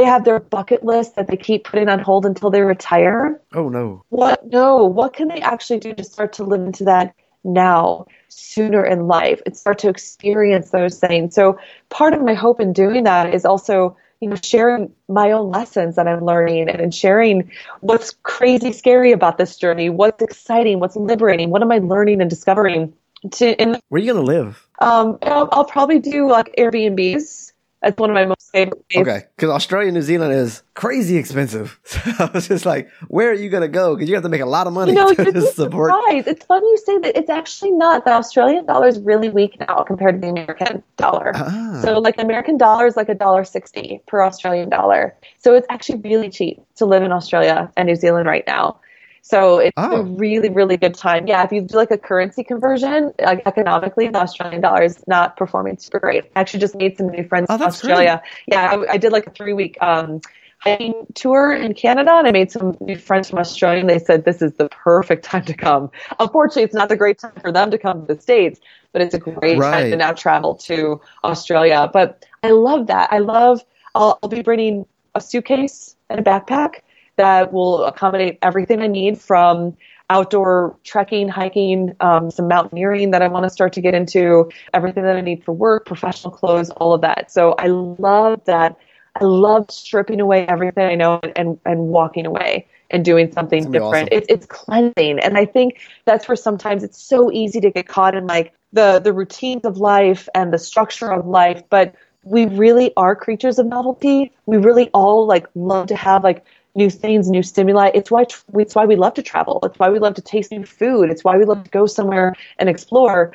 they 0.00 0.06
have 0.06 0.24
their 0.24 0.40
bucket 0.40 0.82
list 0.82 1.16
that 1.16 1.26
they 1.26 1.36
keep 1.36 1.64
putting 1.64 1.90
on 1.90 1.98
hold 1.98 2.24
until 2.24 2.50
they 2.50 2.62
retire. 2.62 3.40
Oh, 3.52 3.68
no. 3.68 4.02
what 4.08 4.46
no. 4.46 4.86
What 4.86 5.12
can 5.12 5.28
they 5.28 5.40
actually 5.40 5.80
do 5.80 5.92
to 5.94 6.04
start 6.04 6.34
to 6.34 6.44
live 6.44 6.62
into 6.62 6.84
that 6.84 7.14
now 7.44 8.06
sooner 8.28 8.82
in 8.84 9.08
life 9.08 9.42
and 9.44 9.54
start 9.54 9.80
to 9.80 9.90
experience 9.90 10.70
those 10.70 10.98
things? 10.98 11.34
So 11.34 11.58
part 11.90 12.14
of 12.14 12.22
my 12.22 12.32
hope 12.32 12.60
in 12.60 12.72
doing 12.72 13.04
that 13.04 13.34
is 13.34 13.44
also 13.44 13.96
you 14.20 14.30
know 14.30 14.36
sharing 14.42 14.92
my 15.08 15.32
own 15.32 15.50
lessons 15.50 15.96
that 15.96 16.06
i'm 16.06 16.22
learning 16.22 16.68
and 16.68 16.94
sharing 16.94 17.50
what's 17.80 18.14
crazy 18.22 18.70
scary 18.70 19.12
about 19.12 19.38
this 19.38 19.56
journey 19.56 19.88
what's 19.88 20.22
exciting 20.22 20.78
what's 20.78 20.94
liberating 20.94 21.48
what 21.48 21.62
am 21.62 21.72
i 21.72 21.78
learning 21.78 22.20
and 22.20 22.28
discovering 22.28 22.92
to 23.32 23.62
in 23.62 23.76
Where 23.88 24.00
are 24.00 24.04
you 24.04 24.12
going 24.12 24.24
to 24.24 24.32
live? 24.32 24.66
um 24.80 25.18
I'll, 25.22 25.48
I'll 25.52 25.64
probably 25.64 25.98
do 25.98 26.28
like 26.30 26.54
airbnbs 26.56 27.50
that's 27.82 27.98
one 27.98 28.10
of 28.10 28.14
my 28.14 28.26
most 28.26 28.50
favorite 28.52 28.84
things. 28.92 29.08
Okay, 29.08 29.22
because 29.36 29.48
Australia, 29.48 29.88
and 29.88 29.94
New 29.94 30.02
Zealand 30.02 30.34
is 30.34 30.62
crazy 30.74 31.16
expensive. 31.16 31.78
So 31.90 31.98
I 32.18 32.30
was 32.32 32.46
just 32.46 32.66
like, 32.66 32.88
where 33.08 33.30
are 33.30 33.34
you 33.34 33.48
going 33.50 33.62
to 33.62 33.68
go? 33.68 33.94
Because 33.94 34.08
you 34.08 34.14
have 34.14 34.22
to 34.22 34.28
make 34.28 34.40
a 34.40 34.46
lot 34.46 34.66
of 34.66 34.72
money 34.72 34.92
You 34.92 34.98
know, 34.98 35.12
to 35.14 35.24
you'd 35.24 35.34
be 35.34 35.40
support. 35.40 35.90
surprised. 35.90 36.28
It's 36.28 36.44
funny 36.44 36.66
you 36.66 36.76
say 36.76 36.98
that. 36.98 37.16
It's 37.16 37.30
actually 37.30 37.72
not. 37.72 38.04
The 38.04 38.12
Australian 38.12 38.66
dollar 38.66 38.86
is 38.86 39.00
really 39.00 39.28
weak 39.28 39.58
now 39.60 39.82
compared 39.82 40.16
to 40.16 40.20
the 40.20 40.28
American 40.28 40.82
dollar. 40.96 41.32
Ah. 41.34 41.80
So, 41.82 41.98
like 41.98 42.16
the 42.16 42.22
American 42.22 42.58
dollar 42.58 42.86
is 42.86 42.96
like 42.96 43.08
a 43.08 43.14
dollar 43.14 43.44
sixty 43.44 44.02
per 44.06 44.22
Australian 44.22 44.68
dollar. 44.70 45.14
So 45.38 45.54
it's 45.54 45.66
actually 45.70 46.00
really 46.00 46.30
cheap 46.30 46.60
to 46.76 46.86
live 46.86 47.02
in 47.02 47.12
Australia 47.12 47.70
and 47.76 47.86
New 47.88 47.96
Zealand 47.96 48.26
right 48.26 48.46
now. 48.46 48.79
So 49.22 49.58
it's 49.58 49.72
Oh. 49.76 49.96
a 49.96 50.02
really, 50.02 50.48
really 50.48 50.76
good 50.76 50.94
time. 50.94 51.26
Yeah, 51.26 51.44
if 51.44 51.52
you 51.52 51.60
do 51.62 51.76
like 51.76 51.90
a 51.90 51.98
currency 51.98 52.42
conversion, 52.42 53.12
like 53.22 53.42
economically, 53.46 54.08
the 54.08 54.20
Australian 54.20 54.60
dollar 54.62 54.82
is 54.82 55.02
not 55.06 55.36
performing 55.36 55.76
super 55.78 56.00
great. 56.00 56.24
I 56.36 56.40
actually 56.40 56.60
just 56.60 56.74
made 56.74 56.96
some 56.96 57.08
new 57.08 57.24
friends 57.24 57.46
Oh, 57.50 57.54
in 57.56 57.62
Australia. 57.62 58.22
Yeah, 58.46 58.70
I, 58.88 58.92
I 58.92 58.96
did 58.96 59.12
like 59.12 59.26
a 59.26 59.30
three 59.30 59.52
week 59.52 59.76
um, 59.82 60.20
hiking 60.58 61.06
tour 61.14 61.52
in 61.52 61.74
Canada, 61.74 62.12
and 62.12 62.26
I 62.26 62.32
made 62.32 62.50
some 62.50 62.76
new 62.80 62.96
friends 62.96 63.30
from 63.30 63.38
Australia. 63.38 63.80
And 63.80 63.90
they 63.90 63.98
said 63.98 64.24
this 64.24 64.42
is 64.42 64.52
the 64.54 64.68
perfect 64.70 65.24
time 65.24 65.44
to 65.44 65.54
come. 65.54 65.90
Unfortunately, 66.18 66.62
it's 66.64 66.74
not 66.74 66.88
the 66.88 66.96
great 66.96 67.18
time 67.18 67.32
for 67.40 67.52
them 67.52 67.70
to 67.70 67.78
come 67.78 68.06
to 68.06 68.14
the 68.14 68.20
states, 68.20 68.60
but 68.92 69.02
it's 69.02 69.14
a 69.14 69.18
great 69.18 69.58
Right. 69.58 69.70
time 69.82 69.90
to 69.90 69.96
now 69.96 70.12
travel 70.12 70.54
to 70.56 71.00
Australia. 71.24 71.88
But 71.92 72.24
I 72.42 72.50
love 72.50 72.86
that. 72.88 73.12
I 73.12 73.18
love. 73.18 73.64
I'll, 73.94 74.18
I'll 74.22 74.28
be 74.28 74.42
bringing 74.42 74.86
a 75.14 75.20
suitcase 75.20 75.96
and 76.08 76.20
a 76.20 76.22
backpack 76.22 76.80
that 77.20 77.52
will 77.52 77.84
accommodate 77.84 78.38
everything 78.40 78.80
I 78.80 78.86
need 78.86 79.20
from 79.20 79.76
outdoor 80.08 80.78
trekking, 80.84 81.28
hiking, 81.28 81.94
um, 82.00 82.30
some 82.30 82.48
mountaineering 82.48 83.10
that 83.10 83.20
I 83.20 83.28
want 83.28 83.44
to 83.44 83.50
start 83.50 83.74
to 83.74 83.82
get 83.82 83.94
into, 83.94 84.50
everything 84.72 85.04
that 85.04 85.16
I 85.16 85.20
need 85.20 85.44
for 85.44 85.52
work, 85.52 85.84
professional 85.84 86.32
clothes, 86.32 86.70
all 86.70 86.94
of 86.94 87.02
that. 87.02 87.30
So 87.30 87.52
I 87.52 87.66
love 87.66 88.42
that. 88.46 88.76
I 89.20 89.24
love 89.24 89.70
stripping 89.70 90.18
away 90.20 90.46
everything 90.46 90.84
I 90.84 90.94
know 90.94 91.20
and, 91.36 91.60
and 91.66 91.80
walking 91.80 92.24
away 92.24 92.66
and 92.90 93.04
doing 93.04 93.30
something 93.32 93.70
different. 93.70 94.08
awesome. 94.08 94.08
It's, 94.10 94.26
it's 94.30 94.46
cleansing. 94.46 95.18
And 95.20 95.36
I 95.36 95.44
think 95.44 95.78
that's 96.06 96.26
where 96.26 96.36
sometimes 96.36 96.82
it's 96.82 97.00
so 97.00 97.30
easy 97.30 97.60
to 97.60 97.70
get 97.70 97.86
caught 97.86 98.14
in 98.14 98.26
like 98.26 98.54
the, 98.72 98.98
the 98.98 99.12
routines 99.12 99.64
of 99.66 99.76
life 99.76 100.26
and 100.34 100.52
the 100.52 100.58
structure 100.58 101.12
of 101.12 101.26
life. 101.26 101.62
But 101.68 101.94
we 102.24 102.46
really 102.46 102.92
are 102.96 103.14
creatures 103.14 103.58
of 103.58 103.66
novelty. 103.66 104.32
We 104.46 104.56
really 104.58 104.90
all 104.92 105.26
like 105.26 105.46
love 105.54 105.88
to 105.88 105.96
have 105.96 106.24
like 106.24 106.44
new 106.74 106.90
things, 106.90 107.28
new 107.28 107.42
stimuli. 107.42 107.90
It's 107.94 108.10
why 108.10 108.26
it's 108.54 108.74
why 108.74 108.86
we 108.86 108.96
love 108.96 109.14
to 109.14 109.22
travel. 109.22 109.60
It's 109.62 109.78
why 109.78 109.90
we 109.90 109.98
love 109.98 110.14
to 110.14 110.22
taste 110.22 110.50
new 110.50 110.64
food. 110.64 111.10
It's 111.10 111.24
why 111.24 111.36
we 111.36 111.44
love 111.44 111.64
to 111.64 111.70
go 111.70 111.86
somewhere 111.86 112.34
and 112.58 112.68
explore. 112.68 113.34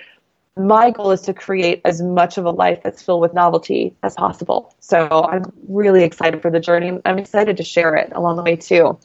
My 0.58 0.90
goal 0.92 1.12
is 1.12 1.22
to 1.22 1.34
create 1.34 1.82
as 1.84 2.02
much 2.02 2.38
of 2.38 2.46
a 2.46 2.52
life 2.52 2.80
that's 2.82 3.02
filled 3.02 3.22
with 3.22 3.34
novelty 3.34 3.94
as 4.04 4.16
possible. 4.16 4.74
So 4.80 5.26
I'm 5.30 5.44
really 5.68 6.04
excited 6.04 6.42
for 6.42 6.50
the 6.50 6.62
journey. 6.62 6.98
I'm 7.04 7.20
excited 7.20 7.58
to 7.58 7.64
share 7.64 7.96
it 7.96 8.12
along 8.16 8.38
the 8.38 8.44
way 8.44 8.56
too. 8.56 8.98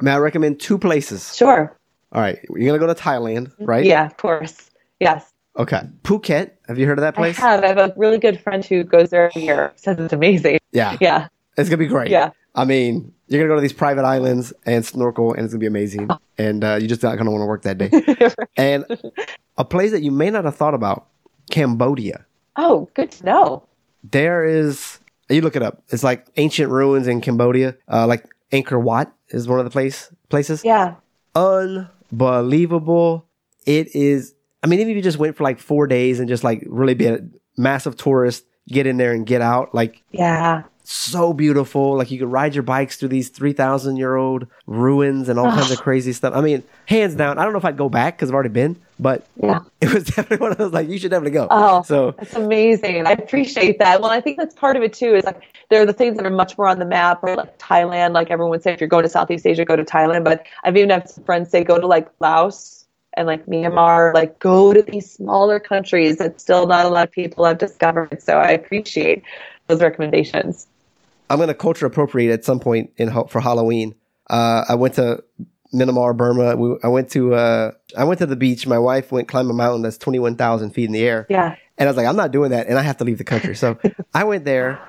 May 0.00 0.12
I 0.12 0.18
recommend 0.18 0.58
two 0.58 0.78
places? 0.78 1.36
Sure. 1.36 1.76
All 2.12 2.22
right, 2.22 2.38
you're 2.48 2.66
gonna 2.66 2.78
go 2.78 2.92
to 2.92 3.00
Thailand, 3.00 3.52
right? 3.58 3.84
Yeah, 3.84 4.06
of 4.06 4.16
course. 4.16 4.70
Yes. 5.00 5.30
Okay. 5.58 5.82
Phuket. 6.02 6.52
Have 6.68 6.78
you 6.78 6.86
heard 6.86 6.98
of 6.98 7.02
that 7.02 7.14
place? 7.14 7.38
I 7.38 7.42
have. 7.42 7.64
I 7.64 7.68
have 7.68 7.78
a 7.78 7.94
really 7.96 8.18
good 8.18 8.40
friend 8.40 8.64
who 8.64 8.84
goes 8.84 9.10
there 9.10 9.26
every 9.26 9.42
year. 9.42 9.72
Says 9.76 9.98
it's 9.98 10.12
amazing. 10.12 10.58
Yeah. 10.72 10.96
Yeah. 11.00 11.28
It's 11.56 11.68
gonna 11.68 11.78
be 11.78 11.86
great. 11.86 12.10
Yeah. 12.10 12.30
I 12.56 12.64
mean, 12.64 13.12
you're 13.28 13.40
gonna 13.40 13.50
go 13.50 13.56
to 13.56 13.60
these 13.60 13.72
private 13.72 14.04
islands 14.04 14.52
and 14.64 14.84
snorkel, 14.84 15.32
and 15.34 15.44
it's 15.44 15.52
gonna 15.52 15.60
be 15.60 15.66
amazing. 15.66 16.08
And 16.38 16.62
uh, 16.64 16.76
you're 16.78 16.88
just 16.88 17.02
not 17.02 17.16
gonna 17.16 17.30
want 17.30 17.40
to 17.40 17.46
work 17.46 17.62
that 17.62 17.78
day. 17.78 17.90
and 18.58 18.84
a 19.56 19.64
place 19.64 19.90
that 19.92 20.02
you 20.02 20.10
may 20.10 20.28
not 20.28 20.44
have 20.44 20.54
thought 20.54 20.74
about, 20.74 21.06
Cambodia. 21.50 22.26
oh, 22.56 22.90
good 22.92 23.10
to 23.12 23.24
know. 23.24 23.62
There 24.04 24.44
is. 24.44 24.98
You 25.30 25.40
look 25.40 25.56
it 25.56 25.62
up. 25.62 25.82
It's 25.88 26.04
like 26.04 26.26
ancient 26.36 26.70
ruins 26.70 27.06
in 27.06 27.22
Cambodia. 27.22 27.74
Uh, 27.90 28.06
like 28.06 28.26
Angkor 28.52 28.82
Wat 28.82 29.10
is 29.30 29.48
one 29.48 29.58
of 29.58 29.64
the 29.64 29.70
place 29.70 30.10
places. 30.28 30.62
Yeah. 30.62 30.96
Unbelievable. 31.34 33.26
It 33.64 33.94
is. 33.94 34.34
I 34.62 34.66
mean, 34.66 34.80
even 34.80 34.90
if 34.90 34.96
you 34.96 35.02
just 35.02 35.18
went 35.18 35.36
for 35.36 35.44
like 35.44 35.58
four 35.58 35.86
days 35.86 36.20
and 36.20 36.28
just 36.28 36.44
like 36.44 36.62
really 36.66 36.94
be 36.94 37.06
a 37.06 37.20
massive 37.56 37.96
tourist, 37.96 38.44
get 38.68 38.86
in 38.86 38.96
there 38.96 39.12
and 39.12 39.26
get 39.26 39.40
out, 39.40 39.74
like 39.74 40.02
Yeah. 40.10 40.64
So 40.92 41.32
beautiful. 41.32 41.96
Like 41.96 42.10
you 42.10 42.18
could 42.18 42.30
ride 42.30 42.54
your 42.54 42.62
bikes 42.62 42.96
through 42.96 43.08
these 43.08 43.28
3,000 43.28 43.96
year 43.96 44.16
old 44.16 44.46
ruins 44.66 45.28
and 45.28 45.38
all 45.38 45.50
kinds 45.50 45.70
of 45.70 45.78
crazy 45.78 46.12
stuff. 46.12 46.34
I 46.34 46.40
mean, 46.40 46.62
hands 46.86 47.14
down, 47.14 47.38
I 47.38 47.44
don't 47.44 47.52
know 47.52 47.58
if 47.58 47.64
I'd 47.64 47.76
go 47.76 47.88
back 47.88 48.16
because 48.16 48.30
I've 48.30 48.34
already 48.34 48.50
been, 48.50 48.80
but 48.98 49.26
Yeah. 49.42 49.60
it 49.80 49.92
was 49.92 50.04
definitely 50.04 50.38
one 50.38 50.52
of 50.52 50.58
those 50.58 50.72
like, 50.72 50.88
you 50.88 50.98
should 50.98 51.10
definitely 51.10 51.32
go. 51.32 51.48
Oh, 51.50 51.82
so 51.82 52.12
that's 52.12 52.34
amazing. 52.34 53.06
I 53.06 53.12
appreciate 53.12 53.78
that. 53.80 54.00
Well, 54.00 54.10
I 54.10 54.20
think 54.20 54.38
that's 54.38 54.54
part 54.54 54.76
of 54.76 54.82
it 54.82 54.92
too. 54.92 55.14
Is 55.14 55.24
like 55.24 55.42
there 55.70 55.82
are 55.82 55.86
the 55.86 55.92
things 55.92 56.16
that 56.16 56.26
are 56.26 56.30
much 56.30 56.56
more 56.56 56.68
on 56.68 56.78
the 56.78 56.84
map, 56.86 57.22
right? 57.22 57.36
Like 57.36 57.58
Thailand. 57.58 58.14
Like 58.14 58.30
everyone 58.30 58.50
would 58.50 58.62
say, 58.62 58.72
if 58.72 58.80
you're 58.80 58.88
going 58.88 59.02
to 59.02 59.08
Southeast 59.08 59.46
Asia, 59.46 59.64
go 59.64 59.76
to 59.76 59.84
Thailand. 59.84 60.24
But 60.24 60.46
I've 60.64 60.76
even 60.76 60.90
had 60.90 61.08
some 61.08 61.24
friends 61.24 61.50
say, 61.50 61.64
go 61.64 61.80
to 61.80 61.86
like 61.86 62.08
Laos 62.20 62.86
and 63.14 63.26
like 63.26 63.46
Myanmar. 63.46 64.14
Like 64.14 64.38
go 64.38 64.72
to 64.72 64.82
these 64.82 65.10
smaller 65.10 65.58
countries 65.58 66.18
that 66.18 66.40
still 66.40 66.66
not 66.66 66.86
a 66.86 66.88
lot 66.88 67.08
of 67.08 67.12
people 67.12 67.44
have 67.44 67.58
discovered. 67.58 68.22
So 68.22 68.38
I 68.38 68.50
appreciate 68.50 69.24
those 69.66 69.80
recommendations. 69.80 70.68
I'm 71.28 71.38
going 71.38 71.48
to 71.48 71.54
culture 71.54 71.86
appropriate 71.86 72.32
at 72.32 72.44
some 72.44 72.60
point 72.60 72.90
in 72.96 73.08
ho- 73.08 73.26
for 73.26 73.40
Halloween. 73.40 73.94
Uh, 74.28 74.64
I 74.68 74.74
went 74.76 74.94
to 74.94 75.22
Myanmar, 75.74 76.16
Burma. 76.16 76.56
We, 76.56 76.76
I 76.82 76.88
went 76.88 77.10
to 77.12 77.34
uh, 77.34 77.72
I 77.96 78.04
went 78.04 78.18
to 78.18 78.26
the 78.26 78.36
beach. 78.36 78.66
My 78.66 78.78
wife 78.78 79.10
went 79.12 79.28
climb 79.28 79.50
a 79.50 79.52
mountain 79.52 79.82
that's 79.82 79.98
21,000 79.98 80.70
feet 80.70 80.84
in 80.86 80.92
the 80.92 81.02
air. 81.02 81.26
Yeah. 81.28 81.56
And 81.78 81.88
I 81.88 81.90
was 81.90 81.96
like, 81.96 82.06
I'm 82.06 82.16
not 82.16 82.30
doing 82.32 82.50
that, 82.52 82.68
and 82.68 82.78
I 82.78 82.82
have 82.82 82.96
to 82.98 83.04
leave 83.04 83.18
the 83.18 83.24
country. 83.24 83.54
So 83.54 83.78
I 84.14 84.24
went 84.24 84.44
there, 84.46 84.80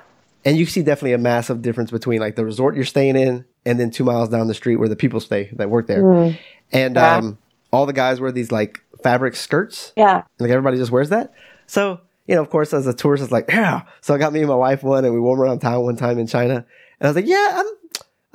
and 0.46 0.58
you 0.58 0.66
see 0.66 0.84
definitely 0.84 1.14
a 1.14 1.18
massive 1.18 1.62
difference 1.62 1.92
between 1.92 2.22
like 2.22 2.36
the 2.36 2.46
resort 2.46 2.76
you're 2.76 2.86
staying 2.86 3.16
in, 3.18 3.44
and 3.66 3.80
then 3.80 3.92
two 3.92 4.04
miles 4.06 4.30
down 4.30 4.48
the 4.48 4.54
street 4.54 4.78
where 4.78 4.88
the 4.88 4.96
people 4.96 5.20
stay 5.20 5.50
that 5.54 5.70
work 5.70 5.88
there. 5.88 6.38
And 6.72 6.96
Yeah. 6.96 7.16
um, 7.18 7.38
all 7.74 7.86
the 7.86 7.94
guys 7.94 8.22
wear 8.22 8.32
these 8.32 8.52
like 8.52 8.80
fabric 9.04 9.36
skirts. 9.36 9.92
Yeah. 9.98 10.24
Like 10.40 10.50
everybody 10.52 10.78
just 10.78 10.92
wears 10.92 11.10
that. 11.10 11.34
So, 11.66 12.00
you 12.28 12.36
know, 12.36 12.42
of 12.42 12.50
course, 12.50 12.74
as 12.74 12.86
a 12.88 12.94
tourist, 12.94 13.24
it's 13.24 13.32
like, 13.32 13.46
yeah. 13.50 13.82
So 14.02 14.14
I 14.14 14.18
got 14.18 14.34
me 14.34 14.40
and 14.40 14.50
my 14.50 14.56
wife 14.56 14.84
one 14.84 15.06
and 15.06 15.14
we 15.14 15.20
wore 15.20 15.36
'em 15.36 15.42
around 15.42 15.60
town 15.60 15.84
one 15.84 15.96
time 15.96 16.20
in 16.20 16.28
China. 16.28 16.56
And 16.56 16.66
I 17.02 17.08
was 17.08 17.16
like, 17.16 17.28
yeah, 17.28 17.54
I'm, 17.60 17.66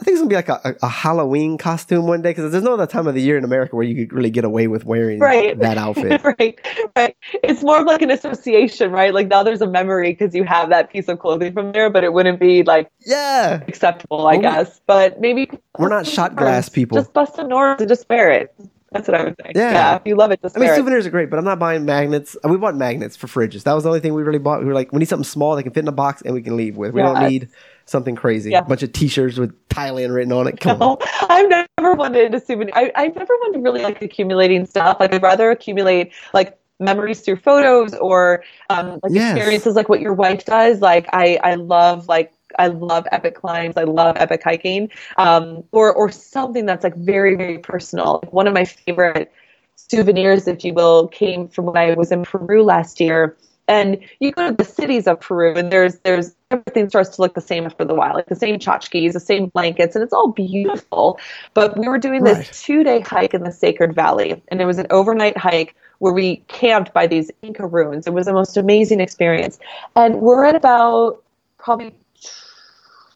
I 0.01 0.05
think 0.05 0.15
it's 0.15 0.21
gonna 0.21 0.31
be 0.31 0.35
like 0.37 0.49
a, 0.49 0.75
a, 0.83 0.89
Halloween 0.89 1.59
costume 1.59 2.07
one 2.09 2.23
day 2.23 2.31
because 2.31 2.51
there's 2.51 2.65
no 2.65 2.73
other 2.75 2.87
time 2.87 3.07
of 3.07 3.15
the 3.15 3.21
year 3.21 3.37
in 3.39 3.45
America 3.45 3.77
where 3.77 3.85
you 3.85 3.95
could 4.07 4.13
really 4.17 4.31
get 4.31 4.45
away 4.45 4.67
with 4.67 4.85
wearing 4.85 5.21
Right. 5.21 5.57
that 5.61 5.77
outfit. 5.85 6.21
right, 6.25 6.59
right. 6.97 7.17
It's 7.45 7.63
more 7.63 7.79
of 7.81 7.87
like 7.87 8.03
an 8.03 8.11
association, 8.11 8.91
right? 8.91 9.13
Like 9.15 9.29
now 9.29 9.43
there's 9.45 9.61
a 9.61 9.67
memory 9.67 10.11
because 10.13 10.35
you 10.35 10.43
have 10.45 10.71
that 10.71 10.91
piece 10.91 11.07
of 11.09 11.19
clothing 11.21 11.53
from 11.53 11.71
there, 11.73 11.89
but 11.91 12.03
it 12.03 12.13
wouldn't 12.13 12.41
be 12.41 12.63
like 12.65 12.91
yeah. 13.07 13.61
acceptable, 13.69 14.27
I 14.27 14.37
Well, 14.37 14.37
we- 14.39 14.43
guess. 14.43 14.81
But 14.87 15.21
maybe 15.21 15.51
We're 15.79 15.91
not 15.91 16.07
shot 16.17 16.35
glass 16.35 16.69
people. 16.69 16.97
Just 16.99 17.13
bust 17.13 17.39
a 17.39 17.47
norms 17.47 17.81
and 17.81 17.89
just 17.89 18.09
wear 18.09 18.31
it. 18.33 18.53
That's 18.93 19.09
what 19.09 19.19
I 19.21 19.25
would 19.25 19.37
say. 19.41 19.53
Yeah. 19.55 19.97
if 19.97 20.03
you 20.05 20.17
love 20.17 20.31
it, 20.33 20.41
just 20.43 20.57
I 20.57 20.61
mean, 20.61 20.71
it. 20.71 20.77
souvenirs 20.77 21.07
are 21.07 21.11
great, 21.11 21.31
but 21.31 21.39
I'm 21.39 21.45
not 21.45 21.59
buying 21.59 21.85
magnets. 21.85 22.37
Uh, 22.45 22.49
We 22.49 22.57
bought 22.59 22.77
magnets 22.77 23.17
for 23.17 23.27
fridges. 23.27 23.63
That 23.65 23.73
was 23.73 23.85
the 23.85 23.89
only 23.91 24.01
thing 24.01 24.15
we 24.15 24.23
really 24.23 24.39
bought. 24.39 24.61
We 24.61 24.67
were 24.67 24.75
like, 24.75 24.93
we 24.93 24.99
need 24.99 25.09
something 25.09 25.25
small 25.25 25.57
that 25.57 25.63
can 25.63 25.73
fit 25.73 25.81
in 25.81 25.89
a 25.89 25.93
box 25.93 26.23
and 26.23 26.35
we 26.35 26.43
can 26.43 26.57
leave 26.57 26.77
with. 26.77 26.93
We 26.93 27.03
don't 27.03 27.29
need 27.29 27.49
something 27.87 28.15
crazy. 28.17 28.51
Yeah. 28.51 28.61
A 28.61 28.63
bunch 28.65 28.83
of 28.83 28.93
T-shirts 28.93 29.39
with 29.39 29.53
Thailand 29.69 30.15
written 30.15 30.33
on 30.33 30.47
it. 30.47 30.61
Come 30.61 30.81
on. 30.83 30.99
I've 31.29 31.49
never 31.79 31.95
wanted 31.95 32.35
a 32.35 32.41
souvenir. 32.41 32.73
I, 32.75 32.93
I've 32.95 33.15
never 33.17 33.35
wanted 33.41 33.59
to 33.59 33.63
really 33.63 33.83
like 33.83 34.01
accumulating 34.03 34.67
stuff. 34.67 34.99
Like 35.01 35.13
I'd 35.15 35.23
rather 35.23 35.51
accumulate 35.51 36.13
like 36.35 36.59
memories 36.81 37.21
through 37.21 37.37
photos 37.37 37.95
or 37.95 38.43
um, 38.71 38.99
like 39.03 39.13
Yes. 39.13 39.37
experiences 39.37 39.75
like 39.77 39.89
what 39.89 40.01
your 40.01 40.15
wife 40.15 40.45
does. 40.45 40.81
Like 40.81 41.09
I, 41.13 41.39
I 41.43 41.55
love 41.55 42.09
like 42.09 42.33
I 42.59 42.69
love 42.69 43.07
epic 43.13 43.35
climbs. 43.35 43.77
I 43.77 43.85
love 43.85 44.17
epic 44.19 44.43
hiking. 44.45 44.91
Um, 45.17 45.65
or 45.73 45.93
or 45.93 46.11
something 46.11 46.67
that's 46.67 46.85
like 46.85 46.97
very 46.97 47.37
very 47.37 47.59
personal. 47.59 48.23
One 48.31 48.47
of 48.47 48.55
my 48.55 48.65
favorite 48.65 49.33
souvenirs, 49.77 50.47
if 50.49 50.65
you 50.65 50.75
will, 50.75 51.09
came 51.09 51.49
from 51.49 51.67
when 51.67 51.77
I 51.77 51.95
was 51.95 52.13
in 52.13 52.25
Peru 52.25 52.63
last 52.63 53.01
year. 53.01 53.37
And 53.69 53.99
you 54.19 54.33
go 54.33 54.51
to 54.51 54.57
the 54.57 54.65
cities 54.65 55.07
of 55.07 55.21
Peru, 55.21 55.55
and 55.55 55.71
there's 55.71 55.99
there's 56.01 56.35
everything 56.51 56.89
starts 56.89 57.11
to 57.11 57.23
look 57.23 57.35
the 57.35 57.41
same 57.41 57.65
after 57.65 57.85
the 57.85 57.95
while, 57.95 58.13
like 58.15 58.27
the 58.27 58.35
same 58.35 58.59
tchotchkes, 58.59 59.13
the 59.13 59.21
same 59.21 59.47
blankets, 59.47 59.95
and 59.95 60.03
it's 60.03 60.13
all 60.13 60.33
beautiful. 60.33 61.19
But 61.55 61.79
we 61.79 61.89
were 61.89 61.99
doing 61.99 62.25
this 62.25 62.39
Right. 62.39 62.53
two 62.53 62.83
day 62.83 63.01
hike 63.01 63.35
in 63.35 63.45
the 63.45 63.53
Sacred 63.53 63.95
Valley, 63.95 64.43
and 64.49 64.61
it 64.61 64.65
was 64.65 64.79
an 64.79 64.89
overnight 64.91 65.37
hike 65.39 65.77
where 66.01 66.13
we 66.13 66.39
camped 66.49 66.93
by 66.93 67.07
these 67.07 67.31
Inca 67.43 67.65
ruins. 67.65 68.09
It 68.09 68.13
was 68.13 68.27
the 68.27 68.33
most 68.33 68.57
amazing 68.57 69.01
experience, 69.01 69.61
and 69.95 70.21
we're 70.21 70.45
at 70.45 70.57
about 70.57 71.23
probably 71.57 71.95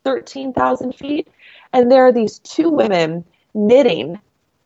thirteen 0.06 0.52
thousand 0.52 0.92
feet, 0.94 1.26
and 1.72 1.90
there 1.90 2.06
are 2.06 2.12
these 2.12 2.38
two 2.38 2.70
women 2.70 3.24
knitting 3.54 4.20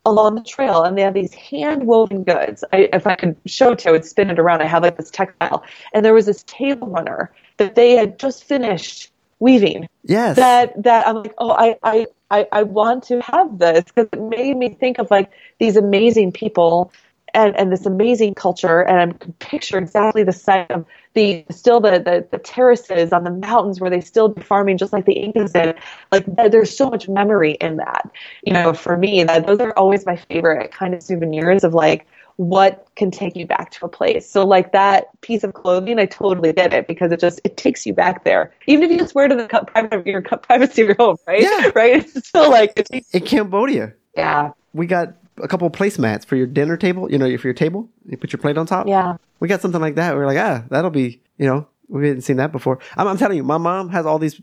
along 0.05 0.35
the 0.35 0.43
trail 0.43 0.83
and 0.83 0.97
they 0.97 1.01
have 1.01 1.13
these 1.13 1.33
hand 1.33 1.85
woven 1.85 2.23
goods. 2.23 2.63
I, 2.73 2.89
if 2.91 3.05
I 3.05 3.15
could 3.15 3.35
show 3.45 3.71
it 3.71 3.79
to 3.79 3.85
you, 3.85 3.89
I 3.89 3.91
would 3.93 4.05
spin 4.05 4.29
it 4.29 4.39
around. 4.39 4.61
I 4.61 4.65
have 4.65 4.83
like 4.83 4.97
this 4.97 5.11
textile. 5.11 5.63
And 5.93 6.03
there 6.03 6.13
was 6.13 6.25
this 6.25 6.43
table 6.43 6.87
runner 6.87 7.31
that 7.57 7.75
they 7.75 7.91
had 7.95 8.17
just 8.17 8.43
finished 8.43 9.11
weaving 9.39 9.87
Yes. 10.03 10.35
that 10.35 10.83
that 10.83 11.07
I'm 11.07 11.17
like, 11.23 11.33
oh, 11.37 11.51
I 11.51 11.77
I 11.83 12.07
I, 12.29 12.47
I 12.51 12.63
want 12.63 13.03
to 13.05 13.21
have 13.21 13.59
this 13.59 13.83
because 13.83 14.07
it 14.13 14.21
made 14.21 14.57
me 14.57 14.69
think 14.69 14.99
of 14.99 15.11
like 15.11 15.29
these 15.59 15.75
amazing 15.77 16.31
people 16.31 16.91
and, 17.33 17.55
and 17.55 17.71
this 17.71 17.85
amazing 17.85 18.35
culture, 18.35 18.81
and 18.81 19.13
I 19.13 19.17
can 19.17 19.33
picture 19.33 19.77
exactly 19.77 20.23
the 20.23 20.31
site 20.31 20.69
of 20.71 20.85
the 21.13 21.45
still 21.49 21.79
the, 21.79 21.91
the 21.91 22.27
the 22.31 22.37
terraces 22.37 23.11
on 23.11 23.23
the 23.23 23.31
mountains 23.31 23.79
where 23.79 23.89
they 23.89 24.01
still 24.01 24.29
do 24.29 24.41
farming 24.41 24.77
just 24.77 24.93
like 24.93 25.05
the 25.05 25.13
Incas 25.13 25.51
did. 25.51 25.75
Like 26.11 26.25
there's 26.35 26.75
so 26.75 26.89
much 26.89 27.09
memory 27.09 27.53
in 27.53 27.77
that. 27.77 28.09
You 28.43 28.53
know, 28.53 28.73
for 28.73 28.97
me, 28.97 29.23
that 29.23 29.45
those 29.47 29.59
are 29.59 29.73
always 29.73 30.05
my 30.05 30.15
favorite 30.15 30.71
kind 30.71 30.93
of 30.93 31.03
souvenirs 31.03 31.63
of 31.63 31.73
like 31.73 32.07
what 32.37 32.87
can 32.95 33.11
take 33.11 33.35
you 33.35 33.45
back 33.45 33.71
to 33.71 33.85
a 33.85 33.89
place. 33.89 34.29
So 34.29 34.45
like 34.45 34.71
that 34.71 35.09
piece 35.21 35.43
of 35.43 35.53
clothing, 35.53 35.99
I 35.99 36.05
totally 36.05 36.53
get 36.53 36.73
it 36.73 36.87
because 36.87 37.11
it 37.11 37.19
just 37.19 37.41
it 37.43 37.57
takes 37.57 37.85
you 37.85 37.93
back 37.93 38.23
there. 38.23 38.53
Even 38.67 38.83
if 38.83 38.91
you 38.91 38.97
just 38.97 39.13
wear 39.13 39.25
in 39.25 39.37
the 39.37 39.47
private 39.47 39.93
of 39.93 40.07
your 40.07 40.21
privacy 40.43 40.81
of 40.81 40.87
your 40.87 40.97
home, 40.97 41.17
right? 41.27 41.41
Yeah. 41.41 41.71
Right? 41.75 42.09
It's 42.15 42.29
still 42.29 42.49
like 42.49 42.89
in 43.13 43.25
Cambodia, 43.25 43.93
yeah, 44.15 44.51
we 44.73 44.87
got 44.87 45.13
a 45.41 45.47
couple 45.47 45.69
placemats 45.69 46.25
for 46.25 46.35
your 46.35 46.47
dinner 46.47 46.77
table. 46.77 47.11
You 47.11 47.17
know, 47.17 47.37
for 47.37 47.47
your 47.47 47.53
table, 47.53 47.89
you 48.07 48.17
put 48.17 48.31
your 48.33 48.39
plate 48.39 48.57
on 48.57 48.65
top. 48.65 48.87
yeah. 48.87 49.17
We 49.39 49.47
got 49.47 49.61
something 49.61 49.81
like 49.81 49.95
that. 49.95 50.13
We 50.15 50.21
are 50.21 50.25
like, 50.27 50.37
ah, 50.37 50.63
that'll 50.69 50.91
be, 50.91 51.19
you 51.39 51.47
know, 51.47 51.67
we 51.87 52.07
hadn't 52.07 52.21
seen 52.21 52.37
that 52.37 52.51
before. 52.51 52.77
I'm, 52.95 53.07
I'm 53.07 53.17
telling 53.17 53.37
you, 53.37 53.43
my 53.43 53.57
mom 53.57 53.89
has 53.89 54.05
all 54.05 54.19
these 54.19 54.39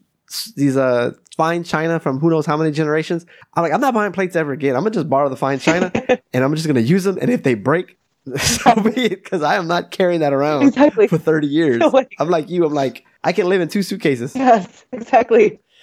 these 0.57 0.77
uh 0.77 1.13
fine 1.39 1.65
china 1.65 1.99
from 1.99 2.19
who 2.19 2.29
knows 2.29 2.45
how 2.47 2.57
many 2.57 2.71
generations. 2.73 3.25
I'm 3.55 3.63
like, 3.63 3.73
I'm 3.73 3.81
not 3.81 3.95
buying 3.95 4.13
plates 4.13 4.37
ever 4.37 4.53
again. 4.53 4.75
I'm 4.77 4.83
gonna 4.83 4.91
just 4.91 5.09
borrow 5.09 5.29
the 5.29 5.37
fine 5.37 5.59
china 5.59 5.91
and 6.35 6.45
I'm 6.45 6.55
just 6.55 6.67
gonna 6.67 6.81
use 6.81 7.05
them. 7.05 7.17
And 7.21 7.31
if 7.31 7.43
they 7.45 7.55
break, 7.55 7.97
so 8.37 8.75
be 8.75 9.05
it. 9.07 9.25
Because 9.25 9.43
I 9.43 9.55
am 9.57 9.69
not 9.69 9.91
carrying 9.91 10.21
that 10.21 10.33
around 10.35 10.65
Exactly. 10.67 11.07
for 11.09 11.17
30 11.17 11.47
years. 11.47 11.83
I'm 12.19 12.29
like 12.29 12.51
you. 12.51 12.67
I'm 12.67 12.75
like, 12.75 13.05
I 13.25 13.33
can 13.33 13.49
live 13.49 13.61
in 13.61 13.69
two 13.69 13.83
suitcases. 13.83 14.35
Yes, 14.35 14.85
exactly. 14.93 15.61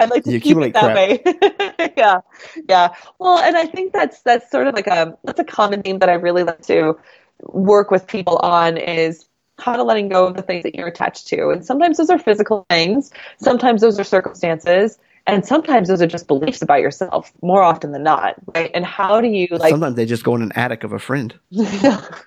I'd 0.00 0.10
like 0.10 0.24
to 0.24 0.32
You 0.32 0.40
keep 0.40 0.56
accumulate 0.56 0.68
it 0.68 0.74
that 0.74 0.94
way. 0.94 1.92
yeah, 1.96 2.20
yeah. 2.68 2.94
Well, 3.18 3.38
and 3.38 3.56
I 3.56 3.66
think 3.66 3.92
that's 3.92 4.22
that's 4.22 4.50
sort 4.50 4.66
of 4.66 4.74
like 4.74 4.86
a 4.86 5.16
that's 5.24 5.40
a 5.40 5.44
common 5.44 5.82
theme 5.82 5.98
that 5.98 6.08
I 6.08 6.14
really 6.14 6.44
like 6.44 6.62
to 6.62 6.98
work 7.42 7.90
with 7.90 8.06
people 8.06 8.36
on 8.38 8.76
is 8.76 9.26
how 9.58 9.76
to 9.76 9.82
letting 9.82 10.08
go 10.08 10.26
of 10.26 10.36
the 10.36 10.42
things 10.42 10.62
that 10.62 10.74
you're 10.74 10.86
attached 10.86 11.26
to. 11.28 11.50
And 11.50 11.64
sometimes 11.64 11.96
those 11.96 12.10
are 12.10 12.18
physical 12.18 12.64
things, 12.70 13.12
sometimes 13.38 13.80
those 13.80 13.98
are 13.98 14.04
circumstances, 14.04 14.98
and 15.28 15.44
sometimes 15.44 15.88
those 15.88 16.00
are 16.00 16.06
just 16.06 16.26
beliefs 16.26 16.62
about 16.62 16.80
yourself. 16.80 17.30
More 17.42 17.62
often 17.62 17.92
than 17.92 18.02
not, 18.02 18.36
right? 18.54 18.70
And 18.72 18.84
how 18.84 19.20
do 19.20 19.28
you 19.28 19.48
like 19.50 19.70
Sometimes 19.70 19.94
they 19.96 20.06
just 20.06 20.24
go 20.24 20.34
in 20.34 20.42
an 20.42 20.52
attic 20.52 20.84
of 20.84 20.92
a 20.92 20.98
friend. 20.98 21.38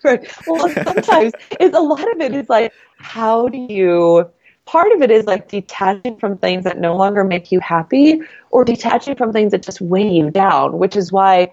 right. 0.03 0.31
Well, 0.45 0.69
sometimes 0.69 1.33
it's 1.59 1.75
a 1.75 1.79
lot 1.79 2.11
of 2.13 2.21
it 2.21 2.35
is 2.35 2.47
like, 2.47 2.71
how 2.97 3.47
do 3.47 3.57
you? 3.57 4.29
Part 4.66 4.91
of 4.93 5.01
it 5.01 5.12
is 5.12 5.26
like 5.26 5.47
detaching 5.49 6.18
from 6.18 6.38
things 6.38 6.64
that 6.64 6.80
no 6.80 6.95
longer 6.95 7.24
make 7.24 7.51
you 7.51 7.59
happy, 7.59 8.22
or 8.51 8.64
detaching 8.64 9.16
from 9.16 9.34
things 9.34 9.51
that 9.51 9.64
just 9.64 9.82
weigh 9.82 10.09
you 10.09 10.30
down. 10.30 10.78
Which 10.78 10.95
is 10.95 11.12
why 11.12 11.51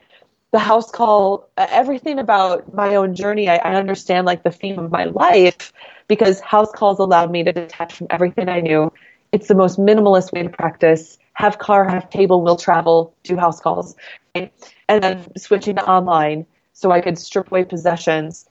the 0.52 0.58
house 0.58 0.90
call, 0.90 1.48
uh, 1.56 1.66
everything 1.70 2.18
about 2.18 2.72
my 2.74 2.94
own 2.96 3.14
journey, 3.14 3.48
I, 3.48 3.56
I 3.56 3.74
understand 3.74 4.26
like 4.26 4.42
the 4.42 4.50
theme 4.50 4.78
of 4.78 4.90
my 4.90 5.04
life 5.04 5.72
because 6.06 6.40
house 6.40 6.70
calls 6.72 6.98
allowed 6.98 7.30
me 7.30 7.44
to 7.44 7.52
detach 7.52 7.94
from 7.94 8.06
everything 8.10 8.48
I 8.48 8.60
knew. 8.60 8.92
It's 9.32 9.48
the 9.48 9.54
most 9.54 9.78
minimalist 9.78 10.32
way 10.32 10.42
to 10.42 10.48
practice. 10.48 11.18
Have 11.34 11.58
car, 11.58 11.88
have 11.88 12.08
table, 12.10 12.42
will 12.42 12.56
travel, 12.56 13.14
do 13.24 13.36
house 13.36 13.60
calls, 13.60 13.94
right? 14.34 14.52
and 14.88 15.02
then 15.02 15.26
switching 15.36 15.76
to 15.76 15.88
online 15.88 16.46
so 16.72 16.90
I 16.90 17.00
could 17.00 17.18
strip 17.18 17.50
away 17.50 17.64
possessions. 17.64 18.46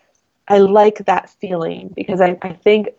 I 0.48 0.60
like 0.60 1.06
that 1.06 1.30
feeling 1.30 1.92
because 1.96 2.22
I, 2.22 2.38
I 2.42 2.54
think 2.54 2.90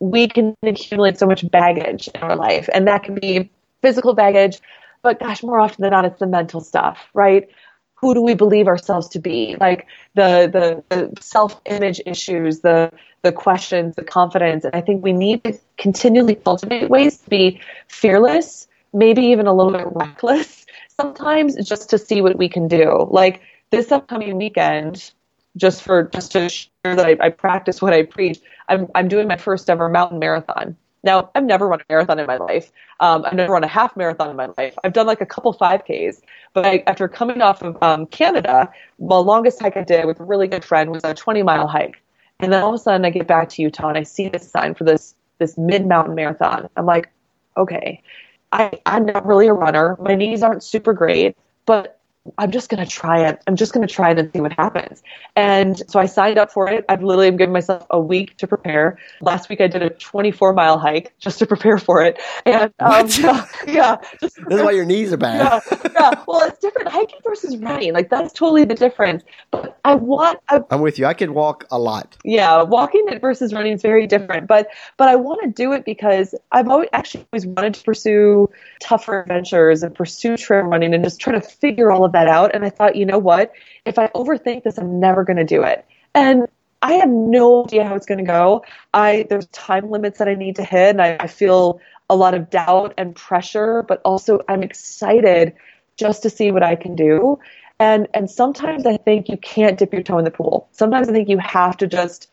we 0.00 0.28
can 0.28 0.54
accumulate 0.62 1.18
so 1.18 1.26
much 1.26 1.48
baggage 1.50 2.08
in 2.14 2.20
our 2.22 2.36
life, 2.36 2.68
and 2.72 2.86
that 2.86 3.04
can 3.04 3.14
be 3.14 3.50
physical 3.82 4.14
baggage, 4.14 4.60
but 5.02 5.20
gosh, 5.20 5.42
more 5.42 5.60
often 5.60 5.82
than 5.82 5.92
not, 5.92 6.04
it's 6.04 6.18
the 6.18 6.26
mental 6.26 6.60
stuff, 6.60 6.98
right? 7.14 7.48
Who 7.94 8.12
do 8.12 8.20
we 8.20 8.34
believe 8.34 8.66
ourselves 8.66 9.08
to 9.10 9.18
be? 9.18 9.56
Like 9.58 9.86
the 10.14 10.50
the, 10.52 10.96
the 10.96 11.22
self 11.22 11.60
image 11.64 12.00
issues, 12.04 12.60
the 12.60 12.92
the 13.22 13.32
questions, 13.32 13.96
the 13.96 14.04
confidence, 14.04 14.64
and 14.64 14.74
I 14.74 14.80
think 14.80 15.02
we 15.02 15.12
need 15.12 15.44
to 15.44 15.58
continually 15.78 16.34
cultivate 16.34 16.90
ways 16.90 17.18
to 17.18 17.30
be 17.30 17.60
fearless, 17.88 18.68
maybe 18.92 19.22
even 19.26 19.46
a 19.46 19.54
little 19.54 19.72
bit 19.72 19.86
reckless 19.92 20.66
sometimes, 21.00 21.56
just 21.66 21.90
to 21.90 21.98
see 21.98 22.20
what 22.20 22.36
we 22.36 22.48
can 22.48 22.68
do. 22.68 23.06
Like 23.10 23.40
this 23.70 23.90
upcoming 23.92 24.36
weekend, 24.36 25.12
just 25.56 25.82
for 25.82 26.04
just 26.04 26.32
to 26.32 26.42
ensure 26.42 26.68
that 26.84 27.06
I, 27.06 27.16
I 27.20 27.28
practice 27.30 27.80
what 27.80 27.92
I 27.92 28.02
preach. 28.02 28.40
I'm 28.68 28.88
I'm 28.94 29.08
doing 29.08 29.28
my 29.28 29.36
first 29.36 29.70
ever 29.70 29.88
mountain 29.88 30.18
marathon. 30.18 30.76
Now, 31.06 31.30
I've 31.36 31.44
never 31.44 31.68
run 31.68 31.80
a 31.80 31.84
marathon 31.88 32.18
in 32.18 32.26
my 32.26 32.36
life. 32.36 32.72
Um, 32.98 33.24
I've 33.24 33.34
never 33.34 33.52
run 33.52 33.62
a 33.62 33.68
half 33.68 33.96
marathon 33.96 34.28
in 34.28 34.34
my 34.36 34.48
life. 34.58 34.74
I've 34.82 34.92
done 34.92 35.06
like 35.06 35.20
a 35.20 35.26
couple 35.26 35.54
5Ks. 35.54 36.20
But 36.52 36.66
I, 36.66 36.82
after 36.88 37.06
coming 37.06 37.40
off 37.40 37.62
of 37.62 37.80
um, 37.80 38.06
Canada, 38.06 38.68
the 38.98 39.04
longest 39.04 39.60
hike 39.60 39.76
I 39.76 39.84
did 39.84 40.04
with 40.06 40.18
a 40.18 40.24
really 40.24 40.48
good 40.48 40.64
friend 40.64 40.90
was 40.90 41.04
a 41.04 41.14
20 41.14 41.44
mile 41.44 41.68
hike. 41.68 42.02
And 42.40 42.52
then 42.52 42.60
all 42.60 42.70
of 42.70 42.74
a 42.74 42.78
sudden 42.78 43.04
I 43.04 43.10
get 43.10 43.28
back 43.28 43.48
to 43.50 43.62
Utah 43.62 43.88
and 43.88 43.96
I 43.96 44.02
see 44.02 44.28
this 44.28 44.50
sign 44.50 44.74
for 44.74 44.82
this, 44.82 45.14
this 45.38 45.56
mid 45.56 45.86
mountain 45.86 46.16
marathon. 46.16 46.68
I'm 46.76 46.86
like, 46.86 47.08
okay, 47.56 48.02
I, 48.50 48.72
I'm 48.84 49.06
not 49.06 49.24
really 49.24 49.46
a 49.46 49.52
runner. 49.52 49.96
My 50.00 50.16
knees 50.16 50.42
aren't 50.42 50.64
super 50.64 50.92
great, 50.92 51.36
but 51.66 51.95
I'm 52.38 52.50
just 52.50 52.68
going 52.68 52.84
to 52.84 52.90
try 52.90 53.28
it. 53.28 53.42
I'm 53.46 53.56
just 53.56 53.72
going 53.72 53.86
to 53.86 53.92
try 53.92 54.10
it 54.10 54.18
and 54.18 54.32
see 54.32 54.40
what 54.40 54.52
happens. 54.52 55.02
And 55.34 55.82
so 55.88 55.98
I 55.98 56.06
signed 56.06 56.38
up 56.38 56.50
for 56.50 56.68
it. 56.68 56.84
I've 56.88 57.02
literally 57.02 57.30
given 57.30 57.52
myself 57.52 57.86
a 57.90 58.00
week 58.00 58.36
to 58.38 58.46
prepare. 58.46 58.98
Last 59.20 59.48
week 59.48 59.60
I 59.60 59.66
did 59.66 59.82
a 59.82 59.90
24 59.90 60.52
mile 60.52 60.78
hike 60.78 61.12
just 61.18 61.38
to 61.40 61.46
prepare 61.46 61.78
for 61.78 62.02
it. 62.02 62.20
And 62.44 62.72
um, 62.80 63.08
yeah, 63.18 63.46
yeah 63.66 63.96
this 64.20 64.36
is 64.38 64.62
why 64.62 64.72
your 64.72 64.84
knees 64.84 65.12
are 65.12 65.16
bad. 65.16 65.62
Yeah, 65.70 65.90
yeah, 65.92 66.24
well, 66.26 66.46
it's 66.48 66.58
different 66.58 66.88
hiking 66.88 67.20
versus 67.24 67.56
running. 67.56 67.92
Like 67.92 68.10
that's 68.10 68.32
totally 68.32 68.64
the 68.64 68.74
difference. 68.74 69.22
But 69.50 69.78
I 69.84 69.94
want. 69.94 70.40
I, 70.48 70.60
I'm 70.70 70.80
with 70.80 70.98
you. 70.98 71.06
I 71.06 71.14
could 71.14 71.30
walk 71.30 71.64
a 71.70 71.78
lot. 71.78 72.16
Yeah, 72.24 72.62
walking 72.62 73.04
it 73.08 73.20
versus 73.20 73.52
running 73.52 73.72
is 73.72 73.82
very 73.82 74.06
different. 74.06 74.46
But 74.46 74.68
but 74.96 75.08
I 75.08 75.16
want 75.16 75.42
to 75.42 75.50
do 75.50 75.72
it 75.72 75.84
because 75.84 76.34
I've 76.52 76.68
always 76.68 76.88
actually 76.92 77.26
always 77.32 77.46
wanted 77.46 77.74
to 77.74 77.84
pursue 77.84 78.50
tougher 78.80 79.20
adventures 79.20 79.82
and 79.82 79.94
pursue 79.94 80.36
trail 80.36 80.64
running 80.64 80.94
and 80.94 81.04
just 81.04 81.20
try 81.20 81.32
to 81.32 81.40
figure 81.40 81.90
all 81.90 82.04
of 82.04 82.12
that 82.16 82.28
out. 82.28 82.54
And 82.54 82.64
I 82.64 82.70
thought, 82.70 82.96
you 82.96 83.04
know 83.04 83.18
what? 83.18 83.52
If 83.84 83.98
I 83.98 84.08
overthink 84.08 84.64
this, 84.64 84.78
I'm 84.78 84.98
never 84.98 85.22
going 85.22 85.36
to 85.36 85.44
do 85.44 85.62
it. 85.62 85.84
And 86.14 86.46
I 86.82 86.94
have 86.94 87.08
no 87.08 87.64
idea 87.64 87.84
how 87.84 87.94
it's 87.94 88.06
going 88.06 88.18
to 88.18 88.24
go. 88.24 88.64
I 88.94 89.26
there's 89.28 89.46
time 89.48 89.90
limits 89.90 90.18
that 90.18 90.28
I 90.28 90.34
need 90.34 90.56
to 90.56 90.64
hit, 90.64 90.90
and 90.90 91.02
I, 91.02 91.16
I 91.20 91.26
feel 91.26 91.80
a 92.08 92.16
lot 92.16 92.34
of 92.34 92.50
doubt 92.50 92.94
and 92.96 93.14
pressure, 93.14 93.82
but 93.82 94.00
also 94.04 94.40
I'm 94.48 94.62
excited 94.62 95.54
just 95.96 96.22
to 96.22 96.30
see 96.30 96.50
what 96.50 96.62
I 96.62 96.76
can 96.76 96.94
do. 96.94 97.38
And 97.78 98.08
and 98.14 98.30
sometimes 98.30 98.86
I 98.86 98.96
think 98.96 99.28
you 99.28 99.36
can't 99.36 99.78
dip 99.78 99.92
your 99.92 100.02
toe 100.02 100.18
in 100.18 100.24
the 100.24 100.30
pool. 100.30 100.68
Sometimes 100.72 101.08
I 101.08 101.12
think 101.12 101.28
you 101.28 101.38
have 101.38 101.76
to 101.78 101.86
just 101.86 102.30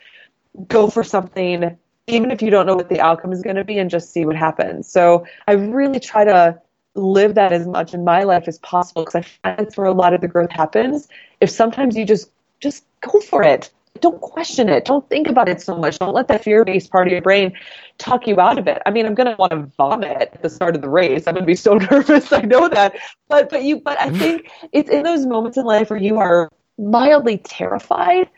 go 0.67 0.89
for 0.89 1.03
something 1.03 1.77
even 2.07 2.31
if 2.31 2.41
you 2.41 2.49
don't 2.49 2.65
know 2.65 2.75
what 2.75 2.89
the 2.89 2.99
outcome 2.99 3.31
is 3.31 3.41
going 3.41 3.55
to 3.55 3.63
be 3.63 3.79
and 3.79 3.89
just 3.89 4.11
see 4.11 4.25
what 4.25 4.35
happens. 4.35 4.91
So 4.91 5.25
I 5.47 5.53
really 5.53 6.01
try 6.01 6.25
to 6.25 6.59
live 6.95 7.35
that 7.35 7.51
as 7.51 7.67
much 7.67 7.93
in 7.93 8.03
my 8.03 8.23
life 8.23 8.47
as 8.47 8.59
possible 8.59 9.03
because 9.03 9.15
I 9.15 9.21
find 9.21 9.59
that's 9.59 9.77
where 9.77 9.87
a 9.87 9.93
lot 9.93 10.13
of 10.13 10.21
the 10.21 10.27
growth 10.27 10.51
happens. 10.51 11.07
If 11.41 11.49
sometimes 11.49 11.95
you 11.95 12.05
just 12.05 12.29
just 12.59 12.85
go 13.01 13.19
for 13.19 13.43
it. 13.43 13.71
Don't 13.99 14.19
question 14.21 14.69
it. 14.69 14.85
Don't 14.85 15.07
think 15.07 15.27
about 15.27 15.47
it 15.47 15.61
so 15.61 15.77
much. 15.77 15.99
Don't 15.99 16.15
let 16.15 16.27
that 16.29 16.43
fear-based 16.43 16.91
part 16.91 17.07
of 17.07 17.13
your 17.13 17.21
brain 17.21 17.53
talk 17.99 18.25
you 18.25 18.39
out 18.39 18.57
of 18.57 18.67
it. 18.67 18.81
I 18.85 18.91
mean, 18.91 19.05
I'm 19.05 19.13
going 19.13 19.27
to 19.27 19.35
want 19.35 19.51
to 19.51 19.71
vomit 19.77 20.17
at 20.33 20.41
the 20.41 20.49
start 20.49 20.75
of 20.75 20.81
the 20.81 20.89
race. 20.89 21.27
I'm 21.27 21.35
going 21.35 21.43
to 21.43 21.47
be 21.47 21.55
so 21.55 21.75
nervous. 21.91 22.33
I 22.33 22.41
know 22.41 22.67
that. 22.69 22.95
But 23.27 23.49
but 23.49 23.63
you 23.63 23.79
but 23.79 23.99
I 23.99 24.09
mm. 24.09 24.17
think 24.17 24.51
it's 24.71 24.89
in 24.89 25.03
those 25.03 25.25
moments 25.25 25.57
in 25.57 25.65
life 25.65 25.89
where 25.89 25.99
you 25.99 26.17
are 26.17 26.49
mildly 26.77 27.37
terrified 27.37 28.29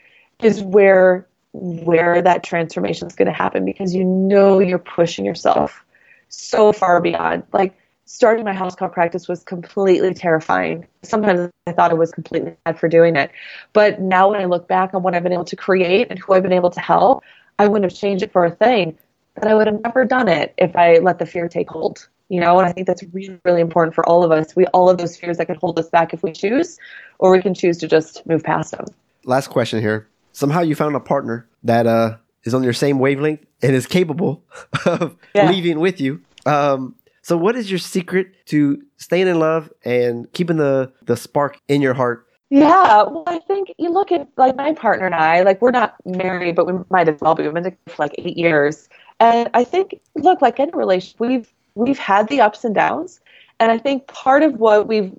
is 0.42 0.62
where 0.62 1.26
where 1.52 2.20
that 2.20 2.42
transformation 2.42 3.06
is 3.06 3.14
going 3.14 3.26
to 3.26 3.32
happen 3.32 3.64
because 3.64 3.94
you 3.94 4.04
know 4.04 4.58
you're 4.58 4.78
pushing 4.78 5.24
yourself 5.24 5.84
so 6.28 6.72
far 6.72 7.00
beyond 7.00 7.44
like 7.52 7.74
starting 8.06 8.44
my 8.44 8.54
house 8.54 8.74
call 8.74 8.88
practice 8.88 9.28
was 9.28 9.42
completely 9.42 10.14
terrifying. 10.14 10.86
Sometimes 11.02 11.50
I 11.66 11.72
thought 11.72 11.90
I 11.90 11.94
was 11.94 12.12
completely 12.12 12.56
bad 12.64 12.78
for 12.78 12.88
doing 12.88 13.16
it. 13.16 13.30
But 13.72 14.00
now 14.00 14.30
when 14.30 14.40
I 14.40 14.46
look 14.46 14.66
back 14.68 14.94
on 14.94 15.02
what 15.02 15.14
I've 15.14 15.24
been 15.24 15.32
able 15.32 15.44
to 15.44 15.56
create 15.56 16.06
and 16.08 16.18
who 16.18 16.32
I've 16.32 16.42
been 16.42 16.52
able 16.52 16.70
to 16.70 16.80
help, 16.80 17.22
I 17.58 17.66
wouldn't 17.66 17.90
have 17.90 17.98
changed 17.98 18.22
it 18.22 18.32
for 18.32 18.44
a 18.44 18.50
thing. 18.50 18.96
But 19.34 19.48
I 19.48 19.54
would 19.54 19.66
have 19.66 19.82
never 19.82 20.04
done 20.04 20.28
it 20.28 20.54
if 20.56 20.74
I 20.76 20.98
let 20.98 21.18
the 21.18 21.26
fear 21.26 21.48
take 21.48 21.68
hold. 21.68 22.08
You 22.28 22.40
know, 22.40 22.58
and 22.58 22.68
I 22.68 22.72
think 22.72 22.86
that's 22.86 23.04
really, 23.12 23.38
really 23.44 23.60
important 23.60 23.94
for 23.94 24.04
all 24.08 24.24
of 24.24 24.32
us. 24.32 24.56
We 24.56 24.66
all 24.66 24.88
have 24.88 24.98
those 24.98 25.16
fears 25.16 25.36
that 25.38 25.46
can 25.46 25.56
hold 25.56 25.78
us 25.78 25.88
back 25.88 26.12
if 26.12 26.22
we 26.22 26.32
choose, 26.32 26.78
or 27.18 27.30
we 27.30 27.40
can 27.40 27.54
choose 27.54 27.78
to 27.78 27.88
just 27.88 28.26
move 28.26 28.42
past 28.42 28.72
them. 28.72 28.86
Last 29.24 29.48
question 29.48 29.80
here. 29.80 30.08
Somehow 30.32 30.62
you 30.62 30.74
found 30.74 30.96
a 30.96 31.00
partner 31.00 31.48
that 31.62 31.86
uh, 31.86 32.16
is 32.42 32.52
on 32.52 32.64
your 32.64 32.72
same 32.72 32.98
wavelength 32.98 33.44
and 33.62 33.76
is 33.76 33.86
capable 33.86 34.44
of 34.86 35.16
yeah. 35.34 35.50
leaving 35.50 35.78
with 35.78 36.00
you. 36.00 36.20
Um, 36.46 36.96
so, 37.26 37.36
what 37.36 37.56
is 37.56 37.68
your 37.68 37.80
secret 37.80 38.28
to 38.46 38.80
staying 38.98 39.26
in 39.26 39.40
love 39.40 39.68
and 39.84 40.32
keeping 40.32 40.58
the 40.58 40.92
the 41.06 41.16
spark 41.16 41.58
in 41.66 41.82
your 41.82 41.92
heart? 41.92 42.24
Yeah, 42.50 43.02
well, 43.02 43.24
I 43.26 43.40
think 43.40 43.74
you 43.78 43.90
look 43.90 44.12
at 44.12 44.28
like 44.36 44.54
my 44.54 44.72
partner 44.74 45.06
and 45.06 45.14
I, 45.16 45.42
like 45.42 45.60
we're 45.60 45.72
not 45.72 45.96
married, 46.04 46.54
but 46.54 46.68
we 46.68 46.74
might 46.88 47.08
as 47.08 47.20
well 47.20 47.34
be. 47.34 47.42
We've 47.42 47.52
been 47.52 47.64
together 47.64 47.80
for 47.88 48.04
like 48.04 48.14
eight 48.18 48.38
years, 48.38 48.88
and 49.18 49.50
I 49.54 49.64
think, 49.64 49.98
look, 50.14 50.40
like 50.40 50.60
in 50.60 50.70
a 50.72 50.76
relationship, 50.76 51.18
we've 51.18 51.52
we've 51.74 51.98
had 51.98 52.28
the 52.28 52.42
ups 52.42 52.62
and 52.62 52.76
downs, 52.76 53.18
and 53.58 53.72
I 53.72 53.78
think 53.78 54.06
part 54.06 54.44
of 54.44 54.60
what 54.60 54.86
we've 54.86 55.12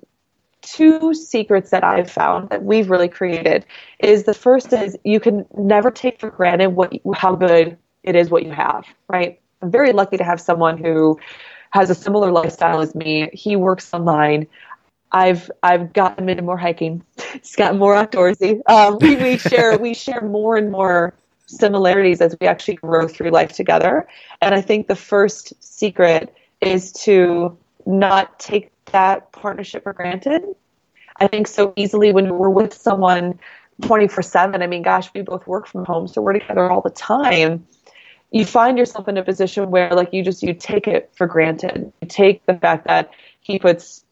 two 0.62 1.12
secrets 1.12 1.68
that 1.72 1.84
I've 1.84 2.10
found 2.10 2.48
that 2.48 2.64
we've 2.64 2.88
really 2.88 3.10
created 3.10 3.66
is 3.98 4.24
the 4.24 4.32
first 4.32 4.72
is 4.72 4.96
you 5.04 5.20
can 5.20 5.44
never 5.58 5.90
take 5.90 6.20
for 6.20 6.30
granted 6.30 6.70
what 6.70 6.90
how 7.14 7.34
good 7.34 7.76
it 8.02 8.16
is 8.16 8.30
what 8.30 8.46
you 8.46 8.52
have, 8.52 8.86
right? 9.10 9.38
I'm 9.60 9.70
very 9.70 9.92
lucky 9.92 10.16
to 10.16 10.24
have 10.24 10.40
someone 10.40 10.78
who 10.78 11.18
has 11.70 11.90
a 11.90 11.94
similar 11.94 12.30
lifestyle 12.32 12.80
as 12.80 12.94
me. 12.94 13.30
He 13.32 13.56
works 13.56 13.92
online. 13.92 14.46
I've 15.12 15.50
I've 15.62 15.92
gotten 15.92 16.28
into 16.28 16.42
more 16.42 16.58
hiking. 16.58 17.02
He's 17.32 17.56
gotten 17.56 17.78
more 17.78 17.94
outdoorsy. 17.94 18.60
Um, 18.68 18.98
we, 19.00 19.16
we 19.16 19.38
share 19.38 19.78
we 19.78 19.94
share 19.94 20.20
more 20.22 20.56
and 20.56 20.70
more 20.70 21.14
similarities 21.46 22.20
as 22.20 22.36
we 22.40 22.46
actually 22.46 22.74
grow 22.74 23.08
through 23.08 23.30
life 23.30 23.52
together. 23.52 24.06
And 24.42 24.54
I 24.54 24.60
think 24.60 24.86
the 24.86 24.96
first 24.96 25.52
secret 25.60 26.34
is 26.60 26.92
to 27.04 27.56
not 27.86 28.38
take 28.38 28.70
that 28.86 29.32
partnership 29.32 29.82
for 29.82 29.92
granted. 29.92 30.42
I 31.20 31.26
think 31.26 31.48
so 31.48 31.72
easily 31.76 32.12
when 32.12 32.36
we're 32.36 32.50
with 32.50 32.74
someone 32.74 33.38
24 33.82 34.22
7, 34.22 34.62
I 34.62 34.66
mean, 34.66 34.82
gosh, 34.82 35.08
we 35.14 35.22
both 35.22 35.46
work 35.46 35.66
from 35.66 35.84
home, 35.84 36.08
so 36.08 36.20
we're 36.20 36.32
together 36.32 36.70
all 36.70 36.80
the 36.80 36.90
time 36.90 37.66
you 38.30 38.44
find 38.44 38.78
yourself 38.78 39.08
in 39.08 39.16
a 39.16 39.24
position 39.24 39.70
where 39.70 39.90
like 39.90 40.12
you 40.12 40.22
just 40.22 40.42
you 40.42 40.54
take 40.54 40.86
it 40.86 41.10
for 41.14 41.26
granted. 41.26 41.92
You 42.00 42.08
take 42.08 42.44
the 42.46 42.54
fact 42.54 42.86
that 42.86 43.10
he 43.40 43.58
puts 43.58 44.04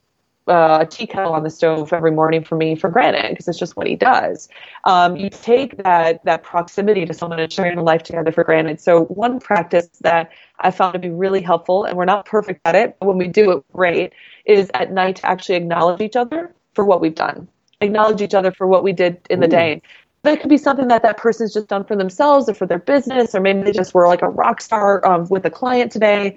uh, 0.49 0.79
a 0.83 0.87
tea 0.87 1.07
kettle 1.07 1.33
on 1.33 1.43
the 1.43 1.51
stove 1.51 1.93
every 1.93 2.13
morning 2.13 2.45
for 2.45 2.57
me 2.57 2.77
for 2.77 2.89
granted 2.89 3.31
because 3.31 3.49
it's 3.49 3.59
just 3.59 3.77
what 3.77 3.87
he 3.87 3.97
does. 3.97 4.49
Um, 4.85 5.17
you 5.17 5.29
take 5.29 5.83
that 5.83 6.25
that 6.25 6.43
proximity 6.43 7.05
to 7.05 7.13
someone 7.13 7.41
and 7.41 7.53
sharing 7.53 7.79
a 7.79 7.83
life 7.83 8.05
together 8.05 8.33
for 8.33 8.45
granted. 8.45 8.81
So 8.81 9.05
one 9.05 9.41
practice 9.41 9.89
that 10.01 10.31
I 10.61 10.71
found 10.71 10.95
to 10.95 10.99
be 10.99 11.11
really 11.11 11.43
helpful, 11.43 11.85
and 11.85 11.97
we're 11.97 12.05
not 12.05 12.27
perfect 12.27 12.61
at 12.65 12.75
it, 12.75 12.97
but 13.01 13.07
when 13.07 13.19
we 13.19 13.29
do 13.29 13.51
it 13.53 13.65
great, 13.73 14.13
is 14.45 14.71
at 14.75 14.93
night 14.93 15.17
to 15.17 15.27
actually 15.27 15.57
acknowledge 15.57 16.01
each 16.01 16.17
other 16.17 16.55
for 16.75 16.85
what 16.85 17.01
we've 17.01 17.15
done 17.15 17.49
acknowledge 17.81 18.23
each 18.23 18.35
other 18.35 18.51
for 18.51 18.67
what 18.67 18.83
we 18.83 18.93
did 18.93 19.21
in 19.29 19.41
the 19.41 19.49
day 19.49 19.83
that 20.27 20.41
could 20.41 20.51
be 20.51 20.59
something 20.59 20.89
that 20.89 21.03
that 21.03 21.17
person's 21.17 21.55
just 21.55 21.69
done 21.69 21.85
for 21.85 21.97
themselves 21.97 22.49
or 22.49 22.55
for 22.55 22.67
their 22.67 22.79
business, 22.79 23.35
or 23.35 23.41
maybe 23.41 23.63
they 23.63 23.73
just 23.73 23.95
were 23.95 24.07
like 24.07 24.23
a 24.23 24.29
rock 24.29 24.61
star 24.61 25.05
um, 25.07 25.27
with 25.29 25.45
a 25.47 25.51
client 25.51 25.91
today, 25.91 26.37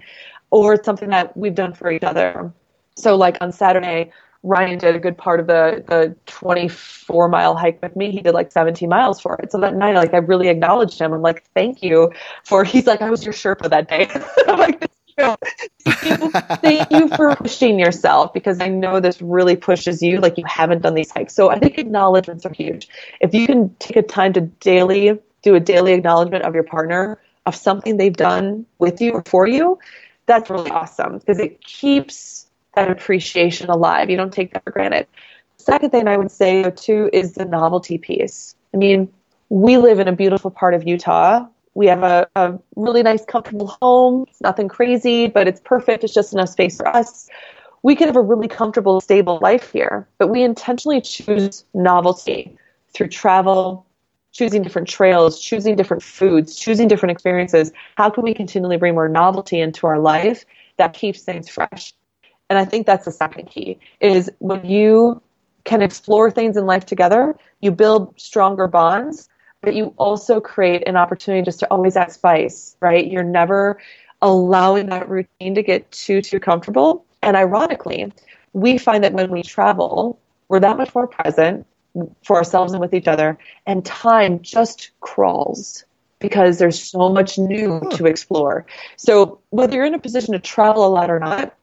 or 0.51 0.75
it's 0.75 0.85
something 0.85 1.09
that 1.09 1.35
we've 1.35 1.55
done 1.55 1.73
for 1.73 1.91
each 1.91 2.03
other. 2.03 2.53
So, 2.95 3.15
like 3.15 3.37
on 3.41 3.51
Saturday, 3.51 4.11
Ryan 4.43 4.77
did 4.77 4.95
a 4.95 4.99
good 4.99 5.17
part 5.17 5.39
of 5.39 5.47
the 5.47 5.83
the 5.87 6.15
24 6.27 7.27
mile 7.27 7.55
hike 7.55 7.81
with 7.81 7.95
me. 7.95 8.11
He 8.11 8.21
did 8.21 8.33
like 8.33 8.51
17 8.51 8.87
miles 8.87 9.19
for 9.19 9.35
it. 9.37 9.51
So 9.51 9.59
that 9.59 9.75
night, 9.75 9.95
like 9.95 10.13
I 10.13 10.17
really 10.17 10.47
acknowledged 10.47 10.99
him. 10.99 11.13
I'm 11.13 11.21
like, 11.21 11.43
thank 11.53 11.83
you 11.83 12.11
for. 12.45 12.63
He's 12.63 12.87
like, 12.87 13.01
I 13.01 13.09
was 13.09 13.23
your 13.25 13.33
Sherpa 13.33 13.69
that 13.69 13.89
day. 13.89 14.09
I'm 14.47 14.59
like, 14.59 14.88
thank 15.85 16.91
you 16.91 17.07
for 17.09 17.35
pushing 17.35 17.79
yourself 17.79 18.33
because 18.33 18.59
I 18.59 18.69
know 18.69 18.99
this 18.99 19.21
really 19.21 19.55
pushes 19.55 20.01
you 20.01 20.19
like 20.19 20.37
you 20.37 20.45
haven't 20.45 20.81
done 20.81 20.93
these 20.93 21.11
hikes. 21.11 21.33
So 21.33 21.49
I 21.49 21.59
think 21.59 21.77
acknowledgments 21.77 22.45
are 22.45 22.53
huge. 22.53 22.87
If 23.19 23.33
you 23.33 23.45
can 23.45 23.75
take 23.79 23.97
a 23.97 24.01
time 24.01 24.33
to 24.33 24.41
daily 24.41 25.19
do 25.41 25.55
a 25.55 25.59
daily 25.59 25.93
acknowledgement 25.93 26.43
of 26.43 26.53
your 26.53 26.63
partner 26.63 27.19
of 27.45 27.55
something 27.55 27.97
they've 27.97 28.15
done 28.15 28.65
with 28.77 29.01
you 29.01 29.13
or 29.13 29.23
for 29.25 29.47
you, 29.47 29.79
that's 30.25 30.49
really 30.49 30.69
awesome 30.69 31.17
because 31.17 31.39
it 31.39 31.63
keeps 31.63 32.47
that 32.75 32.91
appreciation 32.91 33.69
alive. 33.69 34.09
You 34.09 34.17
don't 34.17 34.33
take 34.33 34.53
that 34.53 34.63
for 34.63 34.71
granted. 34.71 35.07
Second 35.57 35.89
thing 35.89 36.07
I 36.07 36.17
would 36.17 36.31
say 36.31 36.69
too 36.71 37.09
is 37.11 37.33
the 37.33 37.45
novelty 37.45 37.97
piece. 37.97 38.55
I 38.73 38.77
mean, 38.77 39.11
we 39.49 39.77
live 39.77 39.99
in 39.99 40.07
a 40.07 40.15
beautiful 40.15 40.51
part 40.51 40.73
of 40.73 40.87
Utah 40.87 41.47
we 41.80 41.88
have 41.88 42.03
a, 42.03 42.27
a 42.35 42.60
really 42.76 43.01
nice, 43.01 43.23
comfortable 43.23 43.68
home. 43.81 44.26
It's 44.27 44.41
nothing 44.41 44.68
crazy, 44.68 45.27
but 45.27 45.47
it's 45.47 45.61
perfect. 45.61 46.03
It's 46.03 46.14
just 46.14 46.34
enough 46.34 46.49
space 46.49 46.76
for 46.76 46.85
us. 46.89 47.30
We 47.84 47.95
can 47.95 48.07
have 48.07 48.18
a 48.18 48.22
really 48.22 48.49
comfortable, 48.49 48.99
stable 48.99 49.39
life 49.41 49.72
here, 49.72 50.06
but 50.18 50.27
we 50.27 50.43
intentionally 50.43 50.99
choose 50.99 51.64
novelty 51.73 52.57
through 52.93 53.07
travel, 53.07 53.85
choosing 54.34 54.61
different 54.61 54.89
trails, 54.89 55.39
choosing 55.39 55.77
different 55.77 56.03
foods, 56.03 56.57
choosing 56.57 56.89
different 56.89 57.11
experiences. 57.11 57.72
How 57.95 58.10
can 58.10 58.26
we 58.26 58.34
continually 58.34 58.76
bring 58.76 58.93
more 58.93 59.07
novelty 59.07 59.61
into 59.61 59.88
our 59.88 59.99
life 59.99 60.43
that 60.76 60.91
keeps 60.91 61.22
things 61.22 61.47
fresh? 61.47 61.93
And 62.49 62.60
I 62.60 62.65
think 62.65 62.88
that's 62.88 63.06
the 63.06 63.14
second 63.14 63.45
key 63.45 63.80
is 64.01 64.30
when 64.39 64.65
you 64.65 65.22
can 65.64 65.81
explore 65.81 66.30
things 66.30 66.57
in 66.57 66.65
life 66.65 66.85
together, 66.85 67.38
you 67.61 67.72
build 67.72 68.19
stronger 68.19 68.68
bonds 68.68 69.30
but 69.61 69.76
you 69.76 69.94
also 69.98 70.40
create 70.40 70.88
an 70.88 70.95
opportunity 70.95 71.44
just 71.44 71.60
to 71.60 71.68
always 71.72 71.95
add 71.98 72.11
spice, 72.11 72.76
right? 72.80 73.10
You're 73.10 73.23
never 73.23 73.80
allowing 74.22 74.88
that 74.88 75.10
routine 75.10 75.56
to 75.56 75.64
get 75.64 75.91
too, 75.91 76.22
too 76.22 76.40
comfortable. 76.40 77.06
And 77.22 77.36
ironically, 77.36 78.11
we 78.53 78.77
find 78.77 79.03
that 79.03 79.14
when 79.14 79.31
we 79.31 79.44
travel, 79.44 80.19
we're 80.48 80.60
that 80.61 80.77
much 80.77 80.94
more 80.95 81.07
present 81.07 81.65
for 82.23 82.38
ourselves 82.38 82.72
and 82.72 82.81
with 82.81 82.94
each 82.94 83.07
other, 83.07 83.38
and 83.65 83.86
time 83.86 84.41
just 84.41 84.91
crawls 85.02 85.84
because 86.19 86.57
there's 86.57 86.81
so 86.81 87.10
much 87.10 87.38
new 87.38 87.81
to 87.91 88.06
explore. 88.06 88.65
So, 88.98 89.40
whether 89.49 89.76
you're 89.76 89.86
in 89.86 89.94
a 89.94 89.99
position 89.99 90.34
to 90.34 90.40
travel 90.40 90.86
a 90.86 90.90
lot 90.90 91.10
or 91.10 91.19
not, 91.19 91.56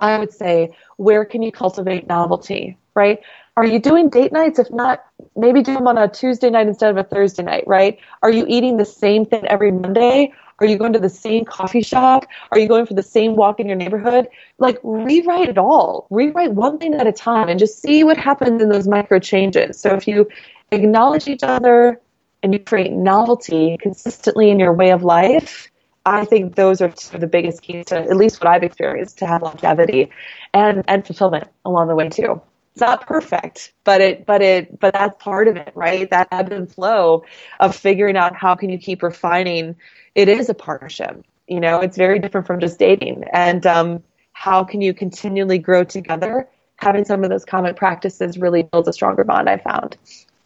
I 0.00 0.18
would 0.18 0.32
say, 0.32 0.74
where 0.96 1.24
can 1.24 1.42
you 1.42 1.52
cultivate 1.52 2.06
novelty, 2.06 2.76
right? 2.94 3.20
Are 3.56 3.66
you 3.66 3.78
doing 3.78 4.08
date 4.08 4.32
nights? 4.32 4.58
If 4.58 4.70
not, 4.70 5.04
maybe 5.36 5.62
do 5.62 5.74
them 5.74 5.86
on 5.86 5.98
a 5.98 6.08
Tuesday 6.08 6.50
night 6.50 6.66
instead 6.66 6.90
of 6.90 6.96
a 6.96 7.04
Thursday 7.04 7.42
night, 7.42 7.64
right? 7.66 7.98
Are 8.22 8.30
you 8.30 8.44
eating 8.48 8.76
the 8.76 8.84
same 8.84 9.26
thing 9.26 9.46
every 9.46 9.72
Monday? 9.72 10.32
Are 10.60 10.66
you 10.66 10.76
going 10.76 10.92
to 10.92 10.98
the 10.98 11.08
same 11.08 11.44
coffee 11.44 11.82
shop? 11.82 12.26
Are 12.50 12.58
you 12.58 12.68
going 12.68 12.86
for 12.86 12.94
the 12.94 13.02
same 13.02 13.34
walk 13.34 13.60
in 13.60 13.66
your 13.66 13.76
neighborhood? 13.76 14.28
Like, 14.58 14.78
rewrite 14.82 15.48
it 15.48 15.58
all. 15.58 16.06
Rewrite 16.10 16.52
one 16.52 16.78
thing 16.78 16.94
at 16.94 17.06
a 17.06 17.12
time 17.12 17.48
and 17.48 17.58
just 17.58 17.80
see 17.80 18.04
what 18.04 18.18
happens 18.18 18.62
in 18.62 18.68
those 18.68 18.86
micro 18.86 19.18
changes. 19.18 19.80
So, 19.80 19.94
if 19.94 20.06
you 20.06 20.28
acknowledge 20.70 21.28
each 21.28 21.42
other 21.42 22.00
and 22.42 22.52
you 22.52 22.58
create 22.58 22.92
novelty 22.92 23.78
consistently 23.80 24.50
in 24.50 24.58
your 24.58 24.72
way 24.72 24.90
of 24.90 25.02
life, 25.02 25.69
I 26.06 26.24
think 26.24 26.54
those 26.54 26.80
are 26.80 26.88
two 26.88 27.16
of 27.16 27.20
the 27.20 27.26
biggest 27.26 27.62
keys 27.62 27.86
to 27.86 27.98
at 27.98 28.16
least 28.16 28.42
what 28.42 28.50
I've 28.50 28.62
experienced 28.62 29.18
to 29.18 29.26
have 29.26 29.42
longevity 29.42 30.10
and, 30.54 30.82
and 30.88 31.06
fulfillment 31.06 31.48
along 31.64 31.88
the 31.88 31.94
way 31.94 32.08
too. 32.08 32.40
It's 32.72 32.80
not 32.80 33.06
perfect, 33.06 33.72
but 33.84 34.00
it 34.00 34.26
but 34.26 34.42
it 34.42 34.78
but 34.78 34.94
that's 34.94 35.22
part 35.22 35.48
of 35.48 35.56
it, 35.56 35.72
right? 35.74 36.08
That 36.08 36.28
ebb 36.30 36.52
and 36.52 36.72
flow 36.72 37.24
of 37.58 37.74
figuring 37.74 38.16
out 38.16 38.36
how 38.36 38.54
can 38.54 38.70
you 38.70 38.78
keep 38.78 39.02
refining. 39.02 39.74
It 40.14 40.28
is 40.28 40.48
a 40.48 40.54
partnership. 40.54 41.24
You 41.48 41.58
know, 41.60 41.80
it's 41.80 41.96
very 41.96 42.20
different 42.20 42.46
from 42.46 42.60
just 42.60 42.78
dating. 42.78 43.24
And 43.32 43.66
um, 43.66 44.02
how 44.32 44.62
can 44.62 44.80
you 44.80 44.94
continually 44.94 45.58
grow 45.58 45.82
together? 45.82 46.48
Having 46.76 47.06
some 47.06 47.24
of 47.24 47.30
those 47.30 47.44
common 47.44 47.74
practices 47.74 48.38
really 48.38 48.62
builds 48.62 48.88
a 48.88 48.92
stronger 48.92 49.24
bond. 49.24 49.48
I 49.48 49.58
found. 49.58 49.96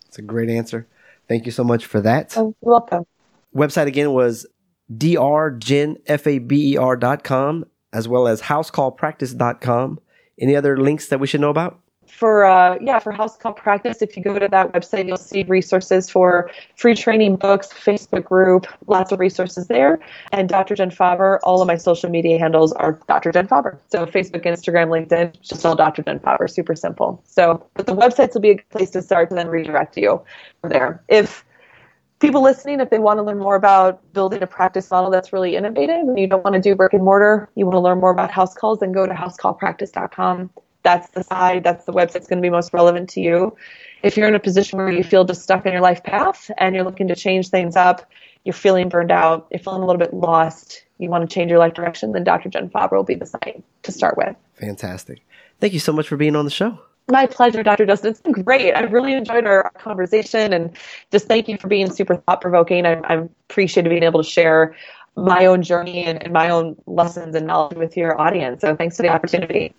It's 0.07 0.19
a 0.19 0.23
great 0.23 0.49
answer. 0.49 0.87
Thank 1.29 1.45
you 1.45 1.53
so 1.53 1.63
much 1.63 1.85
for 1.85 2.01
that. 2.01 2.37
Oh, 2.37 2.55
you're 2.63 2.73
welcome. 2.73 3.07
Website 3.55 3.87
again 3.87 4.13
was 4.13 4.47
drjenfaber.com 4.93 7.65
as 7.95 8.09
well 8.09 8.27
as 8.27 8.43
housecallpractice.com. 8.43 10.01
Any 10.39 10.57
other 10.57 10.77
links 10.77 11.09
that 11.09 11.21
we 11.21 11.29
should 11.29 11.41
know 11.41 11.51
about? 11.51 11.81
For 12.07 12.45
uh, 12.45 12.77
yeah, 12.81 12.99
for 12.99 13.13
house 13.13 13.37
call 13.37 13.55
practice, 13.55 14.03
if 14.03 14.17
you 14.17 14.23
go 14.23 14.39
to 14.39 14.47
that 14.49 14.73
website, 14.73 15.09
you'll 15.09 15.17
see 15.17 15.43
resources 15.45 16.11
for 16.11 16.51
free 16.77 16.95
training 16.95 17.37
books, 17.37 17.69
Facebook 17.69 18.25
group, 18.25 18.67
lots 18.87 19.11
of 19.11 19.19
resources 19.19 19.69
there. 19.69 19.99
And 20.31 20.49
Dr. 20.49 20.75
Jen 20.75 20.91
Faber, 20.91 21.41
all 21.43 21.61
of 21.61 21.67
my 21.67 21.77
social 21.77 22.11
media 22.11 22.39
handles 22.39 22.73
are 22.73 23.01
Dr. 23.09 23.33
Jen 23.33 23.49
Faber. 23.49 23.81
So 23.89 24.07
Facebook, 24.07 24.45
Instagram, 24.45 24.89
LinkedIn, 24.89 25.41
just 25.41 25.65
all 25.65 25.75
Dr. 25.75 26.03
Jen 26.03 26.21
Faber, 26.21 26.47
super 26.47 26.77
simple. 26.77 27.23
So, 27.27 27.65
but 27.75 27.87
the 27.87 27.97
websites 27.97 28.35
will 28.35 28.43
be 28.43 28.51
a 28.51 28.57
good 28.57 28.71
place 28.71 28.91
to 28.91 29.03
start 29.03 29.31
to 29.31 29.35
then 29.35 29.49
redirect 29.49 29.97
you 29.97 30.23
from 30.61 30.71
there. 30.71 31.03
If 31.09 31.45
people 32.25 32.43
listening, 32.43 32.81
if 32.81 32.89
they 32.89 32.99
want 32.99 33.19
to 33.19 33.23
learn 33.23 33.39
more 33.39 33.55
about 33.55 34.01
building 34.15 34.43
a 34.43 34.47
practice 34.47 34.91
model 34.91 35.11
that's 35.11 35.33
really 35.33 35.57
innovative 35.57 36.09
and 36.09 36.19
you 36.19 36.27
don't 36.27 36.43
want 36.43 36.55
to 36.55 36.61
do 36.61 36.75
brick 36.75 36.95
and 36.95 37.05
mortar, 37.05 37.51
you 37.55 37.67
want 37.67 37.75
to 37.75 37.81
learn 37.81 38.01
more 38.01 38.11
about 38.11 38.31
house 38.31 38.55
calls, 38.55 38.79
then 38.81 38.93
go 38.93 39.07
to 39.07 39.13
housecallpractice.com. 39.13 40.51
That's 40.83 41.11
the 41.11 41.23
side, 41.23 41.65
that's 41.65 41.85
the 41.85 41.93
website 41.93 42.13
that's 42.13 42.27
going 42.27 42.39
to 42.39 42.43
be 42.43 42.51
most 42.51 42.73
relevant 42.73 43.11
to 43.11 43.21
you. 43.21 43.57
If 44.03 44.17
you're 44.17 44.29
in 44.29 44.35
a 44.35 44.41
position 44.41 44.79
where 44.79 44.91
you 44.91 45.05
feel 45.05 45.25
just 45.25 45.43
stuck 45.43 45.67
in 45.67 45.73
your 45.73 45.83
life 45.83 46.03
path 46.03 46.51
and 46.59 46.75
you're 46.75 46.85
looking 46.85 47.09
to 47.09 47.17
change 47.17 47.49
things 47.49 47.77
up, 47.77 48.11
you're 48.45 48.55
feeling 48.55 48.89
burned 48.89 49.13
out, 49.13 49.47
you're 49.51 49.61
feeling 49.61 49.83
a 49.83 49.87
little 49.87 50.01
bit 50.01 50.15
lost, 50.15 50.85
you 50.99 51.11
want 51.11 51.29
to 51.29 51.35
change 51.35 51.51
your 51.51 51.59
life 51.59 51.75
direction, 51.75 52.13
then 52.13 52.25
Dr. 52.25 52.49
Jen 52.49 52.71
Faber 52.71 52.97
will 52.97 53.05
be 53.05 53.15
the 53.15 53.27
site 53.27 53.63
to 53.83 53.93
start 53.93 54.17
with. 54.17 54.35
Fantastic. 54.55 55.21
Thank 55.61 55.73
you 55.73 55.81
so 55.81 55.93
much 55.93 56.09
for 56.09 56.17
being 56.17 56.37
on 56.37 56.45
the 56.45 56.51
show. 56.51 56.79
My 57.09 57.27
pleasure, 57.27 57.63
Dr. 57.63 57.85
Justin. 57.85 58.13
It's 58.13 58.23
been 58.23 58.33
great. 58.33 58.73
I 58.73 58.81
really 58.85 59.13
enjoyed 59.13 59.45
our 59.45 59.71
conversation 59.77 60.55
and 60.55 60.75
just 61.13 61.29
thank 61.29 61.49
you 61.49 61.59
for 61.59 61.69
being 61.69 61.91
super 61.91 62.17
thought 62.17 62.41
provoking. 62.41 62.87
I'm, 62.87 63.05
I'm 63.05 63.29
appreciative 63.51 63.91
being 63.91 64.05
able 64.05 64.23
to 64.23 64.29
share 64.29 64.75
my 65.15 65.45
own 65.45 65.63
journey 65.63 66.05
and, 66.05 66.23
and 66.23 66.33
my 66.33 66.49
own 66.49 66.77
lessons 66.87 67.35
and 67.35 67.47
knowledge 67.47 67.77
with 67.77 67.95
your 67.95 68.19
audience. 68.19 68.63
So 68.63 68.75
thanks 68.75 68.97
for 68.97 69.03
the 69.03 69.11
opportunity. 69.11 69.75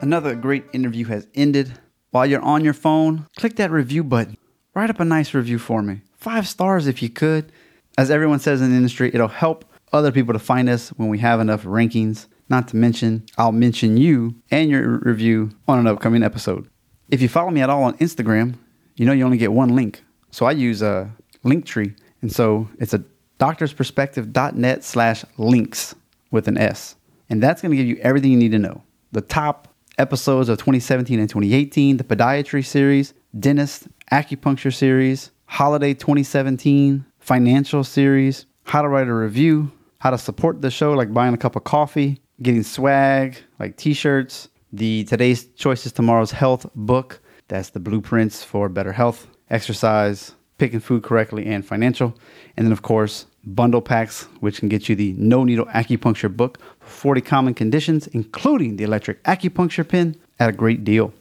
Another 0.00 0.34
great 0.34 0.64
interview 0.72 1.04
has 1.06 1.28
ended. 1.36 1.78
While 2.10 2.26
you're 2.26 2.42
on 2.42 2.64
your 2.64 2.74
phone, 2.74 3.28
click 3.36 3.54
that 3.56 3.70
review 3.70 4.02
button. 4.02 4.36
Write 4.74 4.90
up 4.90 4.98
a 4.98 5.04
nice 5.04 5.32
review 5.32 5.60
for 5.60 5.80
me. 5.80 6.00
Five 6.16 6.48
stars 6.48 6.88
if 6.88 7.04
you 7.04 7.08
could. 7.08 7.52
As 7.96 8.10
everyone 8.10 8.40
says 8.40 8.60
in 8.60 8.70
the 8.70 8.76
industry, 8.76 9.12
it'll 9.14 9.28
help 9.28 9.64
other 9.92 10.12
people 10.12 10.32
to 10.32 10.38
find 10.38 10.68
us 10.68 10.90
when 10.90 11.08
we 11.08 11.18
have 11.18 11.40
enough 11.40 11.64
rankings. 11.64 12.26
Not 12.48 12.68
to 12.68 12.76
mention, 12.76 13.24
I'll 13.38 13.52
mention 13.52 13.96
you 13.96 14.34
and 14.50 14.70
your 14.70 14.98
review 14.98 15.50
on 15.68 15.78
an 15.78 15.86
upcoming 15.86 16.22
episode. 16.22 16.68
If 17.08 17.22
you 17.22 17.28
follow 17.28 17.50
me 17.50 17.60
at 17.60 17.70
all 17.70 17.84
on 17.84 17.96
Instagram, 17.98 18.54
you 18.96 19.06
know 19.06 19.12
you 19.12 19.24
only 19.24 19.38
get 19.38 19.52
one 19.52 19.74
link. 19.74 20.02
So 20.30 20.46
I 20.46 20.52
use 20.52 20.82
a 20.82 21.10
Linktree. 21.44 21.96
And 22.20 22.32
so 22.32 22.68
it's 22.78 22.94
a 22.94 23.04
doctorsperspective.net 23.38 24.84
slash 24.84 25.24
links 25.36 25.94
with 26.30 26.48
an 26.48 26.58
S. 26.58 26.96
And 27.28 27.42
that's 27.42 27.62
going 27.62 27.70
to 27.70 27.76
give 27.76 27.86
you 27.86 27.96
everything 28.02 28.30
you 28.30 28.36
need 28.36 28.52
to 28.52 28.58
know. 28.58 28.82
The 29.12 29.20
top 29.20 29.68
episodes 29.98 30.48
of 30.48 30.58
2017 30.58 31.18
and 31.18 31.28
2018, 31.28 31.96
the 31.96 32.04
podiatry 32.04 32.64
series, 32.64 33.14
dentist, 33.38 33.88
acupuncture 34.10 34.72
series, 34.72 35.30
holiday 35.46 35.94
2017, 35.94 37.04
financial 37.18 37.84
series, 37.84 38.46
how 38.64 38.82
to 38.82 38.88
write 38.88 39.08
a 39.08 39.14
review, 39.14 39.70
how 40.02 40.10
to 40.10 40.18
support 40.18 40.60
the 40.60 40.70
show, 40.70 40.94
like 40.94 41.14
buying 41.14 41.32
a 41.32 41.36
cup 41.36 41.54
of 41.54 41.62
coffee, 41.62 42.20
getting 42.42 42.64
swag, 42.64 43.36
like 43.60 43.76
t 43.76 43.94
shirts, 43.94 44.48
the 44.72 45.04
Today's 45.04 45.46
Choices 45.54 45.92
Tomorrow's 45.92 46.32
Health 46.32 46.66
book. 46.74 47.20
That's 47.46 47.70
the 47.70 47.78
blueprints 47.78 48.42
for 48.42 48.68
better 48.68 48.90
health, 48.90 49.28
exercise, 49.48 50.32
picking 50.58 50.80
food 50.80 51.04
correctly, 51.04 51.46
and 51.46 51.64
financial. 51.64 52.18
And 52.56 52.66
then, 52.66 52.72
of 52.72 52.82
course, 52.82 53.26
bundle 53.44 53.80
packs, 53.80 54.24
which 54.40 54.58
can 54.58 54.68
get 54.68 54.88
you 54.88 54.96
the 54.96 55.12
no 55.12 55.44
needle 55.44 55.66
acupuncture 55.66 56.36
book 56.36 56.58
for 56.80 56.88
40 56.88 57.20
common 57.20 57.54
conditions, 57.54 58.08
including 58.08 58.74
the 58.78 58.82
electric 58.82 59.22
acupuncture 59.22 59.86
pin 59.86 60.16
at 60.40 60.48
a 60.48 60.52
great 60.52 60.82
deal. 60.82 61.14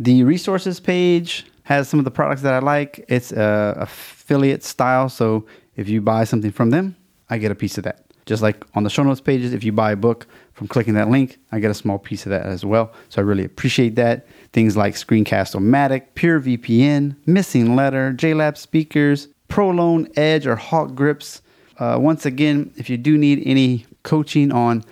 The 0.00 0.24
resources 0.24 0.80
page 0.80 1.46
has 1.62 1.88
some 1.88 2.00
of 2.00 2.04
the 2.04 2.10
products 2.10 2.42
that 2.42 2.52
I 2.52 2.58
like. 2.58 3.04
It's 3.06 3.30
a 3.30 3.76
affiliate 3.78 4.64
style, 4.64 5.08
so 5.08 5.46
if 5.76 5.88
you 5.88 6.00
buy 6.00 6.24
something 6.24 6.50
from 6.50 6.70
them, 6.70 6.96
I 7.30 7.38
get 7.38 7.52
a 7.52 7.54
piece 7.54 7.78
of 7.78 7.84
that. 7.84 8.00
Just 8.26 8.42
like 8.42 8.64
on 8.74 8.84
the 8.84 8.90
show 8.90 9.02
notes 9.02 9.20
pages, 9.20 9.52
if 9.52 9.64
you 9.64 9.72
buy 9.72 9.92
a 9.92 9.96
book 9.96 10.26
from 10.54 10.68
clicking 10.68 10.94
that 10.94 11.10
link, 11.10 11.38
I 11.52 11.58
get 11.58 11.70
a 11.70 11.74
small 11.74 11.98
piece 11.98 12.24
of 12.24 12.30
that 12.30 12.46
as 12.46 12.64
well. 12.64 12.92
So 13.08 13.20
I 13.20 13.24
really 13.24 13.44
appreciate 13.44 13.96
that. 13.96 14.26
Things 14.52 14.76
like 14.76 14.94
Screencast-O-Matic, 14.94 16.14
Pure 16.14 16.40
VPN, 16.40 17.16
Missing 17.26 17.76
Letter, 17.76 18.12
JLab 18.16 18.56
speakers, 18.56 19.28
ProLon 19.48 20.10
Edge 20.16 20.46
or 20.46 20.56
Hawk 20.56 20.94
grips. 20.94 21.42
Uh, 21.78 21.98
once 22.00 22.24
again, 22.24 22.72
if 22.76 22.88
you 22.88 22.96
do 22.96 23.18
need 23.18 23.42
any 23.44 23.84
coaching 24.04 24.52
on 24.52 24.84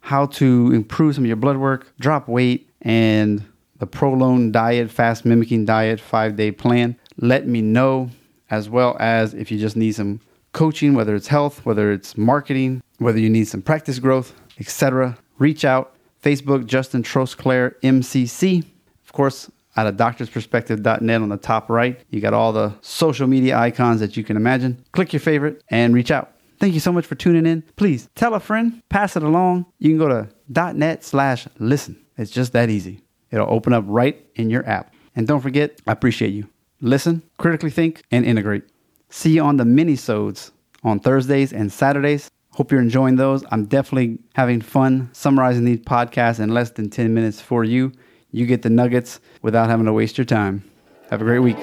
how 0.00 0.26
to 0.26 0.72
improve 0.72 1.14
some 1.14 1.24
of 1.24 1.28
your 1.28 1.36
blood 1.36 1.58
work, 1.58 1.92
drop 2.00 2.28
weight, 2.28 2.68
and 2.82 3.44
the 3.78 3.86
ProLon 3.86 4.50
diet, 4.50 4.90
fast 4.90 5.24
mimicking 5.24 5.64
diet, 5.64 6.00
five 6.00 6.36
day 6.36 6.50
plan, 6.50 6.96
let 7.18 7.46
me 7.46 7.60
know. 7.60 8.10
As 8.50 8.68
well 8.68 8.96
as 8.98 9.32
if 9.32 9.52
you 9.52 9.60
just 9.60 9.76
need 9.76 9.92
some 9.92 10.20
coaching, 10.52 10.94
whether 10.94 11.14
it's 11.14 11.28
health, 11.28 11.64
whether 11.64 11.92
it's 11.92 12.16
marketing, 12.16 12.82
whether 12.98 13.18
you 13.18 13.30
need 13.30 13.48
some 13.48 13.62
practice 13.62 13.98
growth, 13.98 14.34
etc. 14.58 15.16
Reach 15.38 15.64
out. 15.64 15.94
Facebook, 16.22 16.66
Justin 16.66 17.02
Trosclair, 17.02 17.74
MCC. 17.82 18.64
Of 19.04 19.12
course, 19.12 19.50
out 19.76 19.86
of 19.86 19.96
doctorsperspective.net 19.96 21.22
on 21.22 21.28
the 21.28 21.36
top 21.36 21.70
right, 21.70 22.00
you 22.10 22.20
got 22.20 22.34
all 22.34 22.52
the 22.52 22.74
social 22.82 23.26
media 23.26 23.56
icons 23.56 24.00
that 24.00 24.16
you 24.16 24.24
can 24.24 24.36
imagine. 24.36 24.84
Click 24.92 25.12
your 25.12 25.20
favorite 25.20 25.62
and 25.70 25.94
reach 25.94 26.10
out. 26.10 26.32
Thank 26.58 26.74
you 26.74 26.80
so 26.80 26.92
much 26.92 27.06
for 27.06 27.14
tuning 27.14 27.46
in. 27.46 27.62
Please 27.76 28.08
tell 28.14 28.34
a 28.34 28.40
friend, 28.40 28.82
pass 28.90 29.16
it 29.16 29.22
along. 29.22 29.64
You 29.78 29.90
can 29.90 29.98
go 29.98 30.08
to 30.08 30.74
.net 30.74 31.02
slash 31.04 31.48
listen. 31.58 31.98
It's 32.18 32.30
just 32.30 32.52
that 32.52 32.68
easy. 32.68 33.00
It'll 33.30 33.50
open 33.50 33.72
up 33.72 33.84
right 33.86 34.22
in 34.34 34.50
your 34.50 34.68
app. 34.68 34.92
And 35.16 35.26
don't 35.26 35.40
forget, 35.40 35.80
I 35.86 35.92
appreciate 35.92 36.34
you. 36.34 36.48
Listen, 36.82 37.22
critically 37.38 37.70
think, 37.70 38.02
and 38.10 38.26
integrate. 38.26 38.64
See 39.12 39.32
you 39.34 39.42
on 39.42 39.56
the 39.56 39.64
mini-sodes 39.64 40.52
on 40.84 41.00
Thursdays 41.00 41.52
and 41.52 41.72
Saturdays. 41.72 42.30
Hope 42.52 42.70
you're 42.70 42.80
enjoying 42.80 43.16
those. 43.16 43.44
I'm 43.50 43.64
definitely 43.64 44.20
having 44.34 44.60
fun 44.60 45.10
summarizing 45.12 45.64
these 45.64 45.80
podcasts 45.80 46.38
in 46.38 46.54
less 46.54 46.70
than 46.70 46.90
10 46.90 47.12
minutes 47.12 47.40
for 47.40 47.64
you. 47.64 47.90
You 48.30 48.46
get 48.46 48.62
the 48.62 48.70
nuggets 48.70 49.18
without 49.42 49.68
having 49.68 49.86
to 49.86 49.92
waste 49.92 50.16
your 50.16 50.24
time. 50.24 50.62
Have 51.10 51.20
a 51.20 51.24
great 51.24 51.40
week. 51.40 51.56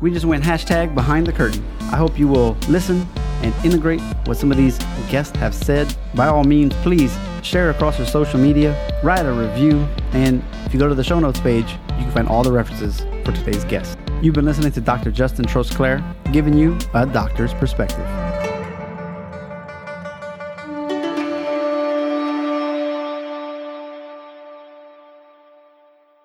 We 0.00 0.10
just 0.10 0.26
went 0.26 0.42
hashtag 0.42 0.96
behind 0.96 1.28
the 1.28 1.32
curtain. 1.32 1.64
I 1.80 1.96
hope 1.96 2.18
you 2.18 2.26
will 2.26 2.54
listen 2.68 3.06
and 3.42 3.54
integrate 3.64 4.00
what 4.26 4.36
some 4.36 4.50
of 4.50 4.56
these 4.56 4.78
guests 5.10 5.36
have 5.38 5.54
said. 5.54 5.94
By 6.14 6.26
all 6.28 6.44
means, 6.44 6.74
please 6.76 7.16
share 7.42 7.70
across 7.70 7.98
your 7.98 8.06
social 8.06 8.38
media, 8.38 8.74
write 9.02 9.26
a 9.26 9.32
review, 9.32 9.86
and 10.12 10.42
If 10.68 10.74
you 10.74 10.80
go 10.80 10.86
to 10.86 10.94
the 10.94 11.02
show 11.02 11.18
notes 11.18 11.40
page, 11.40 11.72
you 11.96 12.04
can 12.04 12.10
find 12.10 12.28
all 12.28 12.42
the 12.42 12.52
references 12.52 13.00
for 13.24 13.32
today's 13.32 13.64
guest. 13.64 13.96
You've 14.20 14.34
been 14.34 14.44
listening 14.44 14.70
to 14.72 14.82
Dr. 14.82 15.10
Justin 15.10 15.46
Trosclair, 15.46 16.04
giving 16.30 16.52
you 16.52 16.76
a 16.92 17.06
doctor's 17.06 17.54
perspective. 17.54 18.06